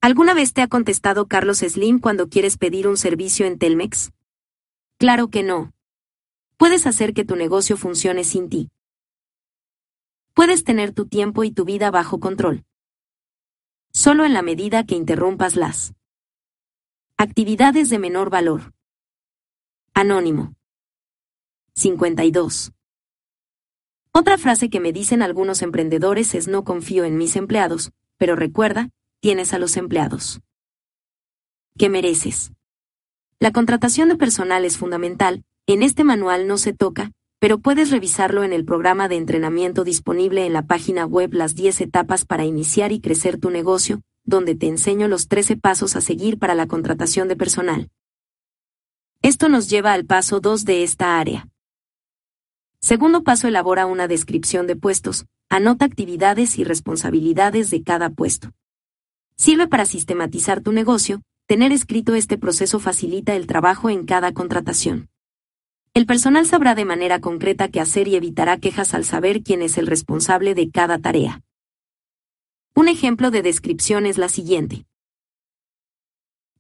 ¿Alguna 0.02 0.34
vez 0.34 0.54
te 0.54 0.62
ha 0.62 0.68
contestado 0.68 1.28
Carlos 1.28 1.60
Slim 1.60 2.00
cuando 2.00 2.30
quieres 2.30 2.58
pedir 2.58 2.88
un 2.88 2.98
servicio 2.98 3.46
en 3.46 3.58
Telmex? 3.58 4.12
Claro 4.98 5.30
que 5.30 5.44
no. 5.44 5.72
Puedes 6.60 6.86
hacer 6.86 7.16
que 7.16 7.26
tu 7.26 7.36
negocio 7.36 7.76
funcione 7.76 8.24
sin 8.24 8.50
ti 8.50 8.70
puedes 10.40 10.64
tener 10.64 10.94
tu 10.94 11.06
tiempo 11.06 11.44
y 11.44 11.52
tu 11.52 11.66
vida 11.66 11.92
bajo 11.92 12.22
control. 12.22 12.64
Solo 13.92 14.24
en 14.24 14.32
la 14.32 14.42
medida 14.42 14.86
que 14.86 14.96
interrumpas 14.96 15.58
las 15.58 15.94
actividades 17.18 17.90
de 17.90 18.00
menor 18.00 18.30
valor. 18.30 18.74
Anónimo. 19.94 20.56
52. 21.76 22.72
Otra 24.14 24.38
frase 24.38 24.70
que 24.70 24.80
me 24.80 24.94
dicen 24.94 25.22
algunos 25.22 25.62
emprendedores 25.62 26.34
es 26.34 26.48
no 26.48 26.64
confío 26.64 27.04
en 27.04 27.18
mis 27.18 27.36
empleados, 27.36 27.92
pero 28.16 28.38
recuerda, 28.38 28.92
tienes 29.20 29.54
a 29.54 29.60
los 29.60 29.76
empleados. 29.76 30.40
¿Qué 31.78 31.90
mereces? 31.90 32.54
La 33.40 33.52
contratación 33.52 34.08
de 34.08 34.16
personal 34.16 34.64
es 34.64 34.78
fundamental, 34.78 35.44
en 35.74 35.84
este 35.84 36.04
manual 36.04 36.48
no 36.48 36.58
se 36.58 36.74
toca, 36.74 37.12
pero 37.40 37.60
puedes 37.60 37.92
revisarlo 37.92 38.44
en 38.44 38.54
el 38.54 38.66
programa 38.66 39.08
de 39.08 39.18
entrenamiento 39.18 39.84
disponible 39.84 40.48
en 40.48 40.54
la 40.54 40.66
página 40.66 41.06
web 41.06 41.32
Las 41.32 41.54
10 41.54 41.82
etapas 41.82 42.26
para 42.26 42.44
iniciar 42.44 42.92
y 42.92 43.00
crecer 43.00 43.40
tu 43.40 43.52
negocio, 43.52 44.02
donde 44.24 44.56
te 44.56 44.68
enseño 44.68 45.08
los 45.08 45.28
13 45.28 45.58
pasos 45.58 45.96
a 45.96 46.02
seguir 46.02 46.40
para 46.40 46.56
la 46.56 46.66
contratación 46.66 47.28
de 47.28 47.36
personal. 47.36 47.92
Esto 49.22 49.48
nos 49.48 49.70
lleva 49.70 49.94
al 49.94 50.06
paso 50.06 50.40
2 50.40 50.66
de 50.66 50.82
esta 50.82 51.20
área. 51.20 51.48
Segundo 52.82 53.24
paso, 53.24 53.48
elabora 53.48 53.86
una 53.86 54.08
descripción 54.08 54.66
de 54.66 54.76
puestos, 54.76 55.28
anota 55.50 55.86
actividades 55.86 56.58
y 56.58 56.64
responsabilidades 56.64 57.70
de 57.70 57.84
cada 57.84 58.10
puesto. 58.10 58.54
Sirve 59.36 59.68
para 59.68 59.86
sistematizar 59.86 60.62
tu 60.62 60.72
negocio, 60.72 61.22
tener 61.46 61.72
escrito 61.74 62.16
este 62.16 62.40
proceso 62.40 62.80
facilita 62.80 63.36
el 63.36 63.46
trabajo 63.46 63.92
en 63.92 64.08
cada 64.08 64.34
contratación. 64.34 65.09
El 65.94 66.06
personal 66.06 66.46
sabrá 66.46 66.76
de 66.76 66.86
manera 66.86 67.20
concreta 67.20 67.70
qué 67.70 67.80
hacer 67.80 68.08
y 68.08 68.16
evitará 68.16 68.58
quejas 68.58 68.94
al 68.94 69.06
saber 69.06 69.42
quién 69.44 69.62
es 69.62 69.78
el 69.78 69.88
responsable 69.88 70.54
de 70.54 70.70
cada 70.70 71.00
tarea. 71.00 71.42
Un 72.76 72.88
ejemplo 72.88 73.32
de 73.32 73.42
descripción 73.42 74.06
es 74.06 74.18
la 74.18 74.30
siguiente. 74.30 74.86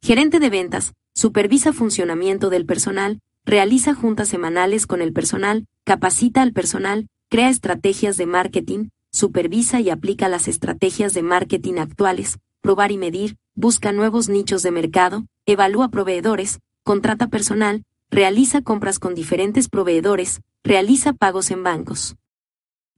Gerente 0.02 0.40
de 0.40 0.50
ventas, 0.50 0.94
supervisa 1.14 1.74
funcionamiento 1.74 2.50
del 2.50 2.66
personal, 2.66 3.20
realiza 3.46 3.94
juntas 3.94 4.30
semanales 4.30 4.88
con 4.88 5.02
el 5.02 5.14
personal, 5.14 5.66
capacita 5.84 6.42
al 6.42 6.52
personal, 6.52 7.08
crea 7.30 7.50
estrategias 7.50 8.18
de 8.18 8.26
marketing, 8.26 8.90
supervisa 9.12 9.80
y 9.80 9.90
aplica 9.90 10.28
las 10.30 10.48
estrategias 10.48 11.14
de 11.14 11.24
marketing 11.24 11.76
actuales, 11.76 12.40
probar 12.62 12.92
y 12.92 12.98
medir, 12.98 13.38
busca 13.56 13.92
nuevos 13.92 14.30
nichos 14.30 14.64
de 14.64 14.72
mercado, 14.72 15.26
evalúa 15.46 15.90
proveedores, 15.90 16.60
contrata 16.84 17.28
personal, 17.28 17.84
realiza 18.12 18.62
compras 18.62 19.00
con 19.00 19.16
diferentes 19.16 19.70
proveedores, 19.70 20.42
realiza 20.64 21.14
pagos 21.14 21.52
en 21.52 21.64
bancos. 21.64 22.16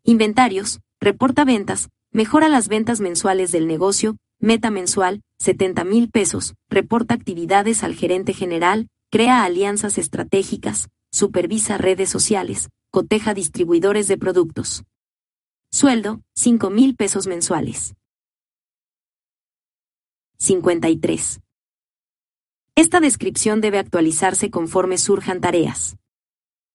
Inventarios, 0.03 0.79
reporta 0.99 1.45
ventas, 1.45 1.89
mejora 2.11 2.49
las 2.49 2.67
ventas 2.67 3.01
mensuales 3.01 3.51
del 3.51 3.67
negocio, 3.67 4.17
meta 4.39 4.71
mensual, 4.71 5.21
70 5.39 5.83
mil 5.83 6.09
pesos, 6.09 6.55
reporta 6.69 7.13
actividades 7.13 7.83
al 7.83 7.95
gerente 7.95 8.33
general, 8.33 8.87
crea 9.11 9.43
alianzas 9.43 9.97
estratégicas, 9.97 10.89
supervisa 11.11 11.77
redes 11.77 12.09
sociales, 12.09 12.69
coteja 12.89 13.33
distribuidores 13.33 14.07
de 14.07 14.17
productos. 14.17 14.83
Sueldo, 15.71 16.21
5 16.35 16.69
mil 16.69 16.95
pesos 16.95 17.27
mensuales. 17.27 17.95
53. 20.37 21.39
Esta 22.81 22.99
descripción 22.99 23.61
debe 23.61 23.77
actualizarse 23.77 24.49
conforme 24.49 24.97
surjan 24.97 25.39
tareas. 25.39 25.97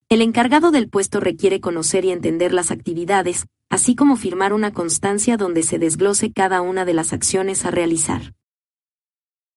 El 0.08 0.22
encargado 0.22 0.70
del 0.70 0.88
puesto 0.88 1.18
requiere 1.18 1.60
conocer 1.60 2.04
y 2.04 2.12
entender 2.12 2.54
las 2.54 2.70
actividades, 2.70 3.46
así 3.70 3.96
como 3.96 4.14
firmar 4.14 4.52
una 4.52 4.72
constancia 4.72 5.36
donde 5.36 5.64
se 5.64 5.80
desglose 5.80 6.32
cada 6.32 6.60
una 6.60 6.84
de 6.84 6.94
las 6.94 7.12
acciones 7.12 7.64
a 7.64 7.72
realizar. 7.72 8.34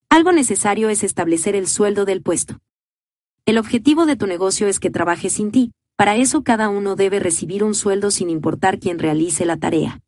Algo 0.09 0.31
necesario 0.31 0.89
es 0.89 1.03
establecer 1.03 1.55
el 1.55 1.67
sueldo 1.67 2.05
del 2.05 2.23
puesto. 2.23 2.57
El 3.45 3.59
objetivo 3.59 4.07
de 4.07 4.15
tu 4.15 4.25
negocio 4.25 4.67
es 4.67 4.79
que 4.79 4.89
trabaje 4.89 5.29
sin 5.29 5.51
ti, 5.51 5.71
para 5.97 6.15
eso 6.15 6.43
cada 6.43 6.69
uno 6.69 6.95
debe 6.95 7.19
recibir 7.19 7.63
un 7.63 7.75
sueldo 7.75 8.09
sin 8.09 8.31
importar 8.31 8.79
quién 8.79 8.97
realice 8.97 9.45
la 9.45 9.57
tarea. 9.57 10.01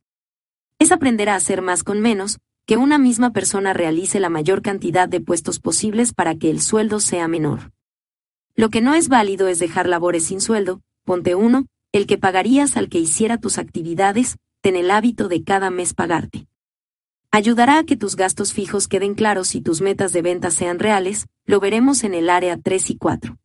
Es 0.80 0.92
aprender 0.92 1.30
a 1.30 1.36
hacer 1.36 1.62
más 1.62 1.84
con 1.84 2.02
menos, 2.02 2.40
que 2.72 2.78
una 2.78 2.98
misma 2.98 3.34
persona 3.34 3.74
realice 3.74 4.22
la 4.22 4.30
mayor 4.30 4.62
cantidad 4.62 5.10
de 5.10 5.20
puestos 5.20 5.60
posibles 5.60 6.14
para 6.14 6.36
que 6.36 6.50
el 6.50 6.62
sueldo 6.62 7.02
sea 7.02 7.28
menor. 7.28 7.74
Lo 8.56 8.70
que 8.70 8.80
no 8.80 8.94
es 8.94 9.10
válido 9.10 9.50
es 9.50 9.60
dejar 9.60 9.90
labores 9.90 10.24
sin 10.28 10.40
sueldo, 10.40 10.80
ponte 11.04 11.36
uno, 11.36 11.66
el 11.92 12.08
que 12.08 12.18
pagarías 12.18 12.78
al 12.78 12.88
que 12.88 12.98
hiciera 12.98 13.38
tus 13.38 13.58
actividades, 13.58 14.38
ten 14.62 14.78
el 14.78 14.90
hábito 14.90 15.28
de 15.28 15.44
cada 15.44 15.70
mes 15.70 15.94
pagarte. 15.94 16.48
Ayudará 17.30 17.78
a 17.78 17.84
que 17.84 17.98
tus 17.98 18.16
gastos 18.16 18.54
fijos 18.54 18.88
queden 18.88 19.16
claros 19.16 19.54
y 19.54 19.60
tus 19.60 19.82
metas 19.82 20.14
de 20.14 20.22
venta 20.22 20.50
sean 20.50 20.80
reales, 20.80 21.28
lo 21.46 21.60
veremos 21.60 22.06
en 22.06 22.14
el 22.14 22.30
área 22.30 22.56
3 22.56 22.92
y 22.92 22.98
4. 22.98 23.38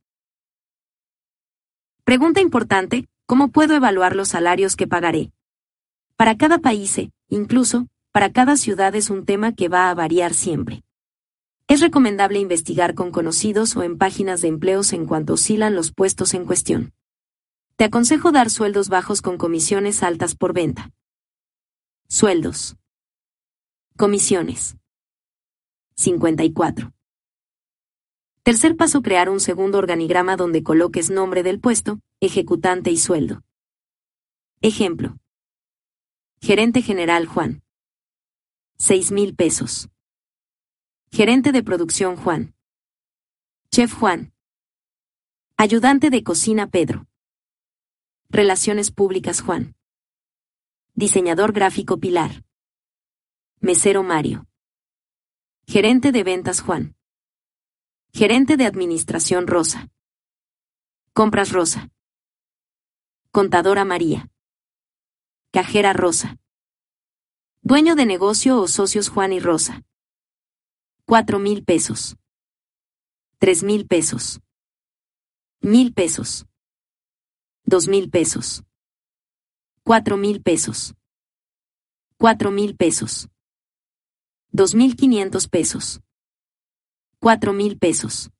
Pregunta 2.04 2.40
importante, 2.40 3.08
¿cómo 3.26 3.48
puedo 3.48 3.74
evaluar 3.74 4.14
los 4.14 4.28
salarios 4.28 4.76
que 4.76 4.86
pagaré? 4.86 5.32
Para 6.14 6.36
cada 6.36 6.58
país, 6.58 6.96
incluso, 7.28 7.88
para 8.16 8.32
cada 8.32 8.56
ciudad 8.56 8.94
es 8.94 9.10
un 9.10 9.26
tema 9.26 9.54
que 9.54 9.68
va 9.68 9.90
a 9.90 9.94
variar 9.94 10.32
siempre. 10.32 10.82
Es 11.68 11.82
recomendable 11.82 12.38
investigar 12.38 12.94
con 12.94 13.10
conocidos 13.10 13.76
o 13.76 13.82
en 13.82 13.98
páginas 13.98 14.40
de 14.40 14.48
empleos 14.48 14.94
en 14.94 15.04
cuanto 15.04 15.34
oscilan 15.34 15.74
los 15.74 15.92
puestos 15.92 16.32
en 16.32 16.46
cuestión. 16.46 16.94
Te 17.76 17.84
aconsejo 17.84 18.32
dar 18.32 18.48
sueldos 18.48 18.88
bajos 18.88 19.20
con 19.20 19.36
comisiones 19.36 20.02
altas 20.02 20.34
por 20.34 20.54
venta. 20.54 20.92
Sueldos. 22.08 22.76
Comisiones. 23.98 24.78
54. 25.96 26.94
Tercer 28.44 28.76
paso, 28.78 29.02
crear 29.02 29.28
un 29.28 29.40
segundo 29.40 29.76
organigrama 29.76 30.38
donde 30.38 30.62
coloques 30.62 31.10
nombre 31.10 31.42
del 31.42 31.60
puesto, 31.60 32.00
ejecutante 32.20 32.90
y 32.90 32.96
sueldo. 32.96 33.42
Ejemplo. 34.62 35.18
Gerente 36.40 36.80
General 36.80 37.26
Juan. 37.26 37.62
6 38.78 39.10
mil 39.10 39.34
pesos. 39.34 39.88
Gerente 41.10 41.50
de 41.50 41.62
producción 41.62 42.14
Juan. 42.16 42.54
Chef 43.70 43.94
Juan. 43.94 44.34
Ayudante 45.56 46.10
de 46.10 46.22
cocina 46.22 46.68
Pedro. 46.68 47.08
Relaciones 48.28 48.90
públicas 48.90 49.40
Juan. 49.40 49.76
Diseñador 50.94 51.52
gráfico 51.52 51.98
Pilar. 51.98 52.44
Mesero 53.60 54.02
Mario. 54.02 54.46
Gerente 55.66 56.12
de 56.12 56.22
ventas 56.22 56.60
Juan. 56.60 56.96
Gerente 58.12 58.58
de 58.58 58.66
administración 58.66 59.46
Rosa. 59.46 59.90
Compras 61.14 61.50
Rosa. 61.50 61.88
Contadora 63.30 63.86
María. 63.86 64.30
Cajera 65.50 65.94
Rosa. 65.94 66.36
Dueño 67.68 67.96
de 67.96 68.06
negocio 68.06 68.60
o 68.60 68.68
socios 68.68 69.08
Juan 69.08 69.32
y 69.32 69.40
Rosa. 69.40 69.82
Cuatro 71.04 71.40
mil 71.40 71.64
pesos. 71.64 72.16
Tres 73.38 73.64
mil 73.64 73.88
pesos. 73.88 74.40
Mil 75.62 75.92
pesos. 75.92 76.46
Dos 77.64 77.88
mil 77.88 78.08
pesos. 78.08 78.62
Cuatro 79.82 80.16
mil 80.16 80.44
pesos. 80.44 80.94
Cuatro 82.16 82.52
mil 82.52 82.76
pesos. 82.76 83.28
Dos 84.52 84.76
mil 84.76 84.94
quinientos 84.94 85.48
pesos. 85.48 86.00
Cuatro 87.18 87.52
mil 87.52 87.80
pesos. 87.80 88.30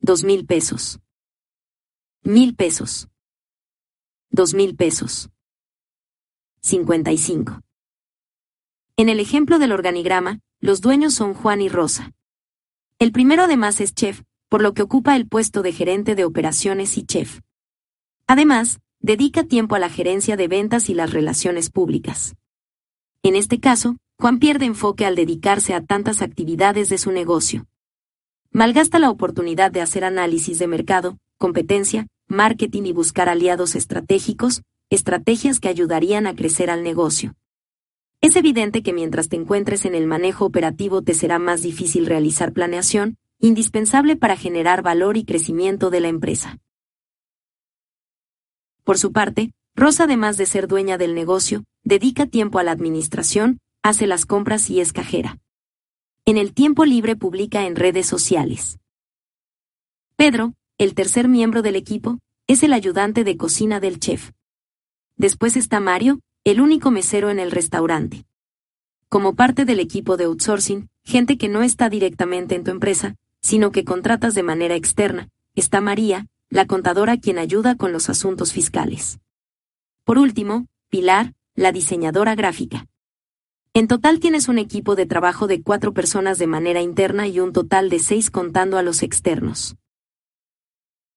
Dos 0.00 0.24
mil 0.24 0.46
pesos. 0.46 1.00
Mil 2.22 2.56
pesos. 2.56 3.08
Dos 4.30 4.54
mil 4.54 4.74
pesos. 4.74 5.28
Cincuenta 6.62 7.12
y 7.12 7.18
cinco. 7.18 7.60
En 8.98 9.10
el 9.10 9.20
ejemplo 9.20 9.58
del 9.58 9.72
organigrama, 9.72 10.40
los 10.58 10.80
dueños 10.80 11.12
son 11.12 11.34
Juan 11.34 11.60
y 11.60 11.68
Rosa. 11.68 12.12
El 12.98 13.12
primero 13.12 13.42
además 13.42 13.78
es 13.82 13.94
chef, 13.94 14.22
por 14.48 14.62
lo 14.62 14.72
que 14.72 14.80
ocupa 14.80 15.16
el 15.16 15.28
puesto 15.28 15.60
de 15.60 15.72
gerente 15.72 16.14
de 16.14 16.24
operaciones 16.24 16.96
y 16.96 17.02
chef. 17.02 17.40
Además, 18.26 18.80
dedica 19.00 19.44
tiempo 19.44 19.74
a 19.74 19.80
la 19.80 19.90
gerencia 19.90 20.38
de 20.38 20.48
ventas 20.48 20.88
y 20.88 20.94
las 20.94 21.12
relaciones 21.12 21.68
públicas. 21.68 22.36
En 23.22 23.36
este 23.36 23.60
caso, 23.60 23.98
Juan 24.18 24.38
pierde 24.38 24.64
enfoque 24.64 25.04
al 25.04 25.14
dedicarse 25.14 25.74
a 25.74 25.84
tantas 25.84 26.22
actividades 26.22 26.88
de 26.88 26.96
su 26.96 27.12
negocio. 27.12 27.66
Malgasta 28.50 28.98
la 28.98 29.10
oportunidad 29.10 29.70
de 29.70 29.82
hacer 29.82 30.04
análisis 30.04 30.58
de 30.58 30.68
mercado, 30.68 31.18
competencia, 31.36 32.06
marketing 32.28 32.84
y 32.84 32.92
buscar 32.92 33.28
aliados 33.28 33.74
estratégicos, 33.74 34.62
estrategias 34.88 35.60
que 35.60 35.68
ayudarían 35.68 36.26
a 36.26 36.34
crecer 36.34 36.70
al 36.70 36.82
negocio. 36.82 37.34
Es 38.20 38.36
evidente 38.36 38.82
que 38.82 38.92
mientras 38.92 39.28
te 39.28 39.36
encuentres 39.36 39.84
en 39.84 39.94
el 39.94 40.06
manejo 40.06 40.44
operativo 40.44 41.02
te 41.02 41.14
será 41.14 41.38
más 41.38 41.62
difícil 41.62 42.06
realizar 42.06 42.52
planeación, 42.52 43.18
indispensable 43.38 44.16
para 44.16 44.36
generar 44.36 44.82
valor 44.82 45.16
y 45.16 45.24
crecimiento 45.24 45.90
de 45.90 46.00
la 46.00 46.08
empresa. 46.08 46.58
Por 48.84 48.98
su 48.98 49.12
parte, 49.12 49.52
Rosa, 49.74 50.04
además 50.04 50.36
de 50.36 50.46
ser 50.46 50.68
dueña 50.68 50.96
del 50.96 51.14
negocio, 51.14 51.64
dedica 51.84 52.26
tiempo 52.26 52.58
a 52.58 52.62
la 52.62 52.72
administración, 52.72 53.58
hace 53.82 54.06
las 54.06 54.24
compras 54.24 54.70
y 54.70 54.80
es 54.80 54.92
cajera. 54.92 55.38
En 56.24 56.38
el 56.38 56.54
tiempo 56.54 56.84
libre 56.84 57.14
publica 57.14 57.66
en 57.66 57.76
redes 57.76 58.06
sociales. 58.06 58.78
Pedro, 60.16 60.54
el 60.78 60.94
tercer 60.94 61.28
miembro 61.28 61.62
del 61.62 61.76
equipo, 61.76 62.18
es 62.46 62.62
el 62.62 62.72
ayudante 62.72 63.22
de 63.22 63.36
cocina 63.36 63.80
del 63.80 64.00
chef. 64.00 64.30
Después 65.16 65.56
está 65.56 65.78
Mario, 65.78 66.20
el 66.46 66.60
único 66.60 66.92
mesero 66.92 67.30
en 67.30 67.40
el 67.40 67.50
restaurante. 67.50 68.24
Como 69.08 69.34
parte 69.34 69.64
del 69.64 69.80
equipo 69.80 70.16
de 70.16 70.26
outsourcing, 70.26 70.88
gente 71.04 71.38
que 71.38 71.48
no 71.48 71.64
está 71.64 71.90
directamente 71.90 72.54
en 72.54 72.62
tu 72.62 72.70
empresa, 72.70 73.16
sino 73.42 73.72
que 73.72 73.84
contratas 73.84 74.36
de 74.36 74.44
manera 74.44 74.76
externa, 74.76 75.28
está 75.56 75.80
María, 75.80 76.28
la 76.48 76.66
contadora 76.66 77.16
quien 77.16 77.38
ayuda 77.38 77.74
con 77.74 77.90
los 77.90 78.08
asuntos 78.08 78.52
fiscales. 78.52 79.18
Por 80.04 80.18
último, 80.18 80.68
Pilar, 80.88 81.34
la 81.56 81.72
diseñadora 81.72 82.36
gráfica. 82.36 82.86
En 83.74 83.88
total 83.88 84.20
tienes 84.20 84.48
un 84.48 84.60
equipo 84.60 84.94
de 84.94 85.06
trabajo 85.06 85.48
de 85.48 85.62
cuatro 85.62 85.94
personas 85.94 86.38
de 86.38 86.46
manera 86.46 86.80
interna 86.80 87.26
y 87.26 87.40
un 87.40 87.52
total 87.52 87.90
de 87.90 87.98
seis 87.98 88.30
contando 88.30 88.78
a 88.78 88.82
los 88.82 89.02
externos. 89.02 89.74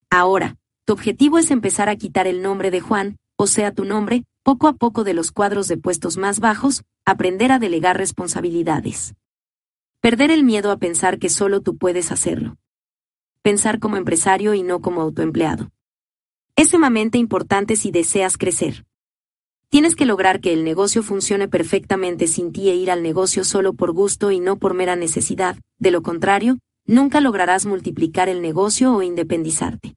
Ahora, 0.09 0.57
tu 0.85 0.93
objetivo 0.93 1.37
es 1.37 1.51
empezar 1.51 1.87
a 1.87 1.97
quitar 1.97 2.25
el 2.25 2.41
nombre 2.41 2.71
de 2.71 2.81
Juan, 2.81 3.17
o 3.35 3.45
sea 3.45 3.71
tu 3.71 3.85
nombre, 3.85 4.23
poco 4.49 4.67
a 4.67 4.73
poco 4.73 5.03
de 5.03 5.13
los 5.13 5.31
cuadros 5.31 5.67
de 5.67 5.77
puestos 5.77 6.17
más 6.17 6.39
bajos, 6.39 6.83
aprender 7.05 7.51
a 7.51 7.59
delegar 7.59 7.99
responsabilidades. 7.99 9.13
Perder 10.01 10.31
el 10.31 10.43
miedo 10.43 10.71
a 10.71 10.77
pensar 10.77 11.19
que 11.19 11.29
solo 11.29 11.61
tú 11.61 11.77
puedes 11.77 12.11
hacerlo. 12.11 12.57
Pensar 13.43 13.77
como 13.77 13.95
empresario 13.95 14.55
y 14.55 14.63
no 14.63 14.81
como 14.81 15.01
autoempleado. 15.01 15.69
Es 16.55 16.69
sumamente 16.69 17.19
importante 17.19 17.75
si 17.75 17.91
deseas 17.91 18.39
crecer. 18.39 18.87
Tienes 19.69 19.95
que 19.95 20.07
lograr 20.07 20.41
que 20.41 20.51
el 20.51 20.63
negocio 20.63 21.03
funcione 21.03 21.47
perfectamente 21.47 22.25
sin 22.25 22.51
ti 22.51 22.69
e 22.69 22.75
ir 22.75 22.89
al 22.89 23.03
negocio 23.03 23.43
solo 23.43 23.73
por 23.73 23.91
gusto 23.91 24.31
y 24.31 24.39
no 24.39 24.57
por 24.57 24.73
mera 24.73 24.95
necesidad, 24.95 25.59
de 25.77 25.91
lo 25.91 26.01
contrario, 26.01 26.57
nunca 26.87 27.21
lograrás 27.21 27.67
multiplicar 27.67 28.29
el 28.29 28.41
negocio 28.41 28.95
o 28.95 29.03
independizarte. 29.03 29.95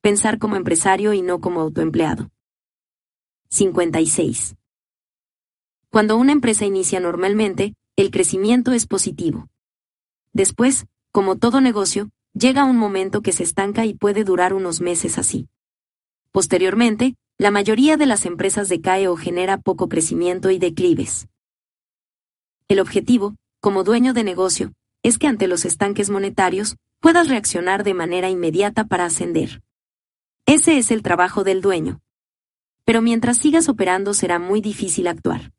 Pensar 0.00 0.38
como 0.38 0.56
empresario 0.56 1.12
y 1.12 1.20
no 1.20 1.42
como 1.42 1.60
autoempleado. 1.60 2.30
56. 3.50 4.56
Cuando 5.90 6.18
una 6.18 6.32
empresa 6.32 6.66
inicia 6.66 7.00
normalmente, 7.00 7.74
el 7.96 8.10
crecimiento 8.10 8.72
es 8.72 8.86
positivo. 8.86 9.48
Después, 10.34 10.86
como 11.12 11.36
todo 11.36 11.60
negocio, 11.62 12.10
llega 12.34 12.64
un 12.64 12.76
momento 12.76 13.22
que 13.22 13.32
se 13.32 13.42
estanca 13.42 13.86
y 13.86 13.94
puede 13.94 14.22
durar 14.22 14.52
unos 14.52 14.82
meses 14.82 15.16
así. 15.16 15.48
Posteriormente, 16.30 17.16
la 17.38 17.50
mayoría 17.50 17.96
de 17.96 18.04
las 18.06 18.26
empresas 18.26 18.68
decae 18.68 19.08
o 19.08 19.16
genera 19.16 19.58
poco 19.58 19.88
crecimiento 19.88 20.50
y 20.50 20.58
declives. 20.58 21.28
El 22.68 22.80
objetivo, 22.80 23.34
como 23.60 23.82
dueño 23.82 24.12
de 24.12 24.24
negocio, 24.24 24.72
es 25.02 25.18
que 25.18 25.26
ante 25.26 25.48
los 25.48 25.64
estanques 25.64 26.10
monetarios, 26.10 26.76
puedas 27.00 27.28
reaccionar 27.28 27.82
de 27.82 27.94
manera 27.94 28.28
inmediata 28.28 28.84
para 28.84 29.06
ascender. 29.06 29.62
Ese 30.44 30.76
es 30.76 30.90
el 30.90 31.02
trabajo 31.02 31.44
del 31.44 31.62
dueño. 31.62 32.00
Pero 32.88 33.02
mientras 33.02 33.36
sigas 33.36 33.68
operando 33.68 34.14
será 34.14 34.38
muy 34.38 34.62
difícil 34.62 35.08
actuar. 35.08 35.52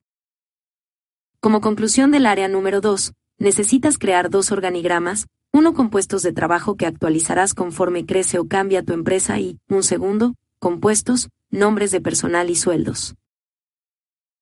Como 1.40 1.62
conclusión 1.62 2.10
del 2.10 2.26
área 2.26 2.48
número 2.48 2.82
2, 2.82 3.14
necesitas 3.38 4.00
crear 4.00 4.32
dos 4.32 4.52
organigramas, 4.52 5.28
uno 5.54 5.76
con 5.76 5.92
puestos 5.92 6.24
de 6.24 6.34
trabajo 6.34 6.76
que 6.76 6.88
actualizarás 6.88 7.54
conforme 7.54 8.08
crece 8.08 8.40
o 8.40 8.48
cambia 8.48 8.82
tu 8.82 8.94
empresa 8.94 9.40
y, 9.40 9.60
un 9.70 9.84
segundo, 9.84 10.34
compuestos, 10.58 11.30
nombres 11.52 11.92
de 11.92 12.02
personal 12.02 12.50
y 12.50 12.56
sueldos. 12.56 13.14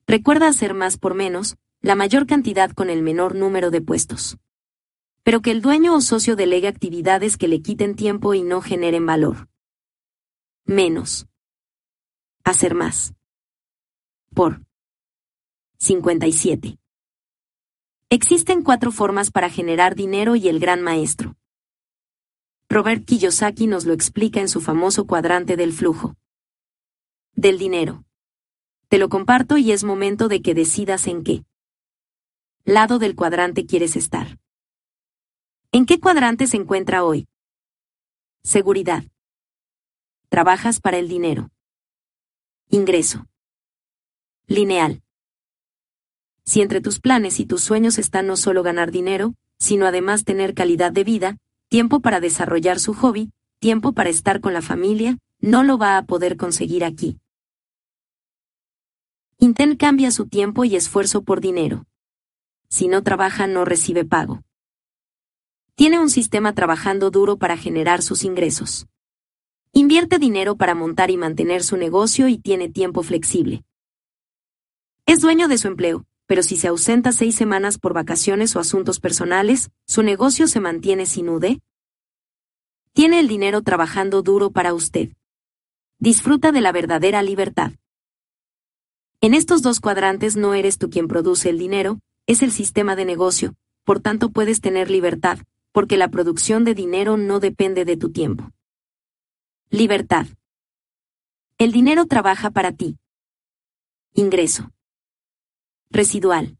Recuerda 0.07 0.47
hacer 0.47 0.73
más 0.73 0.97
por 0.97 1.13
menos, 1.13 1.57
la 1.81 1.95
mayor 1.95 2.25
cantidad 2.25 2.71
con 2.71 2.89
el 2.89 3.01
menor 3.01 3.35
número 3.35 3.69
de 3.69 3.81
puestos. 3.81 4.37
Pero 5.23 5.41
que 5.41 5.51
el 5.51 5.61
dueño 5.61 5.93
o 5.93 5.99
socio 5.99 6.37
delegue 6.37 6.69
actividades 6.69 7.35
que 7.35 7.49
le 7.49 7.61
quiten 7.61 7.95
tiempo 7.95 8.33
y 8.33 8.43
no 8.43 8.61
generen 8.61 9.05
valor. 9.05 9.49
Menos. 10.63 11.27
Hacer 12.47 12.75
más. 12.75 13.13
Por. 14.33 14.61
57. 15.79 16.77
Existen 18.09 18.63
cuatro 18.63 18.93
formas 18.93 19.31
para 19.31 19.49
generar 19.49 19.95
dinero 19.95 20.37
y 20.37 20.47
el 20.47 20.61
gran 20.61 20.81
maestro. 20.81 21.35
Robert 22.69 23.03
Kiyosaki 23.03 23.67
nos 23.67 23.85
lo 23.85 23.91
explica 23.91 24.39
en 24.39 24.47
su 24.47 24.61
famoso 24.61 25.05
cuadrante 25.05 25.57
del 25.57 25.73
flujo. 25.73 26.15
Del 27.33 27.57
dinero. 27.57 28.05
Te 28.87 28.97
lo 28.97 29.09
comparto 29.09 29.57
y 29.57 29.73
es 29.73 29.83
momento 29.83 30.29
de 30.29 30.41
que 30.41 30.53
decidas 30.53 31.07
en 31.07 31.25
qué 31.25 31.43
lado 32.63 32.97
del 32.97 33.17
cuadrante 33.17 33.65
quieres 33.65 33.97
estar. 33.97 34.39
¿En 35.73 35.85
qué 35.85 35.99
cuadrante 35.99 36.47
se 36.47 36.55
encuentra 36.55 37.03
hoy? 37.03 37.27
Seguridad. 38.41 39.03
Trabajas 40.29 40.79
para 40.79 40.97
el 40.97 41.09
dinero. 41.09 41.49
Ingreso. 42.69 43.25
Lineal. 44.45 45.01
Si 46.43 46.61
entre 46.61 46.81
tus 46.81 46.99
planes 46.99 47.39
y 47.39 47.45
tus 47.45 47.63
sueños 47.63 47.97
están 47.97 48.27
no 48.27 48.35
solo 48.35 48.61
ganar 48.61 48.91
dinero, 48.91 49.35
sino 49.57 49.85
además 49.85 50.25
tener 50.25 50.53
calidad 50.53 50.91
de 50.91 51.05
vida, 51.05 51.37
tiempo 51.69 52.01
para 52.01 52.19
desarrollar 52.19 52.79
su 52.79 52.93
hobby, 52.93 53.31
tiempo 53.59 53.93
para 53.93 54.09
estar 54.09 54.41
con 54.41 54.53
la 54.53 54.61
familia, 54.61 55.17
no 55.39 55.63
lo 55.63 55.77
va 55.77 55.97
a 55.97 56.05
poder 56.05 56.35
conseguir 56.35 56.83
aquí. 56.83 57.17
Intel 59.37 59.77
cambia 59.77 60.11
su 60.11 60.27
tiempo 60.27 60.65
y 60.65 60.75
esfuerzo 60.75 61.21
por 61.21 61.39
dinero. 61.39 61.85
Si 62.67 62.89
no 62.89 63.01
trabaja 63.01 63.47
no 63.47 63.63
recibe 63.63 64.03
pago. 64.03 64.41
Tiene 65.75 65.99
un 65.99 66.09
sistema 66.09 66.53
trabajando 66.53 67.11
duro 67.11 67.37
para 67.37 67.55
generar 67.55 68.01
sus 68.01 68.25
ingresos. 68.25 68.87
Invierte 69.73 70.17
dinero 70.17 70.55
para 70.55 70.75
montar 70.75 71.11
y 71.11 71.17
mantener 71.17 71.63
su 71.63 71.77
negocio 71.77 72.27
y 72.27 72.37
tiene 72.37 72.69
tiempo 72.69 73.03
flexible. 73.03 73.63
Es 75.05 75.21
dueño 75.21 75.47
de 75.47 75.57
su 75.57 75.67
empleo, 75.67 76.05
pero 76.25 76.43
si 76.43 76.57
se 76.57 76.67
ausenta 76.67 77.11
seis 77.11 77.35
semanas 77.35 77.77
por 77.77 77.93
vacaciones 77.93 78.55
o 78.55 78.59
asuntos 78.59 78.99
personales, 78.99 79.69
¿su 79.85 80.03
negocio 80.03 80.47
se 80.47 80.59
mantiene 80.59 81.05
sin 81.05 81.29
UD? 81.29 81.59
Tiene 82.93 83.19
el 83.19 83.27
dinero 83.27 83.61
trabajando 83.61 84.21
duro 84.21 84.51
para 84.51 84.73
usted. 84.73 85.09
Disfruta 85.99 86.51
de 86.51 86.61
la 86.61 86.71
verdadera 86.71 87.21
libertad. 87.21 87.71
En 89.21 89.33
estos 89.33 89.61
dos 89.61 89.79
cuadrantes 89.79 90.35
no 90.35 90.53
eres 90.53 90.77
tú 90.77 90.89
quien 90.89 91.07
produce 91.07 91.49
el 91.49 91.57
dinero, 91.57 91.99
es 92.25 92.41
el 92.43 92.51
sistema 92.51 92.95
de 92.95 93.05
negocio, 93.05 93.55
por 93.83 93.99
tanto 93.99 94.29
puedes 94.29 94.61
tener 94.61 94.91
libertad, 94.91 95.39
porque 95.71 95.97
la 95.97 96.09
producción 96.09 96.65
de 96.65 96.75
dinero 96.75 97.17
no 97.17 97.39
depende 97.39 97.85
de 97.85 97.97
tu 97.97 98.11
tiempo. 98.11 98.51
Libertad. 99.69 100.27
El 101.57 101.73
dinero 101.73 102.05
trabaja 102.05 102.51
para 102.51 102.71
ti. 102.71 102.95
Ingreso. 104.13 104.71
Residual. 105.89 106.57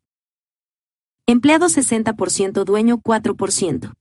Empleado 1.25 1.67
60% 1.67 2.65
dueño 2.65 2.97
4%. 2.97 3.93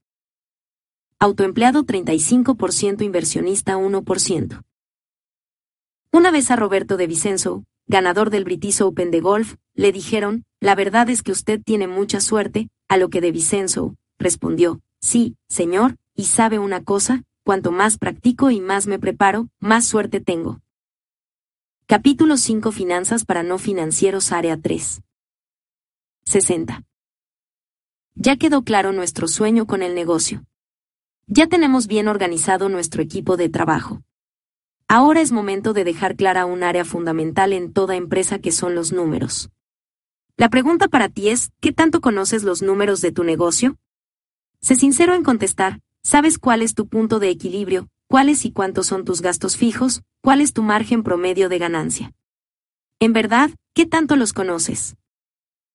Autoempleado 1.21 1.85
35% 1.85 3.03
inversionista 3.03 3.77
1%. 3.77 4.65
Una 6.11 6.31
vez 6.33 6.51
a 6.51 6.57
Roberto 6.57 6.97
de 6.97 7.07
Vicenzo, 7.07 7.63
ganador 7.87 8.31
del 8.31 8.43
British 8.43 8.83
Open 8.83 9.13
de 9.13 9.21
golf, 9.21 9.55
le 9.75 9.93
dijeron, 9.93 10.45
la 10.59 10.75
verdad 10.75 11.09
es 11.11 11.23
que 11.23 11.31
usted 11.31 11.63
tiene 11.63 11.87
mucha 11.87 12.21
suerte, 12.21 12.71
a 12.89 12.97
lo 12.97 13.09
que 13.09 13.21
de 13.21 13.31
Vicenzo, 13.31 13.95
respondió, 14.19 14.81
sí, 15.01 15.37
señor, 15.49 15.95
y 16.17 16.25
sabe 16.25 16.59
una 16.59 16.83
cosa, 16.83 17.23
cuanto 17.47 17.71
más 17.71 17.97
practico 17.97 18.51
y 18.51 18.61
más 18.61 18.89
me 18.89 18.99
preparo, 18.99 19.49
más 19.61 19.85
suerte 19.85 20.19
tengo. 20.21 20.63
Capítulo 21.87 22.39
5 22.39 22.73
Finanzas 22.73 23.25
para 23.25 23.45
no 23.45 23.59
financieros 23.59 24.33
Área 24.33 24.61
3 24.61 25.01
60. 26.25 26.83
Ya 28.17 28.37
quedó 28.37 28.63
claro 28.63 28.91
nuestro 28.91 29.29
sueño 29.29 29.69
con 29.69 29.85
el 29.85 29.95
negocio. 29.95 30.45
Ya 31.29 31.47
tenemos 31.47 31.87
bien 31.87 32.09
organizado 32.09 32.69
nuestro 32.69 33.01
equipo 33.01 33.37
de 33.37 33.49
trabajo. 33.49 34.03
Ahora 34.89 35.21
es 35.21 35.31
momento 35.31 35.73
de 35.73 35.85
dejar 35.85 36.17
clara 36.17 36.47
un 36.47 36.65
área 36.65 36.85
fundamental 36.85 37.53
en 37.53 37.73
toda 37.73 37.95
empresa 37.95 38.41
que 38.41 38.51
son 38.51 38.75
los 38.75 38.93
números. 38.93 39.51
La 40.37 40.49
pregunta 40.49 40.89
para 40.89 41.09
ti 41.09 41.29
es, 41.29 41.53
¿qué 41.61 41.73
tanto 41.73 42.01
conoces 42.01 42.43
los 42.43 42.61
números 42.61 43.01
de 43.03 43.13
tu 43.13 43.23
negocio? 43.23 43.77
Sé 44.61 44.75
sincero 44.75 45.15
en 45.15 45.23
contestar, 45.23 45.81
¿sabes 46.07 46.39
cuál 46.39 46.63
es 46.63 46.77
tu 46.77 46.87
punto 46.87 47.19
de 47.19 47.31
equilibrio, 47.31 47.89
cuáles 48.07 48.45
y 48.45 48.53
cuántos 48.53 48.87
son 48.87 49.05
tus 49.05 49.23
gastos 49.23 49.57
fijos, 49.57 50.03
cuál 50.23 50.41
es 50.41 50.53
tu 50.53 50.63
margen 50.63 51.03
promedio 51.03 51.49
de 51.49 51.59
ganancia? 51.59 52.13
En 53.01 53.13
verdad, 53.13 53.51
¿qué 53.75 53.87
tanto 53.87 54.15
los 54.15 54.33
conoces? 54.33 54.95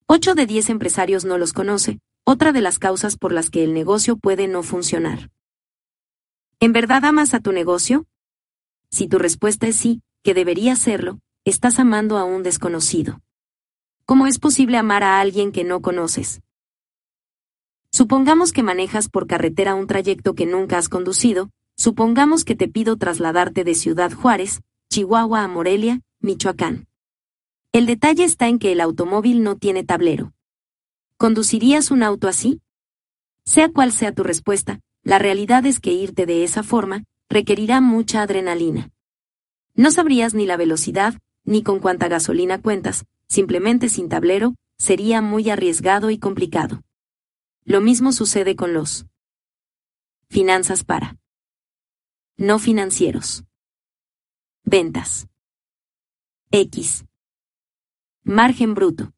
8 0.08 0.34
de 0.34 0.46
10 0.46 0.70
empresarios 0.70 1.26
no 1.26 1.38
los 1.38 1.52
conoce, 1.52 2.00
otra 2.24 2.54
de 2.54 2.62
las 2.62 2.80
causas 2.80 3.18
por 3.18 3.34
las 3.34 3.50
que 3.50 3.66
el 3.66 3.74
negocio 3.74 4.16
puede 4.16 4.48
no 4.48 4.64
funcionar. 4.64 5.30
¿En 6.62 6.72
verdad 6.72 7.04
amas 7.04 7.34
a 7.34 7.42
tu 7.42 7.52
negocio? 7.52 8.06
Si 8.90 9.10
tu 9.10 9.20
respuesta 9.20 9.68
es 9.68 9.76
sí, 9.76 10.02
que 10.24 10.34
debería 10.34 10.78
serlo, 10.78 11.20
estás 11.44 11.78
amando 11.78 12.18
a 12.18 12.24
un 12.24 12.42
desconocido. 12.42 13.20
¿Cómo 14.06 14.28
es 14.28 14.40
posible 14.40 14.78
amar 14.78 15.04
a 15.04 15.20
alguien 15.20 15.52
que 15.52 15.66
no 15.66 15.82
conoces? 15.82 16.40
Supongamos 17.94 18.54
que 18.54 18.64
manejas 18.64 19.10
por 19.10 19.28
carretera 19.28 19.76
un 19.76 19.86
trayecto 19.86 20.34
que 20.34 20.46
nunca 20.46 20.78
has 20.78 20.88
conducido, 20.88 21.50
supongamos 21.76 22.46
que 22.46 22.56
te 22.56 22.70
pido 22.70 22.96
trasladarte 22.96 23.66
de 23.66 23.76
Ciudad 23.76 24.14
Juárez, 24.14 24.62
Chihuahua 24.90 25.44
a 25.44 25.48
Morelia, 25.50 26.00
Michoacán. 26.22 26.88
El 27.74 27.86
detalle 27.86 28.24
está 28.24 28.48
en 28.48 28.60
que 28.60 28.72
el 28.72 28.80
automóvil 28.80 29.44
no 29.44 29.58
tiene 29.58 29.84
tablero. 29.84 30.32
¿Conducirías 31.18 31.92
un 31.92 32.02
auto 32.02 32.30
así? 32.30 32.62
Sea 33.44 33.70
cual 33.70 33.92
sea 33.92 34.14
tu 34.14 34.24
respuesta, 34.24 34.80
la 35.04 35.20
realidad 35.20 35.66
es 35.66 35.82
que 35.82 35.92
irte 35.92 36.26
de 36.26 36.46
esa 36.46 36.64
forma 36.64 37.04
requerirá 37.30 37.82
mucha 37.82 38.22
adrenalina. 38.22 38.90
No 39.76 39.92
sabrías 39.92 40.34
ni 40.34 40.46
la 40.46 40.58
velocidad, 40.58 41.16
ni 41.44 41.62
con 41.62 41.80
cuánta 41.80 42.08
gasolina 42.08 42.62
cuentas, 42.62 43.06
simplemente 43.28 43.90
sin 43.90 44.08
tablero, 44.08 44.56
sería 44.78 45.22
muy 45.22 45.50
arriesgado 45.50 46.10
y 46.10 46.18
complicado. 46.18 46.82
Lo 47.64 47.80
mismo 47.80 48.12
sucede 48.12 48.56
con 48.56 48.74
los 48.74 49.06
finanzas 50.30 50.84
para 50.84 51.18
no 52.38 52.58
financieros. 52.58 53.44
Ventas. 54.64 55.28
X. 56.50 57.06
Margen 58.24 58.74
bruto. 58.74 59.14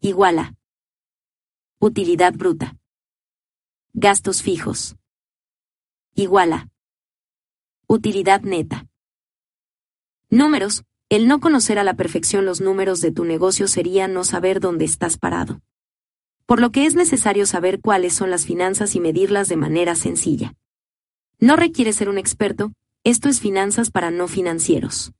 Igual 0.00 0.38
a. 0.40 0.54
Utilidad 1.78 2.34
bruta. 2.34 2.76
Gastos 3.94 4.42
fijos. 4.42 4.96
Igual 6.14 6.52
a. 6.52 6.70
Utilidad 7.86 8.42
neta. 8.42 8.86
Números. 10.28 10.84
El 11.08 11.28
no 11.28 11.40
conocer 11.40 11.78
a 11.78 11.84
la 11.84 11.94
perfección 11.94 12.44
los 12.44 12.60
números 12.60 13.00
de 13.00 13.12
tu 13.12 13.24
negocio 13.24 13.68
sería 13.68 14.06
no 14.06 14.24
saber 14.24 14.60
dónde 14.60 14.84
estás 14.84 15.16
parado. 15.16 15.62
Por 16.52 16.60
lo 16.60 16.70
que 16.70 16.84
es 16.84 16.94
necesario 16.94 17.46
saber 17.46 17.80
cuáles 17.80 18.12
son 18.12 18.30
las 18.30 18.44
finanzas 18.44 18.94
y 18.94 19.00
medirlas 19.00 19.48
de 19.48 19.56
manera 19.56 19.94
sencilla. 19.94 20.52
No 21.38 21.56
requiere 21.56 21.94
ser 21.94 22.10
un 22.10 22.18
experto, 22.18 22.74
esto 23.04 23.30
es 23.30 23.40
finanzas 23.40 23.90
para 23.90 24.10
no 24.10 24.28
financieros. 24.28 25.12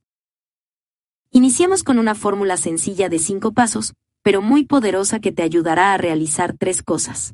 Iniciemos 1.31 1.85
con 1.85 1.99
una 1.99 2.15
fórmula 2.15 2.59
sencilla 2.59 3.09
de 3.09 3.19
cinco 3.19 3.53
pasos, 3.53 3.95
pero 4.21 4.43
muy 4.43 4.67
poderosa 4.67 5.21
que 5.21 5.33
te 5.33 5.43
ayudará 5.43 5.95
a 5.95 5.97
realizar 5.97 6.55
tres 6.59 6.83
cosas. 6.83 7.33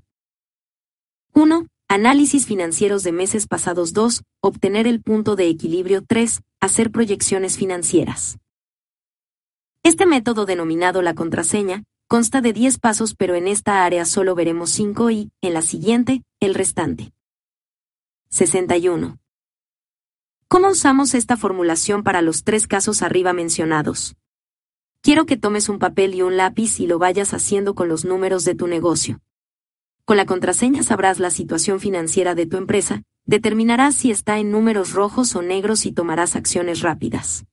1. 1.35 1.67
Análisis 1.89 2.47
financieros 2.47 3.03
de 3.03 3.11
meses 3.11 3.49
pasados 3.49 3.95
2. 3.95 4.23
Obtener 4.41 4.87
el 4.87 5.03
punto 5.03 5.35
de 5.35 5.49
equilibrio 5.49 6.05
3. 6.07 6.43
Hacer 6.61 6.93
proyecciones 6.93 7.57
financieras. 7.57 8.39
Este 9.83 10.07
método 10.07 10.47
denominado 10.47 11.03
la 11.03 11.15
contraseña, 11.15 11.83
consta 12.09 12.41
de 12.41 12.55
10 12.55 12.79
pasos 12.79 13.15
pero 13.15 13.35
en 13.35 13.47
esta 13.47 13.85
área 13.85 14.07
solo 14.07 14.35
veremos 14.35 14.71
5 14.71 15.11
y, 15.11 15.31
en 15.43 15.53
la 15.53 15.61
siguiente, 15.61 16.23
el 16.41 16.55
restante. 16.55 17.13
61. 18.31 19.19
¿Cómo 20.49 20.69
usamos 20.69 21.15
esta 21.15 21.37
formulación 21.37 22.03
para 22.03 22.23
los 22.23 22.45
tres 22.45 22.67
casos 22.67 23.03
arriba 23.03 23.35
mencionados? 23.35 24.17
Quiero 25.03 25.27
que 25.27 25.37
tomes 25.37 25.69
un 25.69 25.79
papel 25.79 26.15
y 26.15 26.23
un 26.23 26.39
lápiz 26.39 26.81
y 26.81 26.87
lo 26.87 26.99
vayas 26.99 27.35
haciendo 27.35 27.75
con 27.75 27.89
los 27.89 28.07
números 28.07 28.45
de 28.47 28.55
tu 28.55 28.67
negocio. 28.67 29.21
Con 30.07 30.17
la 30.17 30.25
contraseña 30.25 30.83
sabrás 30.83 31.19
la 31.19 31.31
situación 31.31 31.79
financiera 31.79 32.35
de 32.35 32.47
tu 32.47 32.57
empresa, 32.57 33.03
determinarás 33.27 33.95
si 33.95 34.11
está 34.11 34.39
en 34.39 34.51
números 34.51 34.93
rojos 34.93 35.37
o 35.37 35.43
negros 35.43 35.85
y 35.85 35.93
tomarás 35.93 36.35
acciones 36.37 36.81
rápidas. 36.81 37.45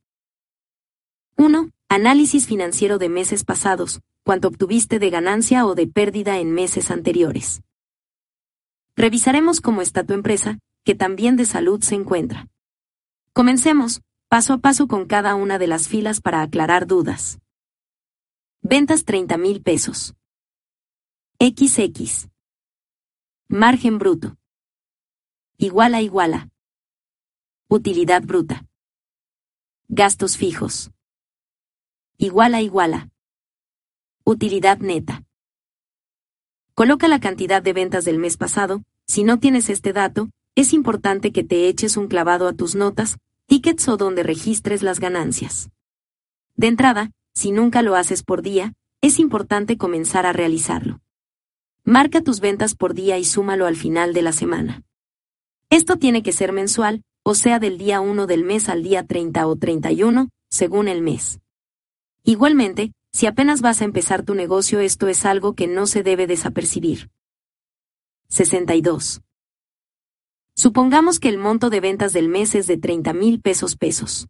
1. 1.36 1.70
Análisis 1.90 2.48
financiero 2.48 2.98
de 2.98 3.10
meses 3.10 3.44
pasados, 3.44 4.00
cuánto 4.26 4.48
obtuviste 4.48 4.98
de 4.98 5.12
ganancia 5.12 5.68
o 5.68 5.76
de 5.76 5.86
pérdida 5.86 6.40
en 6.40 6.52
meses 6.52 6.90
anteriores. 6.90 7.62
Revisaremos 8.96 9.62
cómo 9.62 9.84
está 9.84 10.04
tu 10.04 10.14
empresa, 10.14 10.58
que 10.84 10.96
también 10.96 11.36
de 11.36 11.46
salud 11.46 11.82
se 11.84 11.94
encuentra. 11.94 12.48
Comencemos, 13.34 14.02
paso 14.28 14.54
a 14.54 14.58
paso 14.58 14.88
con 14.88 15.06
cada 15.06 15.36
una 15.36 15.60
de 15.60 15.68
las 15.68 15.88
filas 15.88 16.22
para 16.22 16.42
aclarar 16.42 16.88
dudas. 16.88 17.40
Ventas 18.62 19.06
30 19.06 19.38
mil 19.38 19.62
pesos. 19.62 20.16
XX. 21.40 22.28
Margen 23.48 24.00
bruto. 24.00 24.38
Iguala 25.58 26.02
iguala. 26.02 26.50
Utilidad 27.68 28.24
bruta. 28.24 28.66
Gastos 29.88 30.36
fijos. 30.36 30.90
Iguala 32.18 32.62
iguala. 32.62 33.12
Utilidad 34.28 34.80
neta. 34.80 35.24
Coloca 36.74 37.08
la 37.08 37.20
cantidad 37.20 37.62
de 37.62 37.74
ventas 37.74 38.06
del 38.06 38.18
mes 38.18 38.38
pasado. 38.38 38.82
Si 39.06 39.24
no 39.24 39.38
tienes 39.38 39.70
este 39.70 39.94
dato, 39.94 40.32
es 40.56 40.74
importante 40.74 41.32
que 41.32 41.44
te 41.44 41.68
eches 41.68 41.96
un 41.96 42.08
clavado 42.08 42.48
a 42.48 42.54
tus 42.54 42.74
notas, 42.74 43.20
tickets 43.46 43.88
o 43.88 43.98
donde 43.98 44.24
registres 44.24 44.82
las 44.82 45.00
ganancias. 45.00 45.70
De 46.56 46.66
entrada, 46.66 47.12
si 47.36 47.52
nunca 47.52 47.84
lo 47.84 47.96
haces 47.96 48.24
por 48.24 48.42
día, 48.42 48.74
es 49.00 49.20
importante 49.20 49.78
comenzar 49.78 50.26
a 50.26 50.34
realizarlo. 50.34 51.02
Marca 51.84 52.22
tus 52.22 52.40
ventas 52.40 52.74
por 52.74 52.96
día 52.96 53.20
y 53.20 53.26
súmalo 53.26 53.68
al 53.68 53.76
final 53.76 54.16
de 54.16 54.24
la 54.24 54.32
semana. 54.32 54.82
Esto 55.70 55.98
tiene 55.98 56.24
que 56.24 56.32
ser 56.32 56.52
mensual, 56.52 57.04
o 57.22 57.36
sea 57.36 57.60
del 57.60 57.78
día 57.78 58.02
1 58.02 58.26
del 58.26 58.44
mes 58.44 58.70
al 58.70 58.82
día 58.82 59.06
30 59.06 59.46
o 59.46 59.56
31, 59.56 60.30
según 60.50 60.88
el 60.88 61.04
mes. 61.04 61.42
Igualmente, 62.24 62.92
si 63.16 63.28
apenas 63.28 63.62
vas 63.62 63.82
a 63.82 63.86
empezar 63.86 64.24
tu 64.24 64.36
negocio 64.36 64.82
esto 64.82 65.08
es 65.08 65.26
algo 65.26 65.54
que 65.56 65.68
no 65.68 65.88
se 65.88 66.04
debe 66.04 66.28
desapercibir. 66.28 67.10
62. 68.28 69.22
Supongamos 70.54 71.22
que 71.22 71.30
el 71.30 71.38
monto 71.38 71.70
de 71.70 71.80
ventas 71.80 72.12
del 72.12 72.28
mes 72.28 72.56
es 72.56 72.68
de 72.68 72.76
30 72.76 73.14
mil 73.14 73.40
pesos 73.40 73.78
pesos. 73.78 74.28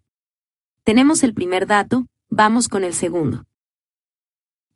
Tenemos 0.84 1.24
el 1.24 1.34
primer 1.34 1.66
dato, 1.66 2.06
vamos 2.30 2.68
con 2.68 2.84
el 2.84 2.94
segundo. 2.94 3.48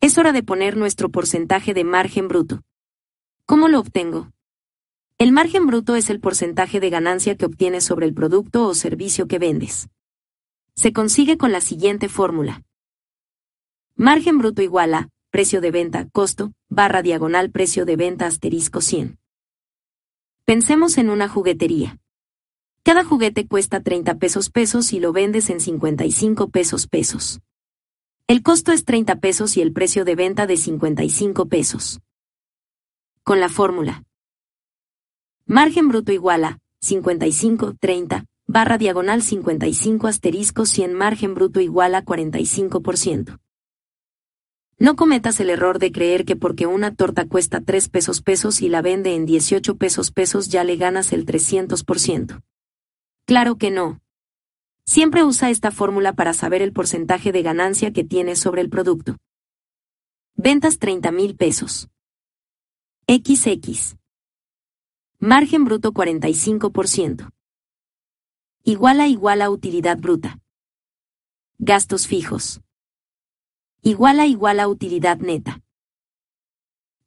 Es 0.01 0.17
hora 0.17 0.31
de 0.31 0.41
poner 0.41 0.75
nuestro 0.75 1.09
porcentaje 1.09 1.75
de 1.75 1.83
margen 1.83 2.27
bruto. 2.27 2.63
¿Cómo 3.45 3.67
lo 3.67 3.79
obtengo? 3.79 4.31
El 5.19 5.31
margen 5.31 5.67
bruto 5.67 5.95
es 5.95 6.09
el 6.09 6.19
porcentaje 6.19 6.79
de 6.79 6.89
ganancia 6.89 7.37
que 7.37 7.45
obtienes 7.45 7.83
sobre 7.83 8.07
el 8.07 8.15
producto 8.15 8.65
o 8.65 8.73
servicio 8.73 9.27
que 9.27 9.37
vendes. 9.37 9.87
Se 10.73 10.93
consigue 10.93 11.37
con 11.37 11.51
la 11.51 11.61
siguiente 11.61 12.09
fórmula. 12.09 12.63
Margen 14.01 14.37
bruto 14.37 14.61
igual 14.61 14.93
a 14.93 15.09
precio 15.29 15.59
de 15.59 15.71
venta, 15.71 16.07
costo, 16.13 16.53
barra 16.69 17.01
diagonal 17.01 17.51
precio 17.51 17.83
de 17.83 17.97
venta 17.97 18.27
asterisco 18.27 18.79
100. 18.79 19.19
Pensemos 20.45 20.97
en 20.97 21.09
una 21.09 21.27
juguetería. 21.27 21.99
Cada 22.83 23.03
juguete 23.03 23.45
cuesta 23.45 23.83
30 23.83 24.15
pesos 24.15 24.51
pesos 24.51 24.93
y 24.93 25.01
lo 25.01 25.11
vendes 25.11 25.49
en 25.49 25.59
55 25.59 26.49
pesos 26.49 26.87
pesos. 26.87 27.41
El 28.27 28.41
costo 28.41 28.71
es 28.71 28.85
30 28.85 29.17
pesos 29.17 29.57
y 29.57 29.61
el 29.61 29.73
precio 29.73 30.05
de 30.05 30.15
venta 30.15 30.47
de 30.47 30.55
55 30.55 31.47
pesos 31.47 31.99
con 33.23 33.41
la 33.41 33.49
fórmula. 33.49 34.05
Margen 35.45 35.89
bruto 35.89 36.13
igual 36.13 36.45
a 36.45 36.59
55, 36.79 37.75
30, 37.77 38.23
barra 38.47 38.77
diagonal 38.77 39.21
55 39.21 40.07
asterisco 40.07 40.65
100 40.65 40.93
margen 40.93 41.33
bruto 41.33 41.59
igual 41.59 41.95
a 41.95 42.05
45%. 42.05 43.39
No 44.81 44.95
cometas 44.95 45.41
el 45.41 45.49
error 45.49 45.77
de 45.77 45.91
creer 45.91 46.23
que 46.23 46.37
porque 46.37 46.65
una 46.65 46.95
torta 46.95 47.27
cuesta 47.27 47.59
3 47.59 47.89
pesos 47.89 48.21
pesos 48.21 48.61
y 48.61 48.69
la 48.69 48.81
vende 48.81 49.13
en 49.13 49.25
18 49.25 49.75
pesos 49.75 50.11
pesos 50.11 50.47
ya 50.47 50.63
le 50.63 50.77
ganas 50.77 51.11
el 51.11 51.25
300%. 51.25 52.41
Claro 53.25 53.57
que 53.57 53.71
no. 53.71 53.99
Siempre 54.85 55.25
usa 55.25 55.49
esta 55.49 55.71
fórmula 55.71 56.13
para 56.13 56.33
saber 56.33 56.61
el 56.61 56.71
porcentaje 56.71 57.33
de 57.33 57.41
ganancia 57.43 57.91
que 57.91 58.05
tienes 58.05 58.39
sobre 58.39 58.61
el 58.61 58.69
producto. 58.69 59.17
Ventas 60.35 60.79
30 60.79 61.11
mil 61.11 61.35
pesos. 61.35 61.89
XX. 63.05 63.97
Margen 65.19 65.65
bruto 65.65 65.91
45%. 65.91 67.29
Igual 68.63 69.01
a 69.01 69.07
igual 69.07 69.41
a 69.41 69.49
utilidad 69.49 69.97
bruta. 69.97 70.39
Gastos 71.57 72.07
fijos. 72.07 72.61
Igual 73.81 74.19
a 74.19 74.25
igual 74.25 74.59
a 74.59 74.67
utilidad 74.67 75.17
neta. 75.19 75.61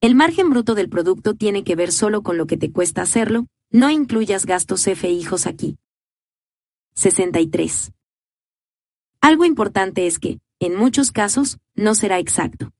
El 0.00 0.14
margen 0.14 0.50
bruto 0.50 0.74
del 0.74 0.88
producto 0.88 1.34
tiene 1.34 1.64
que 1.64 1.76
ver 1.76 1.92
solo 1.92 2.22
con 2.22 2.36
lo 2.36 2.46
que 2.46 2.56
te 2.56 2.72
cuesta 2.72 3.02
hacerlo, 3.02 3.46
no 3.70 3.90
incluyas 3.90 4.46
gastos 4.46 4.86
F 4.86 5.08
hijos 5.08 5.46
aquí. 5.46 5.76
63. 6.94 7.92
Algo 9.20 9.44
importante 9.44 10.06
es 10.06 10.18
que, 10.18 10.40
en 10.58 10.74
muchos 10.74 11.12
casos, 11.12 11.58
no 11.74 11.94
será 11.94 12.18
exacto 12.18 12.72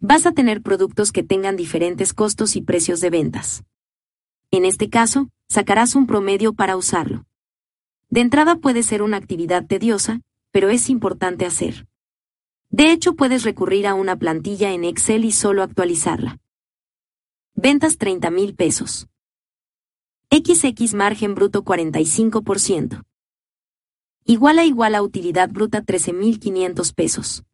vas 0.00 0.26
a 0.26 0.32
tener 0.32 0.62
productos 0.62 1.12
que 1.12 1.22
tengan 1.22 1.56
diferentes 1.56 2.12
costos 2.12 2.56
y 2.56 2.62
precios 2.62 3.00
de 3.00 3.10
ventas. 3.10 3.64
En 4.50 4.64
este 4.64 4.88
caso, 4.88 5.28
sacarás 5.48 5.94
un 5.94 6.06
promedio 6.06 6.52
para 6.52 6.76
usarlo. 6.76 7.24
De 8.08 8.20
entrada 8.20 8.56
puede 8.56 8.82
ser 8.82 9.02
una 9.02 9.16
actividad 9.16 9.66
tediosa, 9.66 10.20
pero 10.50 10.70
es 10.70 10.88
importante 10.88 11.44
hacer. 11.46 11.87
De 12.70 12.92
hecho, 12.92 13.14
puedes 13.14 13.44
recurrir 13.44 13.86
a 13.86 13.94
una 13.94 14.16
plantilla 14.16 14.72
en 14.72 14.84
Excel 14.84 15.24
y 15.24 15.32
solo 15.32 15.62
actualizarla. 15.62 16.38
Ventas 17.54 17.98
30 17.98 18.30
mil 18.30 18.54
pesos. 18.54 19.08
XX 20.30 20.94
margen 20.94 21.34
bruto 21.34 21.64
45%. 21.64 23.02
Igual 24.24 24.58
a 24.58 24.64
igual 24.64 24.94
a 24.94 25.02
utilidad 25.02 25.48
bruta 25.50 25.82
13.500 25.82 26.94
pesos. 26.94 27.44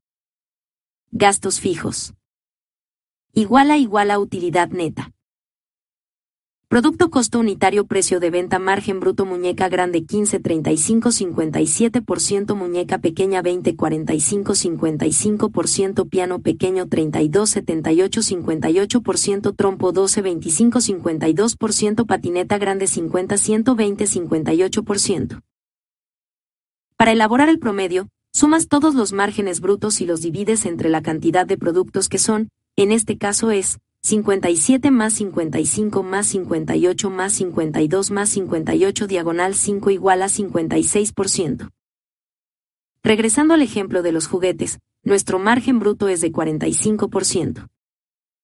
Gastos 1.12 1.60
fijos 1.60 2.14
igual 3.34 3.72
a 3.72 3.76
igual 3.76 4.12
a 4.12 4.18
utilidad 4.20 4.68
neta. 4.68 5.13
Producto 6.74 7.08
costo 7.08 7.38
unitario 7.38 7.86
precio 7.86 8.18
de 8.18 8.30
venta 8.30 8.58
margen 8.58 8.98
bruto 8.98 9.24
muñeca 9.24 9.68
grande 9.68 10.04
15 10.04 10.40
35 10.40 11.10
57% 11.10 12.56
muñeca 12.56 12.98
pequeña 12.98 13.42
20 13.42 13.76
45 13.76 14.54
55% 14.54 16.08
piano 16.08 16.40
pequeño 16.40 16.88
32 16.88 17.48
78 17.48 18.20
58% 18.22 19.54
trompo 19.54 19.92
12 19.92 20.20
25 20.20 20.80
52% 20.80 22.06
patineta 22.06 22.58
grande 22.58 22.88
50 22.88 23.38
120 23.38 24.04
58%. 24.06 25.42
Para 26.96 27.12
elaborar 27.12 27.50
el 27.50 27.60
promedio, 27.60 28.08
sumas 28.32 28.66
todos 28.66 28.96
los 28.96 29.12
márgenes 29.12 29.60
brutos 29.60 30.00
y 30.00 30.06
los 30.06 30.22
divides 30.22 30.66
entre 30.66 30.88
la 30.88 31.02
cantidad 31.02 31.46
de 31.46 31.56
productos 31.56 32.08
que 32.08 32.18
son, 32.18 32.48
en 32.74 32.90
este 32.90 33.16
caso 33.16 33.52
es 33.52 33.78
57 34.04 34.90
más 34.90 35.14
55 35.14 36.02
más 36.02 36.26
58 36.26 37.08
más 37.08 37.32
52 37.32 38.10
más 38.10 38.28
58 38.28 39.06
diagonal 39.06 39.54
5 39.54 39.90
igual 39.90 40.20
a 40.20 40.26
56%. 40.26 41.70
Regresando 43.02 43.54
al 43.54 43.62
ejemplo 43.62 44.02
de 44.02 44.12
los 44.12 44.26
juguetes, 44.26 44.78
nuestro 45.04 45.38
margen 45.38 45.78
bruto 45.78 46.08
es 46.08 46.20
de 46.20 46.30
45%. 46.30 47.66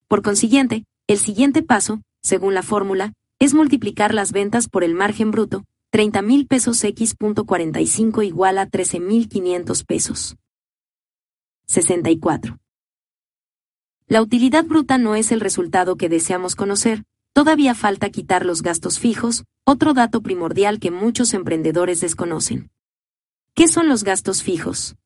Por 0.09 0.23
consiguiente, 0.23 0.87
el 1.07 1.19
siguiente 1.19 1.63
paso, 1.63 2.01
según 2.23 2.55
la 2.55 2.63
fórmula, 2.63 3.13
es 3.39 3.53
multiplicar 3.53 4.15
las 4.15 4.33
ventas 4.33 4.67
por 4.67 4.83
el 4.83 4.95
margen 4.95 5.31
bruto, 5.31 5.65
30 5.91 6.23
mil 6.23 6.47
pesos 6.47 6.83
x.45 6.83 8.25
igual 8.25 8.57
a 8.57 8.67
13.500 8.67 9.85
pesos. 9.85 10.37
64. 11.67 12.59
La 14.11 14.23
utilidad 14.23 14.65
bruta 14.65 14.99
no 14.99 15.15
es 15.15 15.31
el 15.31 15.39
resultado 15.39 15.95
que 15.95 16.09
deseamos 16.09 16.57
conocer, 16.57 17.05
todavía 17.33 17.77
falta 17.77 18.11
quitar 18.11 18.45
los 18.45 18.61
gastos 18.61 18.99
fijos, 18.99 19.45
otro 19.65 19.95
dato 19.95 20.21
primordial 20.21 20.81
que 20.81 20.91
muchos 20.91 21.33
emprendedores 21.33 22.01
desconocen. 22.01 22.73
¿Qué 23.55 23.69
son 23.69 23.89
los 23.89 24.03
gastos 24.03 24.43
fijos? 24.43 24.97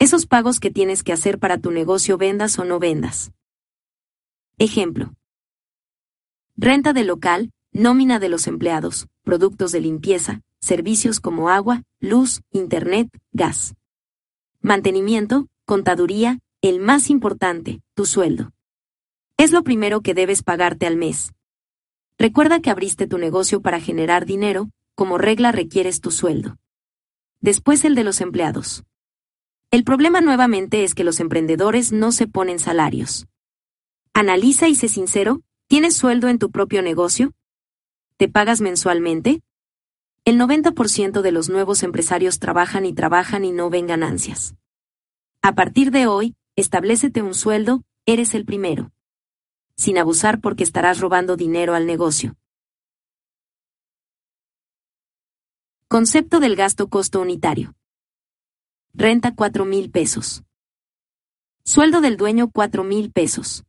Esos 0.00 0.26
pagos 0.26 0.58
que 0.58 0.72
tienes 0.72 1.04
que 1.04 1.12
hacer 1.12 1.38
para 1.38 1.58
tu 1.58 1.70
negocio 1.70 2.18
vendas 2.18 2.58
o 2.58 2.64
no 2.64 2.80
vendas. 2.80 3.30
Ejemplo. 4.58 5.14
Renta 6.56 6.92
del 6.92 7.06
local, 7.06 7.52
nómina 7.70 8.18
de 8.18 8.28
los 8.28 8.48
empleados, 8.48 9.06
productos 9.22 9.70
de 9.70 9.82
limpieza, 9.82 10.40
servicios 10.58 11.20
como 11.20 11.48
agua, 11.48 11.84
luz, 12.00 12.42
internet, 12.50 13.08
gas. 13.30 13.76
Mantenimiento, 14.62 15.46
contaduría, 15.64 16.40
el 16.62 16.80
más 16.80 17.10
importante, 17.10 17.80
tu 17.94 18.06
sueldo. 18.06 18.52
Es 19.36 19.52
lo 19.52 19.62
primero 19.62 20.00
que 20.00 20.14
debes 20.14 20.42
pagarte 20.42 20.86
al 20.86 20.96
mes. 20.96 21.32
Recuerda 22.18 22.60
que 22.60 22.70
abriste 22.70 23.06
tu 23.06 23.18
negocio 23.18 23.60
para 23.60 23.80
generar 23.80 24.24
dinero, 24.24 24.70
como 24.94 25.18
regla 25.18 25.52
requieres 25.52 26.00
tu 26.00 26.10
sueldo. 26.10 26.56
Después 27.40 27.84
el 27.84 27.94
de 27.94 28.04
los 28.04 28.20
empleados. 28.20 28.84
El 29.70 29.84
problema 29.84 30.20
nuevamente 30.20 30.84
es 30.84 30.94
que 30.94 31.04
los 31.04 31.20
emprendedores 31.20 31.92
no 31.92 32.12
se 32.12 32.26
ponen 32.26 32.58
salarios. 32.58 33.26
Analiza 34.14 34.68
y 34.68 34.74
sé 34.74 34.88
sincero, 34.88 35.42
¿tienes 35.66 35.96
sueldo 35.96 36.28
en 36.28 36.38
tu 36.38 36.50
propio 36.50 36.80
negocio? 36.80 37.32
¿Te 38.16 38.28
pagas 38.28 38.62
mensualmente? 38.62 39.42
El 40.24 40.40
90% 40.40 41.20
de 41.20 41.32
los 41.32 41.50
nuevos 41.50 41.82
empresarios 41.82 42.38
trabajan 42.38 42.86
y 42.86 42.94
trabajan 42.94 43.44
y 43.44 43.52
no 43.52 43.68
ven 43.68 43.86
ganancias. 43.86 44.54
A 45.42 45.54
partir 45.54 45.90
de 45.90 46.06
hoy, 46.06 46.34
establecete 46.56 47.22
un 47.22 47.34
sueldo, 47.34 47.84
eres 48.06 48.34
el 48.34 48.44
primero. 48.46 48.90
Sin 49.76 49.98
abusar 49.98 50.40
porque 50.40 50.64
estarás 50.64 51.00
robando 51.00 51.36
dinero 51.36 51.74
al 51.74 51.86
negocio. 51.86 52.36
Concepto 55.88 56.40
del 56.40 56.56
gasto 56.56 56.88
costo 56.88 57.20
unitario. 57.20 57.74
Renta 58.94 59.34
4 59.34 59.66
mil 59.66 59.90
pesos. 59.90 60.42
Sueldo 61.64 62.00
del 62.00 62.16
dueño 62.16 62.50
4 62.50 62.82
mil 62.84 63.12
pesos. 63.12 63.64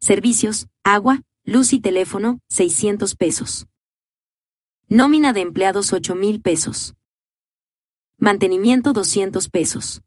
Servicios, 0.00 0.68
agua, 0.82 1.22
luz 1.44 1.72
y 1.74 1.80
teléfono, 1.80 2.40
600 2.48 3.14
pesos. 3.14 3.66
Nómina 4.88 5.34
de 5.34 5.42
empleados 5.42 5.92
8 5.92 6.14
mil 6.14 6.40
pesos. 6.40 6.94
Mantenimiento 8.16 8.94
200 8.94 9.50
pesos. 9.50 10.02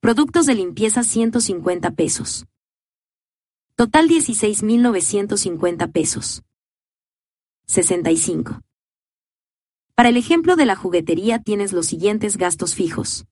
Productos 0.00 0.46
de 0.46 0.54
limpieza 0.54 1.02
150 1.02 1.90
pesos. 1.92 2.46
Total 3.74 4.08
16.950 4.08 5.90
pesos. 5.90 6.42
65. 7.66 8.60
Para 9.94 10.10
el 10.10 10.16
ejemplo 10.16 10.54
de 10.54 10.66
la 10.66 10.76
juguetería 10.76 11.40
tienes 11.40 11.72
los 11.72 11.86
siguientes 11.86 12.36
gastos 12.36 12.74
fijos. 12.74 13.24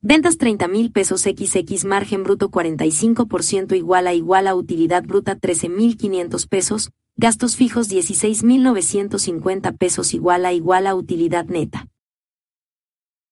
Ventas 0.00 0.38
30 0.38 0.66
mil 0.66 0.90
pesos 0.90 1.20
XX 1.20 1.84
margen 1.84 2.24
bruto 2.24 2.50
45% 2.50 3.76
igual 3.76 4.06
a 4.06 4.14
igual 4.14 4.46
a 4.48 4.54
utilidad 4.54 5.04
bruta 5.04 5.38
13.500 5.38 6.48
pesos, 6.48 6.90
gastos 7.16 7.54
fijos 7.54 7.90
16.950 7.90 9.76
pesos 9.76 10.14
igual 10.14 10.46
a 10.46 10.52
igual 10.52 10.86
a 10.86 10.94
utilidad 10.94 11.44
neta. 11.44 11.86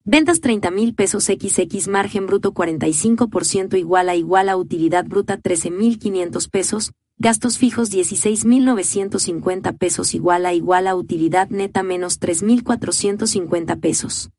Ventas 0.09 0.39
30 0.39 0.71
mil 0.71 0.95
pesos 0.95 1.25
XX 1.25 1.89
margen 1.89 2.27
bruto 2.27 2.53
45% 2.53 3.77
igual 3.77 4.07
a 4.07 4.15
igual 4.15 4.47
a 4.47 4.55
utilidad 4.55 5.03
bruta 5.05 5.37
13.500 5.37 6.49
pesos, 6.49 6.93
gastos 7.17 7.57
fijos 7.57 7.91
16.950 7.91 9.77
pesos 9.77 10.15
igual 10.15 10.45
a 10.45 10.53
igual 10.53 10.87
a 10.87 10.95
utilidad 10.95 11.49
neta 11.49 11.83
menos 11.83 12.21
3.450 12.21 13.81
pesos. 13.81 14.29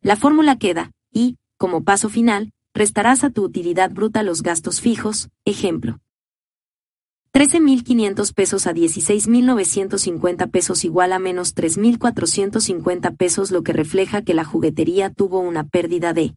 La 0.00 0.16
fórmula 0.16 0.58
queda, 0.58 0.90
y, 1.12 1.36
como 1.56 1.84
paso 1.84 2.08
final, 2.08 2.50
restarás 2.74 3.22
a 3.22 3.30
tu 3.30 3.44
utilidad 3.44 3.92
bruta 3.92 4.24
los 4.24 4.42
gastos 4.42 4.80
fijos, 4.80 5.28
ejemplo. 5.44 6.00
13.500 7.34 8.34
pesos 8.34 8.66
a 8.66 8.74
16.950 8.74 10.50
pesos 10.50 10.84
igual 10.84 11.14
a 11.14 11.18
menos 11.18 11.54
3.450 11.54 13.16
pesos 13.16 13.50
lo 13.50 13.62
que 13.62 13.72
refleja 13.72 14.20
que 14.20 14.34
la 14.34 14.44
juguetería 14.44 15.08
tuvo 15.08 15.38
una 15.38 15.66
pérdida 15.66 16.12
de 16.12 16.36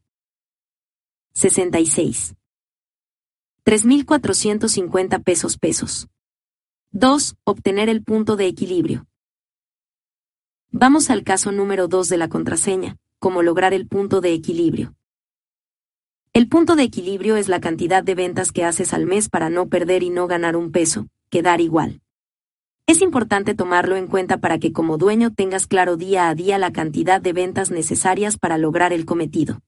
66. 1.34 2.36
3.450 3.66 5.22
pesos 5.22 5.58
pesos. 5.58 6.08
2. 6.92 7.36
Obtener 7.44 7.90
el 7.90 8.02
punto 8.02 8.38
de 8.38 8.48
equilibrio. 8.48 9.06
Vamos 10.72 11.10
al 11.10 11.24
caso 11.24 11.52
número 11.52 11.90
2 11.90 12.08
de 12.08 12.18
la 12.18 12.30
contraseña, 12.30 12.96
cómo 13.20 13.44
lograr 13.44 13.74
el 13.74 13.86
punto 13.88 14.22
de 14.22 14.32
equilibrio. 14.32 14.95
El 16.36 16.50
punto 16.50 16.76
de 16.76 16.84
equilibrio 16.84 17.38
es 17.38 17.48
la 17.48 17.62
cantidad 17.62 18.04
de 18.04 18.14
ventas 18.14 18.52
que 18.52 18.66
haces 18.66 18.94
al 18.94 19.06
mes 19.06 19.30
para 19.30 19.50
no 19.50 19.70
perder 19.70 20.04
y 20.04 20.10
no 20.10 20.28
ganar 20.28 20.58
un 20.58 20.74
peso, 20.74 21.08
quedar 21.30 21.62
igual. 21.62 22.02
Es 22.88 23.00
importante 23.00 23.56
tomarlo 23.56 23.96
en 23.96 24.08
cuenta 24.08 24.40
para 24.40 24.60
que 24.60 24.74
como 24.74 24.98
dueño 24.98 25.34
tengas 25.34 25.66
claro 25.66 25.96
día 25.96 26.28
a 26.28 26.36
día 26.36 26.58
la 26.58 26.74
cantidad 26.74 27.22
de 27.22 27.32
ventas 27.32 27.72
necesarias 27.72 28.38
para 28.38 28.58
lograr 28.58 28.92
el 28.92 29.06
cometido. 29.06 29.62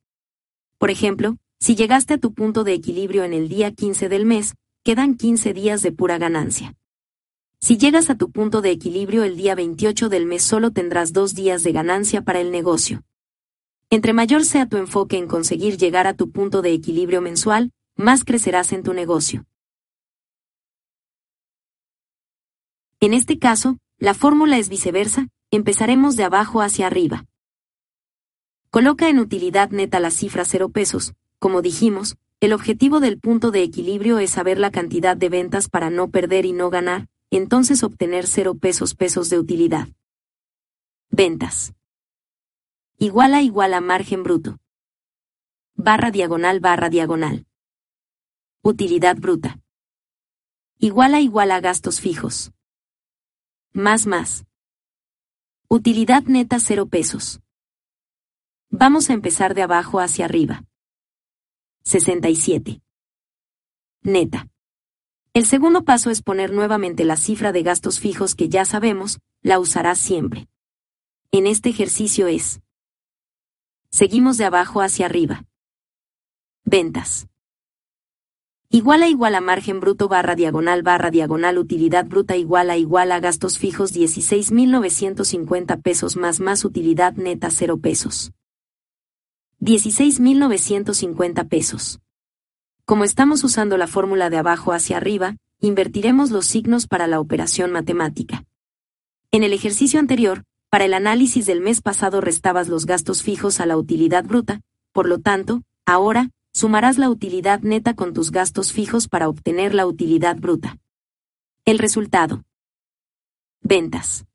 Por 0.77 0.89
ejemplo, 0.89 1.37
si 1.57 1.77
llegaste 1.77 2.15
a 2.15 2.17
tu 2.17 2.33
punto 2.33 2.65
de 2.65 2.73
equilibrio 2.73 3.23
en 3.23 3.31
el 3.31 3.47
día 3.47 3.71
15 3.71 4.09
del 4.09 4.25
mes, 4.25 4.53
quedan 4.83 5.15
15 5.15 5.53
días 5.53 5.81
de 5.83 5.93
pura 5.93 6.17
ganancia. 6.17 6.75
Si 7.61 7.77
llegas 7.77 8.09
a 8.09 8.15
tu 8.15 8.29
punto 8.29 8.61
de 8.61 8.71
equilibrio 8.71 9.23
el 9.23 9.37
día 9.37 9.55
28 9.55 10.09
del 10.09 10.25
mes 10.25 10.43
solo 10.43 10.71
tendrás 10.71 11.13
dos 11.13 11.33
días 11.33 11.63
de 11.63 11.71
ganancia 11.71 12.23
para 12.23 12.41
el 12.41 12.51
negocio. 12.51 13.06
Entre 13.89 14.11
mayor 14.11 14.43
sea 14.43 14.67
tu 14.67 14.75
enfoque 14.75 15.17
en 15.17 15.27
conseguir 15.27 15.77
llegar 15.77 16.07
a 16.07 16.13
tu 16.13 16.29
punto 16.29 16.61
de 16.61 16.73
equilibrio 16.73 17.21
mensual, 17.21 17.71
más 17.95 18.25
crecerás 18.25 18.73
en 18.73 18.83
tu 18.83 18.93
negocio. 18.93 19.45
En 22.99 23.13
este 23.13 23.39
caso, 23.39 23.77
la 23.97 24.13
fórmula 24.13 24.57
es 24.57 24.67
viceversa, 24.67 25.29
empezaremos 25.51 26.17
de 26.17 26.25
abajo 26.25 26.61
hacia 26.61 26.87
arriba. 26.87 27.25
Coloca 28.71 29.07
en 29.07 29.19
utilidad 29.19 29.69
neta 29.69 30.01
la 30.01 30.11
cifra 30.11 30.43
0 30.43 30.69
pesos, 30.69 31.13
como 31.39 31.61
dijimos, 31.61 32.17
el 32.41 32.51
objetivo 32.51 32.99
del 32.99 33.19
punto 33.19 33.51
de 33.51 33.63
equilibrio 33.63 34.19
es 34.19 34.31
saber 34.31 34.59
la 34.59 34.69
cantidad 34.69 35.15
de 35.15 35.29
ventas 35.29 35.69
para 35.69 35.89
no 35.89 36.09
perder 36.09 36.45
y 36.45 36.51
no 36.51 36.69
ganar, 36.69 37.07
entonces 37.31 37.83
obtener 37.83 38.27
0 38.27 38.55
pesos 38.55 38.95
pesos 38.95 39.29
de 39.29 39.39
utilidad. 39.39 39.87
Ventas. 41.09 41.73
Igual 42.99 43.35
a 43.35 43.43
igual 43.43 43.75
a 43.75 43.79
margen 43.79 44.23
bruto. 44.23 44.57
Barra 45.75 46.09
diagonal 46.09 46.59
barra 46.59 46.89
diagonal. 46.89 47.45
Utilidad 48.63 49.17
bruta. 49.17 49.59
Igual 50.79 51.13
a 51.13 51.21
igual 51.21 51.51
a 51.51 51.59
gastos 51.59 52.01
fijos. 52.01 52.53
Más 53.71 54.07
más. 54.07 54.47
Utilidad 55.67 56.23
neta 56.23 56.59
0 56.59 56.87
pesos. 56.87 57.39
Vamos 58.71 59.11
a 59.11 59.13
empezar 59.13 59.53
de 59.53 59.61
abajo 59.61 59.99
hacia 59.99 60.25
arriba. 60.25 60.65
67. 61.83 62.81
Neta. 64.01 64.49
El 65.33 65.45
segundo 65.45 65.83
paso 65.85 66.09
es 66.09 66.23
poner 66.23 66.51
nuevamente 66.51 67.05
la 67.05 67.15
cifra 67.15 67.51
de 67.51 67.61
gastos 67.61 67.99
fijos 67.99 68.33
que 68.33 68.49
ya 68.49 68.65
sabemos, 68.65 69.19
la 69.43 69.59
usarás 69.59 69.99
siempre. 69.99 70.49
En 71.31 71.45
este 71.45 71.69
ejercicio 71.69 72.25
es. 72.25 72.59
Seguimos 73.97 74.37
de 74.37 74.45
abajo 74.45 74.81
hacia 74.81 75.07
arriba. 75.07 75.43
Ventas. 76.65 77.25
Igual 78.69 79.01
a 79.01 79.07
igual 79.07 79.33
a 79.33 79.41
margen 79.41 79.79
bruto 79.79 80.07
barra 80.07 80.35
diagonal 80.35 80.83
barra 80.83 81.09
diagonal 81.09 81.57
utilidad 81.57 82.05
bruta 82.05 82.37
igual 82.37 82.69
a 82.69 82.77
igual 82.77 83.11
a 83.11 83.19
gastos 83.19 83.57
fijos 83.57 83.95
16.950 83.95 85.81
pesos 85.81 86.15
más 86.15 86.39
más 86.39 86.63
utilidad 86.63 87.15
neta 87.15 87.49
0 87.49 87.79
pesos. 87.79 88.33
16.950 89.61 91.47
pesos. 91.49 91.99
Como 92.85 93.03
estamos 93.03 93.43
usando 93.43 93.77
la 93.77 93.87
fórmula 93.87 94.29
de 94.29 94.37
abajo 94.37 94.73
hacia 94.73 94.97
arriba, 94.97 95.37
invertiremos 95.59 96.29
los 96.29 96.45
signos 96.45 96.85
para 96.85 97.07
la 97.07 97.19
operación 97.19 97.71
matemática. 97.71 98.45
En 99.31 99.41
el 99.41 99.53
ejercicio 99.53 99.99
anterior, 99.99 100.43
para 100.69 100.85
el 100.85 100.93
análisis 100.93 101.45
del 101.45 101.61
mes 101.61 101.81
pasado 101.81 102.21
restabas 102.21 102.67
los 102.67 102.85
gastos 102.85 103.23
fijos 103.23 103.59
a 103.59 103.65
la 103.65 103.77
utilidad 103.77 104.25
bruta, 104.25 104.61
por 104.91 105.07
lo 105.07 105.19
tanto, 105.19 105.63
ahora, 105.85 106.31
sumarás 106.53 106.97
la 106.97 107.09
utilidad 107.09 107.61
neta 107.61 107.93
con 107.93 108.13
tus 108.13 108.31
gastos 108.31 108.73
fijos 108.73 109.07
para 109.07 109.29
obtener 109.29 109.73
la 109.73 109.85
utilidad 109.85 110.35
bruta. 110.37 110.77
El 111.65 111.79
resultado. 111.79 112.43
Ventas. 113.61 114.25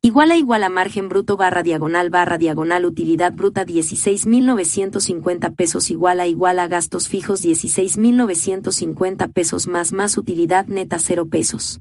Igual 0.00 0.30
a 0.30 0.36
igual 0.36 0.62
a 0.62 0.68
margen 0.68 1.08
bruto 1.08 1.36
barra 1.36 1.62
diagonal 1.64 2.10
barra 2.10 2.38
diagonal 2.38 2.84
utilidad 2.84 3.32
bruta 3.32 3.66
16.950 3.66 5.56
pesos 5.56 5.90
igual 5.90 6.20
a 6.20 6.28
igual 6.28 6.60
a 6.60 6.68
gastos 6.68 7.08
fijos 7.08 7.44
16.950 7.44 9.32
pesos 9.32 9.66
más 9.66 9.92
más 9.92 10.16
utilidad 10.16 10.66
neta 10.68 10.98
0 11.00 11.26
pesos. 11.28 11.80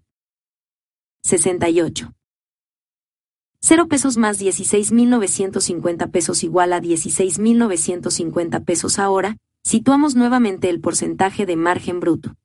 68. 1.23 2.11
0 3.67 3.87
pesos 3.87 4.15
más 4.15 4.39
16.950 4.39 6.11
pesos 6.11 6.43
igual 6.43 6.71
a 6.71 6.79
16.950 6.79 8.63
pesos 8.63 8.99
ahora, 8.99 9.37
situamos 9.63 10.15
nuevamente 10.15 10.69
el 10.69 10.81
porcentaje 10.81 11.47
de 11.47 11.55
margen 11.55 11.99
bruto. 11.99 12.35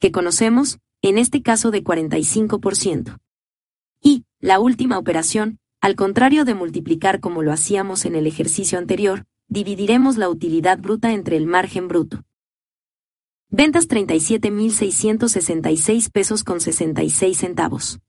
Que 0.00 0.10
conocemos, 0.10 0.80
en 1.00 1.16
este 1.16 1.42
caso 1.42 1.70
de 1.70 1.84
45%. 1.84 3.18
Y, 4.02 4.24
la 4.40 4.58
última 4.58 4.98
operación, 4.98 5.60
al 5.80 5.94
contrario 5.94 6.44
de 6.44 6.54
multiplicar 6.54 7.20
como 7.20 7.44
lo 7.44 7.52
hacíamos 7.52 8.04
en 8.04 8.16
el 8.16 8.26
ejercicio 8.26 8.78
anterior, 8.78 9.26
dividiremos 9.46 10.16
la 10.16 10.28
utilidad 10.28 10.80
bruta 10.80 11.12
entre 11.12 11.36
el 11.36 11.46
margen 11.46 11.86
bruto. 11.86 12.24
Ventas 13.48 13.88
37.666 13.88 16.10
pesos 16.10 16.42
con 16.42 16.60
66 16.60 17.38
centavos. 17.38 18.00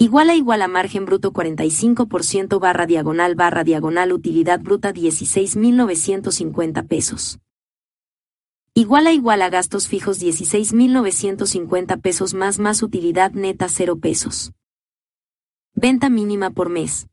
Igual 0.00 0.30
a 0.30 0.36
igual 0.36 0.62
a 0.62 0.68
margen 0.68 1.06
bruto 1.06 1.32
45% 1.32 2.60
barra 2.60 2.86
diagonal 2.86 3.34
barra 3.34 3.64
diagonal 3.64 4.12
utilidad 4.12 4.60
bruta 4.60 4.94
16.950 4.94 6.86
pesos. 6.86 7.40
Igual 8.74 9.08
a 9.08 9.12
igual 9.12 9.42
a 9.42 9.50
gastos 9.50 9.88
fijos 9.88 10.20
16.950 10.22 12.00
pesos 12.00 12.32
más 12.34 12.60
más 12.60 12.84
utilidad 12.84 13.32
neta 13.32 13.68
0 13.68 13.98
pesos. 13.98 14.52
Venta 15.74 16.08
mínima 16.10 16.50
por 16.50 16.68
mes. 16.68 17.08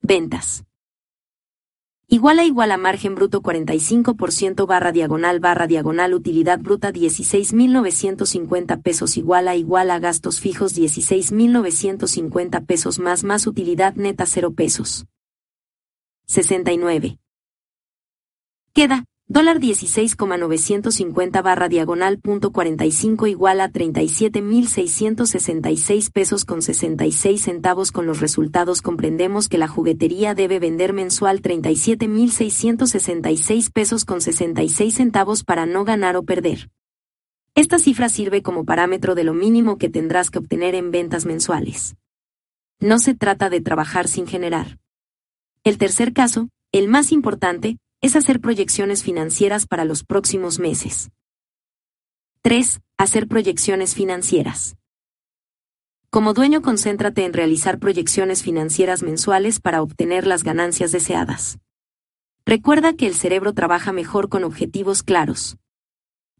Ventas. 0.00 0.62
Igual 2.06 2.38
a 2.38 2.44
igual 2.44 2.70
a 2.70 2.76
margen 2.76 3.14
bruto 3.14 3.40
45% 3.40 4.66
barra 4.66 4.92
diagonal 4.92 5.40
barra 5.40 5.66
diagonal 5.66 6.12
utilidad 6.12 6.60
bruta 6.60 6.92
16.950 6.92 8.82
pesos 8.82 9.16
igual 9.16 9.48
a 9.48 9.56
igual 9.56 9.90
a 9.90 9.98
gastos 9.98 10.38
fijos 10.38 10.76
16.950 10.76 12.66
pesos 12.66 12.98
más 12.98 13.24
más 13.24 13.46
utilidad 13.46 13.94
neta 13.94 14.26
0 14.26 14.52
pesos. 14.52 15.06
69. 16.26 17.18
Queda, 18.74 19.04
Dólar 19.26 19.58
16,950 19.58 21.40
barra 21.40 21.70
diagonal 21.70 22.18
punto 22.18 22.52
45 22.52 23.26
igual 23.26 23.62
a 23.62 23.72
37.666 23.72 26.12
pesos 26.12 26.44
con 26.44 26.60
66 26.60 27.40
centavos 27.40 27.90
con 27.90 28.04
los 28.04 28.20
resultados 28.20 28.82
comprendemos 28.82 29.48
que 29.48 29.56
la 29.56 29.66
juguetería 29.66 30.34
debe 30.34 30.58
vender 30.58 30.92
mensual 30.92 31.40
37.666 31.40 33.72
pesos 33.72 34.04
con 34.04 34.20
66 34.20 34.94
centavos 34.94 35.42
para 35.42 35.64
no 35.64 35.86
ganar 35.86 36.18
o 36.18 36.24
perder. 36.24 36.68
Esta 37.54 37.78
cifra 37.78 38.10
sirve 38.10 38.42
como 38.42 38.66
parámetro 38.66 39.14
de 39.14 39.24
lo 39.24 39.32
mínimo 39.32 39.78
que 39.78 39.88
tendrás 39.88 40.30
que 40.30 40.40
obtener 40.40 40.74
en 40.74 40.90
ventas 40.90 41.24
mensuales. 41.24 41.96
No 42.78 42.98
se 42.98 43.14
trata 43.14 43.48
de 43.48 43.62
trabajar 43.62 44.06
sin 44.06 44.26
generar. 44.26 44.78
El 45.62 45.78
tercer 45.78 46.12
caso, 46.12 46.50
el 46.72 46.88
más 46.88 47.10
importante, 47.10 47.78
es 48.04 48.16
hacer 48.16 48.38
proyecciones 48.38 49.02
financieras 49.02 49.66
para 49.66 49.86
los 49.86 50.04
próximos 50.04 50.58
meses. 50.58 51.08
3. 52.42 52.82
Hacer 52.98 53.28
proyecciones 53.28 53.94
financieras. 53.94 54.76
Como 56.10 56.34
dueño, 56.34 56.60
concéntrate 56.60 57.24
en 57.24 57.32
realizar 57.32 57.78
proyecciones 57.78 58.42
financieras 58.42 59.02
mensuales 59.02 59.58
para 59.58 59.80
obtener 59.80 60.26
las 60.26 60.42
ganancias 60.42 60.92
deseadas. 60.92 61.58
Recuerda 62.44 62.92
que 62.92 63.06
el 63.06 63.14
cerebro 63.14 63.54
trabaja 63.54 63.90
mejor 63.90 64.28
con 64.28 64.44
objetivos 64.44 65.02
claros. 65.02 65.56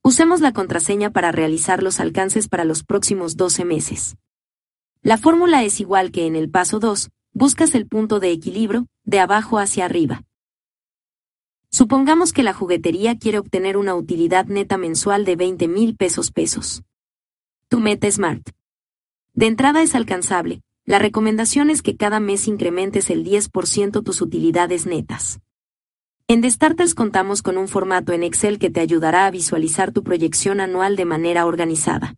Usemos 0.03 0.43
la 0.43 0.53
contraseña 0.53 1.13
para 1.13 1.33
realizar 1.33 1.83
los 1.83 1.99
alcances 1.99 2.47
para 2.47 2.67
los 2.67 2.85
próximos 2.85 3.39
12 3.39 3.65
meses. 3.65 4.19
La 5.01 5.17
fórmula 5.17 5.65
es 5.65 5.81
igual 5.81 6.13
que 6.13 6.27
en 6.27 6.37
el 6.37 6.51
paso 6.51 6.79
2, 6.79 7.09
buscas 7.33 7.75
el 7.75 7.87
punto 7.87 8.21
de 8.21 8.33
equilibrio, 8.33 8.87
de 9.05 9.21
abajo 9.21 9.59
hacia 9.59 9.87
arriba. 9.87 10.25
Supongamos 11.75 12.33
que 12.33 12.45
la 12.45 12.55
juguetería 12.55 13.19
quiere 13.19 13.41
obtener 13.41 13.77
una 13.77 13.97
utilidad 13.97 14.47
neta 14.47 14.79
mensual 14.79 15.25
de 15.25 15.35
20 15.35 15.67
mil 15.67 15.97
pesos 15.97 16.31
pesos. 16.31 16.85
Tu 17.67 17.81
meta 17.81 18.09
Smart. 18.09 18.49
De 19.33 19.47
entrada 19.47 19.83
es 19.83 19.97
alcanzable, 19.97 20.63
la 20.85 21.01
recomendación 21.01 21.71
es 21.71 21.83
que 21.83 21.97
cada 21.97 22.21
mes 22.21 22.47
incrementes 22.47 23.11
el 23.11 23.25
10% 23.25 24.05
tus 24.05 24.21
utilidades 24.21 24.87
netas. 24.87 25.41
En 26.29 26.43
Destarters 26.43 26.95
contamos 26.95 27.43
con 27.43 27.59
un 27.59 27.67
formato 27.67 28.13
en 28.13 28.23
Excel 28.23 28.61
que 28.61 28.71
te 28.71 28.79
ayudará 28.79 29.27
a 29.27 29.33
visualizar 29.33 29.91
tu 29.91 30.05
proyección 30.05 30.61
anual 30.61 30.95
de 30.95 31.07
manera 31.07 31.45
organizada. 31.45 32.15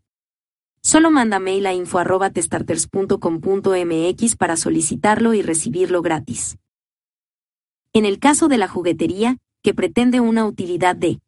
Solo 0.82 1.10
manda 1.10 1.38
mail 1.38 1.66
a 1.66 1.72
info.testarters.com.mx 1.72 4.36
para 4.36 4.56
solicitarlo 4.58 5.32
y 5.32 5.40
recibirlo 5.40 6.02
gratis. 6.02 6.58
En 7.94 8.04
el 8.04 8.18
caso 8.18 8.48
de 8.48 8.58
la 8.58 8.68
juguetería, 8.68 9.38
que 9.66 9.74
pretende 9.74 10.20
una 10.20 10.46
utilidad 10.46 10.94
de 10.94 11.20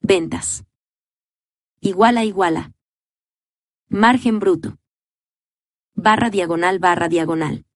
ventas. 0.00 0.64
Iguala 1.78 2.24
iguala. 2.24 2.72
Margen 3.90 4.38
bruto. 4.38 4.78
Barra 5.92 6.30
diagonal 6.30 6.78
barra 6.78 7.08
diagonal. 7.08 7.66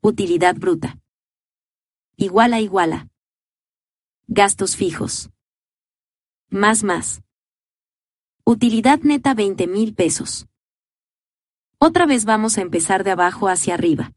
Utilidad 0.00 0.54
bruta. 0.54 0.96
Iguala 2.16 2.60
iguala. 2.60 3.08
Gastos 4.28 4.76
fijos. 4.76 5.30
Más 6.48 6.84
más. 6.84 7.22
Utilidad 8.44 9.00
neta 9.00 9.34
20 9.34 9.66
mil 9.66 9.92
pesos. 9.92 10.46
Otra 11.80 12.06
vez 12.06 12.24
vamos 12.24 12.58
a 12.58 12.60
empezar 12.60 13.02
de 13.02 13.10
abajo 13.10 13.48
hacia 13.48 13.74
arriba. 13.74 14.12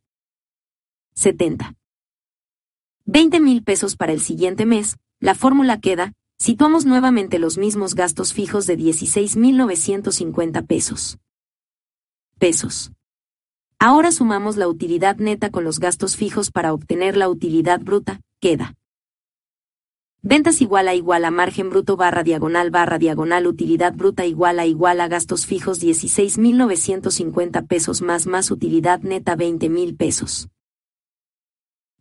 70. 1.15 1.78
20 3.11 3.39
mil 3.39 3.63
pesos 3.63 3.95
para 3.95 4.13
el 4.13 4.21
siguiente 4.21 4.67
mes, 4.67 4.99
la 5.19 5.33
fórmula 5.33 5.79
queda, 5.79 6.13
situamos 6.37 6.85
nuevamente 6.85 7.39
los 7.39 7.57
mismos 7.57 7.95
gastos 7.95 8.33
fijos 8.33 8.67
de 8.67 8.77
16.950 8.77 10.67
pesos. 10.67 11.17
Pesos. 12.37 12.91
Ahora 13.79 14.11
sumamos 14.11 14.57
la 14.57 14.67
utilidad 14.67 15.17
neta 15.17 15.49
con 15.49 15.63
los 15.63 15.79
gastos 15.79 16.17
fijos 16.17 16.51
para 16.51 16.71
obtener 16.71 17.17
la 17.17 17.29
utilidad 17.29 17.79
bruta, 17.79 18.21
queda. 18.39 18.75
Ventas 20.21 20.61
igual 20.61 20.87
a 20.87 20.93
igual 20.93 21.25
a 21.25 21.31
margen 21.31 21.71
bruto 21.71 21.97
barra 21.97 22.21
diagonal 22.21 22.69
barra 22.69 22.99
diagonal 22.99 23.47
utilidad 23.47 23.95
bruta 23.95 24.27
igual 24.27 24.59
a 24.59 24.67
igual 24.67 25.01
a 25.01 25.07
gastos 25.07 25.47
fijos 25.47 25.81
16.950 25.81 27.65
pesos 27.65 28.03
más 28.03 28.27
más 28.27 28.51
utilidad 28.51 28.99
neta 29.01 29.35
20.000 29.35 29.97
pesos. 29.97 30.47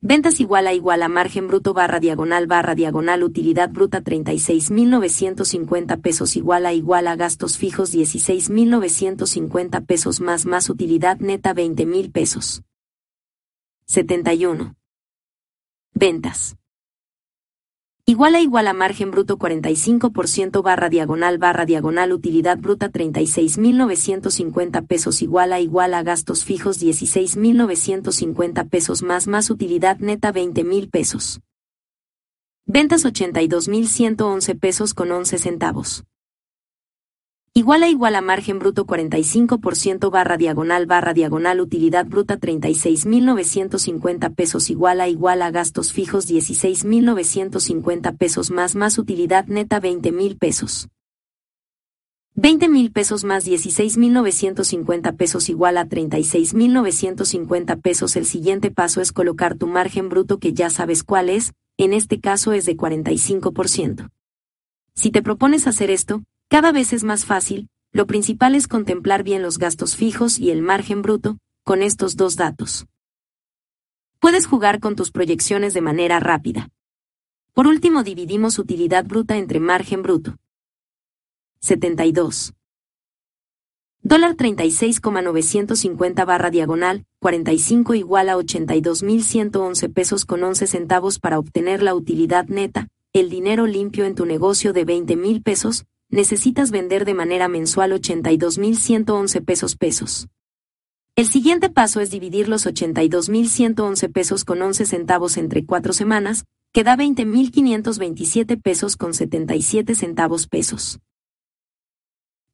Ventas 0.00 0.38
igual 0.38 0.68
a 0.68 0.74
igual 0.74 1.02
a 1.02 1.08
margen 1.08 1.48
bruto 1.48 1.74
barra 1.74 1.98
diagonal 1.98 2.46
barra 2.46 2.76
diagonal 2.76 3.24
utilidad 3.24 3.68
bruta 3.68 4.00
36.950 4.00 6.00
pesos 6.00 6.36
igual 6.36 6.66
a 6.66 6.72
igual 6.72 7.08
a 7.08 7.16
gastos 7.16 7.58
fijos 7.58 7.92
16.950 7.92 9.84
pesos 9.86 10.20
más 10.20 10.46
más 10.46 10.70
utilidad 10.70 11.18
neta 11.18 11.52
20.000 11.52 12.12
pesos. 12.12 12.62
71. 13.86 14.76
Ventas. 15.94 16.56
Igual 18.08 18.36
a 18.36 18.40
igual 18.40 18.66
a 18.68 18.72
margen 18.72 19.10
bruto 19.10 19.36
45% 19.36 20.62
barra 20.62 20.88
diagonal 20.88 21.36
barra 21.36 21.66
diagonal 21.66 22.14
utilidad 22.14 22.56
bruta 22.56 22.90
36.950 22.90 24.86
pesos 24.86 25.20
igual 25.20 25.52
a 25.52 25.60
igual 25.60 25.92
a 25.92 26.02
gastos 26.02 26.42
fijos 26.46 26.80
16.950 26.80 28.66
pesos 28.70 29.02
más 29.02 29.26
más 29.26 29.50
utilidad 29.50 29.98
neta 29.98 30.32
20.000 30.32 30.90
pesos. 30.90 31.42
Ventas 32.64 33.04
82.111 33.04 34.58
pesos 34.58 34.94
con 34.94 35.12
11 35.12 35.36
centavos. 35.36 36.04
Igual 37.58 37.82
a 37.82 37.88
igual 37.88 38.14
a 38.14 38.20
margen 38.20 38.60
bruto 38.60 38.86
45% 38.86 40.12
barra 40.12 40.36
diagonal 40.36 40.86
barra 40.86 41.12
diagonal 41.12 41.60
utilidad 41.60 42.06
bruta 42.06 42.38
36.950 42.38 44.32
pesos 44.32 44.70
igual 44.70 45.00
a 45.00 45.08
igual 45.08 45.42
a 45.42 45.50
gastos 45.50 45.92
fijos 45.92 46.30
16.950 46.30 48.16
pesos 48.16 48.52
más 48.52 48.76
más 48.76 48.96
utilidad 48.96 49.44
neta 49.48 49.82
20.000 49.82 50.38
pesos. 50.38 50.88
20 52.36 52.68
mil 52.68 52.92
pesos 52.92 53.24
más 53.24 53.44
16.950 53.44 55.16
pesos 55.16 55.48
igual 55.48 55.78
a 55.78 55.88
36.950 55.88 57.82
pesos. 57.82 58.14
El 58.14 58.26
siguiente 58.26 58.70
paso 58.70 59.00
es 59.00 59.10
colocar 59.10 59.56
tu 59.56 59.66
margen 59.66 60.08
bruto 60.08 60.38
que 60.38 60.52
ya 60.52 60.70
sabes 60.70 61.02
cuál 61.02 61.28
es, 61.28 61.54
en 61.76 61.92
este 61.92 62.20
caso 62.20 62.52
es 62.52 62.66
de 62.66 62.76
45%. 62.76 64.10
Si 64.94 65.10
te 65.10 65.22
propones 65.22 65.66
hacer 65.66 65.90
esto, 65.90 66.22
cada 66.48 66.72
vez 66.72 66.92
es 66.92 67.04
más 67.04 67.26
fácil, 67.26 67.68
lo 67.92 68.06
principal 68.06 68.54
es 68.54 68.68
contemplar 68.68 69.22
bien 69.22 69.42
los 69.42 69.58
gastos 69.58 69.96
fijos 69.96 70.38
y 70.38 70.50
el 70.50 70.62
margen 70.62 71.02
bruto, 71.02 71.38
con 71.62 71.82
estos 71.82 72.16
dos 72.16 72.36
datos. 72.36 72.86
Puedes 74.18 74.46
jugar 74.46 74.80
con 74.80 74.96
tus 74.96 75.10
proyecciones 75.10 75.74
de 75.74 75.82
manera 75.82 76.20
rápida. 76.20 76.70
Por 77.52 77.66
último, 77.66 78.02
dividimos 78.02 78.58
utilidad 78.58 79.04
bruta 79.04 79.36
entre 79.36 79.60
margen 79.60 80.02
bruto. 80.02 80.36
72. 81.60 82.54
Dólar 84.00 84.36
36,950 84.36 86.24
barra 86.24 86.50
diagonal, 86.50 87.04
45 87.18 87.94
igual 87.94 88.28
a 88.28 88.36
82.111 88.36 89.92
pesos 89.92 90.24
con 90.24 90.42
11 90.42 90.66
centavos 90.66 91.18
para 91.18 91.38
obtener 91.38 91.82
la 91.82 91.94
utilidad 91.94 92.46
neta, 92.46 92.88
el 93.12 93.28
dinero 93.28 93.66
limpio 93.66 94.04
en 94.04 94.14
tu 94.14 94.24
negocio 94.24 94.72
de 94.72 94.84
20 94.84 95.16
mil 95.16 95.42
pesos, 95.42 95.84
necesitas 96.10 96.70
vender 96.70 97.04
de 97.04 97.14
manera 97.14 97.48
mensual 97.48 97.92
82.111 97.92 99.44
pesos 99.44 99.76
pesos. 99.76 100.28
El 101.16 101.26
siguiente 101.26 101.68
paso 101.68 102.00
es 102.00 102.10
dividir 102.10 102.48
los 102.48 102.66
82.111 102.66 104.12
pesos 104.12 104.44
con 104.44 104.62
11 104.62 104.86
centavos 104.86 105.36
entre 105.36 105.66
cuatro 105.66 105.92
semanas, 105.92 106.44
que 106.72 106.84
da 106.84 106.96
20.527 106.96 108.60
pesos 108.62 108.96
con 108.96 109.14
77 109.14 109.94
centavos 109.94 110.46
pesos. 110.46 111.00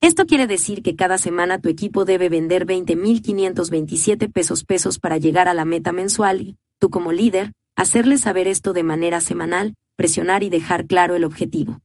Esto 0.01 0.27
quiere 0.27 0.47
decir 0.47 0.83
que 0.83 0.97
cada 0.97 1.19
semana 1.19 1.61
tu 1.61 1.69
equipo 1.69 2.05
debe 2.05 2.29
vender 2.29 2.67
20.527 2.67 4.33
pesos 4.33 4.65
pesos 4.65 4.99
para 4.99 5.19
llegar 5.19 5.49
a 5.49 5.55
la 5.55 5.65
meta 5.65 5.93
mensual 5.93 6.41
y, 6.41 6.57
tú 6.79 6.91
como 6.91 7.13
líder, 7.13 7.53
hacerles 7.77 8.23
saber 8.23 8.49
esto 8.49 8.73
de 8.73 8.83
manera 8.83 9.21
semanal, 9.21 9.75
presionar 9.97 10.43
y 10.43 10.51
dejar 10.51 10.87
claro 10.87 11.17
el 11.17 11.25
objetivo. 11.25 11.81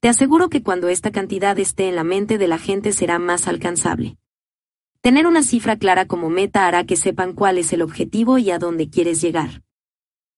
Te 0.00 0.08
aseguro 0.08 0.48
que 0.48 0.62
cuando 0.62 0.88
esta 0.88 1.10
cantidad 1.10 1.58
esté 1.58 1.88
en 1.88 1.96
la 1.96 2.04
mente 2.04 2.38
de 2.38 2.46
la 2.46 2.58
gente 2.58 2.92
será 2.92 3.18
más 3.18 3.48
alcanzable. 3.48 4.16
Tener 5.00 5.26
una 5.26 5.42
cifra 5.42 5.76
clara 5.76 6.06
como 6.06 6.30
meta 6.30 6.68
hará 6.68 6.84
que 6.84 6.96
sepan 6.96 7.32
cuál 7.32 7.58
es 7.58 7.72
el 7.72 7.82
objetivo 7.82 8.38
y 8.38 8.52
a 8.52 8.60
dónde 8.60 8.90
quieres 8.90 9.20
llegar. 9.20 9.62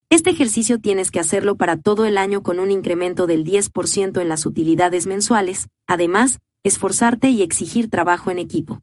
Este 0.09 0.31
ejercicio 0.31 0.81
tienes 0.81 1.11
que 1.11 1.21
hacerlo 1.21 1.57
para 1.57 1.77
todo 1.77 2.07
el 2.07 2.17
año 2.17 2.43
con 2.43 2.59
un 2.59 2.71
incremento 2.71 3.27
del 3.27 3.45
10% 3.45 4.21
en 4.23 4.29
las 4.31 4.47
utilidades 4.47 5.07
mensuales, 5.07 5.69
además, 5.87 6.39
esforzarte 6.65 7.29
y 7.29 7.43
exigir 7.43 7.91
trabajo 7.91 8.31
en 8.31 8.39
equipo. 8.39 8.81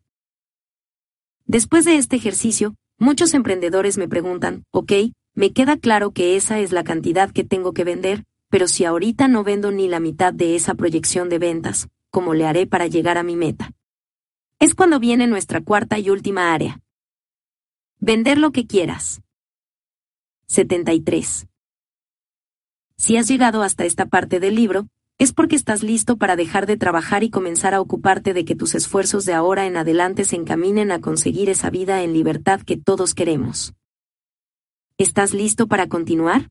Después 1.45 1.85
de 1.85 1.97
este 1.97 2.17
ejercicio, 2.17 2.75
muchos 2.99 3.33
emprendedores 3.33 3.97
me 3.97 4.07
preguntan, 4.07 4.63
ok, 4.71 4.93
me 5.33 5.53
queda 5.53 5.77
claro 5.77 6.11
que 6.11 6.35
esa 6.35 6.59
es 6.59 6.71
la 6.71 6.83
cantidad 6.83 7.31
que 7.31 7.43
tengo 7.43 7.73
que 7.73 7.83
vender, 7.83 8.25
pero 8.49 8.67
si 8.67 8.85
ahorita 8.85 9.27
no 9.27 9.43
vendo 9.43 9.71
ni 9.71 9.87
la 9.87 9.99
mitad 9.99 10.33
de 10.33 10.55
esa 10.55 10.73
proyección 10.73 11.29
de 11.29 11.39
ventas, 11.39 11.89
¿cómo 12.09 12.33
le 12.33 12.45
haré 12.45 12.67
para 12.67 12.87
llegar 12.87 13.17
a 13.17 13.23
mi 13.23 13.35
meta? 13.35 13.71
Es 14.59 14.73
cuando 14.73 14.99
viene 14.99 15.27
nuestra 15.27 15.61
cuarta 15.61 15.99
y 15.99 16.09
última 16.09 16.53
área. 16.53 16.81
Vender 17.99 18.37
lo 18.37 18.51
que 18.51 18.65
quieras. 18.65 19.21
73. 20.47 21.47
Si 22.95 23.17
has 23.17 23.27
llegado 23.27 23.61
hasta 23.63 23.85
esta 23.85 24.05
parte 24.05 24.39
del 24.39 24.55
libro, 24.55 24.87
es 25.19 25.33
porque 25.33 25.55
estás 25.55 25.83
listo 25.83 26.17
para 26.17 26.35
dejar 26.35 26.67
de 26.67 26.77
trabajar 26.77 27.23
y 27.23 27.29
comenzar 27.29 27.73
a 27.73 27.81
ocuparte 27.81 28.33
de 28.33 28.45
que 28.45 28.55
tus 28.55 28.75
esfuerzos 28.75 29.25
de 29.25 29.33
ahora 29.33 29.65
en 29.65 29.77
adelante 29.77 30.25
se 30.25 30.35
encaminen 30.35 30.91
a 30.91 31.01
conseguir 31.01 31.49
esa 31.49 31.69
vida 31.69 32.03
en 32.03 32.13
libertad 32.13 32.61
que 32.61 32.77
todos 32.77 33.13
queremos. 33.13 33.73
¿Estás 34.97 35.33
listo 35.33 35.67
para 35.67 35.87
continuar? 35.87 36.49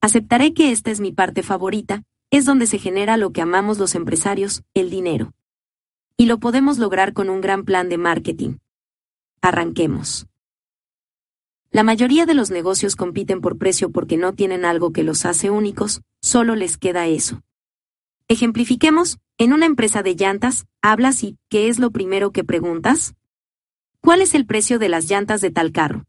Aceptaré 0.00 0.54
que 0.54 0.72
esta 0.72 0.90
es 0.90 0.98
mi 0.98 1.12
parte 1.12 1.44
favorita, 1.44 2.02
es 2.30 2.44
donde 2.44 2.66
se 2.66 2.78
genera 2.78 3.16
lo 3.16 3.30
que 3.30 3.42
amamos 3.42 3.78
los 3.78 3.94
empresarios, 3.94 4.64
el 4.74 4.90
dinero. 4.90 5.32
Y 6.16 6.26
lo 6.26 6.40
podemos 6.40 6.78
lograr 6.78 7.12
con 7.12 7.30
un 7.30 7.40
gran 7.40 7.64
plan 7.64 7.88
de 7.88 7.98
marketing. 7.98 8.56
Arranquemos. 9.40 10.26
La 11.70 11.84
mayoría 11.84 12.26
de 12.26 12.34
los 12.34 12.50
negocios 12.50 12.96
compiten 12.96 13.40
por 13.40 13.56
precio 13.56 13.90
porque 13.90 14.16
no 14.16 14.32
tienen 14.32 14.64
algo 14.64 14.92
que 14.92 15.04
los 15.04 15.24
hace 15.24 15.50
únicos, 15.50 16.02
solo 16.20 16.56
les 16.56 16.76
queda 16.76 17.06
eso. 17.06 17.40
Ejemplifiquemos, 18.26 19.18
en 19.36 19.52
una 19.52 19.66
empresa 19.66 20.02
de 20.02 20.14
llantas, 20.14 20.64
hablas 20.80 21.22
y, 21.22 21.36
¿qué 21.50 21.68
es 21.68 21.78
lo 21.78 21.90
primero 21.90 22.32
que 22.32 22.42
preguntas? 22.42 23.14
¿Cuál 24.00 24.22
es 24.22 24.34
el 24.34 24.46
precio 24.46 24.78
de 24.78 24.88
las 24.88 25.10
llantas 25.10 25.42
de 25.42 25.50
tal 25.50 25.72
carro? 25.72 26.04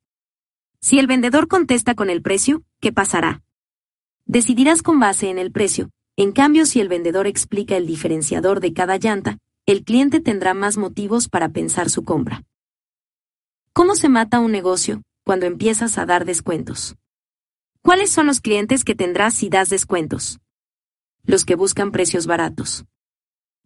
Si 0.80 0.98
el 0.98 1.08
vendedor 1.08 1.50
contesta 1.50 1.94
con 1.94 2.10
el 2.10 2.22
precio, 2.22 2.64
¿qué 2.80 2.94
pasará? 2.94 3.44
Decidirás 4.26 4.82
con 4.82 4.98
base 4.98 5.30
en 5.30 5.38
el 5.38 5.52
precio, 5.52 5.90
en 6.16 6.32
cambio 6.32 6.66
si 6.66 6.80
el 6.80 6.88
vendedor 6.88 7.28
explica 7.28 7.76
el 7.76 7.86
diferenciador 7.86 8.62
de 8.62 8.72
cada 8.72 8.96
llanta, 8.96 9.38
el 9.66 9.84
cliente 9.84 10.22
tendrá 10.22 10.54
más 10.54 10.78
motivos 10.78 11.28
para 11.28 11.50
pensar 11.50 11.90
su 11.90 12.06
compra. 12.06 12.44
¿Cómo 13.74 13.96
se 13.96 14.08
mata 14.08 14.40
un 14.40 14.54
negocio 14.54 15.02
cuando 15.26 15.48
empiezas 15.48 15.98
a 15.98 16.06
dar 16.06 16.24
descuentos? 16.24 16.96
¿Cuáles 17.82 18.10
son 18.10 18.26
los 18.26 18.40
clientes 18.40 18.86
que 18.86 18.96
tendrás 18.96 19.34
si 19.34 19.50
das 19.50 19.70
descuentos? 19.70 20.40
Los 21.26 21.46
que 21.46 21.56
buscan 21.56 21.92
precios 21.92 22.28
baratos. 22.28 22.86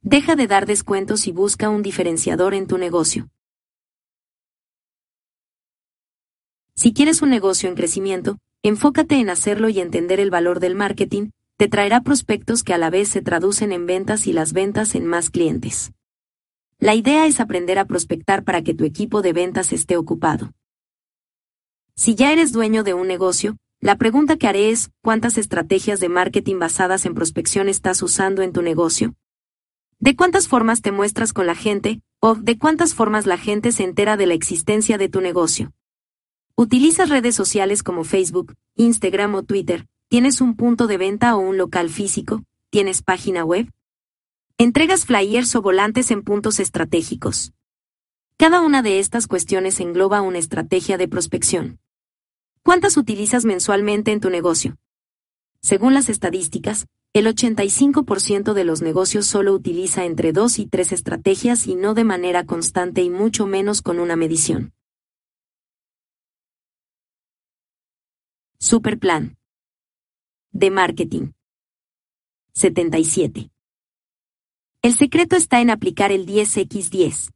Deja 0.02 0.36
de 0.36 0.48
dar 0.48 0.66
descuentos 0.66 1.28
y 1.28 1.32
busca 1.32 1.70
un 1.70 1.84
diferenciador 1.84 2.54
en 2.54 2.68
tu 2.68 2.78
negocio. 2.78 3.30
Si 6.76 6.94
quieres 6.94 7.22
un 7.22 7.30
negocio 7.30 7.68
en 7.68 7.76
crecimiento, 7.76 8.38
enfócate 8.64 9.16
en 9.16 9.30
hacerlo 9.30 9.68
y 9.68 9.80
entender 9.80 10.22
el 10.22 10.30
valor 10.30 10.62
del 10.62 10.76
marketing, 10.76 11.32
te 11.58 11.68
traerá 11.68 12.02
prospectos 12.02 12.64
que 12.64 12.74
a 12.74 12.78
la 12.78 12.90
vez 12.90 13.10
se 13.10 13.22
traducen 13.22 13.74
en 13.74 13.86
ventas 13.86 14.28
y 14.28 14.32
las 14.32 14.54
ventas 14.54 14.96
en 14.96 15.06
más 15.06 15.30
clientes. 15.30 15.92
La 16.78 16.96
idea 16.96 17.26
es 17.26 17.42
aprender 17.42 17.78
a 17.78 17.84
prospectar 17.84 18.46
para 18.46 18.62
que 18.62 18.74
tu 18.74 18.86
equipo 18.86 19.22
de 19.22 19.34
ventas 19.34 19.74
esté 19.74 19.98
ocupado. 19.98 20.54
Si 21.96 22.16
ya 22.16 22.32
eres 22.32 22.54
dueño 22.54 22.86
de 22.86 22.94
un 22.94 23.08
negocio, 23.08 23.58
la 23.82 23.98
pregunta 23.98 24.36
que 24.36 24.48
haré 24.48 24.72
es, 24.72 24.92
¿cuántas 25.02 25.38
estrategias 25.38 26.02
de 26.02 26.10
marketing 26.10 26.60
basadas 26.60 27.06
en 27.06 27.14
prospección 27.14 27.70
estás 27.70 28.02
usando 28.02 28.42
en 28.42 28.52
tu 28.52 28.62
negocio? 28.62 29.16
¿De 30.00 30.18
cuántas 30.18 30.50
formas 30.50 30.82
te 30.82 30.92
muestras 30.92 31.32
con 31.32 31.48
la 31.48 31.56
gente, 31.56 32.02
o 32.20 32.36
de 32.36 32.58
cuántas 32.58 32.94
formas 32.94 33.26
la 33.26 33.38
gente 33.38 33.72
se 33.72 33.84
entera 33.86 34.18
de 34.18 34.26
la 34.26 34.34
existencia 34.34 34.98
de 34.98 35.08
tu 35.08 35.22
negocio? 35.22 35.72
¿Utilizas 36.56 37.08
redes 37.08 37.36
sociales 37.36 37.82
como 37.82 38.04
Facebook, 38.04 38.54
Instagram 38.76 39.36
o 39.36 39.44
Twitter? 39.44 39.88
¿Tienes 40.10 40.42
un 40.42 40.58
punto 40.58 40.88
de 40.88 40.98
venta 40.98 41.38
o 41.38 41.40
un 41.40 41.58
local 41.58 41.90
físico? 41.90 42.44
¿Tienes 42.70 43.02
página 43.02 43.46
web? 43.46 43.72
¿Entregas 44.58 45.06
flyers 45.06 45.56
o 45.56 45.62
volantes 45.62 46.12
en 46.12 46.24
puntos 46.24 46.60
estratégicos? 46.60 47.54
Cada 48.36 48.60
una 48.60 48.82
de 48.82 49.00
estas 49.00 49.26
cuestiones 49.28 49.80
engloba 49.80 50.22
una 50.22 50.38
estrategia 50.38 50.98
de 50.98 51.08
prospección. 51.08 51.80
¿Cuántas 52.64 52.98
utilizas 52.98 53.46
mensualmente 53.46 54.12
en 54.12 54.20
tu 54.20 54.30
negocio? 54.30 54.78
Según 55.62 55.94
las 55.94 56.10
estadísticas, 56.10 56.88
el 57.14 57.26
85% 57.26 58.54
de 58.54 58.64
los 58.64 58.82
negocios 58.82 59.26
solo 59.26 59.54
utiliza 59.54 60.06
entre 60.06 60.32
dos 60.32 60.60
y 60.60 60.68
tres 60.68 60.92
estrategias 60.92 61.66
y 61.68 61.76
no 61.76 61.94
de 61.94 62.04
manera 62.04 62.46
constante 62.46 63.02
y 63.02 63.10
mucho 63.10 63.48
menos 63.48 63.82
con 63.82 64.00
una 64.00 64.16
medición. 64.16 64.74
Superplan. 68.60 69.38
De 70.52 70.70
marketing. 70.70 71.32
77. 72.54 73.50
El 74.82 74.94
secreto 74.94 75.36
está 75.36 75.62
en 75.62 75.70
aplicar 75.70 76.12
el 76.12 76.26
10x10. 76.26 77.32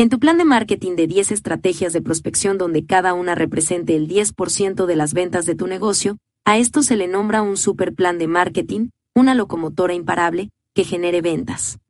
En 0.00 0.10
tu 0.10 0.20
plan 0.20 0.38
de 0.38 0.44
marketing 0.44 0.94
de 0.94 1.08
10 1.08 1.32
estrategias 1.32 1.92
de 1.92 2.00
prospección 2.00 2.56
donde 2.56 2.86
cada 2.86 3.14
una 3.14 3.34
represente 3.34 3.96
el 3.96 4.06
10% 4.06 4.86
de 4.86 4.94
las 4.94 5.12
ventas 5.12 5.44
de 5.44 5.56
tu 5.56 5.66
negocio, 5.66 6.18
a 6.44 6.56
esto 6.56 6.84
se 6.84 6.96
le 6.96 7.08
nombra 7.08 7.42
un 7.42 7.56
super 7.56 7.92
plan 7.92 8.16
de 8.16 8.28
marketing, 8.28 8.90
una 9.16 9.34
locomotora 9.34 9.94
imparable, 9.94 10.50
que 10.72 10.84
genere 10.84 11.20
ventas. 11.20 11.80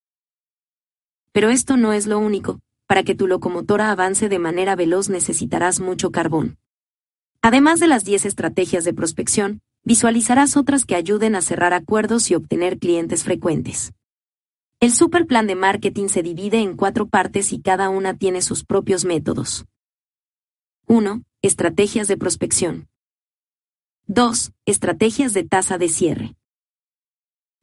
Pero 1.33 1.51
esto 1.51 1.77
no 1.77 1.93
es 1.93 2.07
lo 2.07 2.19
único, 2.19 2.61
para 2.87 3.03
que 3.03 3.15
tu 3.15 3.27
locomotora 3.27 3.91
avance 3.91 4.31
de 4.31 4.39
manera 4.39 4.75
veloz 4.75 5.11
necesitarás 5.11 5.79
mucho 5.79 6.11
carbón. 6.11 6.57
Además 7.43 7.79
de 7.79 7.89
las 7.89 8.07
10 8.07 8.25
estrategias 8.25 8.85
de 8.85 8.95
prospección, 8.95 9.61
visualizarás 9.85 10.57
otras 10.57 10.87
que 10.87 10.95
ayuden 10.95 11.35
a 11.35 11.43
cerrar 11.43 11.75
acuerdos 11.75 12.31
y 12.31 12.35
obtener 12.35 12.79
clientes 12.79 13.23
frecuentes. 13.23 13.93
El 14.81 14.93
super 14.93 15.27
plan 15.27 15.49
de 15.49 15.57
marketing 15.57 16.07
se 16.07 16.23
divide 16.23 16.61
en 16.61 16.77
cuatro 16.77 17.09
partes 17.09 17.53
y 17.53 17.61
cada 17.61 17.89
una 17.89 18.17
tiene 18.17 18.43
sus 18.43 18.63
propios 18.63 19.05
métodos. 19.05 19.67
1. 20.87 21.25
Estrategias 21.43 22.07
de 22.07 22.17
prospección. 22.17 22.89
2. 24.07 24.53
Estrategias 24.67 25.35
de 25.35 25.43
tasa 25.43 25.79
de 25.79 25.89
cierre. 25.89 26.37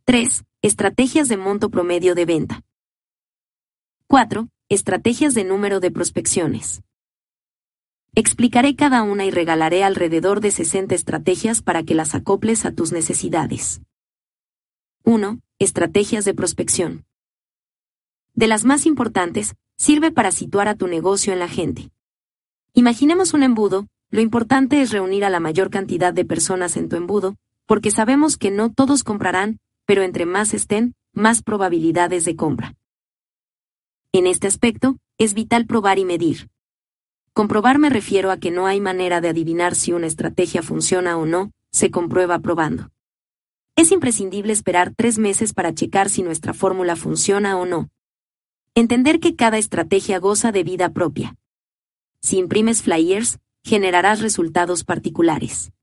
3. 0.03 0.43
Estrategias 0.61 1.29
de 1.29 1.37
monto 1.37 1.69
promedio 1.69 2.15
de 2.15 2.25
venta. 2.25 2.63
4. 4.07 4.49
Estrategias 4.67 5.33
de 5.35 5.45
número 5.45 5.79
de 5.79 5.91
prospecciones. 5.91 6.83
Explicaré 8.13 8.75
cada 8.75 9.03
una 9.03 9.23
y 9.23 9.31
regalaré 9.31 9.85
alrededor 9.85 10.41
de 10.41 10.51
60 10.51 10.93
estrategias 10.93 11.61
para 11.61 11.83
que 11.83 11.95
las 11.95 12.13
acoples 12.13 12.65
a 12.65 12.73
tus 12.73 12.91
necesidades. 12.91 13.81
1. 15.05 15.39
Estrategias 15.57 16.25
de 16.25 16.33
prospección. 16.33 17.05
De 18.33 18.45
las 18.45 18.65
más 18.65 18.85
importantes, 18.85 19.55
sirve 19.77 20.11
para 20.11 20.31
situar 20.31 20.67
a 20.67 20.75
tu 20.75 20.87
negocio 20.87 21.31
en 21.31 21.39
la 21.39 21.47
gente. 21.47 21.91
Imaginemos 22.73 23.33
un 23.33 23.41
embudo, 23.41 23.87
lo 24.09 24.19
importante 24.19 24.81
es 24.81 24.91
reunir 24.91 25.23
a 25.23 25.29
la 25.29 25.39
mayor 25.39 25.69
cantidad 25.69 26.13
de 26.13 26.25
personas 26.25 26.75
en 26.75 26.89
tu 26.89 26.97
embudo, 26.97 27.37
porque 27.67 27.89
sabemos 27.89 28.35
que 28.35 28.51
no 28.51 28.69
todos 28.69 29.05
comprarán, 29.05 29.59
pero 29.85 30.03
entre 30.03 30.25
más 30.25 30.53
estén, 30.53 30.93
más 31.13 31.41
probabilidades 31.41 32.25
de 32.25 32.35
compra. 32.35 32.75
En 34.11 34.27
este 34.27 34.47
aspecto, 34.47 34.97
es 35.17 35.33
vital 35.33 35.67
probar 35.67 35.99
y 35.99 36.03
medir. 36.03 36.49
Comprobar 37.31 37.79
me 37.79 37.89
refiero 37.89 38.29
a 38.29 38.39
que 38.39 38.51
no 38.51 38.67
hay 38.67 38.81
manera 38.81 39.21
de 39.21 39.29
adivinar 39.29 39.73
si 39.75 39.93
una 39.93 40.07
estrategia 40.07 40.61
funciona 40.61 41.17
o 41.17 41.25
no, 41.25 41.53
se 41.71 41.91
comprueba 41.91 42.39
probando. 42.39 42.91
Es 43.77 43.91
imprescindible 43.91 44.53
esperar 44.53 44.93
tres 44.95 45.17
meses 45.17 45.53
para 45.53 45.73
checar 45.73 46.09
si 46.09 46.23
nuestra 46.23 46.53
fórmula 46.53 46.95
funciona 46.95 47.57
o 47.57 47.65
no. 47.65 47.89
Entender 48.73 49.19
que 49.19 49.35
cada 49.35 49.57
estrategia 49.57 50.17
goza 50.19 50.53
de 50.53 50.63
vida 50.63 50.93
propia. 50.93 51.35
Si 52.21 52.37
imprimes 52.37 52.81
flyers, 52.81 53.37
generarás 53.65 54.21
resultados 54.21 54.85
particulares. 54.85 55.73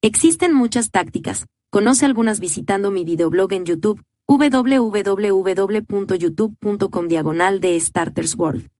Existen 0.00 0.54
muchas 0.54 0.92
tácticas, 0.92 1.46
conoce 1.70 2.06
algunas 2.06 2.38
visitando 2.38 2.92
mi 2.92 3.02
videoblog 3.04 3.52
en 3.52 3.64
YouTube, 3.64 4.00
www.youtube.com 4.28 7.08
diagonal 7.08 7.60
de 7.60 7.80
Starters 7.80 8.36
World. 8.36 8.70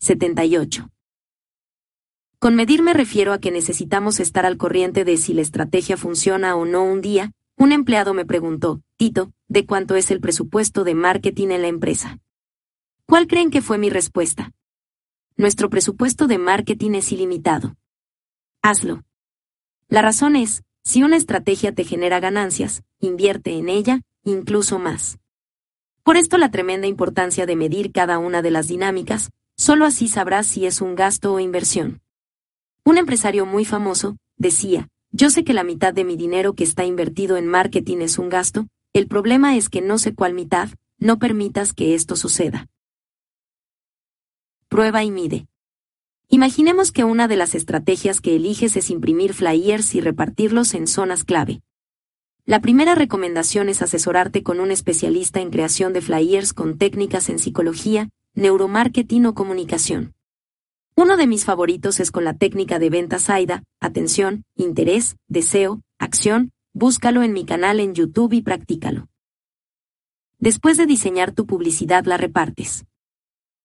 78. 0.00 0.91
Con 2.42 2.56
medir 2.56 2.82
me 2.82 2.92
refiero 2.92 3.32
a 3.32 3.38
que 3.38 3.52
necesitamos 3.52 4.18
estar 4.18 4.46
al 4.46 4.56
corriente 4.56 5.04
de 5.04 5.16
si 5.16 5.32
la 5.32 5.42
estrategia 5.42 5.96
funciona 5.96 6.56
o 6.56 6.64
no 6.64 6.82
un 6.82 7.00
día, 7.00 7.30
un 7.56 7.70
empleado 7.70 8.14
me 8.14 8.24
preguntó, 8.24 8.82
Tito, 8.96 9.30
¿de 9.46 9.64
cuánto 9.64 9.94
es 9.94 10.10
el 10.10 10.20
presupuesto 10.20 10.82
de 10.82 10.96
marketing 10.96 11.50
en 11.50 11.62
la 11.62 11.68
empresa? 11.68 12.18
¿Cuál 13.06 13.28
creen 13.28 13.52
que 13.52 13.62
fue 13.62 13.78
mi 13.78 13.90
respuesta? 13.90 14.50
Nuestro 15.36 15.70
presupuesto 15.70 16.26
de 16.26 16.38
marketing 16.38 16.94
es 16.94 17.12
ilimitado. 17.12 17.76
Hazlo. 18.60 19.04
La 19.86 20.02
razón 20.02 20.34
es, 20.34 20.64
si 20.82 21.04
una 21.04 21.18
estrategia 21.18 21.72
te 21.72 21.84
genera 21.84 22.18
ganancias, 22.18 22.82
invierte 22.98 23.52
en 23.52 23.68
ella, 23.68 24.00
incluso 24.24 24.80
más. 24.80 25.20
Por 26.02 26.16
esto 26.16 26.38
la 26.38 26.50
tremenda 26.50 26.88
importancia 26.88 27.46
de 27.46 27.54
medir 27.54 27.92
cada 27.92 28.18
una 28.18 28.42
de 28.42 28.50
las 28.50 28.66
dinámicas, 28.66 29.30
solo 29.56 29.84
así 29.84 30.08
sabrás 30.08 30.48
si 30.48 30.66
es 30.66 30.80
un 30.80 30.96
gasto 30.96 31.34
o 31.34 31.38
inversión. 31.38 32.01
Un 32.84 32.98
empresario 32.98 33.46
muy 33.46 33.64
famoso, 33.64 34.16
decía, 34.36 34.88
yo 35.12 35.30
sé 35.30 35.44
que 35.44 35.52
la 35.52 35.62
mitad 35.62 35.94
de 35.94 36.04
mi 36.04 36.16
dinero 36.16 36.54
que 36.54 36.64
está 36.64 36.84
invertido 36.84 37.36
en 37.36 37.46
marketing 37.46 37.98
es 37.98 38.18
un 38.18 38.28
gasto, 38.28 38.66
el 38.92 39.06
problema 39.06 39.56
es 39.56 39.68
que 39.68 39.80
no 39.80 39.98
sé 39.98 40.14
cuál 40.14 40.34
mitad, 40.34 40.68
no 40.98 41.18
permitas 41.18 41.74
que 41.74 41.94
esto 41.94 42.16
suceda. 42.16 42.68
Prueba 44.68 45.04
y 45.04 45.10
mide. 45.10 45.46
Imaginemos 46.28 46.90
que 46.90 47.04
una 47.04 47.28
de 47.28 47.36
las 47.36 47.54
estrategias 47.54 48.20
que 48.20 48.34
eliges 48.34 48.76
es 48.76 48.90
imprimir 48.90 49.34
flyers 49.34 49.94
y 49.94 50.00
repartirlos 50.00 50.74
en 50.74 50.86
zonas 50.86 51.24
clave. 51.24 51.60
La 52.46 52.60
primera 52.60 52.94
recomendación 52.96 53.68
es 53.68 53.82
asesorarte 53.82 54.42
con 54.42 54.58
un 54.58 54.72
especialista 54.72 55.40
en 55.40 55.50
creación 55.50 55.92
de 55.92 56.00
flyers 56.00 56.52
con 56.52 56.78
técnicas 56.78 57.28
en 57.28 57.38
psicología, 57.38 58.08
neuromarketing 58.34 59.26
o 59.26 59.34
comunicación. 59.34 60.14
Uno 60.94 61.16
de 61.16 61.26
mis 61.26 61.46
favoritos 61.46 62.00
es 62.00 62.10
con 62.10 62.24
la 62.24 62.34
técnica 62.34 62.78
de 62.78 62.90
venta 62.90 63.18
SAIDA, 63.18 63.62
atención, 63.80 64.44
interés, 64.56 65.16
deseo, 65.26 65.80
acción, 65.98 66.52
búscalo 66.74 67.22
en 67.22 67.32
mi 67.32 67.46
canal 67.46 67.80
en 67.80 67.94
YouTube 67.94 68.34
y 68.34 68.42
practícalo. 68.42 69.08
Después 70.38 70.76
de 70.76 70.84
diseñar 70.84 71.32
tu 71.32 71.46
publicidad 71.46 72.04
la 72.04 72.18
repartes. 72.18 72.84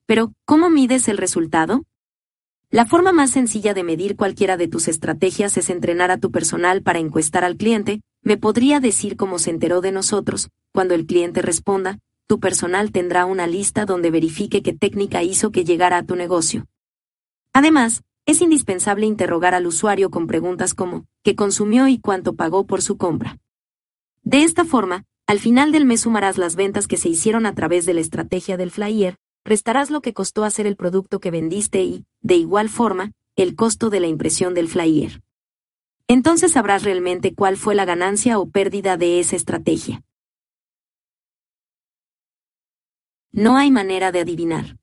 Pero, 0.05 0.31
¿cómo 0.45 0.69
mides 0.69 1.09
el 1.09 1.17
resultado? 1.17 1.83
La 2.69 2.85
forma 2.85 3.11
más 3.11 3.31
sencilla 3.31 3.73
de 3.73 3.83
medir 3.83 4.15
cualquiera 4.15 4.55
de 4.55 4.69
tus 4.69 4.87
estrategias 4.87 5.57
es 5.57 5.69
entrenar 5.69 6.11
a 6.11 6.19
tu 6.19 6.31
personal 6.31 6.81
para 6.81 6.99
encuestar 6.99 7.43
al 7.43 7.57
cliente, 7.57 7.99
me 8.21 8.37
podría 8.37 8.79
decir 8.79 9.17
cómo 9.17 9.37
se 9.37 9.49
enteró 9.49 9.81
de 9.81 9.91
nosotros, 9.91 10.49
cuando 10.71 10.93
el 10.93 11.05
cliente 11.05 11.41
responda, 11.41 11.99
tu 12.25 12.39
personal 12.39 12.93
tendrá 12.93 13.25
una 13.25 13.47
lista 13.47 13.85
donde 13.85 14.11
verifique 14.11 14.61
qué 14.61 14.71
técnica 14.71 15.23
hizo 15.23 15.51
que 15.51 15.65
llegara 15.65 15.97
a 15.97 16.03
tu 16.03 16.15
negocio. 16.15 16.67
Además, 17.57 18.03
es 18.27 18.41
indispensable 18.41 19.07
interrogar 19.07 19.55
al 19.55 19.65
usuario 19.65 20.11
con 20.11 20.27
preguntas 20.27 20.75
como, 20.75 21.07
¿qué 21.23 21.35
consumió 21.35 21.87
y 21.87 21.97
cuánto 21.97 22.35
pagó 22.35 22.67
por 22.67 22.83
su 22.83 22.97
compra? 22.97 23.39
De 24.21 24.43
esta 24.43 24.63
forma, 24.63 25.05
al 25.25 25.39
final 25.39 25.71
del 25.71 25.83
mes 25.83 26.01
sumarás 26.01 26.37
las 26.37 26.55
ventas 26.55 26.87
que 26.87 26.97
se 26.97 27.09
hicieron 27.09 27.47
a 27.47 27.55
través 27.55 27.87
de 27.87 27.95
la 27.95 28.01
estrategia 28.01 28.57
del 28.57 28.69
flyer, 28.69 29.15
restarás 29.43 29.89
lo 29.89 30.01
que 30.01 30.13
costó 30.13 30.43
hacer 30.43 30.67
el 30.67 30.75
producto 30.75 31.19
que 31.19 31.31
vendiste 31.31 31.81
y, 31.81 32.05
de 32.21 32.35
igual 32.35 32.69
forma, 32.69 33.13
el 33.35 33.55
costo 33.55 33.89
de 33.89 34.01
la 34.01 34.07
impresión 34.07 34.53
del 34.53 34.67
flyer. 34.67 35.23
Entonces 36.07 36.51
sabrás 36.51 36.83
realmente 36.83 37.33
cuál 37.33 37.57
fue 37.57 37.73
la 37.73 37.85
ganancia 37.85 38.37
o 38.37 38.47
pérdida 38.47 38.97
de 38.97 39.19
esa 39.19 39.35
estrategia. 39.35 40.03
No 43.31 43.57
hay 43.57 43.71
manera 43.71 44.11
de 44.11 44.19
adivinar. 44.19 44.77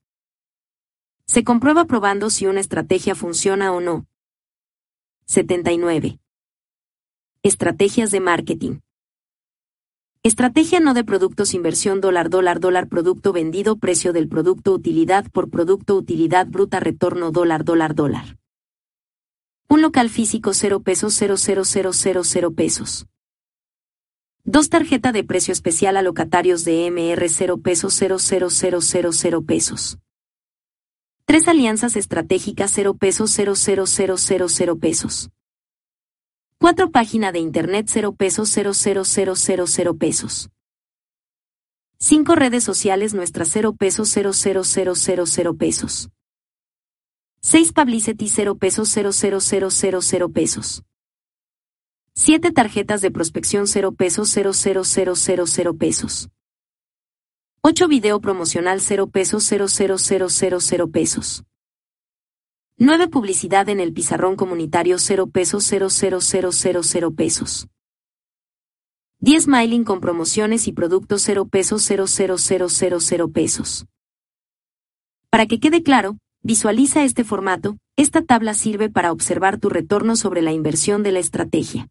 Se 1.27 1.43
comprueba 1.43 1.87
probando 1.87 2.29
si 2.31 2.47
una 2.47 2.61
estrategia 2.61 3.15
funciona 3.15 3.73
o 3.73 3.81
no. 3.81 4.07
79. 5.27 6.19
Estrategias 7.43 8.11
de 8.11 8.21
marketing. 8.21 8.79
Estrategia 10.23 10.81
no 10.81 10.95
de 10.95 11.03
productos 11.03 11.55
inversión 11.55 12.01
dólar 12.01 12.29
dólar 12.29 12.61
dólar 12.61 12.89
producto 12.89 13.33
vendido 13.33 13.77
precio 13.77 14.13
del 14.13 14.29
producto 14.29 14.73
utilidad 14.73 15.31
por 15.31 15.51
producto 15.51 15.97
utilidad 15.97 16.47
bruta 16.47 16.79
retorno 16.79 17.31
dólar 17.31 17.65
dólar 17.65 17.95
dólar. 17.95 18.39
Un 19.69 19.81
local 19.81 20.11
físico 20.11 20.53
0 20.53 20.81
pesos 20.81 21.19
00000 21.19 22.55
pesos. 22.55 23.07
Dos 24.45 24.69
tarjeta 24.69 25.11
de 25.11 25.25
precio 25.25 25.53
especial 25.53 25.97
a 25.97 26.03
locatarios 26.03 26.65
de 26.65 26.87
MR 26.87 27.29
0 27.29 27.59
pesos 27.59 27.99
00000 27.99 29.45
pesos. 29.45 29.99
Tres 31.27 31.49
alianzas 31.49 31.97
estratégicas 31.97 32.71
0 32.75 32.99
pesos 32.99 33.35
00000 33.35 34.79
pesos. 34.79 35.31
Cuatro 36.59 36.91
página 36.91 37.33
de 37.33 37.39
internet 37.39 37.87
0 37.89 38.15
pesos 38.15 38.55
00000 38.55 39.97
pesos. 39.97 40.51
Cinco 41.99 42.35
redes 42.35 42.63
sociales 42.63 43.15
nuestras 43.15 43.49
0 43.49 43.75
pesos 43.75 44.15
00000 44.15 45.57
pesos. 45.57 46.11
Seis 47.41 47.73
publicity 47.73 48.29
0 48.29 48.59
pesos 48.59 48.95
00000 48.95 50.31
pesos. 50.31 50.83
Siete 52.15 52.53
tarjetas 52.53 53.01
de 53.01 53.11
prospección 53.11 53.67
0 53.67 53.93
pesos 53.93 54.29
00000 54.31 55.79
pesos. 55.79 56.29
8 57.67 57.89
video 57.89 58.21
promocional 58.21 58.79
0 58.79 59.07
pesos 59.07 59.43
00000 59.43 60.91
pesos. 60.91 61.45
9 62.77 63.09
publicidad 63.09 63.71
en 63.71 63.81
el 63.81 63.95
pizarrón 63.95 64.37
comunitario 64.37 64.99
0 64.99 65.29
pesos 65.29 65.65
00000 65.65 67.15
pesos. 67.15 67.69
10 69.21 69.49
mailing 69.49 69.85
con 69.85 70.03
promociones 70.03 70.69
y 70.69 70.73
productos 70.73 71.23
0 71.23 71.49
pesos 71.49 71.83
00000 71.89 73.33
pesos. 73.33 73.87
Para 75.31 75.47
que 75.47 75.59
quede 75.59 75.83
claro, 75.83 76.19
visualiza 76.43 77.03
este 77.03 77.25
formato, 77.25 77.79
esta 77.97 78.21
tabla 78.21 78.53
sirve 78.53 78.91
para 78.91 79.11
observar 79.11 79.59
tu 79.59 79.71
retorno 79.71 80.17
sobre 80.17 80.43
la 80.43 80.53
inversión 80.53 81.03
de 81.03 81.13
la 81.13 81.21
estrategia. 81.21 81.89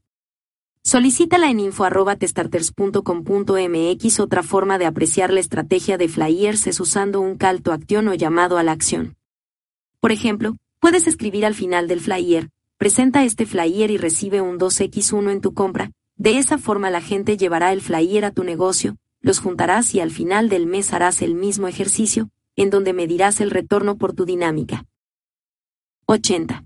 Solicítala 0.86 1.50
en 1.50 1.62
info.testarters.com.mx. 1.62 4.20
Otra 4.20 4.44
forma 4.44 4.78
de 4.78 4.86
apreciar 4.86 5.32
la 5.32 5.40
estrategia 5.40 5.98
de 5.98 6.10
Flyers 6.10 6.68
es 6.68 6.82
usando 6.82 7.22
un 7.22 7.38
call 7.38 7.62
to 7.62 7.72
action 7.72 8.10
o 8.10 8.14
llamado 8.14 8.58
a 8.58 8.64
la 8.64 8.74
acción. 8.74 9.16
Por 10.02 10.12
ejemplo, 10.12 10.58
puedes 10.82 11.08
escribir 11.08 11.46
al 11.46 11.56
final 11.56 11.88
del 11.88 12.02
flyer, 12.02 12.50
presenta 12.78 13.24
este 13.24 13.46
flyer 13.46 13.92
y 13.92 13.98
recibe 13.98 14.42
un 14.42 14.60
2x1 14.60 15.32
en 15.32 15.40
tu 15.40 15.54
compra, 15.54 15.92
de 16.18 16.38
esa 16.38 16.58
forma 16.58 16.90
la 16.90 17.00
gente 17.00 17.38
llevará 17.38 17.72
el 17.72 17.80
flyer 17.80 18.26
a 18.26 18.32
tu 18.32 18.44
negocio, 18.44 18.98
los 19.22 19.40
juntarás 19.40 19.96
y 19.96 20.02
al 20.02 20.12
final 20.12 20.50
del 20.50 20.68
mes 20.68 20.92
harás 20.92 21.22
el 21.22 21.34
mismo 21.34 21.70
ejercicio, 21.70 22.30
en 22.58 22.70
donde 22.70 22.92
medirás 22.92 23.40
el 23.40 23.52
retorno 23.52 23.98
por 23.98 24.12
tu 24.12 24.26
dinámica. 24.26 24.84
80. 26.08 26.66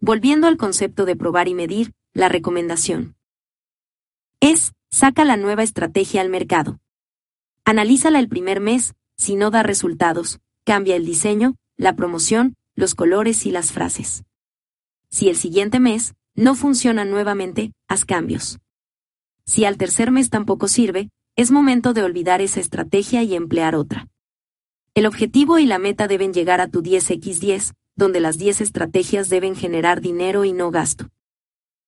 Volviendo 0.00 0.48
al 0.48 0.56
concepto 0.56 1.04
de 1.04 1.14
probar 1.14 1.46
y 1.46 1.54
medir, 1.54 1.92
la 2.12 2.28
recomendación 2.28 3.16
es, 4.40 4.72
saca 4.90 5.24
la 5.24 5.36
nueva 5.36 5.62
estrategia 5.62 6.22
al 6.22 6.30
mercado. 6.30 6.80
Analízala 7.64 8.18
el 8.18 8.28
primer 8.28 8.60
mes, 8.60 8.94
si 9.16 9.36
no 9.36 9.50
da 9.50 9.62
resultados, 9.62 10.40
cambia 10.64 10.96
el 10.96 11.04
diseño, 11.04 11.56
la 11.76 11.94
promoción, 11.94 12.56
los 12.74 12.94
colores 12.94 13.44
y 13.44 13.50
las 13.50 13.70
frases. 13.70 14.24
Si 15.10 15.28
el 15.28 15.36
siguiente 15.36 15.78
mes, 15.78 16.14
no 16.34 16.54
funciona 16.54 17.04
nuevamente, 17.04 17.72
haz 17.86 18.06
cambios. 18.06 18.58
Si 19.44 19.66
al 19.66 19.76
tercer 19.76 20.10
mes 20.10 20.30
tampoco 20.30 20.68
sirve, 20.68 21.10
es 21.36 21.50
momento 21.50 21.92
de 21.92 22.02
olvidar 22.02 22.40
esa 22.40 22.60
estrategia 22.60 23.22
y 23.22 23.34
emplear 23.34 23.74
otra. 23.74 24.08
El 24.94 25.06
objetivo 25.06 25.58
y 25.58 25.66
la 25.66 25.78
meta 25.78 26.08
deben 26.08 26.32
llegar 26.32 26.60
a 26.60 26.68
tu 26.68 26.82
10x10, 26.82 27.74
donde 27.94 28.20
las 28.20 28.38
10 28.38 28.62
estrategias 28.62 29.28
deben 29.28 29.54
generar 29.54 30.00
dinero 30.00 30.44
y 30.44 30.52
no 30.52 30.70
gasto. 30.70 31.10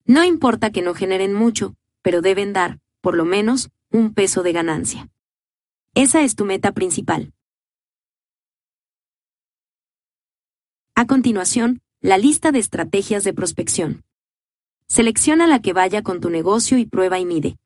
No 0.05 0.24
importa 0.24 0.70
que 0.70 0.83
no 0.83 0.95
generen 0.95 1.33
mucho, 1.33 1.74
pero 2.03 2.23
deben 2.23 2.53
dar, 2.53 2.79
por 3.01 3.16
lo 3.16 3.24
menos, 3.24 3.70
un 3.91 4.15
peso 4.15 4.43
de 4.43 4.53
ganancia. 4.53 5.09
Esa 5.95 6.23
es 6.23 6.35
tu 6.35 6.45
meta 6.45 6.73
principal. 6.73 7.33
A 10.95 11.07
continuación, 11.07 11.81
la 12.01 12.19
lista 12.19 12.53
de 12.53 12.59
estrategias 12.59 13.24
de 13.24 13.33
prospección. 13.33 14.03
Selecciona 14.89 15.47
la 15.47 15.62
que 15.62 15.73
vaya 15.73 16.03
con 16.03 16.20
tu 16.20 16.31
negocio 16.31 16.79
y 16.79 16.87
prueba 16.87 17.19
y 17.19 17.24
mide. 17.24 17.57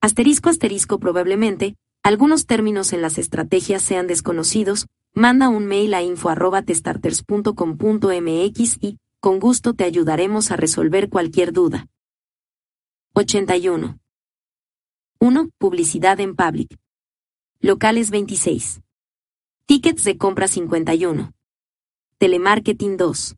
Asterisco 0.00 0.48
asterisco 0.48 0.98
probablemente, 0.98 1.76
algunos 2.02 2.46
términos 2.46 2.92
en 2.92 3.02
las 3.02 3.18
estrategias 3.18 3.82
sean 3.82 4.06
desconocidos, 4.06 4.86
manda 5.14 5.48
un 5.48 5.66
mail 5.66 5.94
a 5.94 6.02
info.testarters.com.mx 6.02 8.78
y, 8.80 8.98
con 9.20 9.40
gusto 9.40 9.74
te 9.74 9.82
ayudaremos 9.82 10.52
a 10.52 10.56
resolver 10.56 11.08
cualquier 11.08 11.52
duda. 11.52 11.88
81. 13.14 13.98
1. 15.18 15.48
Publicidad 15.58 16.20
en 16.20 16.36
public. 16.36 16.78
Locales 17.58 18.10
26. 18.10 18.80
Tickets 19.66 20.04
de 20.04 20.16
compra 20.18 20.46
51. 20.46 21.32
Telemarketing 22.18 22.96
2. 22.96 23.36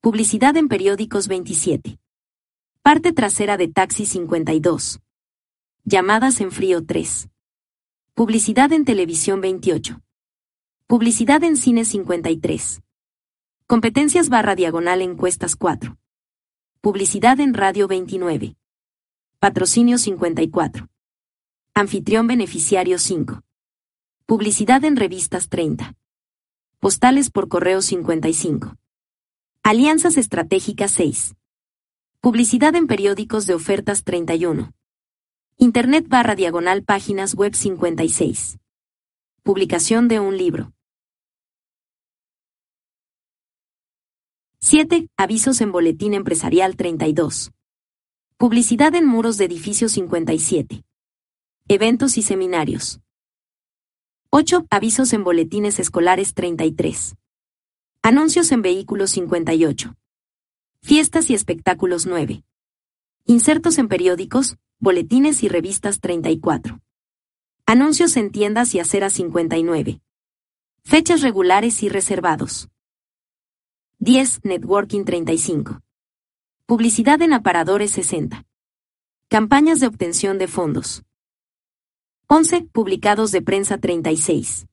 Publicidad 0.00 0.56
en 0.56 0.66
periódicos 0.66 1.28
27. 1.28 2.00
Parte 2.82 3.12
trasera 3.12 3.56
de 3.56 3.68
taxi 3.68 4.04
52. 4.04 4.98
Llamadas 5.84 6.40
en 6.40 6.50
frío 6.50 6.84
3. 6.84 7.28
Publicidad 8.14 8.72
en 8.72 8.84
televisión 8.84 9.40
28. 9.40 10.00
Publicidad 10.88 11.44
en 11.44 11.56
cine 11.56 11.84
53. 11.84 12.82
Competencias 13.70 14.30
barra 14.30 14.54
diagonal 14.54 15.02
encuestas 15.02 15.54
4. 15.54 15.98
Publicidad 16.80 17.38
en 17.38 17.52
radio 17.52 17.86
29. 17.86 18.56
Patrocinio 19.40 19.98
54. 19.98 20.88
Anfitrión 21.74 22.26
beneficiario 22.26 22.98
5. 22.98 23.42
Publicidad 24.24 24.82
en 24.86 24.96
revistas 24.96 25.50
30. 25.50 25.92
Postales 26.78 27.30
por 27.30 27.48
correo 27.48 27.82
55. 27.82 28.74
Alianzas 29.62 30.16
estratégicas 30.16 30.92
6. 30.92 31.34
Publicidad 32.22 32.74
en 32.74 32.86
periódicos 32.86 33.46
de 33.46 33.52
ofertas 33.52 34.02
31. 34.02 34.72
Internet 35.58 36.08
barra 36.08 36.34
diagonal 36.34 36.84
páginas 36.84 37.34
web 37.34 37.54
56. 37.54 38.56
Publicación 39.42 40.08
de 40.08 40.20
un 40.20 40.38
libro. 40.38 40.72
7. 44.60 45.08
Avisos 45.16 45.60
en 45.60 45.70
Boletín 45.70 46.14
Empresarial 46.14 46.74
32. 46.74 47.52
Publicidad 48.36 48.92
en 48.96 49.06
muros 49.06 49.38
de 49.38 49.44
edificio 49.44 49.88
57. 49.88 50.82
Eventos 51.68 52.18
y 52.18 52.22
seminarios. 52.22 53.00
8. 54.30 54.66
Avisos 54.68 55.12
en 55.12 55.22
boletines 55.22 55.78
escolares 55.78 56.34
33. 56.34 57.14
Anuncios 58.02 58.50
en 58.50 58.62
vehículos 58.62 59.10
58. 59.12 59.94
Fiestas 60.82 61.30
y 61.30 61.34
espectáculos 61.34 62.06
9. 62.06 62.42
Insertos 63.26 63.78
en 63.78 63.86
periódicos, 63.86 64.56
boletines 64.80 65.44
y 65.44 65.48
revistas 65.48 66.00
34. 66.00 66.80
Anuncios 67.64 68.16
en 68.16 68.32
tiendas 68.32 68.74
y 68.74 68.80
aceras 68.80 69.12
59. 69.12 70.00
Fechas 70.82 71.22
regulares 71.22 71.84
y 71.84 71.88
reservados. 71.88 72.68
10. 74.00 74.44
Networking 74.44 75.04
35. 75.04 75.80
Publicidad 76.66 77.20
en 77.20 77.32
aparadores 77.32 77.90
60. 77.90 78.44
Campañas 79.28 79.80
de 79.80 79.88
obtención 79.88 80.38
de 80.38 80.46
fondos. 80.46 81.02
11. 82.28 82.68
Publicados 82.70 83.32
de 83.32 83.42
prensa 83.42 83.78
36. 83.78 84.68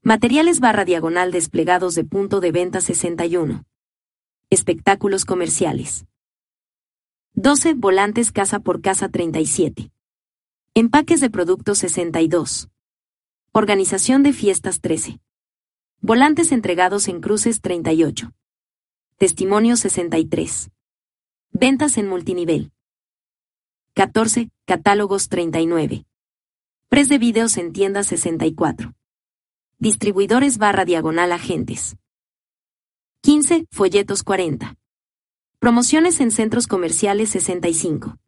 Materiales 0.00 0.60
barra 0.60 0.86
diagonal 0.86 1.30
desplegados 1.30 1.94
de 1.94 2.04
punto 2.04 2.40
de 2.40 2.50
venta 2.50 2.80
61. 2.80 3.64
Espectáculos 4.48 5.26
comerciales. 5.26 6.06
12. 7.34 7.74
Volantes 7.74 8.32
casa 8.32 8.60
por 8.60 8.80
casa 8.80 9.10
37. 9.10 9.92
Empaques 10.72 11.20
de 11.20 11.28
productos 11.28 11.76
62. 11.80 12.70
Organización 13.52 14.22
de 14.22 14.32
fiestas 14.32 14.80
13. 14.80 15.20
Volantes 16.00 16.50
entregados 16.50 17.08
en 17.08 17.20
cruces 17.20 17.60
38. 17.60 18.32
Testimonio 19.18 19.74
63. 19.74 20.70
Ventas 21.50 21.98
en 21.98 22.06
multinivel. 22.06 22.70
14. 23.94 24.48
Catálogos 24.64 25.28
39. 25.28 26.06
Pres 26.88 27.08
de 27.08 27.18
videos 27.18 27.56
en 27.56 27.72
tiendas 27.72 28.06
64. 28.06 28.94
Distribuidores 29.80 30.58
barra 30.58 30.84
diagonal 30.84 31.32
agentes. 31.32 31.96
15. 33.22 33.66
Folletos 33.72 34.22
40. 34.22 34.76
Promociones 35.58 36.20
en 36.20 36.30
centros 36.30 36.68
comerciales 36.68 37.30
65. 37.30 38.18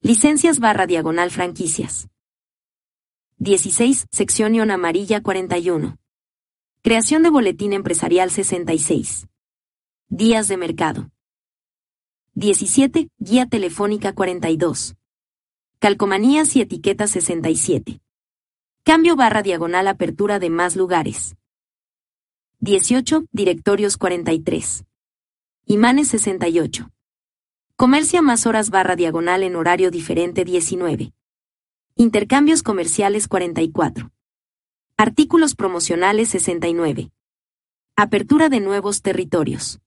Licencias 0.00 0.58
barra 0.58 0.88
diagonal 0.88 1.30
franquicias. 1.30 2.08
16. 3.36 4.08
Sección 4.10 4.68
amarilla 4.68 5.22
41. 5.22 5.96
Creación 6.82 7.22
de 7.22 7.30
boletín 7.30 7.72
empresarial 7.72 8.32
66. 8.32 9.28
Días 10.10 10.48
de 10.48 10.56
mercado. 10.56 11.10
17. 12.32 13.10
Guía 13.18 13.44
telefónica 13.44 14.14
42. 14.14 14.96
Calcomanías 15.80 16.56
y 16.56 16.62
etiquetas 16.62 17.10
67. 17.10 18.00
Cambio 18.84 19.16
barra 19.16 19.42
diagonal 19.42 19.86
apertura 19.86 20.38
de 20.38 20.48
más 20.48 20.76
lugares. 20.76 21.36
18. 22.60 23.26
Directorios 23.32 23.98
43. 23.98 24.86
Imanes 25.66 26.08
68. 26.08 26.90
Comercia 27.76 28.22
más 28.22 28.46
horas 28.46 28.70
barra 28.70 28.96
diagonal 28.96 29.42
en 29.42 29.56
horario 29.56 29.90
diferente 29.90 30.46
19. 30.46 31.12
Intercambios 31.96 32.62
comerciales 32.62 33.28
44. 33.28 34.10
Artículos 34.96 35.54
promocionales 35.54 36.30
69. 36.30 37.10
Apertura 37.94 38.48
de 38.48 38.60
nuevos 38.60 39.02
territorios. 39.02 39.82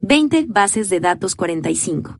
20. 0.00 0.46
Bases 0.48 0.90
de 0.90 1.00
datos 1.00 1.34
45. 1.34 2.18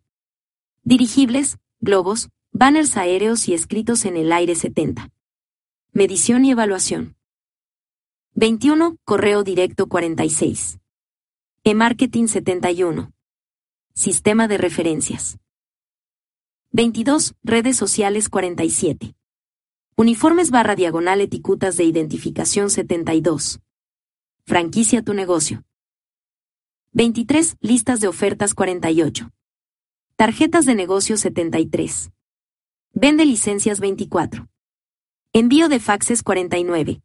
Dirigibles, 0.84 1.58
globos, 1.80 2.30
banners 2.50 2.96
aéreos 2.96 3.46
y 3.48 3.54
escritos 3.54 4.06
en 4.06 4.16
el 4.16 4.32
aire 4.32 4.54
70. 4.54 5.10
Medición 5.92 6.44
y 6.44 6.52
evaluación. 6.52 7.16
21. 8.34 8.96
Correo 9.04 9.44
directo 9.44 9.86
46. 9.86 10.78
E-marketing 11.64 12.26
71. 12.26 13.12
Sistema 13.92 14.48
de 14.48 14.58
referencias. 14.58 15.38
22. 16.72 17.34
Redes 17.42 17.76
sociales 17.76 18.28
47. 18.30 19.14
Uniformes 19.96 20.50
barra 20.50 20.74
diagonal 20.74 21.20
eticutas 21.20 21.76
de 21.76 21.84
identificación 21.84 22.70
72. 22.70 23.60
Franquicia 24.46 25.02
tu 25.02 25.12
negocio. 25.12 25.64
23. 26.96 27.56
Listas 27.60 27.98
de 27.98 28.06
ofertas 28.06 28.54
48. 28.54 29.28
Tarjetas 30.14 30.64
de 30.64 30.76
negocio 30.76 31.16
73. 31.16 32.12
Vende 32.92 33.24
licencias 33.24 33.80
24. 33.80 34.46
Envío 35.32 35.68
de 35.68 35.80
faxes 35.80 36.22
49. 36.22 37.02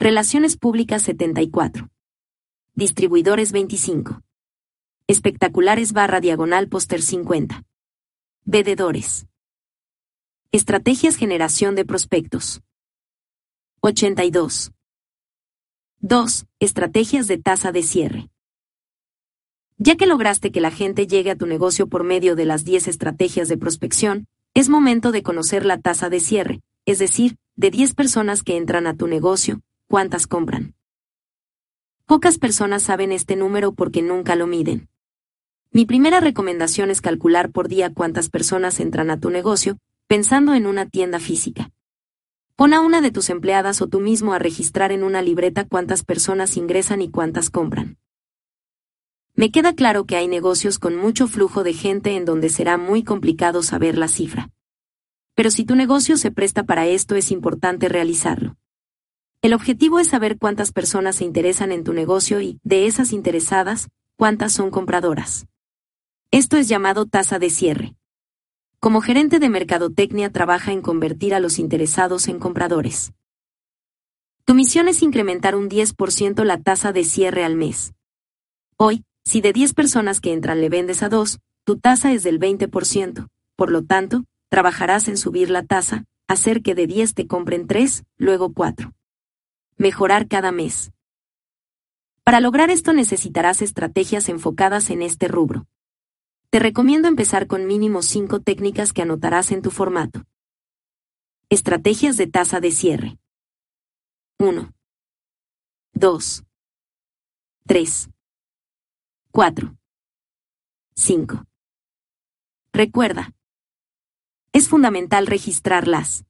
Relaciones 0.00 0.56
públicas 0.56 1.04
74. 1.04 1.88
Distribuidores 2.74 3.52
25. 3.52 4.22
Espectaculares 5.06 5.92
barra 5.92 6.20
diagonal 6.20 6.68
póster 6.68 7.00
50. 7.00 7.62
Vendedores. 8.44 9.28
Estrategias 10.50 11.14
generación 11.14 11.76
de 11.76 11.84
prospectos. 11.84 12.60
82. 13.82 14.72
2. 16.00 16.46
Estrategias 16.58 17.28
de 17.28 17.38
tasa 17.38 17.70
de 17.70 17.84
cierre. 17.84 18.30
Ya 19.78 19.96
que 19.96 20.06
lograste 20.06 20.52
que 20.52 20.62
la 20.62 20.70
gente 20.70 21.06
llegue 21.06 21.30
a 21.30 21.36
tu 21.36 21.44
negocio 21.46 21.86
por 21.86 22.02
medio 22.02 22.34
de 22.34 22.46
las 22.46 22.64
10 22.64 22.88
estrategias 22.88 23.48
de 23.48 23.58
prospección, 23.58 24.26
es 24.54 24.70
momento 24.70 25.12
de 25.12 25.22
conocer 25.22 25.66
la 25.66 25.78
tasa 25.78 26.08
de 26.08 26.20
cierre, 26.20 26.60
es 26.86 26.98
decir, 26.98 27.36
de 27.56 27.70
10 27.70 27.94
personas 27.94 28.42
que 28.42 28.56
entran 28.56 28.86
a 28.86 28.96
tu 28.96 29.06
negocio, 29.06 29.60
¿cuántas 29.86 30.26
compran? 30.26 30.74
Pocas 32.06 32.38
personas 32.38 32.84
saben 32.84 33.12
este 33.12 33.36
número 33.36 33.72
porque 33.72 34.00
nunca 34.00 34.34
lo 34.34 34.46
miden. 34.46 34.88
Mi 35.72 35.84
primera 35.84 36.20
recomendación 36.20 36.90
es 36.90 37.02
calcular 37.02 37.50
por 37.50 37.68
día 37.68 37.92
cuántas 37.92 38.30
personas 38.30 38.80
entran 38.80 39.10
a 39.10 39.20
tu 39.20 39.28
negocio, 39.28 39.76
pensando 40.06 40.54
en 40.54 40.66
una 40.66 40.86
tienda 40.86 41.20
física. 41.20 41.70
Pon 42.54 42.72
a 42.72 42.80
una 42.80 43.02
de 43.02 43.10
tus 43.10 43.28
empleadas 43.28 43.82
o 43.82 43.88
tú 43.88 44.00
mismo 44.00 44.32
a 44.32 44.38
registrar 44.38 44.90
en 44.90 45.02
una 45.02 45.20
libreta 45.20 45.66
cuántas 45.66 46.02
personas 46.02 46.56
ingresan 46.56 47.02
y 47.02 47.10
cuántas 47.10 47.50
compran. 47.50 47.98
Me 49.38 49.50
queda 49.50 49.74
claro 49.74 50.06
que 50.06 50.16
hay 50.16 50.28
negocios 50.28 50.78
con 50.78 50.96
mucho 50.96 51.28
flujo 51.28 51.62
de 51.62 51.74
gente 51.74 52.16
en 52.16 52.24
donde 52.24 52.48
será 52.48 52.78
muy 52.78 53.04
complicado 53.04 53.62
saber 53.62 53.98
la 53.98 54.08
cifra. 54.08 54.48
Pero 55.34 55.50
si 55.50 55.66
tu 55.66 55.76
negocio 55.76 56.16
se 56.16 56.30
presta 56.30 56.62
para 56.62 56.86
esto 56.86 57.16
es 57.16 57.30
importante 57.30 57.90
realizarlo. 57.90 58.56
El 59.42 59.52
objetivo 59.52 60.00
es 60.00 60.08
saber 60.08 60.38
cuántas 60.38 60.72
personas 60.72 61.16
se 61.16 61.24
interesan 61.24 61.70
en 61.70 61.84
tu 61.84 61.92
negocio 61.92 62.40
y, 62.40 62.58
de 62.62 62.86
esas 62.86 63.12
interesadas, 63.12 63.88
cuántas 64.16 64.54
son 64.54 64.70
compradoras. 64.70 65.46
Esto 66.30 66.56
es 66.56 66.66
llamado 66.66 67.04
tasa 67.04 67.38
de 67.38 67.50
cierre. 67.50 67.94
Como 68.80 69.02
gerente 69.02 69.38
de 69.38 69.50
mercadotecnia 69.50 70.32
trabaja 70.32 70.72
en 70.72 70.80
convertir 70.80 71.34
a 71.34 71.40
los 71.40 71.58
interesados 71.58 72.28
en 72.28 72.38
compradores. 72.38 73.12
Tu 74.46 74.54
misión 74.54 74.88
es 74.88 75.02
incrementar 75.02 75.56
un 75.56 75.68
10% 75.68 76.42
la 76.42 76.58
tasa 76.62 76.92
de 76.92 77.04
cierre 77.04 77.44
al 77.44 77.56
mes. 77.56 77.92
Hoy, 78.78 79.04
si 79.26 79.40
de 79.40 79.52
10 79.52 79.74
personas 79.74 80.20
que 80.20 80.32
entran 80.32 80.60
le 80.60 80.68
vendes 80.68 81.02
a 81.02 81.08
2, 81.08 81.40
tu 81.64 81.78
tasa 81.80 82.12
es 82.12 82.22
del 82.22 82.38
20%. 82.38 83.26
Por 83.56 83.72
lo 83.72 83.84
tanto, 83.84 84.24
trabajarás 84.48 85.08
en 85.08 85.16
subir 85.16 85.50
la 85.50 85.64
tasa, 85.64 86.04
hacer 86.28 86.62
que 86.62 86.76
de 86.76 86.86
10 86.86 87.14
te 87.14 87.26
compren 87.26 87.66
3, 87.66 88.04
luego 88.18 88.52
4. 88.52 88.92
Mejorar 89.78 90.28
cada 90.28 90.52
mes. 90.52 90.92
Para 92.22 92.38
lograr 92.38 92.70
esto 92.70 92.92
necesitarás 92.92 93.62
estrategias 93.62 94.28
enfocadas 94.28 94.90
en 94.90 95.02
este 95.02 95.26
rubro. 95.26 95.66
Te 96.50 96.60
recomiendo 96.60 97.08
empezar 97.08 97.48
con 97.48 97.66
mínimo 97.66 98.02
5 98.02 98.42
técnicas 98.42 98.92
que 98.92 99.02
anotarás 99.02 99.50
en 99.50 99.60
tu 99.60 99.72
formato. 99.72 100.22
Estrategias 101.48 102.16
de 102.16 102.28
tasa 102.28 102.60
de 102.60 102.70
cierre. 102.70 103.18
1. 104.38 104.72
2. 105.94 106.44
3. 107.66 108.10
4. 109.36 109.76
5. 110.94 111.44
Recuerda, 112.72 113.34
es 114.54 114.66
fundamental 114.70 115.26
registrarlas. 115.26 116.24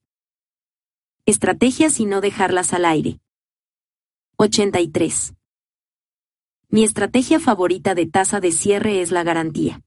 Estrategias 1.25 2.01
y 2.01 2.05
no 2.05 2.21
dejarlas 2.21 2.73
al 2.73 2.85
aire. 2.85 3.21
83. 4.39 5.35
Mi 6.69 6.83
estrategia 6.83 7.39
favorita 7.39 7.95
de 7.95 8.07
tasa 8.07 8.41
de 8.41 8.51
cierre 8.51 9.01
es 9.01 9.13
la 9.13 9.23
garantía. 9.23 9.83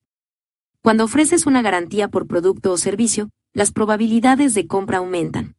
Cuando 0.81 1.03
ofreces 1.03 1.45
una 1.45 1.61
garantía 1.61 2.07
por 2.07 2.25
producto 2.25 2.71
o 2.71 2.77
servicio, 2.77 3.31
las 3.51 3.73
probabilidades 3.73 4.53
de 4.53 4.65
compra 4.65 4.99
aumentan. 4.99 5.57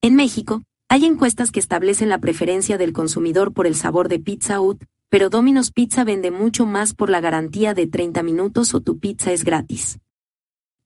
En 0.00 0.16
México, 0.16 0.62
hay 0.88 1.04
encuestas 1.04 1.50
que 1.50 1.60
establecen 1.60 2.08
la 2.08 2.20
preferencia 2.20 2.78
del 2.78 2.94
consumidor 2.94 3.52
por 3.52 3.66
el 3.66 3.74
sabor 3.74 4.08
de 4.08 4.18
Pizza 4.18 4.62
Hut, 4.62 4.82
pero 5.10 5.28
Domino's 5.28 5.72
Pizza 5.72 6.04
vende 6.04 6.30
mucho 6.30 6.66
más 6.66 6.94
por 6.94 7.10
la 7.10 7.20
garantía 7.20 7.74
de 7.74 7.88
30 7.88 8.22
minutos 8.22 8.74
o 8.74 8.80
tu 8.80 8.98
pizza 9.00 9.32
es 9.32 9.44
gratis. 9.44 9.98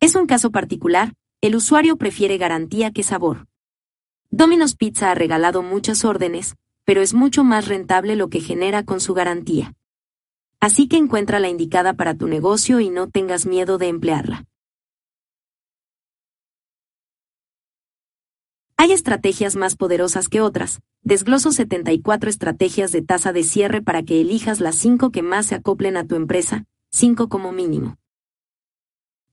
Es 0.00 0.16
un 0.16 0.26
caso 0.26 0.50
particular, 0.50 1.12
el 1.42 1.54
usuario 1.54 1.96
prefiere 1.96 2.38
garantía 2.38 2.90
que 2.90 3.02
sabor. 3.02 3.46
Domino's 4.30 4.76
Pizza 4.76 5.10
ha 5.10 5.14
regalado 5.14 5.62
muchas 5.62 6.04
órdenes, 6.06 6.56
pero 6.84 7.02
es 7.02 7.12
mucho 7.12 7.44
más 7.44 7.68
rentable 7.68 8.16
lo 8.16 8.28
que 8.30 8.40
genera 8.40 8.82
con 8.82 9.00
su 9.00 9.12
garantía. 9.12 9.74
Así 10.58 10.88
que 10.88 10.96
encuentra 10.96 11.38
la 11.38 11.50
indicada 11.50 11.92
para 11.92 12.14
tu 12.14 12.26
negocio 12.26 12.80
y 12.80 12.88
no 12.88 13.10
tengas 13.10 13.44
miedo 13.44 13.76
de 13.76 13.88
emplearla. 13.88 14.46
Hay 18.84 18.92
estrategias 18.92 19.56
más 19.56 19.74
poderosas 19.76 20.28
que 20.28 20.42
otras. 20.42 20.82
Desgloso 21.00 21.52
74 21.52 22.28
estrategias 22.28 22.92
de 22.92 23.00
tasa 23.00 23.32
de 23.32 23.42
cierre 23.42 23.80
para 23.80 24.02
que 24.02 24.20
elijas 24.20 24.60
las 24.60 24.76
5 24.76 25.10
que 25.10 25.22
más 25.22 25.46
se 25.46 25.54
acoplen 25.54 25.96
a 25.96 26.06
tu 26.06 26.16
empresa, 26.16 26.66
5 26.90 27.30
como 27.30 27.50
mínimo. 27.50 27.96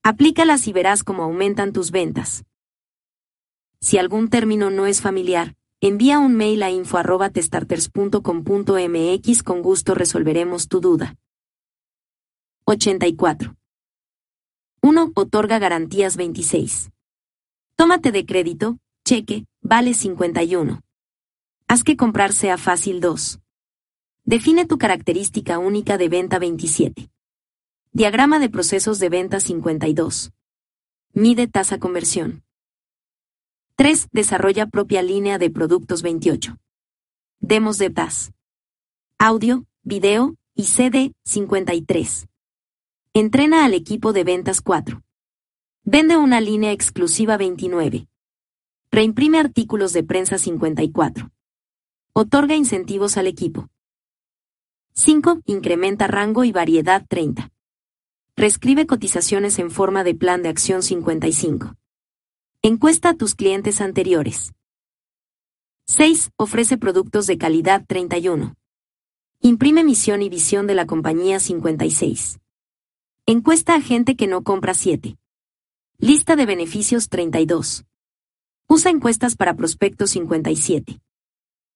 Aplícalas 0.02 0.66
y 0.68 0.72
verás 0.72 1.04
cómo 1.04 1.24
aumentan 1.24 1.74
tus 1.74 1.90
ventas. 1.90 2.46
Si 3.78 3.98
algún 3.98 4.30
término 4.30 4.70
no 4.70 4.86
es 4.86 5.02
familiar, 5.02 5.54
envía 5.82 6.18
un 6.18 6.34
mail 6.34 6.62
a 6.62 6.70
info.testarters.com.mx 6.70 9.42
con 9.42 9.60
gusto 9.60 9.94
resolveremos 9.94 10.66
tu 10.66 10.80
duda. 10.80 11.16
84. 12.64 13.54
1. 14.80 15.12
Otorga 15.14 15.58
garantías 15.58 16.16
26. 16.16 16.90
Tómate 17.76 18.12
de 18.12 18.24
crédito, 18.24 18.78
cheque, 19.04 19.46
vale 19.60 19.94
51. 19.94 20.80
Haz 21.68 21.84
que 21.84 21.96
comprar 21.96 22.32
sea 22.32 22.56
fácil 22.56 23.00
2. 23.00 23.40
Define 24.24 24.66
tu 24.66 24.78
característica 24.78 25.58
única 25.58 25.98
de 25.98 26.08
venta 26.08 26.38
27. 26.38 27.10
Diagrama 27.92 28.38
de 28.38 28.48
procesos 28.48 28.98
de 28.98 29.08
venta 29.08 29.40
52. 29.40 30.32
Mide 31.12 31.48
tasa 31.48 31.78
conversión. 31.78 32.44
3. 33.76 34.08
Desarrolla 34.12 34.66
propia 34.66 35.02
línea 35.02 35.38
de 35.38 35.50
productos 35.50 36.02
28. 36.02 36.56
Demos 37.40 37.78
de 37.78 37.90
TAS. 37.90 38.32
Audio, 39.18 39.66
video 39.82 40.36
y 40.54 40.64
CD 40.64 41.12
53. 41.24 42.28
Entrena 43.14 43.64
al 43.64 43.74
equipo 43.74 44.12
de 44.12 44.24
ventas 44.24 44.60
4. 44.60 45.02
Vende 45.84 46.16
una 46.16 46.40
línea 46.40 46.70
exclusiva 46.72 47.36
29. 47.36 48.06
Reimprime 48.94 49.38
artículos 49.38 49.94
de 49.94 50.04
prensa 50.04 50.36
54. 50.36 51.30
Otorga 52.12 52.54
incentivos 52.56 53.16
al 53.16 53.26
equipo. 53.26 53.70
5. 54.92 55.40
Incrementa 55.46 56.08
rango 56.08 56.44
y 56.44 56.52
variedad 56.52 57.02
30. 57.08 57.50
Reescribe 58.36 58.86
cotizaciones 58.86 59.58
en 59.58 59.70
forma 59.70 60.04
de 60.04 60.14
plan 60.14 60.42
de 60.42 60.50
acción 60.50 60.82
55. 60.82 61.74
Encuesta 62.60 63.08
a 63.08 63.14
tus 63.14 63.34
clientes 63.34 63.80
anteriores. 63.80 64.52
6. 65.86 66.32
Ofrece 66.36 66.76
productos 66.76 67.26
de 67.26 67.38
calidad 67.38 67.86
31. 67.88 68.52
Imprime 69.40 69.84
misión 69.84 70.20
y 70.20 70.28
visión 70.28 70.66
de 70.66 70.74
la 70.74 70.84
compañía 70.84 71.40
56. 71.40 72.40
Encuesta 73.24 73.74
a 73.74 73.80
gente 73.80 74.16
que 74.16 74.26
no 74.26 74.44
compra 74.44 74.74
7. 74.74 75.16
Lista 75.96 76.36
de 76.36 76.44
beneficios 76.44 77.08
32. 77.08 77.86
Usa 78.74 78.88
encuestas 78.88 79.36
para 79.36 79.54
prospectos 79.54 80.12
57. 80.12 80.98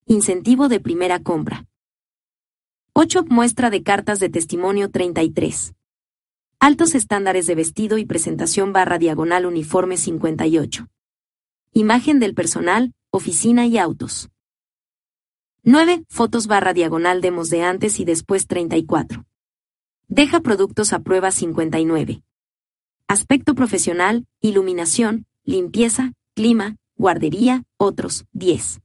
Incentivo 0.07 0.67
de 0.67 0.79
primera 0.79 1.21
compra. 1.21 1.67
8. 2.93 3.25
Muestra 3.29 3.69
de 3.69 3.83
cartas 3.83 4.19
de 4.19 4.29
testimonio 4.29 4.89
33. 4.89 5.75
Altos 6.59 6.95
estándares 6.95 7.45
de 7.45 7.53
vestido 7.53 7.99
y 7.99 8.05
presentación 8.05 8.73
barra 8.73 8.97
diagonal 8.97 9.45
uniforme 9.45 9.95
58. 9.95 10.87
Imagen 11.71 12.19
del 12.19 12.33
personal, 12.33 12.95
oficina 13.11 13.67
y 13.67 13.77
autos. 13.77 14.31
9. 15.61 16.03
Fotos 16.09 16.47
barra 16.47 16.73
diagonal 16.73 17.21
demos 17.21 17.51
de 17.51 17.61
antes 17.61 17.99
y 17.99 18.05
después 18.05 18.47
34. 18.47 19.23
Deja 20.07 20.39
productos 20.39 20.93
a 20.93 21.03
prueba 21.03 21.29
59. 21.29 22.23
aspecto 23.07 23.53
profesional, 23.53 24.25
iluminación, 24.41 25.27
limpieza, 25.43 26.13
clima, 26.33 26.75
guardería, 26.97 27.63
otros, 27.77 28.25
10. 28.33 28.81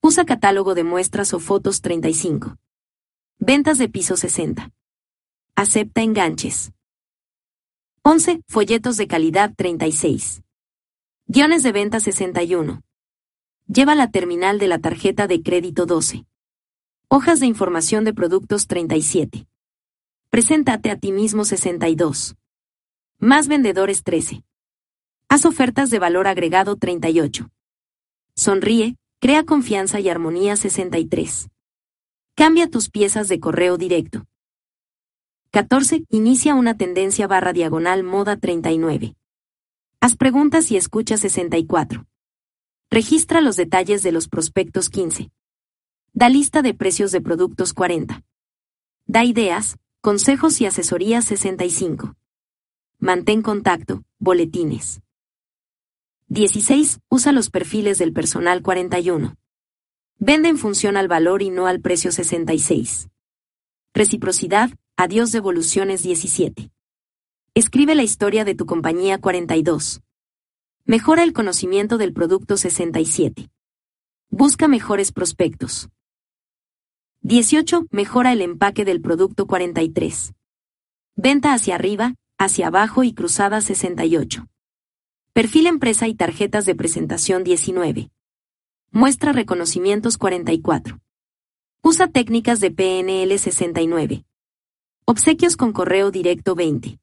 Usa 0.00 0.24
catálogo 0.24 0.74
de 0.74 0.84
muestras 0.84 1.34
o 1.34 1.40
fotos 1.40 1.80
35. 1.80 2.56
Ventas 3.38 3.78
de 3.78 3.88
piso 3.88 4.16
60. 4.16 4.70
Acepta 5.56 6.02
enganches. 6.02 6.72
11. 8.02 8.42
Folletos 8.48 8.96
de 8.96 9.06
calidad 9.06 9.52
36. 9.56 10.42
Guiones 11.26 11.62
de 11.62 11.72
venta 11.72 12.00
61. 12.00 12.82
Lleva 13.66 13.94
la 13.94 14.10
terminal 14.10 14.58
de 14.58 14.68
la 14.68 14.78
tarjeta 14.78 15.26
de 15.26 15.42
crédito 15.42 15.86
12. 15.86 16.26
Hojas 17.08 17.40
de 17.40 17.46
información 17.46 18.04
de 18.04 18.12
productos 18.12 18.66
37. 18.66 19.46
Preséntate 20.28 20.90
a 20.90 20.98
ti 20.98 21.12
mismo 21.12 21.44
62. 21.44 22.36
Más 23.18 23.48
vendedores 23.48 24.02
13. 24.02 24.44
Haz 25.28 25.46
ofertas 25.46 25.90
de 25.90 25.98
valor 25.98 26.26
agregado 26.26 26.76
38. 26.76 27.50
Sonríe, 28.36 28.96
crea 29.20 29.44
confianza 29.44 30.00
y 30.00 30.08
armonía 30.08 30.56
63. 30.56 31.48
Cambia 32.34 32.68
tus 32.68 32.90
piezas 32.90 33.28
de 33.28 33.40
correo 33.40 33.76
directo. 33.76 34.26
14. 35.50 36.04
Inicia 36.10 36.54
una 36.54 36.76
tendencia 36.76 37.26
barra 37.26 37.52
diagonal 37.52 38.02
moda 38.02 38.36
39. 38.36 39.14
Haz 40.00 40.16
preguntas 40.16 40.70
y 40.70 40.76
escucha 40.76 41.16
64. 41.16 42.06
Registra 42.90 43.40
los 43.40 43.56
detalles 43.56 44.02
de 44.02 44.12
los 44.12 44.28
prospectos 44.28 44.90
15. 44.90 45.30
Da 46.12 46.28
lista 46.28 46.60
de 46.62 46.74
precios 46.74 47.12
de 47.12 47.20
productos 47.20 47.72
40. 47.72 48.22
Da 49.06 49.24
ideas, 49.24 49.76
consejos 50.00 50.60
y 50.60 50.66
asesorías 50.66 51.24
65. 51.24 52.14
Mantén 52.98 53.42
contacto, 53.42 54.02
boletines. 54.18 55.03
16. 56.34 56.98
Usa 57.08 57.30
los 57.30 57.48
perfiles 57.48 57.98
del 57.98 58.12
personal 58.12 58.60
41. 58.60 59.36
Vende 60.18 60.48
en 60.48 60.58
función 60.58 60.96
al 60.96 61.06
valor 61.06 61.42
y 61.42 61.50
no 61.50 61.68
al 61.68 61.80
precio 61.80 62.10
66. 62.10 63.08
Reciprocidad, 63.94 64.70
adiós 64.96 65.30
devoluciones 65.30 66.02
17. 66.02 66.72
Escribe 67.54 67.94
la 67.94 68.02
historia 68.02 68.44
de 68.44 68.56
tu 68.56 68.66
compañía 68.66 69.20
42. 69.20 70.00
Mejora 70.84 71.22
el 71.22 71.32
conocimiento 71.32 71.98
del 71.98 72.12
producto 72.12 72.56
67. 72.56 73.48
Busca 74.28 74.66
mejores 74.66 75.12
prospectos. 75.12 75.88
18. 77.20 77.86
Mejora 77.92 78.32
el 78.32 78.40
empaque 78.40 78.84
del 78.84 79.00
producto 79.00 79.46
43. 79.46 80.32
Venta 81.14 81.52
hacia 81.52 81.76
arriba, 81.76 82.16
hacia 82.38 82.66
abajo 82.66 83.04
y 83.04 83.14
cruzada 83.14 83.60
68. 83.60 84.48
Perfil 85.34 85.66
empresa 85.66 86.06
y 86.06 86.14
tarjetas 86.14 86.64
de 86.64 86.76
presentación 86.76 87.42
19. 87.42 88.08
Muestra 88.92 89.32
reconocimientos 89.32 90.16
44. 90.16 91.00
Usa 91.82 92.06
técnicas 92.06 92.60
de 92.60 92.70
PNL 92.70 93.36
69. 93.36 94.24
Obsequios 95.06 95.56
con 95.56 95.72
correo 95.72 96.12
directo 96.12 96.54
20. 96.54 97.00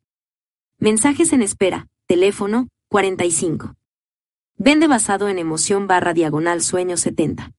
Mensajes 0.78 1.34
en 1.34 1.42
espera, 1.42 1.90
teléfono 2.08 2.70
45. 2.88 3.76
Vende 4.56 4.88
basado 4.88 5.28
en 5.28 5.38
emoción 5.38 5.88
barra 5.88 6.14
diagonal 6.14 6.62
sueño 6.62 6.96
70. 6.96 7.52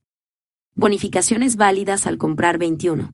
Bonificaciones 0.74 1.56
válidas 1.56 2.06
al 2.06 2.16
comprar 2.16 2.56
21. 2.56 3.12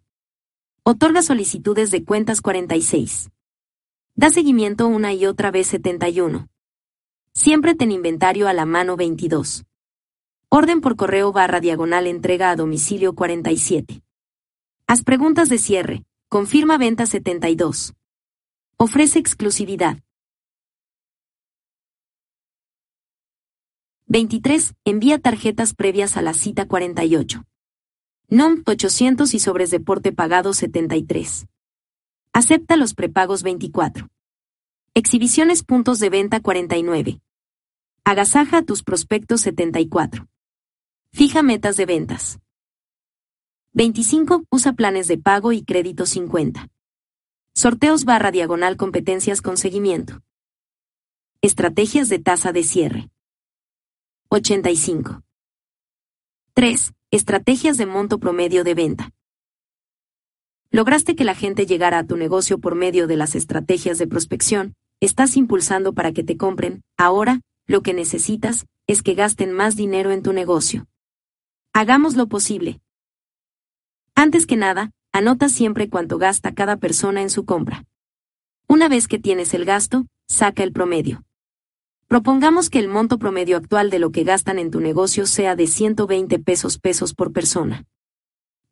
Otorga 0.85 1.23
solicitudes 1.23 1.91
de 1.91 2.05
cuentas 2.05 2.41
46. 2.41 3.31
Da 4.15 4.31
seguimiento 4.31 4.87
una 4.87 5.13
y 5.13 5.27
otra 5.27 5.51
vez 5.51 5.67
71. 5.67 6.49
Siempre 7.39 7.77
ten 7.77 7.93
inventario 7.93 8.49
a 8.49 8.53
la 8.53 8.67
mano 8.67 8.97
22. 8.97 9.65
Orden 10.49 10.81
por 10.81 10.97
correo 10.97 11.31
barra 11.31 11.61
diagonal 11.61 12.09
entrega 12.09 12.51
a 12.51 12.57
domicilio 12.57 13.15
47. 13.15 14.03
Haz 14.89 15.05
preguntas 15.05 15.49
de 15.49 15.59
cierre. 15.59 16.05
Confirma 16.29 16.79
venta 16.79 17.07
72. 17.07 17.95
Ofrece 18.77 19.21
exclusividad. 19.21 20.01
23. 24.09 24.75
Envía 24.85 25.21
tarjetas 25.21 25.75
previas 25.75 26.17
a 26.17 26.23
la 26.23 26.35
cita 26.35 26.67
48. 26.67 27.45
NOM 28.31 28.65
800 28.67 29.33
y 29.33 29.39
sobres 29.39 29.71
deporte 29.71 30.11
pagado 30.11 30.53
73. 30.55 31.47
Acepta 32.33 32.77
los 32.77 32.95
prepagos 32.95 33.45
24. 33.45 34.09
Exhibiciones 34.95 35.63
puntos 35.63 36.01
de 36.01 36.11
venta 36.11 36.41
49. 36.41 37.21
Agasaja 38.11 38.63
tus 38.63 38.83
prospectos 38.83 39.43
74. 39.43 40.27
Fija 41.13 41.43
metas 41.43 41.77
de 41.77 41.85
ventas. 41.85 42.39
25. 43.75 44.45
Usa 44.51 44.73
planes 44.73 45.09
de 45.09 45.19
pago 45.19 45.53
y 45.53 45.63
crédito 45.63 46.07
50. 46.07 46.71
Sorteos 47.53 48.07
barra 48.07 48.31
diagonal 48.31 48.79
competencias 48.79 49.43
con 49.43 49.59
seguimiento. 49.59 50.23
Estrategias 51.43 52.09
de 52.09 52.19
tasa 52.19 52.51
de 52.51 52.63
cierre. 52.63 53.11
85. 54.31 55.23
3. 56.55 56.95
Estrategias 57.11 57.77
de 57.77 57.85
monto 57.85 58.19
promedio 58.19 58.65
de 58.65 58.73
venta. 58.73 59.11
Lograste 60.71 61.15
que 61.15 61.25
la 61.25 61.35
gente 61.35 61.67
llegara 61.67 61.99
a 61.99 62.07
tu 62.07 62.17
negocio 62.17 62.59
por 62.59 62.75
medio 62.75 63.07
de 63.07 63.19
las 63.19 63.35
estrategias 63.35 63.99
de 63.99 64.07
prospección, 64.07 64.77
estás 64.99 65.37
impulsando 65.37 65.93
para 65.93 66.13
que 66.13 66.25
te 66.25 66.39
compren, 66.39 66.83
ahora, 66.97 67.43
lo 67.69 67.83
que 67.83 67.95
necesitas, 67.95 68.67
es 68.89 69.03
que 69.03 69.15
gasten 69.15 69.53
más 69.53 69.77
dinero 69.77 70.11
en 70.11 70.23
tu 70.23 70.33
negocio. 70.33 70.89
Hagamos 71.73 72.17
lo 72.17 72.27
posible. 72.27 72.81
Antes 74.15 74.47
que 74.47 74.57
nada, 74.57 74.91
anota 75.13 75.49
siempre 75.49 75.89
cuánto 75.89 76.19
gasta 76.19 76.55
cada 76.55 76.79
persona 76.79 77.23
en 77.23 77.31
su 77.31 77.45
compra. 77.45 77.85
Una 78.67 78.89
vez 78.89 79.07
que 79.07 79.19
tienes 79.19 79.55
el 79.55 79.65
gasto, 79.65 80.07
saca 80.27 80.63
el 80.65 80.73
promedio. 80.73 81.23
Propongamos 82.09 82.71
que 82.71 82.79
el 82.79 82.89
monto 82.89 83.19
promedio 83.19 83.59
actual 83.59 83.91
de 83.91 83.99
lo 83.99 84.11
que 84.11 84.25
gastan 84.25 84.59
en 84.59 84.71
tu 84.71 84.81
negocio 84.81 85.27
sea 85.27 85.55
de 85.55 85.67
120 85.67 86.39
pesos 86.39 86.79
pesos 86.79 87.15
por 87.15 87.33
persona. 87.33 87.85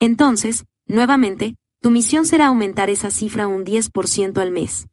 Entonces, 0.01 0.64
nuevamente, 0.86 1.55
tu 1.82 1.90
misión 1.90 2.24
será 2.24 2.47
aumentar 2.47 2.89
esa 2.89 3.10
cifra 3.10 3.47
un 3.47 3.64
10% 3.64 4.39
al 4.40 4.51
mes. 4.51 4.89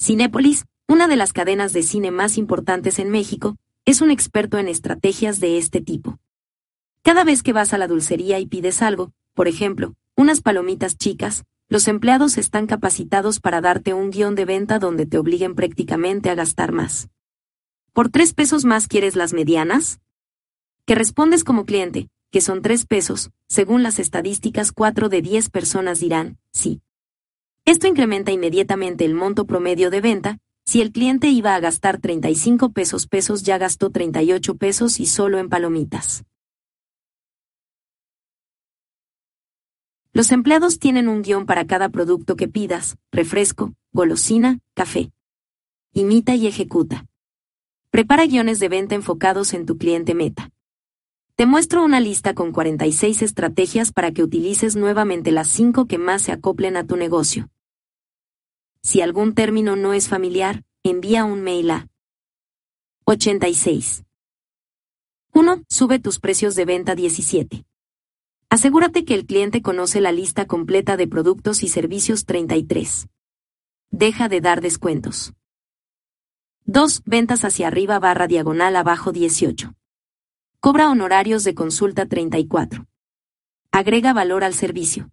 Cinépolis, 0.00 0.64
una 0.88 1.08
de 1.08 1.16
las 1.16 1.32
cadenas 1.32 1.72
de 1.72 1.82
cine 1.82 2.10
más 2.10 2.38
importantes 2.38 2.98
en 2.98 3.10
México, 3.10 3.56
es 3.84 4.00
un 4.00 4.10
experto 4.10 4.58
en 4.58 4.68
estrategias 4.68 5.40
de 5.40 5.58
este 5.58 5.80
tipo. 5.80 6.18
Cada 7.02 7.24
vez 7.24 7.42
que 7.42 7.52
vas 7.52 7.72
a 7.72 7.78
la 7.78 7.88
dulcería 7.88 8.38
y 8.38 8.46
pides 8.46 8.82
algo, 8.82 9.12
por 9.34 9.48
ejemplo, 9.48 9.94
unas 10.14 10.40
palomitas 10.40 10.96
chicas, 10.96 11.44
los 11.68 11.88
empleados 11.88 12.38
están 12.38 12.66
capacitados 12.66 13.40
para 13.40 13.60
darte 13.60 13.94
un 13.94 14.10
guion 14.10 14.36
de 14.36 14.44
venta 14.44 14.78
donde 14.78 15.06
te 15.06 15.18
obliguen 15.18 15.56
prácticamente 15.56 16.30
a 16.30 16.36
gastar 16.36 16.70
más. 16.70 17.08
¿Por 17.92 18.08
tres 18.08 18.32
pesos 18.32 18.64
más 18.64 18.86
quieres 18.86 19.16
las 19.16 19.32
medianas? 19.32 20.00
Que 20.84 20.94
respondes 20.94 21.42
como 21.42 21.64
cliente, 21.64 22.08
que 22.30 22.40
son 22.40 22.62
tres 22.62 22.86
pesos, 22.86 23.30
según 23.48 23.82
las 23.82 23.98
estadísticas 23.98 24.70
4 24.70 25.08
de 25.08 25.22
10 25.22 25.50
personas 25.50 25.98
dirán, 25.98 26.38
sí. 26.52 26.80
Esto 27.64 27.88
incrementa 27.88 28.30
inmediatamente 28.30 29.04
el 29.04 29.14
monto 29.14 29.46
promedio 29.46 29.90
de 29.90 30.00
venta, 30.00 30.38
si 30.68 30.80
el 30.80 30.90
cliente 30.90 31.28
iba 31.28 31.54
a 31.54 31.60
gastar 31.60 32.00
35 32.00 32.72
pesos 32.72 33.06
pesos 33.06 33.44
ya 33.44 33.56
gastó 33.56 33.90
38 33.90 34.56
pesos 34.56 34.98
y 34.98 35.06
solo 35.06 35.38
en 35.38 35.48
palomitas. 35.48 36.24
Los 40.12 40.32
empleados 40.32 40.78
tienen 40.78 41.08
un 41.08 41.22
guion 41.22 41.46
para 41.46 41.66
cada 41.66 41.90
producto 41.90 42.36
que 42.36 42.48
pidas, 42.48 42.96
refresco, 43.12 43.74
golosina, 43.92 44.58
café. 44.74 45.12
Imita 45.92 46.34
y 46.34 46.46
ejecuta. 46.46 47.06
Prepara 47.90 48.26
guiones 48.26 48.58
de 48.58 48.68
venta 48.68 48.94
enfocados 48.94 49.54
en 49.54 49.66
tu 49.66 49.76
cliente 49.76 50.14
meta. 50.14 50.50
Te 51.36 51.46
muestro 51.46 51.84
una 51.84 52.00
lista 52.00 52.34
con 52.34 52.50
46 52.50 53.22
estrategias 53.22 53.92
para 53.92 54.10
que 54.10 54.22
utilices 54.22 54.74
nuevamente 54.74 55.32
las 55.32 55.48
5 55.48 55.86
que 55.86 55.98
más 55.98 56.22
se 56.22 56.32
acoplen 56.32 56.76
a 56.76 56.86
tu 56.86 56.96
negocio. 56.96 57.50
Si 58.86 59.00
algún 59.00 59.34
término 59.34 59.74
no 59.74 59.94
es 59.94 60.08
familiar, 60.08 60.62
envía 60.84 61.24
un 61.24 61.42
mail 61.42 61.72
a 61.72 61.88
86. 63.06 64.04
1. 65.34 65.64
Sube 65.68 65.98
tus 65.98 66.20
precios 66.20 66.54
de 66.54 66.66
venta 66.66 66.94
17. 66.94 67.64
Asegúrate 68.48 69.04
que 69.04 69.14
el 69.14 69.26
cliente 69.26 69.60
conoce 69.60 70.00
la 70.00 70.12
lista 70.12 70.46
completa 70.46 70.96
de 70.96 71.08
productos 71.08 71.64
y 71.64 71.68
servicios 71.68 72.26
33. 72.26 73.08
Deja 73.90 74.28
de 74.28 74.40
dar 74.40 74.60
descuentos. 74.60 75.32
2. 76.66 77.02
Ventas 77.06 77.44
hacia 77.44 77.66
arriba 77.66 77.98
barra 77.98 78.28
diagonal 78.28 78.76
abajo 78.76 79.10
18. 79.10 79.74
Cobra 80.60 80.88
honorarios 80.88 81.42
de 81.42 81.56
consulta 81.56 82.06
34. 82.06 82.86
Agrega 83.72 84.12
valor 84.12 84.44
al 84.44 84.54
servicio. 84.54 85.10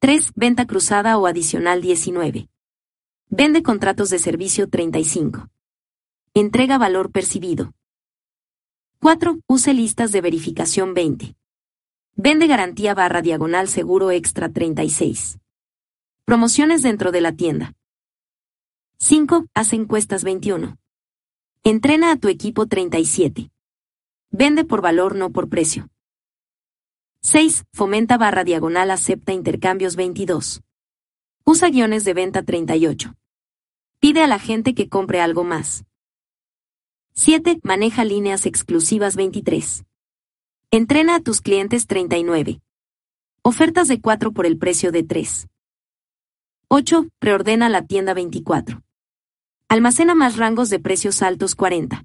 3. 0.00 0.32
Venta 0.34 0.66
cruzada 0.66 1.16
o 1.18 1.26
adicional 1.26 1.80
19. 1.80 2.48
Vende 3.30 3.62
contratos 3.62 4.10
de 4.10 4.18
servicio 4.18 4.68
35. 4.68 5.48
Entrega 6.34 6.78
valor 6.78 7.10
percibido. 7.10 7.72
4. 9.00 9.40
Use 9.46 9.72
listas 9.72 10.12
de 10.12 10.20
verificación 10.20 10.94
20. 10.94 11.36
Vende 12.16 12.46
garantía 12.46 12.94
barra 12.94 13.22
diagonal 13.22 13.68
seguro 13.68 14.10
extra 14.10 14.50
36. 14.50 15.38
Promociones 16.24 16.82
dentro 16.82 17.10
de 17.10 17.20
la 17.20 17.32
tienda. 17.32 17.74
5. 18.98 19.46
Haz 19.54 19.72
encuestas 19.72 20.22
21. 20.22 20.76
Entrena 21.62 22.12
a 22.12 22.16
tu 22.16 22.28
equipo 22.28 22.66
37. 22.66 23.50
Vende 24.30 24.64
por 24.64 24.82
valor 24.82 25.16
no 25.16 25.30
por 25.30 25.48
precio. 25.48 25.88
6. 27.26 27.64
Fomenta 27.72 28.18
barra 28.18 28.44
diagonal 28.44 28.90
acepta 28.90 29.32
intercambios 29.32 29.96
22. 29.96 30.60
Usa 31.44 31.70
guiones 31.70 32.04
de 32.04 32.12
venta 32.12 32.42
38. 32.42 33.14
Pide 33.98 34.22
a 34.22 34.26
la 34.26 34.38
gente 34.38 34.74
que 34.74 34.90
compre 34.90 35.22
algo 35.22 35.42
más. 35.42 35.86
7. 37.14 37.60
Maneja 37.62 38.04
líneas 38.04 38.44
exclusivas 38.44 39.16
23. 39.16 39.84
Entrena 40.70 41.16
a 41.16 41.20
tus 41.20 41.40
clientes 41.40 41.86
39. 41.86 42.60
Ofertas 43.40 43.88
de 43.88 44.02
4 44.02 44.32
por 44.32 44.44
el 44.44 44.58
precio 44.58 44.92
de 44.92 45.02
3. 45.02 45.48
8. 46.68 47.08
Preordena 47.20 47.70
la 47.70 47.86
tienda 47.86 48.12
24. 48.12 48.82
Almacena 49.70 50.14
más 50.14 50.36
rangos 50.36 50.68
de 50.68 50.78
precios 50.78 51.22
altos 51.22 51.54
40. 51.54 52.04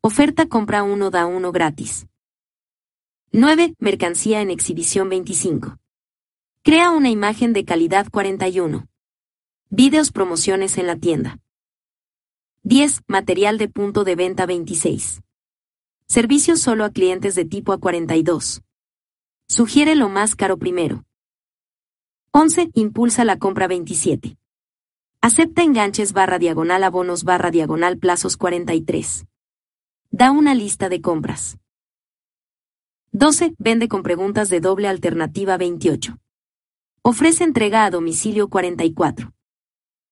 Oferta 0.00 0.46
compra 0.46 0.84
uno 0.84 1.10
da 1.10 1.26
uno 1.26 1.50
gratis. 1.50 2.06
9. 3.30 3.74
Mercancía 3.78 4.40
en 4.40 4.50
exhibición 4.50 5.10
25. 5.10 5.76
Crea 6.62 6.90
una 6.90 7.10
imagen 7.10 7.52
de 7.52 7.66
calidad 7.66 8.06
41. 8.10 8.88
Videos 9.68 10.12
promociones 10.12 10.78
en 10.78 10.86
la 10.86 10.96
tienda. 10.96 11.38
10. 12.62 13.02
Material 13.06 13.58
de 13.58 13.68
punto 13.68 14.04
de 14.04 14.16
venta 14.16 14.46
26. 14.46 15.20
Servicios 16.06 16.62
solo 16.62 16.84
a 16.84 16.90
clientes 16.90 17.34
de 17.34 17.44
tipo 17.44 17.74
A42. 17.74 18.62
Sugiere 19.46 19.94
lo 19.94 20.08
más 20.08 20.34
caro 20.34 20.56
primero. 20.56 21.04
11. 22.30 22.70
Impulsa 22.72 23.26
la 23.26 23.38
compra 23.38 23.68
27. 23.68 24.38
Acepta 25.20 25.62
enganches 25.62 26.14
barra 26.14 26.38
diagonal 26.38 26.82
abonos 26.82 27.24
barra 27.24 27.50
diagonal 27.50 27.98
plazos 27.98 28.38
43. 28.38 29.26
Da 30.10 30.30
una 30.30 30.54
lista 30.54 30.88
de 30.88 31.02
compras. 31.02 31.58
12. 33.12 33.54
Vende 33.58 33.88
con 33.88 34.02
preguntas 34.02 34.50
de 34.50 34.60
doble 34.60 34.86
alternativa 34.86 35.56
28. 35.56 36.18
Ofrece 37.00 37.42
entrega 37.42 37.86
a 37.86 37.90
domicilio 37.90 38.48
44. 38.48 39.32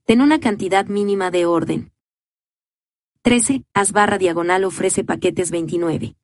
Ten 0.06 0.23
una 0.23 0.40
cantidad 0.40 0.86
mínima 0.86 1.31
de 1.31 1.44
orden. 1.44 1.93
13. 3.20 3.64
Haz 3.74 3.93
barra 3.93 4.16
diagonal 4.16 4.64
ofrece 4.64 5.05
paquetes 5.05 5.51
29. 5.51 6.16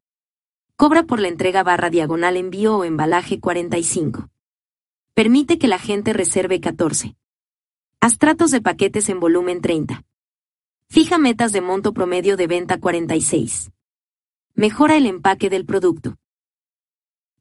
Cobra 0.76 1.02
por 1.02 1.20
la 1.20 1.28
entrega 1.28 1.62
barra 1.62 1.90
diagonal 1.90 2.38
envío 2.38 2.78
o 2.78 2.84
embalaje 2.84 3.38
45. 3.38 4.30
Permite 5.12 5.58
que 5.58 5.68
la 5.68 5.78
gente 5.78 6.14
reserve 6.14 6.58
14. 6.58 7.16
Haz 8.00 8.16
tratos 8.16 8.50
de 8.50 8.62
paquetes 8.62 9.10
en 9.10 9.20
volumen 9.20 9.60
30. 9.60 10.04
Fija 10.88 11.18
metas 11.18 11.52
de 11.52 11.60
monto 11.60 11.92
promedio 11.92 12.38
de 12.38 12.46
venta 12.46 12.80
46. 12.80 13.70
Mejora 14.54 14.96
el 14.96 15.04
empaque 15.04 15.50
del 15.50 15.66
producto. 15.66 16.16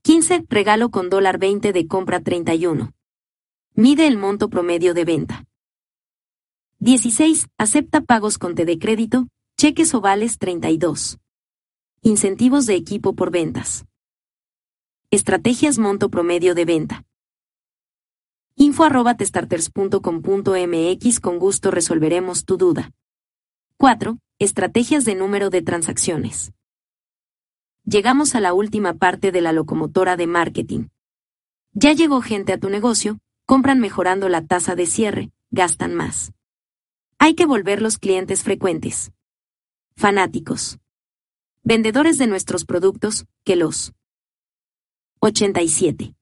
15. 0.04 0.46
Regalo 0.50 0.90
con 0.90 1.12
dólar 1.12 1.38
20 1.38 1.74
de 1.74 1.86
compra 1.86 2.22
31. 2.22 2.92
Mide 3.76 4.08
el 4.08 4.18
monto 4.18 4.50
promedio 4.50 4.96
de 4.96 5.06
venta. 5.06 5.46
16. 6.80 7.50
Acepta 7.60 8.02
pagos 8.02 8.40
con 8.40 8.56
T 8.56 8.66
de 8.66 8.80
crédito, 8.80 9.28
cheques 9.58 9.94
o 9.94 10.02
vales 10.02 10.40
32. 10.40 11.20
Incentivos 12.02 12.66
de 12.66 12.74
equipo 12.74 13.14
por 13.14 13.30
ventas. 13.30 13.86
Estrategias 15.12 15.78
monto 15.78 16.10
promedio 16.10 16.56
de 16.56 16.66
venta. 16.66 17.06
Info 18.56 18.86
arroba 18.86 19.16
testarters.com.mx 19.16 21.20
con 21.20 21.38
gusto 21.38 21.70
resolveremos 21.70 22.46
tu 22.46 22.58
duda. 22.58 22.90
4. 23.78 24.18
Estrategias 24.40 25.06
de 25.06 25.14
número 25.14 25.52
de 25.52 25.62
transacciones. 25.62 26.54
Llegamos 27.84 28.36
a 28.36 28.40
la 28.40 28.54
última 28.54 28.94
parte 28.94 29.32
de 29.32 29.42
la 29.42 29.54
locomotora 29.54 30.16
de 30.16 30.28
marketing. 30.28 30.90
Ya 31.74 31.94
llegó 31.94 32.22
gente 32.22 32.54
a 32.54 32.60
tu 32.60 32.70
negocio, 32.70 33.20
compran 33.46 33.80
mejorando 33.80 34.30
la 34.30 34.46
tasa 34.46 34.76
de 34.76 34.86
cierre, 34.86 35.32
gastan 35.50 35.96
más. 35.96 36.32
Hay 37.18 37.34
que 37.34 37.46
volver 37.46 37.82
los 37.82 37.98
clientes 37.98 38.44
frecuentes. 38.44 39.12
Fanáticos. 39.96 40.80
Vendedores 41.64 42.18
de 42.18 42.28
nuestros 42.28 42.66
productos, 42.66 43.26
que 43.44 43.56
los 43.56 43.94
87. 45.20 46.16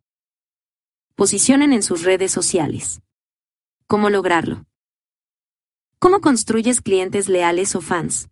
Posicionen 1.15 1.73
en 1.73 1.83
sus 1.83 2.03
redes 2.03 2.31
sociales. 2.31 3.01
¿Cómo 3.85 4.09
lograrlo? 4.09 4.65
¿Cómo 5.99 6.21
construyes 6.21 6.81
clientes 6.81 7.27
leales 7.27 7.75
o 7.75 7.81
fans? 7.81 8.29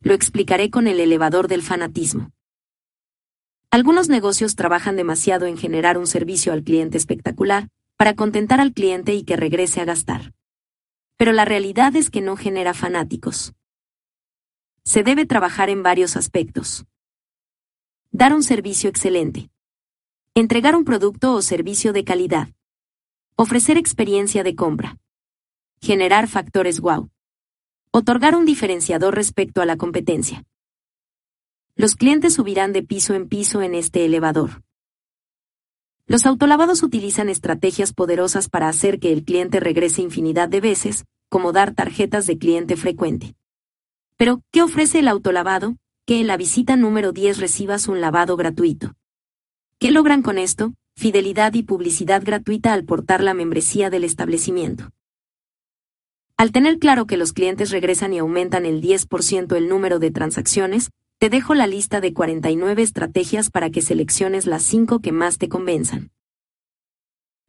Lo 0.00 0.14
explicaré 0.14 0.70
con 0.70 0.86
el 0.86 1.00
elevador 1.00 1.48
del 1.48 1.62
fanatismo. 1.62 2.30
Algunos 3.70 4.08
negocios 4.08 4.56
trabajan 4.56 4.96
demasiado 4.96 5.44
en 5.44 5.58
generar 5.58 5.98
un 5.98 6.06
servicio 6.06 6.54
al 6.54 6.64
cliente 6.64 6.96
espectacular, 6.96 7.68
para 7.98 8.14
contentar 8.14 8.60
al 8.60 8.72
cliente 8.72 9.12
y 9.14 9.24
que 9.24 9.36
regrese 9.36 9.80
a 9.80 9.84
gastar. 9.84 10.32
Pero 11.16 11.32
la 11.32 11.44
realidad 11.44 11.94
es 11.96 12.10
que 12.10 12.20
no 12.20 12.36
genera 12.36 12.72
fanáticos. 12.72 13.52
Se 14.84 15.02
debe 15.02 15.26
trabajar 15.26 15.68
en 15.68 15.82
varios 15.82 16.16
aspectos. 16.16 16.86
Dar 18.10 18.32
un 18.32 18.42
servicio 18.42 18.88
excelente. 18.88 19.50
Entregar 20.34 20.74
un 20.74 20.84
producto 20.84 21.34
o 21.34 21.42
servicio 21.42 21.92
de 21.92 22.04
calidad. 22.04 22.48
Ofrecer 23.36 23.76
experiencia 23.76 24.44
de 24.44 24.54
compra. 24.54 24.96
Generar 25.82 26.26
factores 26.26 26.80
wow. 26.80 27.10
Otorgar 27.90 28.34
un 28.34 28.46
diferenciador 28.46 29.14
respecto 29.14 29.60
a 29.60 29.66
la 29.66 29.76
competencia. 29.76 30.44
Los 31.78 31.94
clientes 31.94 32.34
subirán 32.34 32.72
de 32.72 32.82
piso 32.82 33.14
en 33.14 33.28
piso 33.28 33.62
en 33.62 33.72
este 33.72 34.04
elevador. 34.04 34.64
Los 36.08 36.26
autolavados 36.26 36.82
utilizan 36.82 37.28
estrategias 37.28 37.92
poderosas 37.92 38.48
para 38.48 38.68
hacer 38.68 38.98
que 38.98 39.12
el 39.12 39.22
cliente 39.22 39.60
regrese 39.60 40.02
infinidad 40.02 40.48
de 40.48 40.60
veces, 40.60 41.04
como 41.28 41.52
dar 41.52 41.74
tarjetas 41.74 42.26
de 42.26 42.36
cliente 42.36 42.76
frecuente. 42.76 43.36
Pero, 44.16 44.42
¿qué 44.50 44.62
ofrece 44.62 44.98
el 44.98 45.06
autolavado? 45.06 45.76
Que 46.04 46.18
en 46.18 46.26
la 46.26 46.36
visita 46.36 46.74
número 46.74 47.12
10 47.12 47.38
recibas 47.38 47.86
un 47.86 48.00
lavado 48.00 48.36
gratuito. 48.36 48.94
¿Qué 49.78 49.92
logran 49.92 50.22
con 50.22 50.38
esto? 50.38 50.74
Fidelidad 50.96 51.54
y 51.54 51.62
publicidad 51.62 52.24
gratuita 52.24 52.72
al 52.72 52.86
portar 52.86 53.22
la 53.22 53.34
membresía 53.34 53.88
del 53.88 54.02
establecimiento. 54.02 54.90
Al 56.36 56.50
tener 56.50 56.80
claro 56.80 57.06
que 57.06 57.16
los 57.16 57.32
clientes 57.32 57.70
regresan 57.70 58.14
y 58.14 58.18
aumentan 58.18 58.66
el 58.66 58.82
10% 58.82 59.56
el 59.56 59.68
número 59.68 60.00
de 60.00 60.10
transacciones, 60.10 60.90
te 61.18 61.28
dejo 61.30 61.54
la 61.54 61.66
lista 61.66 62.00
de 62.00 62.14
49 62.14 62.82
estrategias 62.82 63.50
para 63.50 63.70
que 63.70 63.82
selecciones 63.82 64.46
las 64.46 64.62
5 64.62 65.00
que 65.00 65.10
más 65.10 65.38
te 65.38 65.48
convenzan. 65.48 66.12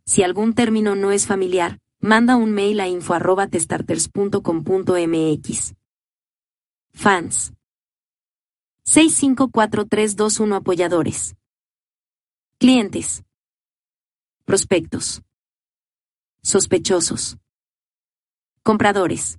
Si 0.06 0.24
algún 0.24 0.56
término 0.56 0.96
no 0.96 1.12
es 1.12 1.28
familiar, 1.28 1.78
manda 2.00 2.36
un 2.36 2.52
mail 2.52 2.80
a 2.80 2.88
info@testarters.com.mx. 2.88 5.76
Fans 6.92 7.54
654321 8.86 10.56
apoyadores. 10.56 11.36
Clientes. 12.58 13.24
Prospectos. 14.46 15.22
Sospechosos. 16.42 17.38
Compradores. 18.64 19.38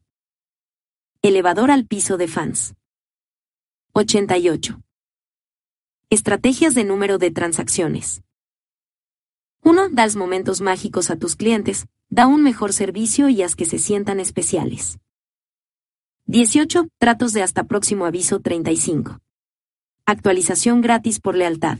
Elevador 1.21 1.73
al 1.73 1.87
piso 1.87 2.17
de 2.17 2.29
fans. 2.29 2.77
88. 3.93 4.81
Estrategias 6.11 6.77
de 6.77 6.85
número 6.85 7.19
de 7.19 7.33
transacciones. 7.33 8.23
1. 9.65 9.89
Das 9.91 10.15
momentos 10.15 10.61
mágicos 10.61 11.11
a 11.11 11.17
tus 11.17 11.35
clientes, 11.35 11.87
da 12.09 12.29
un 12.29 12.45
mejor 12.45 12.73
servicio 12.73 13.29
y 13.29 13.43
haz 13.43 13.57
que 13.57 13.65
se 13.65 13.81
sientan 13.81 14.21
especiales. 14.21 15.01
18. 16.27 16.87
Tratos 16.99 17.33
de 17.33 17.43
hasta 17.43 17.65
próximo 17.65 18.07
aviso 18.07 18.39
35. 18.39 19.19
Actualización 20.07 20.83
gratis 20.83 21.19
por 21.19 21.35
lealtad. 21.35 21.79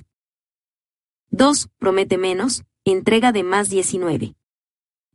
2. 1.31 1.69
Promete 1.79 2.19
menos, 2.19 2.65
entrega 2.85 3.31
de 3.31 3.45
más 3.45 3.71
19. 3.71 4.35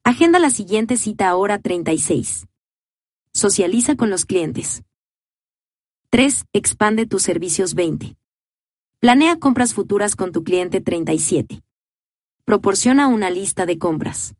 Agenda 0.05 0.39
la 0.39 0.49
siguiente 0.49 0.95
cita 0.95 1.27
ahora 1.27 1.59
36. 1.59 2.47
Socializa 3.33 3.97
con 3.97 4.09
los 4.09 4.25
clientes. 4.25 4.85
3. 6.15 6.45
Expande 6.53 7.05
tus 7.05 7.23
servicios 7.23 7.73
20. 7.73 8.15
Planea 9.01 9.35
compras 9.35 9.73
futuras 9.73 10.15
con 10.15 10.31
tu 10.31 10.45
cliente 10.45 10.79
37. 10.79 11.61
Proporciona 12.45 13.09
una 13.09 13.29
lista 13.29 13.65
de 13.65 13.77
compras. 13.77 14.33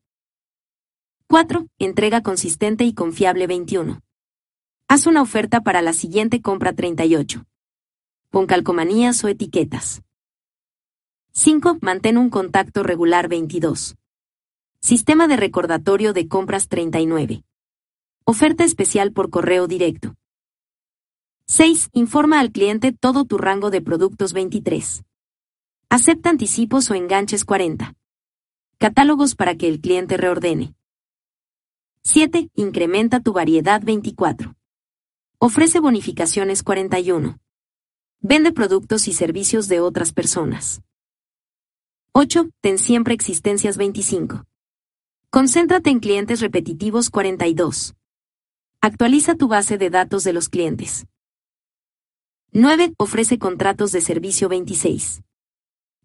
4. 1.27 1.68
Entrega 1.77 2.23
consistente 2.23 2.85
y 2.85 2.93
confiable 2.93 3.45
21. 3.45 3.99
Haz 4.88 5.06
una 5.06 5.22
oferta 5.22 5.64
para 5.64 5.81
la 5.81 5.91
siguiente 5.91 6.41
compra 6.41 6.72
38. 6.72 7.43
Con 8.31 8.45
calcomanías 8.45 9.22
o 9.26 9.27
etiquetas. 9.27 10.02
5. 11.34 11.80
Mantén 11.81 12.18
un 12.18 12.30
contacto 12.30 12.84
regular 12.84 13.27
22. 13.27 13.97
Sistema 14.80 15.27
de 15.27 15.35
recordatorio 15.35 16.14
de 16.14 16.30
compras 16.30 16.69
39. 16.69 17.43
Oferta 18.23 18.64
especial 18.64 19.11
por 19.11 19.30
correo 19.30 19.68
directo. 19.68 20.15
6. 21.47 21.89
Informa 21.93 22.39
al 22.39 22.51
cliente 22.51 22.91
todo 22.91 23.23
tu 23.23 23.38
rango 23.38 23.69
de 23.69 23.80
productos 23.80 24.34
23. 24.34 25.03
Acepta 25.89 26.31
anticipos 26.31 26.89
o 26.89 26.95
enganches 26.95 27.45
40. 27.45 27.93
Catálogos 28.80 29.35
para 29.35 29.55
que 29.55 29.67
el 29.67 29.80
cliente 29.80 30.17
reordene. 30.17 30.73
7. 32.01 32.49
Incrementa 32.55 33.19
tu 33.19 33.31
variedad 33.31 33.80
24. 33.84 34.55
Ofrece 35.38 35.80
bonificaciones 35.80 36.63
41. 36.63 37.38
Vende 38.22 38.51
productos 38.51 39.07
y 39.07 39.13
servicios 39.13 39.67
de 39.67 39.81
otras 39.81 40.13
personas. 40.13 40.81
8. 42.13 42.49
Ten 42.59 42.80
siempre 42.80 43.13
existencias 43.13 43.77
25. 43.77 44.45
Concéntrate 45.30 45.91
en 45.91 45.99
clientes 45.99 46.39
repetitivos 46.39 47.11
42. 47.11 47.93
Actualiza 48.81 49.35
tu 49.35 49.47
base 49.47 49.77
de 49.77 49.91
datos 49.91 50.23
de 50.23 50.34
los 50.34 50.49
clientes. 50.49 51.05
9. 52.57 52.94
Ofrece 52.98 53.38
contratos 53.38 53.91
de 53.91 53.99
servicio 53.99 54.48
26. 54.48 55.23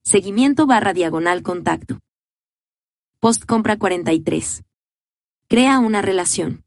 Seguimiento 0.02 0.66
barra 0.66 0.92
diagonal 0.92 1.44
contacto. 1.44 2.00
Post 3.20 3.44
compra 3.44 3.78
43. 3.78 4.64
Crea 5.46 5.78
una 5.78 6.02
relación. 6.02 6.64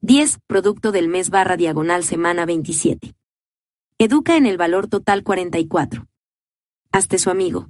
10. 0.00 0.38
Producto 0.46 0.92
del 0.92 1.08
mes 1.08 1.28
barra 1.28 1.58
diagonal 1.58 2.04
semana 2.04 2.46
27. 2.46 3.14
Educa 3.98 4.38
en 4.38 4.46
el 4.46 4.56
valor 4.56 4.88
total 4.88 5.24
44. 5.24 6.06
Hazte 6.90 7.18
su 7.18 7.28
amigo. 7.28 7.68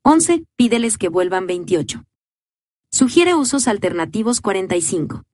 11. 0.00 0.46
Pídeles 0.56 0.96
que 0.96 1.10
vuelvan 1.10 1.46
28. 1.46 2.04
Sugiere 2.90 3.34
usos 3.34 3.68
alternativos 3.68 4.40
45. 4.40 5.24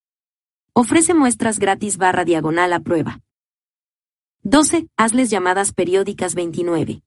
Ofrece 0.73 1.15
muestras 1.15 1.61
gratis 1.61 1.99
barra 1.99 2.25
diagonal 2.25 2.73
a 2.73 2.81
prueba. 2.81 3.21
12. 4.47 4.89
Hazles 4.99 5.31
llamadas 5.31 5.73
periódicas 5.73 6.35
29. 6.35 7.03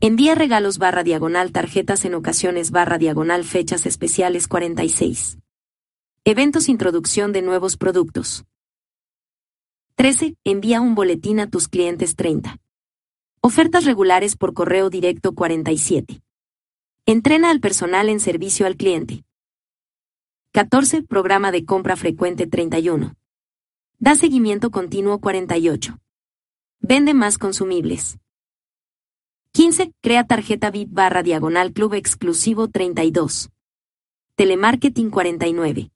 Envía 0.00 0.34
regalos 0.34 0.78
barra 0.78 1.04
diagonal 1.04 1.52
tarjetas 1.52 2.04
en 2.04 2.14
ocasiones 2.14 2.72
barra 2.72 2.98
diagonal 2.98 3.44
fechas 3.44 3.86
especiales 3.86 4.48
46. 4.48 5.38
Eventos 6.24 6.68
introducción 6.68 7.30
de 7.30 7.42
nuevos 7.42 7.76
productos. 7.76 8.44
13. 9.94 10.34
Envía 10.42 10.80
un 10.80 10.96
boletín 10.96 11.38
a 11.38 11.48
tus 11.48 11.68
clientes 11.68 12.16
30. 12.16 12.56
Ofertas 13.40 13.84
regulares 13.84 14.34
por 14.36 14.52
correo 14.52 14.90
directo 14.90 15.36
47. 15.36 16.22
Entrena 17.06 17.50
al 17.50 17.60
personal 17.60 18.08
en 18.08 18.18
servicio 18.18 18.66
al 18.66 18.76
cliente. 18.76 19.22
14. 20.50 21.04
Programa 21.04 21.52
de 21.52 21.64
compra 21.64 21.94
frecuente 21.94 22.48
31. 22.48 23.14
Da 24.00 24.16
seguimiento 24.16 24.72
continuo 24.72 25.20
48. 25.20 26.00
Vende 26.88 27.12
más 27.12 27.36
consumibles. 27.36 28.16
15. 29.52 29.92
Crea 30.00 30.24
tarjeta 30.24 30.70
VIP 30.70 30.88
barra 30.90 31.22
diagonal 31.22 31.74
club 31.74 31.92
exclusivo 31.92 32.68
32. 32.68 33.50
Telemarketing 34.36 35.10
49. 35.10 35.90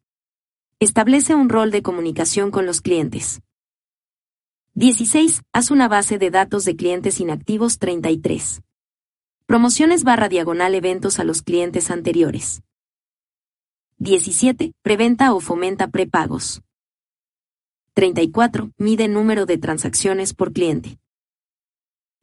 Establece 0.81 1.35
un 1.35 1.49
rol 1.49 1.71
de 1.71 1.81
comunicación 1.81 2.51
con 2.51 2.67
los 2.67 2.83
clientes. 2.83 3.41
16. 4.75 5.41
Haz 5.55 5.71
una 5.71 5.89
base 5.89 6.19
de 6.19 6.31
datos 6.31 6.67
de 6.67 6.77
clientes 6.77 7.21
inactivos 7.21 7.79
33. 7.79 8.61
Promociones 9.47 10.05
barra 10.05 10.29
diagonal 10.29 10.75
eventos 10.75 11.19
a 11.19 11.25
los 11.25 11.41
clientes 11.41 11.91
anteriores. 11.91 12.61
17. 13.97 14.75
Preventa 14.83 15.33
o 15.33 15.41
fomenta 15.41 15.89
prepagos. 15.89 16.61
34. 17.95 18.71
Mide 18.79 19.09
número 19.09 19.45
de 19.45 19.59
transacciones 19.59 20.33
por 20.33 20.53
cliente. 20.53 20.99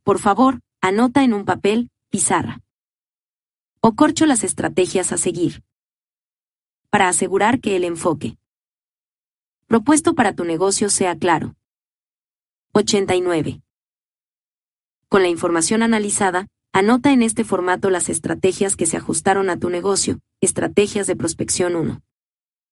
Por 0.04 0.20
favor, 0.20 0.62
anota 0.82 1.24
en 1.24 1.34
un 1.34 1.46
papel, 1.46 1.92
pizarra. 2.10 2.62
O 3.80 3.94
corcho 3.94 4.26
las 4.26 4.44
estrategias 4.44 5.12
a 5.12 5.18
seguir. 5.18 5.64
Para 6.90 7.08
asegurar 7.08 7.60
que 7.60 7.76
el 7.76 7.84
enfoque 7.84 8.38
propuesto 9.68 10.16
para 10.16 10.34
tu 10.34 10.46
negocio 10.46 10.90
sea 10.90 11.16
claro. 11.16 11.54
89. 12.74 13.62
Con 15.08 15.22
la 15.22 15.28
información 15.28 15.84
analizada, 15.84 16.48
anota 16.74 17.12
en 17.12 17.22
este 17.22 17.44
formato 17.44 17.92
las 17.92 18.10
estrategias 18.10 18.76
que 18.76 18.88
se 18.88 18.98
ajustaron 18.98 19.52
a 19.52 19.60
tu 19.60 19.70
negocio, 19.70 20.20
estrategias 20.42 21.06
de 21.06 21.16
prospección 21.16 21.76
1. 21.76 22.02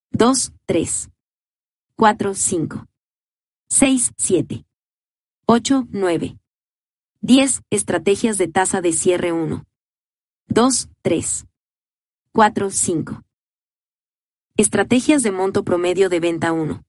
2, 0.09 0.53
3. 0.65 1.09
4, 1.99 2.35
5. 2.35 2.85
6, 3.69 4.11
7. 4.17 4.65
8, 5.47 5.87
9. 5.89 6.37
10. 7.21 7.61
Estrategias 7.71 8.37
de 8.37 8.47
tasa 8.47 8.81
de 8.81 8.93
cierre 8.93 9.31
1. 9.31 9.65
2, 10.47 10.89
3. 11.01 11.47
4, 12.33 12.69
5. 12.69 13.23
Estrategias 14.57 15.23
de 15.23 15.31
monto 15.31 15.63
promedio 15.63 16.09
de 16.09 16.19
venta 16.19 16.51
1. 16.51 16.83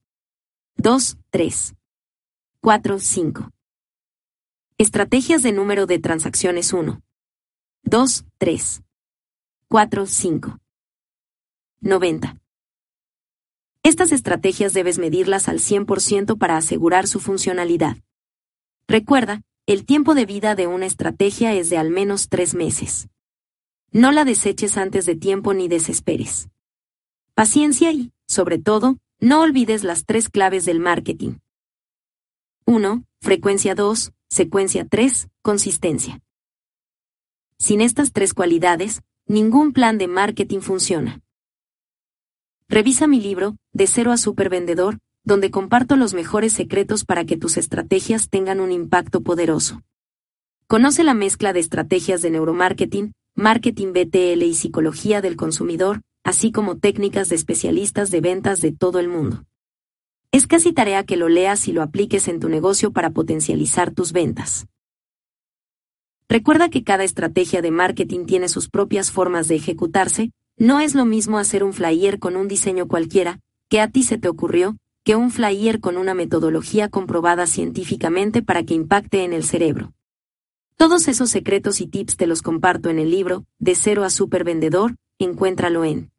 2, 0.77 1.17
3. 1.31 1.75
4, 2.61 2.99
5. 2.99 3.51
Estrategias 4.77 5.43
de 5.43 5.53
número 5.53 5.87
de 5.87 5.99
transacciones 6.01 6.75
1. 6.75 7.01
2, 7.85 8.25
3. 8.37 8.83
4, 9.69 10.07
5. 10.07 10.59
90. 11.81 12.39
Estas 13.89 14.13
estrategias 14.13 14.75
debes 14.75 14.99
medirlas 14.99 15.49
al 15.49 15.61
100% 15.61 16.37
para 16.37 16.59
asegurar 16.59 17.07
su 17.07 17.21
funcionalidad. 17.21 17.97
Recuerda, 18.87 19.41
el 19.65 19.87
tiempo 19.87 20.15
de 20.15 20.27
vida 20.27 20.55
de 20.55 20.67
una 20.67 20.85
estrategia 20.85 21.55
es 21.55 21.71
de 21.71 21.79
al 21.79 21.89
menos 21.89 22.29
tres 22.29 22.55
meses. 22.55 23.09
No 23.91 24.13
la 24.13 24.27
deseches 24.27 24.77
antes 24.77 25.07
de 25.07 25.17
tiempo 25.17 25.55
ni 25.55 25.69
desesperes. 25.69 26.51
Paciencia 27.33 27.91
y, 27.91 28.13
sobre 28.27 28.59
todo, 28.59 28.99
no 29.21 29.41
olvides 29.41 29.85
las 29.85 30.05
tres 30.05 30.29
claves 30.29 30.67
del 30.67 30.81
marketing. 30.81 31.39
1. 32.67 33.05
Frecuencia 33.23 33.75
2. 33.75 34.13
Secuencia 34.29 34.87
3. 34.87 35.29
Consistencia. 35.41 36.21
Sin 37.59 37.81
estas 37.81 38.13
tres 38.13 38.35
cualidades, 38.35 39.01
ningún 39.27 39.73
plan 39.73 39.97
de 39.97 40.09
marketing 40.09 40.61
funciona. 40.61 41.23
Revisa 42.71 43.07
mi 43.07 43.19
libro, 43.19 43.57
De 43.73 43.87
cero 43.87 44.13
a 44.13 44.19
supervendedor, 44.19 44.99
donde 45.25 45.51
comparto 45.51 45.97
los 45.97 46.13
mejores 46.13 46.53
secretos 46.53 47.07
para 47.07 47.25
que 47.25 47.39
tus 47.39 47.57
estrategias 47.57 48.29
tengan 48.29 48.61
un 48.61 48.73
impacto 48.73 49.23
poderoso. 49.23 49.83
Conoce 50.67 51.03
la 51.03 51.15
mezcla 51.15 51.55
de 51.55 51.61
estrategias 51.61 52.21
de 52.21 52.31
neuromarketing, 52.31 53.13
marketing 53.35 53.95
BTL 53.95 54.43
y 54.43 54.53
psicología 54.53 55.23
del 55.23 55.37
consumidor, 55.37 56.03
así 56.25 56.53
como 56.53 56.77
técnicas 56.77 57.31
de 57.31 57.37
especialistas 57.37 58.11
de 58.11 58.21
ventas 58.21 58.61
de 58.61 58.73
todo 58.73 58.99
el 58.99 59.09
mundo. 59.09 59.45
Es 60.31 60.47
casi 60.47 60.75
tarea 60.75 61.05
que 61.05 61.17
lo 61.17 61.31
leas 61.31 61.69
y 61.69 61.73
lo 61.73 61.81
apliques 61.81 62.29
en 62.29 62.39
tu 62.39 62.51
negocio 62.51 62.93
para 62.93 63.11
potencializar 63.11 63.93
tus 63.93 64.13
ventas. 64.13 64.67
Recuerda 66.29 66.69
que 66.69 66.85
cada 66.85 67.05
estrategia 67.05 67.63
de 67.63 67.71
marketing 67.71 68.27
tiene 68.27 68.51
sus 68.51 68.69
propias 68.69 69.11
formas 69.11 69.49
de 69.49 69.55
ejecutarse, 69.55 70.33
no 70.59 70.81
es 70.81 70.95
lo 70.95 71.05
mismo 71.05 71.39
hacer 71.39 71.63
un 71.63 71.73
flyer 71.73 72.19
con 72.19 72.35
un 72.37 72.49
diseño 72.49 72.89
cualquiera, 72.89 73.39
que 73.69 73.81
a 73.81 73.89
ti 73.89 74.03
se 74.03 74.19
te 74.19 74.29
ocurrió, 74.29 74.77
que 75.05 75.15
un 75.15 75.31
flyer 75.31 75.79
con 75.81 75.97
una 75.97 76.15
metodología 76.15 76.89
comprobada 76.89 77.47
científicamente 77.47 78.43
para 78.43 78.65
que 78.65 78.75
impacte 78.75 79.23
en 79.25 79.33
el 79.33 79.45
cerebro. 79.45 79.93
Todos 80.77 81.07
esos 81.09 81.31
secretos 81.31 81.81
y 81.81 81.87
tips 81.87 82.17
te 82.17 82.27
los 82.27 82.43
comparto 82.43 82.91
en 82.91 82.99
el 82.99 83.11
libro, 83.11 83.47
De 83.59 83.75
cero 83.75 84.05
a 84.05 84.11
supervendedor, 84.11 84.97
encuéntralo 85.19 85.85
en 85.85 86.11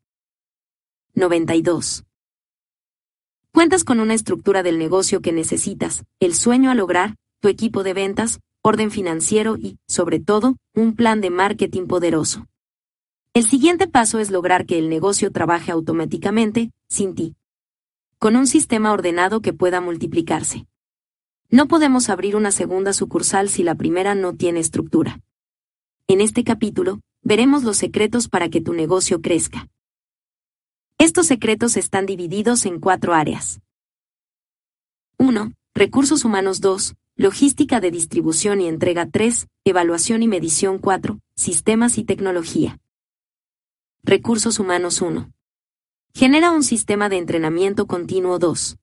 92. 1.12 2.06
Cuentas 3.52 3.84
con 3.84 4.00
una 4.00 4.14
estructura 4.14 4.62
del 4.62 4.78
negocio 4.78 5.20
que 5.20 5.32
necesitas, 5.32 6.06
el 6.18 6.34
sueño 6.34 6.70
a 6.70 6.74
lograr, 6.74 7.16
tu 7.40 7.48
equipo 7.48 7.82
de 7.82 7.92
ventas, 7.92 8.40
orden 8.62 8.90
financiero 8.90 9.58
y, 9.58 9.76
sobre 9.86 10.20
todo, 10.20 10.56
un 10.74 10.96
plan 10.96 11.20
de 11.20 11.28
marketing 11.28 11.86
poderoso. 11.88 12.46
El 13.34 13.44
siguiente 13.44 13.86
paso 13.86 14.18
es 14.18 14.30
lograr 14.30 14.64
que 14.64 14.78
el 14.78 14.88
negocio 14.88 15.30
trabaje 15.30 15.72
automáticamente, 15.72 16.70
sin 16.88 17.14
ti. 17.14 17.36
Con 18.18 18.34
un 18.34 18.46
sistema 18.46 18.94
ordenado 18.94 19.42
que 19.42 19.52
pueda 19.52 19.82
multiplicarse. 19.82 20.66
No 21.54 21.68
podemos 21.68 22.10
abrir 22.10 22.34
una 22.34 22.50
segunda 22.50 22.92
sucursal 22.92 23.48
si 23.48 23.62
la 23.62 23.76
primera 23.76 24.16
no 24.16 24.34
tiene 24.34 24.58
estructura. 24.58 25.20
En 26.08 26.20
este 26.20 26.42
capítulo, 26.42 26.98
veremos 27.22 27.62
los 27.62 27.76
secretos 27.76 28.28
para 28.28 28.48
que 28.48 28.60
tu 28.60 28.72
negocio 28.72 29.20
crezca. 29.20 29.68
Estos 30.98 31.28
secretos 31.28 31.76
están 31.76 32.06
divididos 32.06 32.66
en 32.66 32.80
cuatro 32.80 33.14
áreas. 33.14 33.60
1. 35.18 35.52
Recursos 35.76 36.24
humanos 36.24 36.60
2. 36.60 36.96
Logística 37.14 37.78
de 37.78 37.92
distribución 37.92 38.60
y 38.60 38.66
entrega 38.66 39.08
3. 39.08 39.46
Evaluación 39.64 40.24
y 40.24 40.26
medición 40.26 40.80
4. 40.80 41.20
Sistemas 41.36 41.98
y 41.98 42.02
tecnología. 42.02 42.80
Recursos 44.02 44.58
humanos 44.58 45.00
1. 45.00 45.30
Genera 46.14 46.50
un 46.50 46.64
sistema 46.64 47.08
de 47.08 47.18
entrenamiento 47.18 47.86
continuo 47.86 48.40
2. 48.40 48.76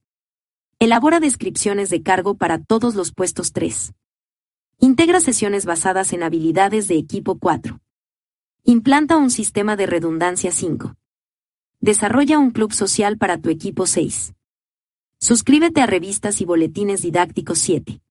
Elabora 0.81 1.19
descripciones 1.19 1.91
de 1.91 2.01
cargo 2.01 2.33
para 2.37 2.57
todos 2.57 2.95
los 2.95 3.13
puestos 3.13 3.53
3. 3.53 3.93
Integra 4.79 5.19
sesiones 5.19 5.63
basadas 5.63 6.11
en 6.11 6.23
habilidades 6.23 6.87
de 6.87 6.95
equipo 6.95 7.37
4. 7.37 7.79
Implanta 8.63 9.17
un 9.17 9.29
sistema 9.29 9.75
de 9.75 9.85
redundancia 9.85 10.49
5. 10.49 10.95
Desarrolla 11.81 12.39
un 12.39 12.49
club 12.49 12.73
social 12.73 13.19
para 13.19 13.37
tu 13.37 13.51
equipo 13.51 13.85
6. 13.85 14.33
Suscríbete 15.19 15.81
a 15.81 15.85
revistas 15.85 16.41
y 16.41 16.45
boletines 16.45 17.03
didácticos 17.03 17.59
7. 17.59 18.01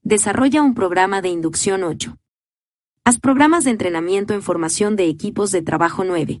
Desarrolla 0.00 0.62
un 0.62 0.72
programa 0.72 1.20
de 1.20 1.28
inducción 1.28 1.84
8. 1.84 2.16
Haz 3.04 3.18
programas 3.18 3.64
de 3.64 3.72
entrenamiento 3.72 4.32
en 4.32 4.40
formación 4.40 4.96
de 4.96 5.04
equipos 5.04 5.52
de 5.52 5.60
trabajo 5.60 6.02
9. 6.04 6.40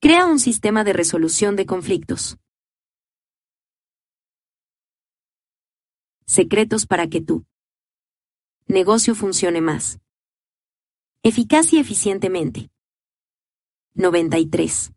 Crea 0.00 0.26
un 0.26 0.40
sistema 0.40 0.82
de 0.82 0.94
resolución 0.94 1.54
de 1.54 1.64
conflictos. 1.64 2.38
Secretos 6.26 6.86
para 6.86 7.08
que 7.08 7.20
tu 7.20 7.44
negocio 8.66 9.14
funcione 9.14 9.60
más. 9.60 10.00
Eficaz 11.22 11.72
y 11.74 11.78
eficientemente. 11.78 12.70
93. 13.92 14.92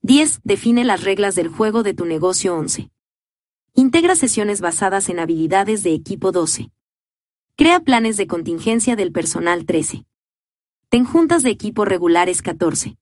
10. 0.00 0.40
Define 0.42 0.84
las 0.84 1.04
reglas 1.04 1.34
del 1.34 1.48
juego 1.48 1.82
de 1.82 1.92
tu 1.92 2.06
negocio 2.06 2.56
11. 2.56 2.90
Integra 3.74 4.16
sesiones 4.16 4.62
basadas 4.62 5.10
en 5.10 5.18
habilidades 5.18 5.82
de 5.82 5.92
equipo 5.92 6.32
12. 6.32 6.70
Crea 7.56 7.80
planes 7.80 8.16
de 8.16 8.26
contingencia 8.26 8.96
del 8.96 9.12
personal 9.12 9.66
13. 9.66 10.06
Ten 10.88 11.04
juntas 11.04 11.42
de 11.42 11.50
equipo 11.50 11.84
regulares 11.84 12.40
14. 12.40 12.96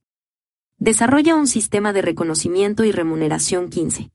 Desarrolla 0.79 1.37
un 1.37 1.47
sistema 1.47 1.93
de 1.93 2.03
reconocimiento 2.03 2.83
y 2.83 2.91
remuneración 2.91 3.69
15. 3.71 4.11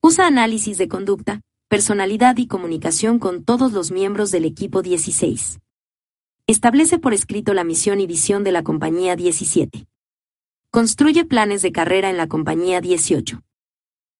Usa 0.00 0.28
análisis 0.28 0.78
de 0.78 0.86
conducta, 0.86 1.42
personalidad 1.68 2.36
y 2.36 2.46
comunicación 2.46 3.18
con 3.18 3.44
todos 3.44 3.72
los 3.72 3.90
miembros 3.90 4.30
del 4.30 4.44
equipo 4.44 4.82
16. 4.82 5.58
Establece 6.46 7.00
por 7.00 7.12
escrito 7.12 7.54
la 7.54 7.64
misión 7.64 8.00
y 8.00 8.06
visión 8.06 8.44
de 8.44 8.52
la 8.52 8.62
compañía 8.62 9.16
17. 9.16 9.88
Construye 10.70 11.24
planes 11.24 11.62
de 11.62 11.72
carrera 11.72 12.08
en 12.08 12.18
la 12.18 12.28
compañía 12.28 12.80
18. 12.80 13.42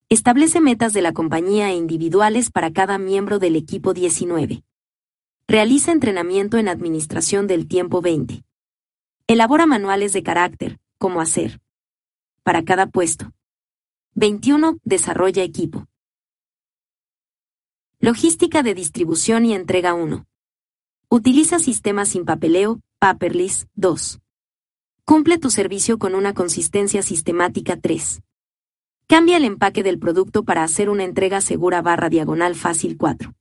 Establece 0.09 0.60
metas 0.60 0.93
de 0.93 1.02
la 1.02 1.12
compañía 1.12 1.70
e 1.70 1.77
individuales 1.77 2.51
para 2.51 2.73
cada 2.73 2.98
miembro 2.98 3.39
del 3.39 3.55
equipo 3.55 3.94
19. 3.94 4.64
Realiza 5.47 5.93
entrenamiento 5.93 6.59
en 6.59 6.68
administración 6.68 7.47
del 7.47 7.68
tiempo 7.68 8.01
20. 8.01 8.43
Elabora 9.28 9.66
manuales 9.66 10.12
de 10.12 10.24
carácter, 10.24 10.81
como 10.98 11.20
hacer. 11.20 11.60
Para 12.43 12.64
cada 12.64 12.86
puesto. 12.86 13.31
21. 14.14 14.78
Desarrolla 14.82 15.44
equipo. 15.44 15.86
Logística 17.98 18.62
de 18.62 18.74
distribución 18.74 19.47
y 19.47 19.55
entrega 19.55 19.94
1. 19.94 20.27
Utiliza 21.09 21.59
sistemas 21.59 22.10
sin 22.10 22.27
papeleo, 22.27 22.81
paperless 22.98 23.68
2. 23.74 24.20
Cumple 25.06 25.39
tu 25.39 25.48
servicio 25.48 25.98
con 25.98 26.14
una 26.14 26.35
consistencia 26.35 27.01
sistemática 27.01 27.78
3. 27.81 28.20
Cambia 29.06 29.39
el 29.39 29.44
empaque 29.44 29.82
del 29.82 29.98
producto 29.98 30.44
para 30.44 30.62
hacer 30.62 30.90
una 30.90 31.05
entrega 31.05 31.40
segura 31.40 31.81
barra 31.81 32.10
diagonal 32.10 32.55
fácil 32.55 32.98
4. 32.98 33.32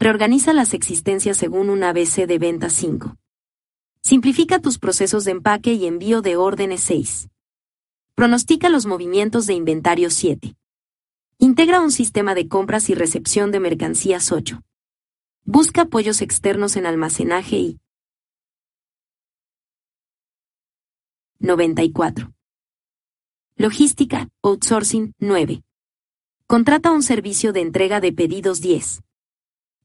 Reorganiza 0.00 0.54
las 0.54 0.72
existencias 0.72 1.36
según 1.36 1.68
un 1.68 1.84
ABC 1.84 2.26
de 2.26 2.38
venta 2.38 2.70
5. 2.70 3.14
Simplifica 4.02 4.58
tus 4.58 4.78
procesos 4.78 5.26
de 5.26 5.32
empaque 5.32 5.74
y 5.74 5.86
envío 5.86 6.22
de 6.22 6.36
órdenes 6.36 6.80
6. 6.80 7.28
Pronostica 8.14 8.70
los 8.70 8.86
movimientos 8.86 9.44
de 9.44 9.52
inventario 9.52 10.08
7. 10.08 10.56
Integra 11.38 11.82
un 11.82 11.92
sistema 11.92 12.34
de 12.34 12.48
compras 12.48 12.88
y 12.88 12.94
recepción 12.94 13.50
de 13.50 13.60
mercancías 13.60 14.32
8. 14.32 14.62
Busca 15.44 15.82
apoyos 15.82 16.22
externos 16.22 16.76
en 16.76 16.86
almacenaje 16.86 17.56
y 17.56 17.80
94. 21.38 22.32
Logística, 23.56 24.30
outsourcing 24.42 25.12
9. 25.18 25.62
Contrata 26.46 26.90
un 26.90 27.02
servicio 27.02 27.52
de 27.52 27.60
entrega 27.60 28.00
de 28.00 28.14
pedidos 28.14 28.62
10. 28.62 29.02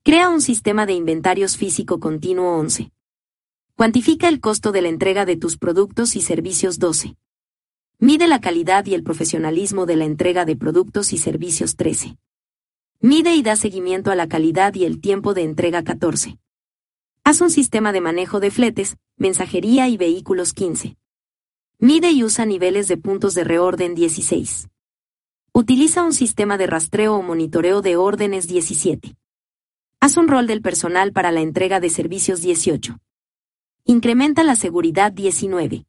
Crea 0.03 0.29
un 0.29 0.39
sistema 0.39 0.85
de 0.85 0.93
inventarios 0.93 1.57
físico 1.57 1.99
continuo 1.99 2.57
11. 2.59 2.93
Cuantifica 3.75 4.29
el 4.29 4.39
costo 4.39 4.71
de 4.71 4.83
la 4.83 4.87
entrega 4.87 5.25
de 5.25 5.35
tus 5.35 5.57
productos 5.57 6.15
y 6.15 6.21
servicios 6.21 6.79
12. 6.79 7.17
Mide 8.03 8.27
la 8.27 8.41
calidad 8.41 8.87
y 8.87 8.95
el 8.95 9.03
profesionalismo 9.03 9.85
de 9.85 9.95
la 9.95 10.05
entrega 10.05 10.43
de 10.43 10.55
productos 10.55 11.13
y 11.13 11.19
servicios 11.19 11.75
13. 11.75 12.17
Mide 12.99 13.35
y 13.35 13.43
da 13.43 13.55
seguimiento 13.55 14.09
a 14.09 14.15
la 14.15 14.27
calidad 14.27 14.73
y 14.73 14.85
el 14.85 14.99
tiempo 14.99 15.35
de 15.35 15.43
entrega 15.43 15.83
14. 15.83 16.39
Haz 17.23 17.41
un 17.41 17.51
sistema 17.51 17.91
de 17.91 18.01
manejo 18.01 18.39
de 18.39 18.49
fletes, 18.49 18.97
mensajería 19.17 19.87
y 19.87 19.97
vehículos 19.97 20.53
15. 20.53 20.97
Mide 21.77 22.09
y 22.09 22.23
usa 22.23 22.47
niveles 22.47 22.87
de 22.87 22.97
puntos 22.97 23.35
de 23.35 23.43
reorden 23.43 23.93
16. 23.93 24.67
Utiliza 25.53 26.01
un 26.01 26.13
sistema 26.13 26.57
de 26.57 26.65
rastreo 26.65 27.13
o 27.13 27.21
monitoreo 27.21 27.83
de 27.83 27.97
órdenes 27.97 28.47
17. 28.47 29.15
Haz 29.99 30.17
un 30.17 30.27
rol 30.27 30.47
del 30.47 30.63
personal 30.63 31.13
para 31.13 31.31
la 31.31 31.41
entrega 31.41 31.79
de 31.79 31.91
servicios 31.91 32.41
18. 32.41 32.97
Incrementa 33.85 34.43
la 34.43 34.55
seguridad 34.55 35.11
19. 35.11 35.85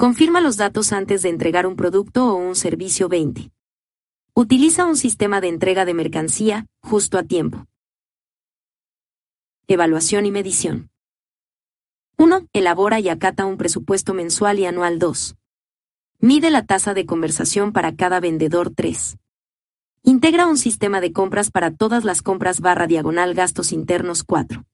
Confirma 0.00 0.40
los 0.40 0.56
datos 0.56 0.92
antes 0.92 1.22
de 1.22 1.28
entregar 1.28 1.66
un 1.66 1.74
producto 1.74 2.32
o 2.32 2.36
un 2.36 2.54
servicio 2.54 3.08
20. 3.08 3.50
Utiliza 4.32 4.84
un 4.84 4.96
sistema 4.96 5.40
de 5.40 5.48
entrega 5.48 5.84
de 5.84 5.92
mercancía, 5.92 6.66
justo 6.80 7.18
a 7.18 7.24
tiempo. 7.24 7.66
Evaluación 9.66 10.24
y 10.24 10.30
medición. 10.30 10.88
1. 12.16 12.46
Elabora 12.52 13.00
y 13.00 13.08
acata 13.08 13.44
un 13.44 13.56
presupuesto 13.56 14.14
mensual 14.14 14.60
y 14.60 14.66
anual 14.66 15.00
2. 15.00 15.34
Mide 16.20 16.52
la 16.52 16.64
tasa 16.64 16.94
de 16.94 17.04
conversación 17.04 17.72
para 17.72 17.96
cada 17.96 18.20
vendedor 18.20 18.72
3. 18.72 19.16
Integra 20.04 20.46
un 20.46 20.58
sistema 20.58 21.00
de 21.00 21.12
compras 21.12 21.50
para 21.50 21.74
todas 21.74 22.04
las 22.04 22.22
compras 22.22 22.60
barra 22.60 22.86
diagonal 22.86 23.34
gastos 23.34 23.72
internos 23.72 24.22
4. 24.22 24.64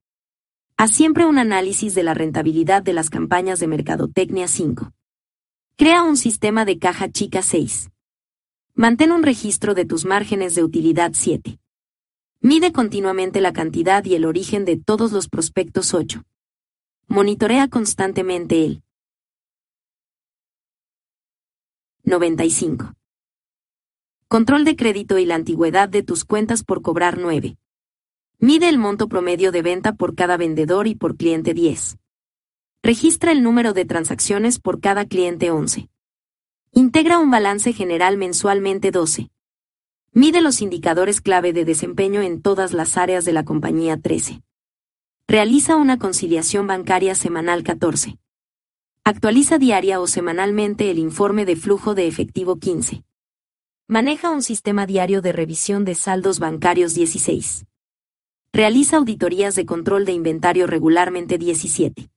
Haz 0.76 0.90
siempre 0.90 1.24
un 1.24 1.38
análisis 1.38 1.94
de 1.94 2.02
la 2.02 2.12
rentabilidad 2.12 2.82
de 2.82 2.92
las 2.92 3.08
campañas 3.08 3.58
de 3.58 3.68
mercadotecnia 3.68 4.48
5. 4.48 4.92
Crea 5.76 6.04
un 6.04 6.16
sistema 6.16 6.64
de 6.64 6.78
caja 6.78 7.10
chica 7.10 7.42
6. 7.42 7.90
Mantén 8.74 9.10
un 9.10 9.24
registro 9.24 9.74
de 9.74 9.84
tus 9.84 10.04
márgenes 10.04 10.54
de 10.54 10.62
utilidad 10.62 11.10
7. 11.14 11.58
Mide 12.40 12.72
continuamente 12.72 13.40
la 13.40 13.52
cantidad 13.52 14.04
y 14.04 14.14
el 14.14 14.24
origen 14.24 14.64
de 14.64 14.76
todos 14.76 15.10
los 15.10 15.28
prospectos 15.28 15.92
8. 15.92 16.22
Monitorea 17.08 17.66
constantemente 17.66 18.64
el 18.64 18.84
95. 22.04 22.94
Control 24.28 24.64
de 24.64 24.76
crédito 24.76 25.18
y 25.18 25.26
la 25.26 25.34
antigüedad 25.34 25.88
de 25.88 26.04
tus 26.04 26.24
cuentas 26.24 26.62
por 26.62 26.82
cobrar 26.82 27.18
9. 27.18 27.56
Mide 28.38 28.68
el 28.68 28.78
monto 28.78 29.08
promedio 29.08 29.50
de 29.50 29.62
venta 29.62 29.94
por 29.94 30.14
cada 30.14 30.36
vendedor 30.36 30.86
y 30.86 30.94
por 30.94 31.16
cliente 31.16 31.52
10. 31.52 31.98
Registra 32.84 33.32
el 33.32 33.42
número 33.42 33.72
de 33.72 33.86
transacciones 33.86 34.58
por 34.58 34.78
cada 34.78 35.06
cliente 35.06 35.50
11. 35.50 35.88
Integra 36.72 37.18
un 37.18 37.30
balance 37.30 37.72
general 37.72 38.18
mensualmente 38.18 38.90
12. 38.90 39.30
Mide 40.12 40.42
los 40.42 40.60
indicadores 40.60 41.22
clave 41.22 41.54
de 41.54 41.64
desempeño 41.64 42.20
en 42.20 42.42
todas 42.42 42.74
las 42.74 42.98
áreas 42.98 43.24
de 43.24 43.32
la 43.32 43.42
compañía 43.42 43.98
13. 43.98 44.42
Realiza 45.26 45.76
una 45.76 45.98
conciliación 45.98 46.66
bancaria 46.66 47.14
semanal 47.14 47.62
14. 47.62 48.18
Actualiza 49.02 49.56
diaria 49.56 49.98
o 49.98 50.06
semanalmente 50.06 50.90
el 50.90 50.98
informe 50.98 51.46
de 51.46 51.56
flujo 51.56 51.94
de 51.94 52.06
efectivo 52.06 52.58
15. 52.58 53.02
Maneja 53.88 54.28
un 54.28 54.42
sistema 54.42 54.84
diario 54.84 55.22
de 55.22 55.32
revisión 55.32 55.86
de 55.86 55.94
saldos 55.94 56.38
bancarios 56.38 56.92
16. 56.92 57.64
Realiza 58.52 58.98
auditorías 58.98 59.54
de 59.54 59.64
control 59.64 60.04
de 60.04 60.12
inventario 60.12 60.66
regularmente 60.66 61.38
17. 61.38 62.10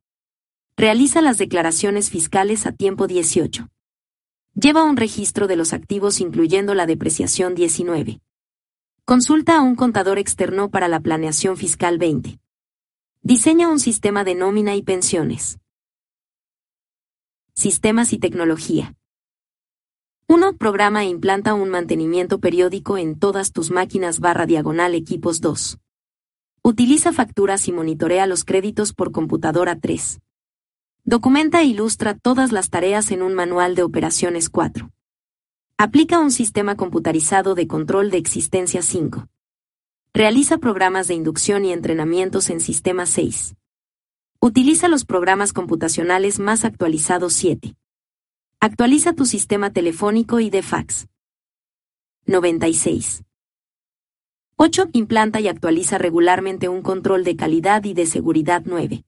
Realiza 0.80 1.24
las 1.24 1.40
declaraciones 1.40 2.12
fiscales 2.12 2.68
a 2.68 2.72
tiempo 2.72 3.08
18. 3.08 3.68
Lleva 4.54 4.84
un 4.84 4.96
registro 4.96 5.48
de 5.48 5.56
los 5.56 5.74
activos 5.74 6.22
incluyendo 6.22 6.76
la 6.76 6.86
depreciación 6.86 7.56
19. 7.56 8.22
Consulta 9.04 9.58
a 9.58 9.62
un 9.64 9.76
contador 9.76 10.20
externo 10.20 10.70
para 10.70 10.88
la 10.88 11.00
planeación 11.00 11.58
fiscal 11.58 11.98
20. 11.98 12.40
Diseña 13.24 13.70
un 13.70 13.80
sistema 13.80 14.24
de 14.24 14.36
nómina 14.36 14.76
y 14.76 14.84
pensiones. 14.84 15.58
Sistemas 17.56 18.14
y 18.14 18.20
tecnología. 18.20 18.94
1. 20.28 20.58
Programa 20.58 21.06
e 21.06 21.08
implanta 21.08 21.56
un 21.56 21.70
mantenimiento 21.70 22.40
periódico 22.40 23.00
en 23.00 23.18
todas 23.18 23.52
tus 23.52 23.72
máquinas 23.72 24.20
barra 24.20 24.46
diagonal 24.46 24.94
equipos 24.94 25.42
2. 25.42 25.80
Utiliza 26.62 27.14
facturas 27.14 27.68
y 27.68 27.72
monitorea 27.72 28.28
los 28.28 28.44
créditos 28.44 28.94
por 28.94 29.12
computadora 29.12 29.80
3. 29.80 30.20
Documenta 31.10 31.62
e 31.62 31.64
ilustra 31.64 32.16
todas 32.16 32.52
las 32.52 32.70
tareas 32.70 33.12
en 33.12 33.22
un 33.22 33.34
manual 33.34 33.76
de 33.76 33.84
operaciones 33.84 34.50
4. 34.50 34.92
Aplica 35.78 36.20
un 36.20 36.32
sistema 36.32 36.76
computarizado 36.76 37.56
de 37.56 37.66
control 37.66 38.12
de 38.12 38.18
existencia 38.18 38.82
5. 38.82 39.26
Realiza 40.14 40.58
programas 40.58 41.08
de 41.08 41.14
inducción 41.14 41.64
y 41.64 41.72
entrenamientos 41.72 42.50
en 42.50 42.60
sistema 42.60 43.06
6. 43.06 43.56
Utiliza 44.42 44.90
los 44.90 45.06
programas 45.06 45.54
computacionales 45.54 46.40
más 46.40 46.66
actualizados 46.66 47.32
7. 47.36 47.78
Actualiza 48.60 49.14
tu 49.14 49.26
sistema 49.26 49.72
telefónico 49.72 50.42
y 50.42 50.50
de 50.50 50.62
fax. 50.62 51.08
96. 52.26 53.24
8. 54.58 54.90
Implanta 54.92 55.40
y 55.40 55.48
actualiza 55.48 56.00
regularmente 56.00 56.68
un 56.68 56.82
control 56.82 57.24
de 57.24 57.38
calidad 57.38 57.86
y 57.86 57.94
de 57.94 58.08
seguridad 58.08 58.64
9. 58.66 59.06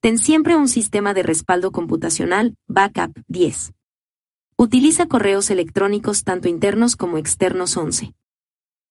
Ten 0.00 0.16
siempre 0.16 0.56
un 0.56 0.66
sistema 0.66 1.12
de 1.12 1.22
respaldo 1.22 1.72
computacional, 1.72 2.56
backup 2.66 3.12
10. 3.28 3.74
Utiliza 4.56 5.06
correos 5.06 5.50
electrónicos 5.50 6.24
tanto 6.24 6.48
internos 6.48 6.96
como 6.96 7.18
externos 7.18 7.76
11. 7.76 8.14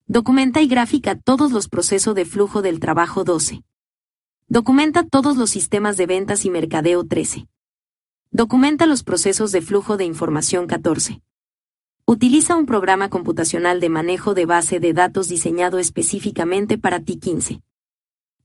Documenta 0.06 0.62
y 0.62 0.68
gráfica 0.68 1.16
todos 1.16 1.52
los 1.52 1.68
procesos 1.68 2.14
de 2.14 2.26
flujo 2.26 2.62
del 2.62 2.80
trabajo 2.80 3.24
12. 3.24 3.64
Documenta 4.50 5.04
todos 5.04 5.36
los 5.36 5.50
sistemas 5.50 5.98
de 5.98 6.06
ventas 6.06 6.46
y 6.46 6.52
mercadeo 6.52 7.04
13. 7.04 7.48
Documenta 8.30 8.86
los 8.86 9.02
procesos 9.02 9.52
de 9.52 9.62
flujo 9.62 9.98
de 9.98 10.06
información 10.06 10.68
14. 10.68 11.24
Utiliza 12.06 12.56
un 12.56 12.68
programa 12.68 13.10
computacional 13.10 13.80
de 13.80 13.90
manejo 13.90 14.36
de 14.36 14.46
base 14.46 14.80
de 14.80 14.94
datos 14.94 15.28
diseñado 15.28 15.80
específicamente 15.80 16.78
para 16.78 17.00
ti 17.00 17.18
15. 17.18 17.64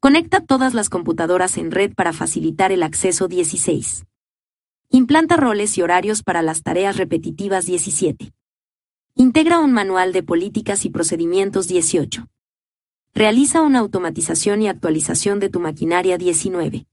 Conecta 0.04 0.42
todas 0.42 0.74
las 0.74 0.90
computadoras 0.90 1.56
en 1.56 1.70
red 1.70 1.94
para 1.94 2.12
facilitar 2.12 2.72
el 2.72 2.82
acceso 2.82 3.26
16. 3.26 4.04
Implanta 4.90 5.38
roles 5.38 5.78
y 5.78 5.80
horarios 5.80 6.22
para 6.22 6.42
las 6.42 6.62
tareas 6.62 6.98
repetitivas 6.98 7.64
17. 7.64 8.34
Integra 9.14 9.60
un 9.60 9.72
manual 9.72 10.12
de 10.12 10.22
políticas 10.22 10.84
y 10.84 10.90
procedimientos 10.90 11.68
18. 11.68 12.28
Realiza 13.14 13.62
una 13.62 13.78
automatización 13.78 14.60
y 14.60 14.68
actualización 14.68 15.40
de 15.40 15.48
tu 15.48 15.58
maquinaria 15.58 16.18
19. 16.18 16.86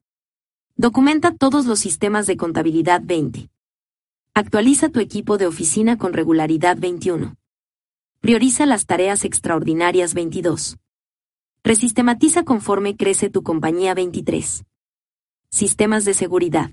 Documenta 0.77 1.35
todos 1.35 1.65
los 1.65 1.79
sistemas 1.79 2.27
de 2.27 2.37
contabilidad 2.37 3.01
20. 3.03 3.49
Actualiza 4.33 4.87
tu 4.87 5.01
equipo 5.01 5.37
de 5.37 5.47
oficina 5.47 5.97
con 5.97 6.13
regularidad 6.13 6.77
21. 6.79 7.35
Prioriza 8.21 8.65
las 8.65 8.85
tareas 8.85 9.25
extraordinarias 9.25 10.13
22. 10.13 10.77
Resistematiza 11.63 12.43
conforme 12.43 12.97
crece 12.97 13.29
tu 13.29 13.43
compañía 13.43 13.93
23. 13.93 14.65
Sistemas 15.51 16.05
de 16.05 16.15
seguridad. 16.15 16.71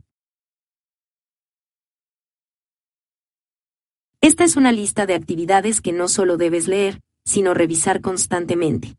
Esta 4.23 4.45
es 4.45 4.57
una 4.57 4.73
lista 4.73 5.05
de 5.05 5.15
actividades 5.15 5.83
que 5.83 5.93
no 5.93 6.09
solo 6.09 6.39
debes 6.39 6.69
leer, 6.69 7.03
sino 7.27 7.53
revisar 7.53 8.01
constantemente. 8.01 8.97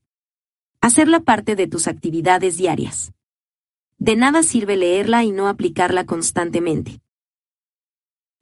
Hacerla 0.80 1.22
parte 1.22 1.56
de 1.56 1.66
tus 1.66 1.88
actividades 1.88 2.58
diarias. 2.58 3.12
De 3.98 4.16
nada 4.16 4.44
sirve 4.44 4.78
leerla 4.78 5.24
y 5.24 5.32
no 5.32 5.48
aplicarla 5.48 6.06
constantemente. 6.06 7.02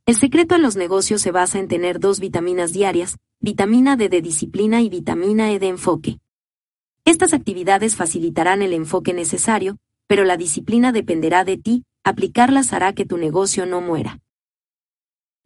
El 0.05 0.15
secreto 0.15 0.55
en 0.55 0.63
los 0.63 0.75
negocios 0.75 1.21
se 1.21 1.31
basa 1.31 1.59
en 1.59 1.69
tener 1.69 2.01
dos 2.01 2.19
vitaminas 2.19 2.73
diarias, 2.73 3.17
vitamina 3.39 3.95
D 3.95 4.09
de 4.09 4.21
disciplina 4.21 4.81
y 4.81 4.89
vitamina 4.89 5.53
E 5.53 5.59
de 5.59 5.69
enfoque. 5.69 6.19
Estas 7.07 7.31
actividades 7.33 7.95
facilitarán 7.95 8.61
el 8.61 8.73
enfoque 8.73 9.13
necesario, 9.13 9.77
pero 10.07 10.25
la 10.25 10.35
disciplina 10.35 10.91
dependerá 10.91 11.45
de 11.45 11.55
ti, 11.55 11.85
aplicarlas 12.03 12.73
hará 12.73 12.91
que 12.91 13.05
tu 13.05 13.15
negocio 13.15 13.65
no 13.65 13.79
muera. 13.79 14.19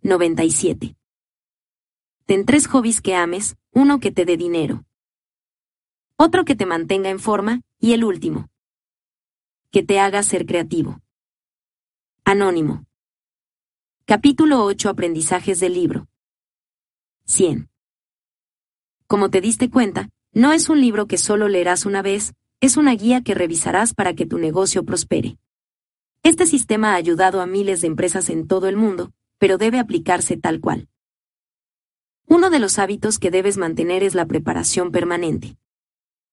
97. 0.02 0.96
Ten 2.26 2.46
tres 2.48 2.66
hobbies 2.66 3.00
que 3.00 3.14
ames, 3.14 3.58
uno 3.74 4.00
que 4.00 4.12
te 4.12 4.26
dé 4.26 4.38
dinero, 4.38 4.86
otro 6.16 6.46
que 6.46 6.56
te 6.56 6.66
mantenga 6.66 7.12
en 7.12 7.20
forma, 7.20 7.62
y 7.80 7.94
el 7.94 8.06
último, 8.06 8.50
que 9.70 9.84
te 9.84 10.00
haga 10.00 10.24
ser 10.24 10.48
creativo. 10.48 11.00
Anónimo. 12.26 12.88
Capítulo 14.06 14.64
8 14.66 14.90
Aprendizajes 14.90 15.60
del 15.60 15.76
libro. 15.76 16.08
100. 17.26 17.70
Como 19.06 19.30
te 19.30 19.42
diste 19.42 19.70
cuenta, 19.70 20.10
no 20.34 20.54
es 20.54 20.70
un 20.70 20.80
libro 20.80 21.08
que 21.08 21.18
solo 21.18 21.48
leerás 21.48 21.86
una 21.86 22.02
vez, 22.02 22.34
es 22.62 22.78
una 22.78 22.94
guía 22.96 23.22
que 23.22 23.34
revisarás 23.34 23.94
para 23.94 24.14
que 24.14 24.26
tu 24.26 24.38
negocio 24.38 24.86
prospere. 24.86 25.38
Este 26.24 26.46
sistema 26.46 26.94
ha 26.94 26.96
ayudado 26.96 27.42
a 27.42 27.46
miles 27.46 27.82
de 27.82 27.88
empresas 27.88 28.30
en 28.30 28.48
todo 28.48 28.68
el 28.68 28.78
mundo, 28.78 29.12
pero 29.40 29.58
debe 29.58 29.80
aplicarse 29.80 30.38
tal 30.38 30.62
cual. 30.62 30.88
Uno 32.28 32.50
de 32.50 32.60
los 32.60 32.80
hábitos 32.80 33.20
que 33.20 33.32
debes 33.32 33.58
mantener 33.58 34.04
es 34.04 34.16
la 34.16 34.26
preparación 34.26 34.92
permanente. 34.92 35.58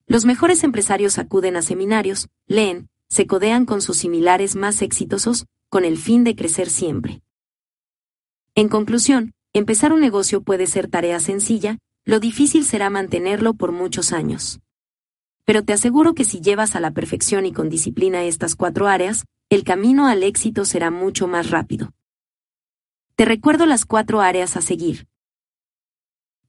Los 0.07 0.27
mejores 0.27 0.63
empresarios 0.63 1.19
acuden 1.19 1.57
a 1.57 1.63
seminarios, 1.63 2.29
leen, 2.47 2.89
se 3.09 3.27
codean 3.27 3.67
con 3.67 3.81
sus 3.81 3.97
similares 3.97 4.55
más 4.55 4.81
exitosos, 4.83 5.47
con 5.69 5.85
el 5.85 5.99
fin 5.99 6.23
de 6.23 6.37
crecer 6.37 6.71
siempre. 6.71 7.23
En 8.55 8.69
conclusión, 8.69 9.33
empezar 9.53 9.93
un 9.93 10.01
negocio 10.01 10.43
puede 10.43 10.67
ser 10.67 10.89
tarea 10.89 11.19
sencilla, 11.21 11.79
lo 12.09 12.21
difícil 12.21 12.65
será 12.65 12.89
mantenerlo 12.89 13.53
por 13.53 13.71
muchos 13.71 14.15
años. 14.15 14.61
Pero 15.45 15.63
te 15.63 15.75
aseguro 15.75 16.15
que 16.15 16.25
si 16.25 16.41
llevas 16.41 16.75
a 16.75 16.81
la 16.81 16.93
perfección 16.93 17.45
y 17.45 17.53
con 17.53 17.69
disciplina 17.69 18.25
estas 18.25 18.57
cuatro 18.57 18.87
áreas, 18.87 19.27
el 19.51 19.63
camino 19.63 20.07
al 20.07 20.23
éxito 20.23 20.65
será 20.65 20.91
mucho 20.91 21.29
más 21.29 21.51
rápido. 21.51 21.93
Te 23.15 23.27
recuerdo 23.27 23.67
las 23.67 23.85
cuatro 23.85 24.23
áreas 24.23 24.57
a 24.57 24.63
seguir. 24.63 25.07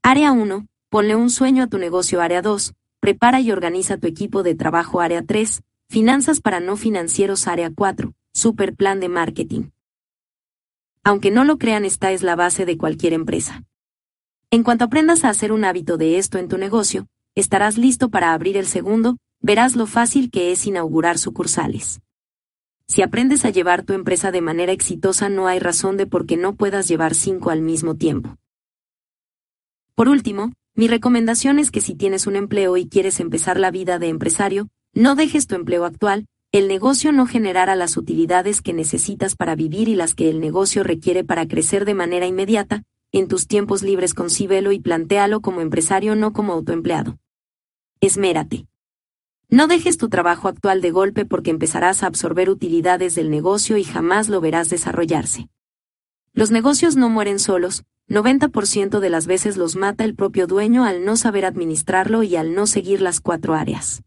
Área 0.01 0.31
1, 0.31 0.65
ponle 0.87 1.17
un 1.17 1.29
sueño 1.29 1.63
a 1.63 1.67
tu 1.67 1.77
negocio. 1.77 2.21
Área 2.21 2.41
2, 2.41 2.73
prepara 3.01 3.41
y 3.41 3.51
organiza 3.51 3.97
tu 3.97 4.07
equipo 4.07 4.43
de 4.43 4.55
trabajo. 4.55 5.01
Área 5.01 5.25
3, 5.25 5.61
Finanzas 5.89 6.39
para 6.39 6.61
no 6.61 6.77
financieros 6.77 7.47
Área 7.47 7.69
4. 7.69 8.13
Super 8.33 8.75
plan 8.77 9.01
de 9.01 9.09
marketing. 9.09 9.71
Aunque 11.03 11.31
no 11.31 11.43
lo 11.43 11.57
crean, 11.57 11.83
esta 11.83 12.13
es 12.13 12.23
la 12.23 12.37
base 12.37 12.65
de 12.65 12.77
cualquier 12.77 13.11
empresa. 13.11 13.65
En 14.51 14.63
cuanto 14.63 14.85
aprendas 14.85 15.25
a 15.25 15.29
hacer 15.29 15.51
un 15.51 15.63
hábito 15.63 15.97
de 15.97 16.17
esto 16.17 16.39
en 16.39 16.47
tu 16.47 16.57
negocio, 16.57 17.07
estarás 17.35 17.77
listo 17.77 18.09
para 18.09 18.33
abrir 18.33 18.57
el 18.57 18.65
segundo, 18.65 19.17
verás 19.41 19.75
lo 19.75 19.85
fácil 19.85 20.31
que 20.31 20.51
es 20.51 20.65
inaugurar 20.65 21.19
sucursales. 21.19 22.01
Si 22.87 23.03
aprendes 23.03 23.45
a 23.45 23.51
llevar 23.51 23.83
tu 23.83 23.93
empresa 23.93 24.31
de 24.31 24.41
manera 24.41 24.71
exitosa, 24.71 25.29
no 25.29 25.45
hay 25.45 25.59
razón 25.59 25.97
de 25.97 26.07
por 26.07 26.25
qué 26.25 26.35
no 26.35 26.55
puedas 26.55 26.87
llevar 26.87 27.13
cinco 27.13 27.51
al 27.51 27.61
mismo 27.61 27.93
tiempo. 27.93 28.37
Por 29.93 30.09
último, 30.09 30.51
mi 30.73 30.87
recomendación 30.87 31.59
es 31.59 31.69
que 31.69 31.81
si 31.81 31.93
tienes 31.93 32.25
un 32.25 32.35
empleo 32.35 32.75
y 32.75 32.89
quieres 32.89 33.19
empezar 33.19 33.59
la 33.59 33.69
vida 33.69 33.99
de 33.99 34.07
empresario, 34.07 34.69
no 34.93 35.13
dejes 35.13 35.45
tu 35.45 35.53
empleo 35.53 35.85
actual, 35.85 36.25
el 36.51 36.67
negocio 36.67 37.11
no 37.11 37.27
generará 37.27 37.75
las 37.75 37.97
utilidades 37.97 38.63
que 38.63 38.73
necesitas 38.73 39.35
para 39.35 39.53
vivir 39.53 39.89
y 39.89 39.93
las 39.93 40.15
que 40.15 40.27
el 40.27 40.39
negocio 40.39 40.83
requiere 40.83 41.23
para 41.23 41.47
crecer 41.47 41.85
de 41.85 41.93
manera 41.93 42.25
inmediata, 42.25 42.83
en 43.11 43.27
tus 43.27 43.47
tiempos 43.47 43.81
libres 43.81 44.13
concíbelo 44.13 44.71
y 44.71 44.79
plantéalo 44.79 45.41
como 45.41 45.61
empresario 45.61 46.15
no 46.15 46.31
como 46.31 46.53
autoempleado. 46.53 47.17
Esmérate. 48.01 48.67
No 49.49 49.65
dejes 49.65 49.97
tu 49.97 50.09
trabajo 50.09 50.47
actual 50.47 50.79
de 50.81 50.91
golpe 50.91 51.25
porque 51.25 51.49
empezarás 51.49 52.03
a 52.03 52.07
absorber 52.07 52.49
utilidades 52.49 53.15
del 53.15 53.31
negocio 53.31 53.77
y 53.77 53.83
jamás 53.83 54.29
lo 54.29 54.41
verás 54.41 54.69
desarrollarse. 54.69 55.49
Los 56.33 56.51
negocios 56.51 56.95
no 56.95 57.09
mueren 57.09 57.39
solos, 57.39 57.83
90% 58.07 58.99
de 58.99 59.09
las 59.09 59.25
veces 59.25 59.57
los 59.57 59.75
mata 59.75 60.03
el 60.03 60.15
propio 60.15 60.45
dueño 60.45 60.85
al 60.85 61.03
no 61.03 61.17
saber 61.17 61.45
administrarlo 61.45 62.21
y 62.23 62.35
al 62.35 62.53
no 62.53 62.67
seguir 62.67 63.01
las 63.01 63.21
cuatro 63.21 63.55
áreas. 63.55 64.03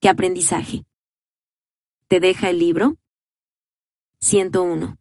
¿Qué 0.00 0.08
aprendizaje? 0.08 0.84
¿Te 2.08 2.20
deja 2.20 2.50
el 2.50 2.58
libro? 2.58 2.96
101. 4.20 4.99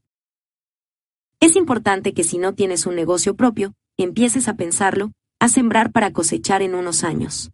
Es 1.41 1.55
importante 1.55 2.13
que 2.13 2.25
si 2.25 2.37
no 2.37 2.53
tienes 2.53 2.85
un 2.85 2.95
negocio 2.95 3.35
propio, 3.35 3.73
empieces 3.97 4.49
a 4.49 4.55
pensarlo, 4.55 5.13
a 5.39 5.47
sembrar 5.47 5.91
para 5.93 6.11
cosechar 6.11 6.61
en 6.61 6.75
unos 6.75 7.05
años. 7.05 7.51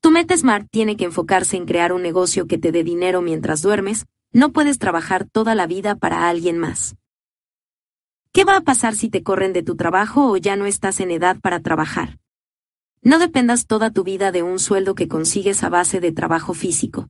Tu 0.00 0.12
meta 0.12 0.36
Smart 0.36 0.68
tiene 0.70 0.96
que 0.96 1.04
enfocarse 1.04 1.56
en 1.56 1.66
crear 1.66 1.92
un 1.92 2.02
negocio 2.02 2.46
que 2.46 2.58
te 2.58 2.70
dé 2.70 2.84
dinero 2.84 3.20
mientras 3.20 3.60
duermes, 3.60 4.06
no 4.32 4.52
puedes 4.52 4.78
trabajar 4.78 5.26
toda 5.30 5.56
la 5.56 5.66
vida 5.66 5.96
para 5.96 6.28
alguien 6.28 6.58
más. 6.58 6.94
¿Qué 8.32 8.44
va 8.44 8.56
a 8.56 8.62
pasar 8.62 8.94
si 8.94 9.10
te 9.10 9.22
corren 9.22 9.52
de 9.52 9.64
tu 9.64 9.76
trabajo 9.76 10.30
o 10.30 10.36
ya 10.36 10.54
no 10.54 10.66
estás 10.66 11.00
en 11.00 11.10
edad 11.10 11.40
para 11.40 11.60
trabajar? 11.60 12.18
No 13.02 13.18
dependas 13.18 13.66
toda 13.66 13.90
tu 13.90 14.04
vida 14.04 14.30
de 14.30 14.44
un 14.44 14.60
sueldo 14.60 14.94
que 14.94 15.08
consigues 15.08 15.64
a 15.64 15.68
base 15.68 15.98
de 15.98 16.12
trabajo 16.12 16.54
físico. 16.54 17.08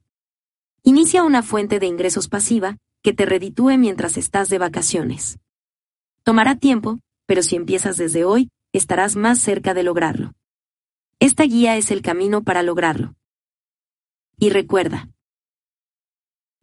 Inicia 0.83 1.23
una 1.23 1.43
fuente 1.43 1.79
de 1.79 1.87
ingresos 1.87 2.29
pasiva 2.29 2.79
que 3.03 3.13
te 3.13 3.27
reditúe 3.27 3.77
mientras 3.77 4.17
estás 4.17 4.49
de 4.49 4.59
vacaciones. 4.59 5.39
Tomará 6.25 6.57
tiempo, 6.57 7.01
pero 7.27 7.43
si 7.43 7.57
empiezas 7.57 7.97
desde 7.97 8.25
hoy, 8.25 8.51
estarás 8.73 9.17
más 9.17 9.39
cerca 9.39 9.75
de 9.75 9.83
lograrlo. 9.83 10.33
Esta 11.19 11.45
guía 11.45 11.77
es 11.77 11.91
el 11.91 12.03
camino 12.03 12.43
para 12.43 12.63
lograrlo. 12.63 13.15
Y 14.39 14.51
recuerda, 14.51 15.09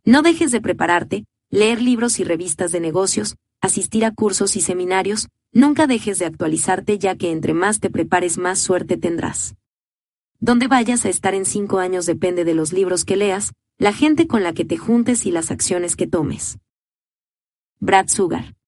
no 0.06 0.22
dejes 0.22 0.52
de 0.52 0.61
prepararte, 0.61 1.26
leer 1.49 1.81
libros 1.81 2.19
y 2.19 2.23
revistas 2.23 2.72
de 2.72 2.80
negocios, 2.80 3.36
asistir 3.61 4.06
a 4.06 4.11
cursos 4.11 4.56
y 4.56 4.61
seminarios, 4.61 5.27
nunca 5.52 5.88
dejes 5.88 6.19
de 6.19 6.26
actualizarte 6.26 6.98
ya 6.98 7.15
que 7.15 7.31
entre 7.31 7.53
más 7.53 7.80
te 7.80 7.90
prepares 7.90 8.38
más 8.38 8.60
suerte 8.60 8.98
tendrás. 8.98 9.56
Donde 10.40 10.68
vayas 10.68 11.06
a 11.06 11.10
estar 11.10 11.36
en 11.36 11.45
cinco 11.45 11.80
años 11.80 12.06
depende 12.06 12.45
de 12.45 12.53
los 12.53 12.72
libros 12.72 13.03
que 13.03 13.18
leas, 13.18 13.53
la 13.77 13.94
gente 13.94 14.26
con 14.27 14.41
la 14.41 14.53
que 14.53 14.65
te 14.65 14.77
juntes 14.77 15.26
y 15.26 15.31
las 15.31 15.52
acciones 15.52 15.95
que 15.95 16.07
tomes. 16.07 16.60
Brad 17.80 18.07
Sugar. 18.07 18.59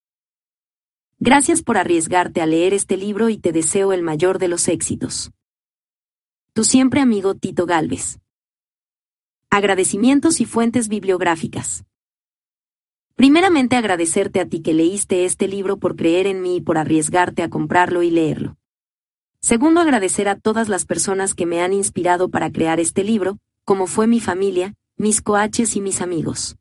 Gracias 1.23 1.61
por 1.61 1.77
arriesgarte 1.77 2.41
a 2.41 2.47
leer 2.47 2.73
este 2.73 2.97
libro 2.97 3.29
y 3.29 3.37
te 3.37 3.51
deseo 3.51 3.93
el 3.93 4.01
mayor 4.01 4.39
de 4.39 4.47
los 4.47 4.67
éxitos. 4.67 5.29
Tu 6.53 6.63
siempre 6.63 6.99
amigo 6.99 7.35
Tito 7.35 7.67
Galvez. 7.67 8.17
Agradecimientos 9.51 10.41
y 10.41 10.45
fuentes 10.45 10.87
bibliográficas. 10.87 11.85
Primeramente 13.13 13.75
agradecerte 13.75 14.39
a 14.39 14.47
ti 14.47 14.63
que 14.63 14.73
leíste 14.73 15.25
este 15.25 15.47
libro 15.47 15.77
por 15.77 15.95
creer 15.95 16.25
en 16.25 16.41
mí 16.41 16.55
y 16.55 16.61
por 16.61 16.79
arriesgarte 16.79 17.43
a 17.43 17.51
comprarlo 17.51 18.01
y 18.01 18.09
leerlo. 18.09 18.57
Segundo, 19.41 19.79
agradecer 19.79 20.27
a 20.27 20.39
todas 20.39 20.69
las 20.69 20.85
personas 20.85 21.35
que 21.35 21.45
me 21.45 21.61
han 21.61 21.71
inspirado 21.71 22.29
para 22.29 22.51
crear 22.51 22.79
este 22.79 23.03
libro, 23.03 23.37
como 23.63 23.85
fue 23.85 24.07
mi 24.07 24.21
familia, 24.21 24.73
mis 24.97 25.21
coaches 25.21 25.75
y 25.75 25.81
mis 25.81 26.01
amigos. 26.01 26.57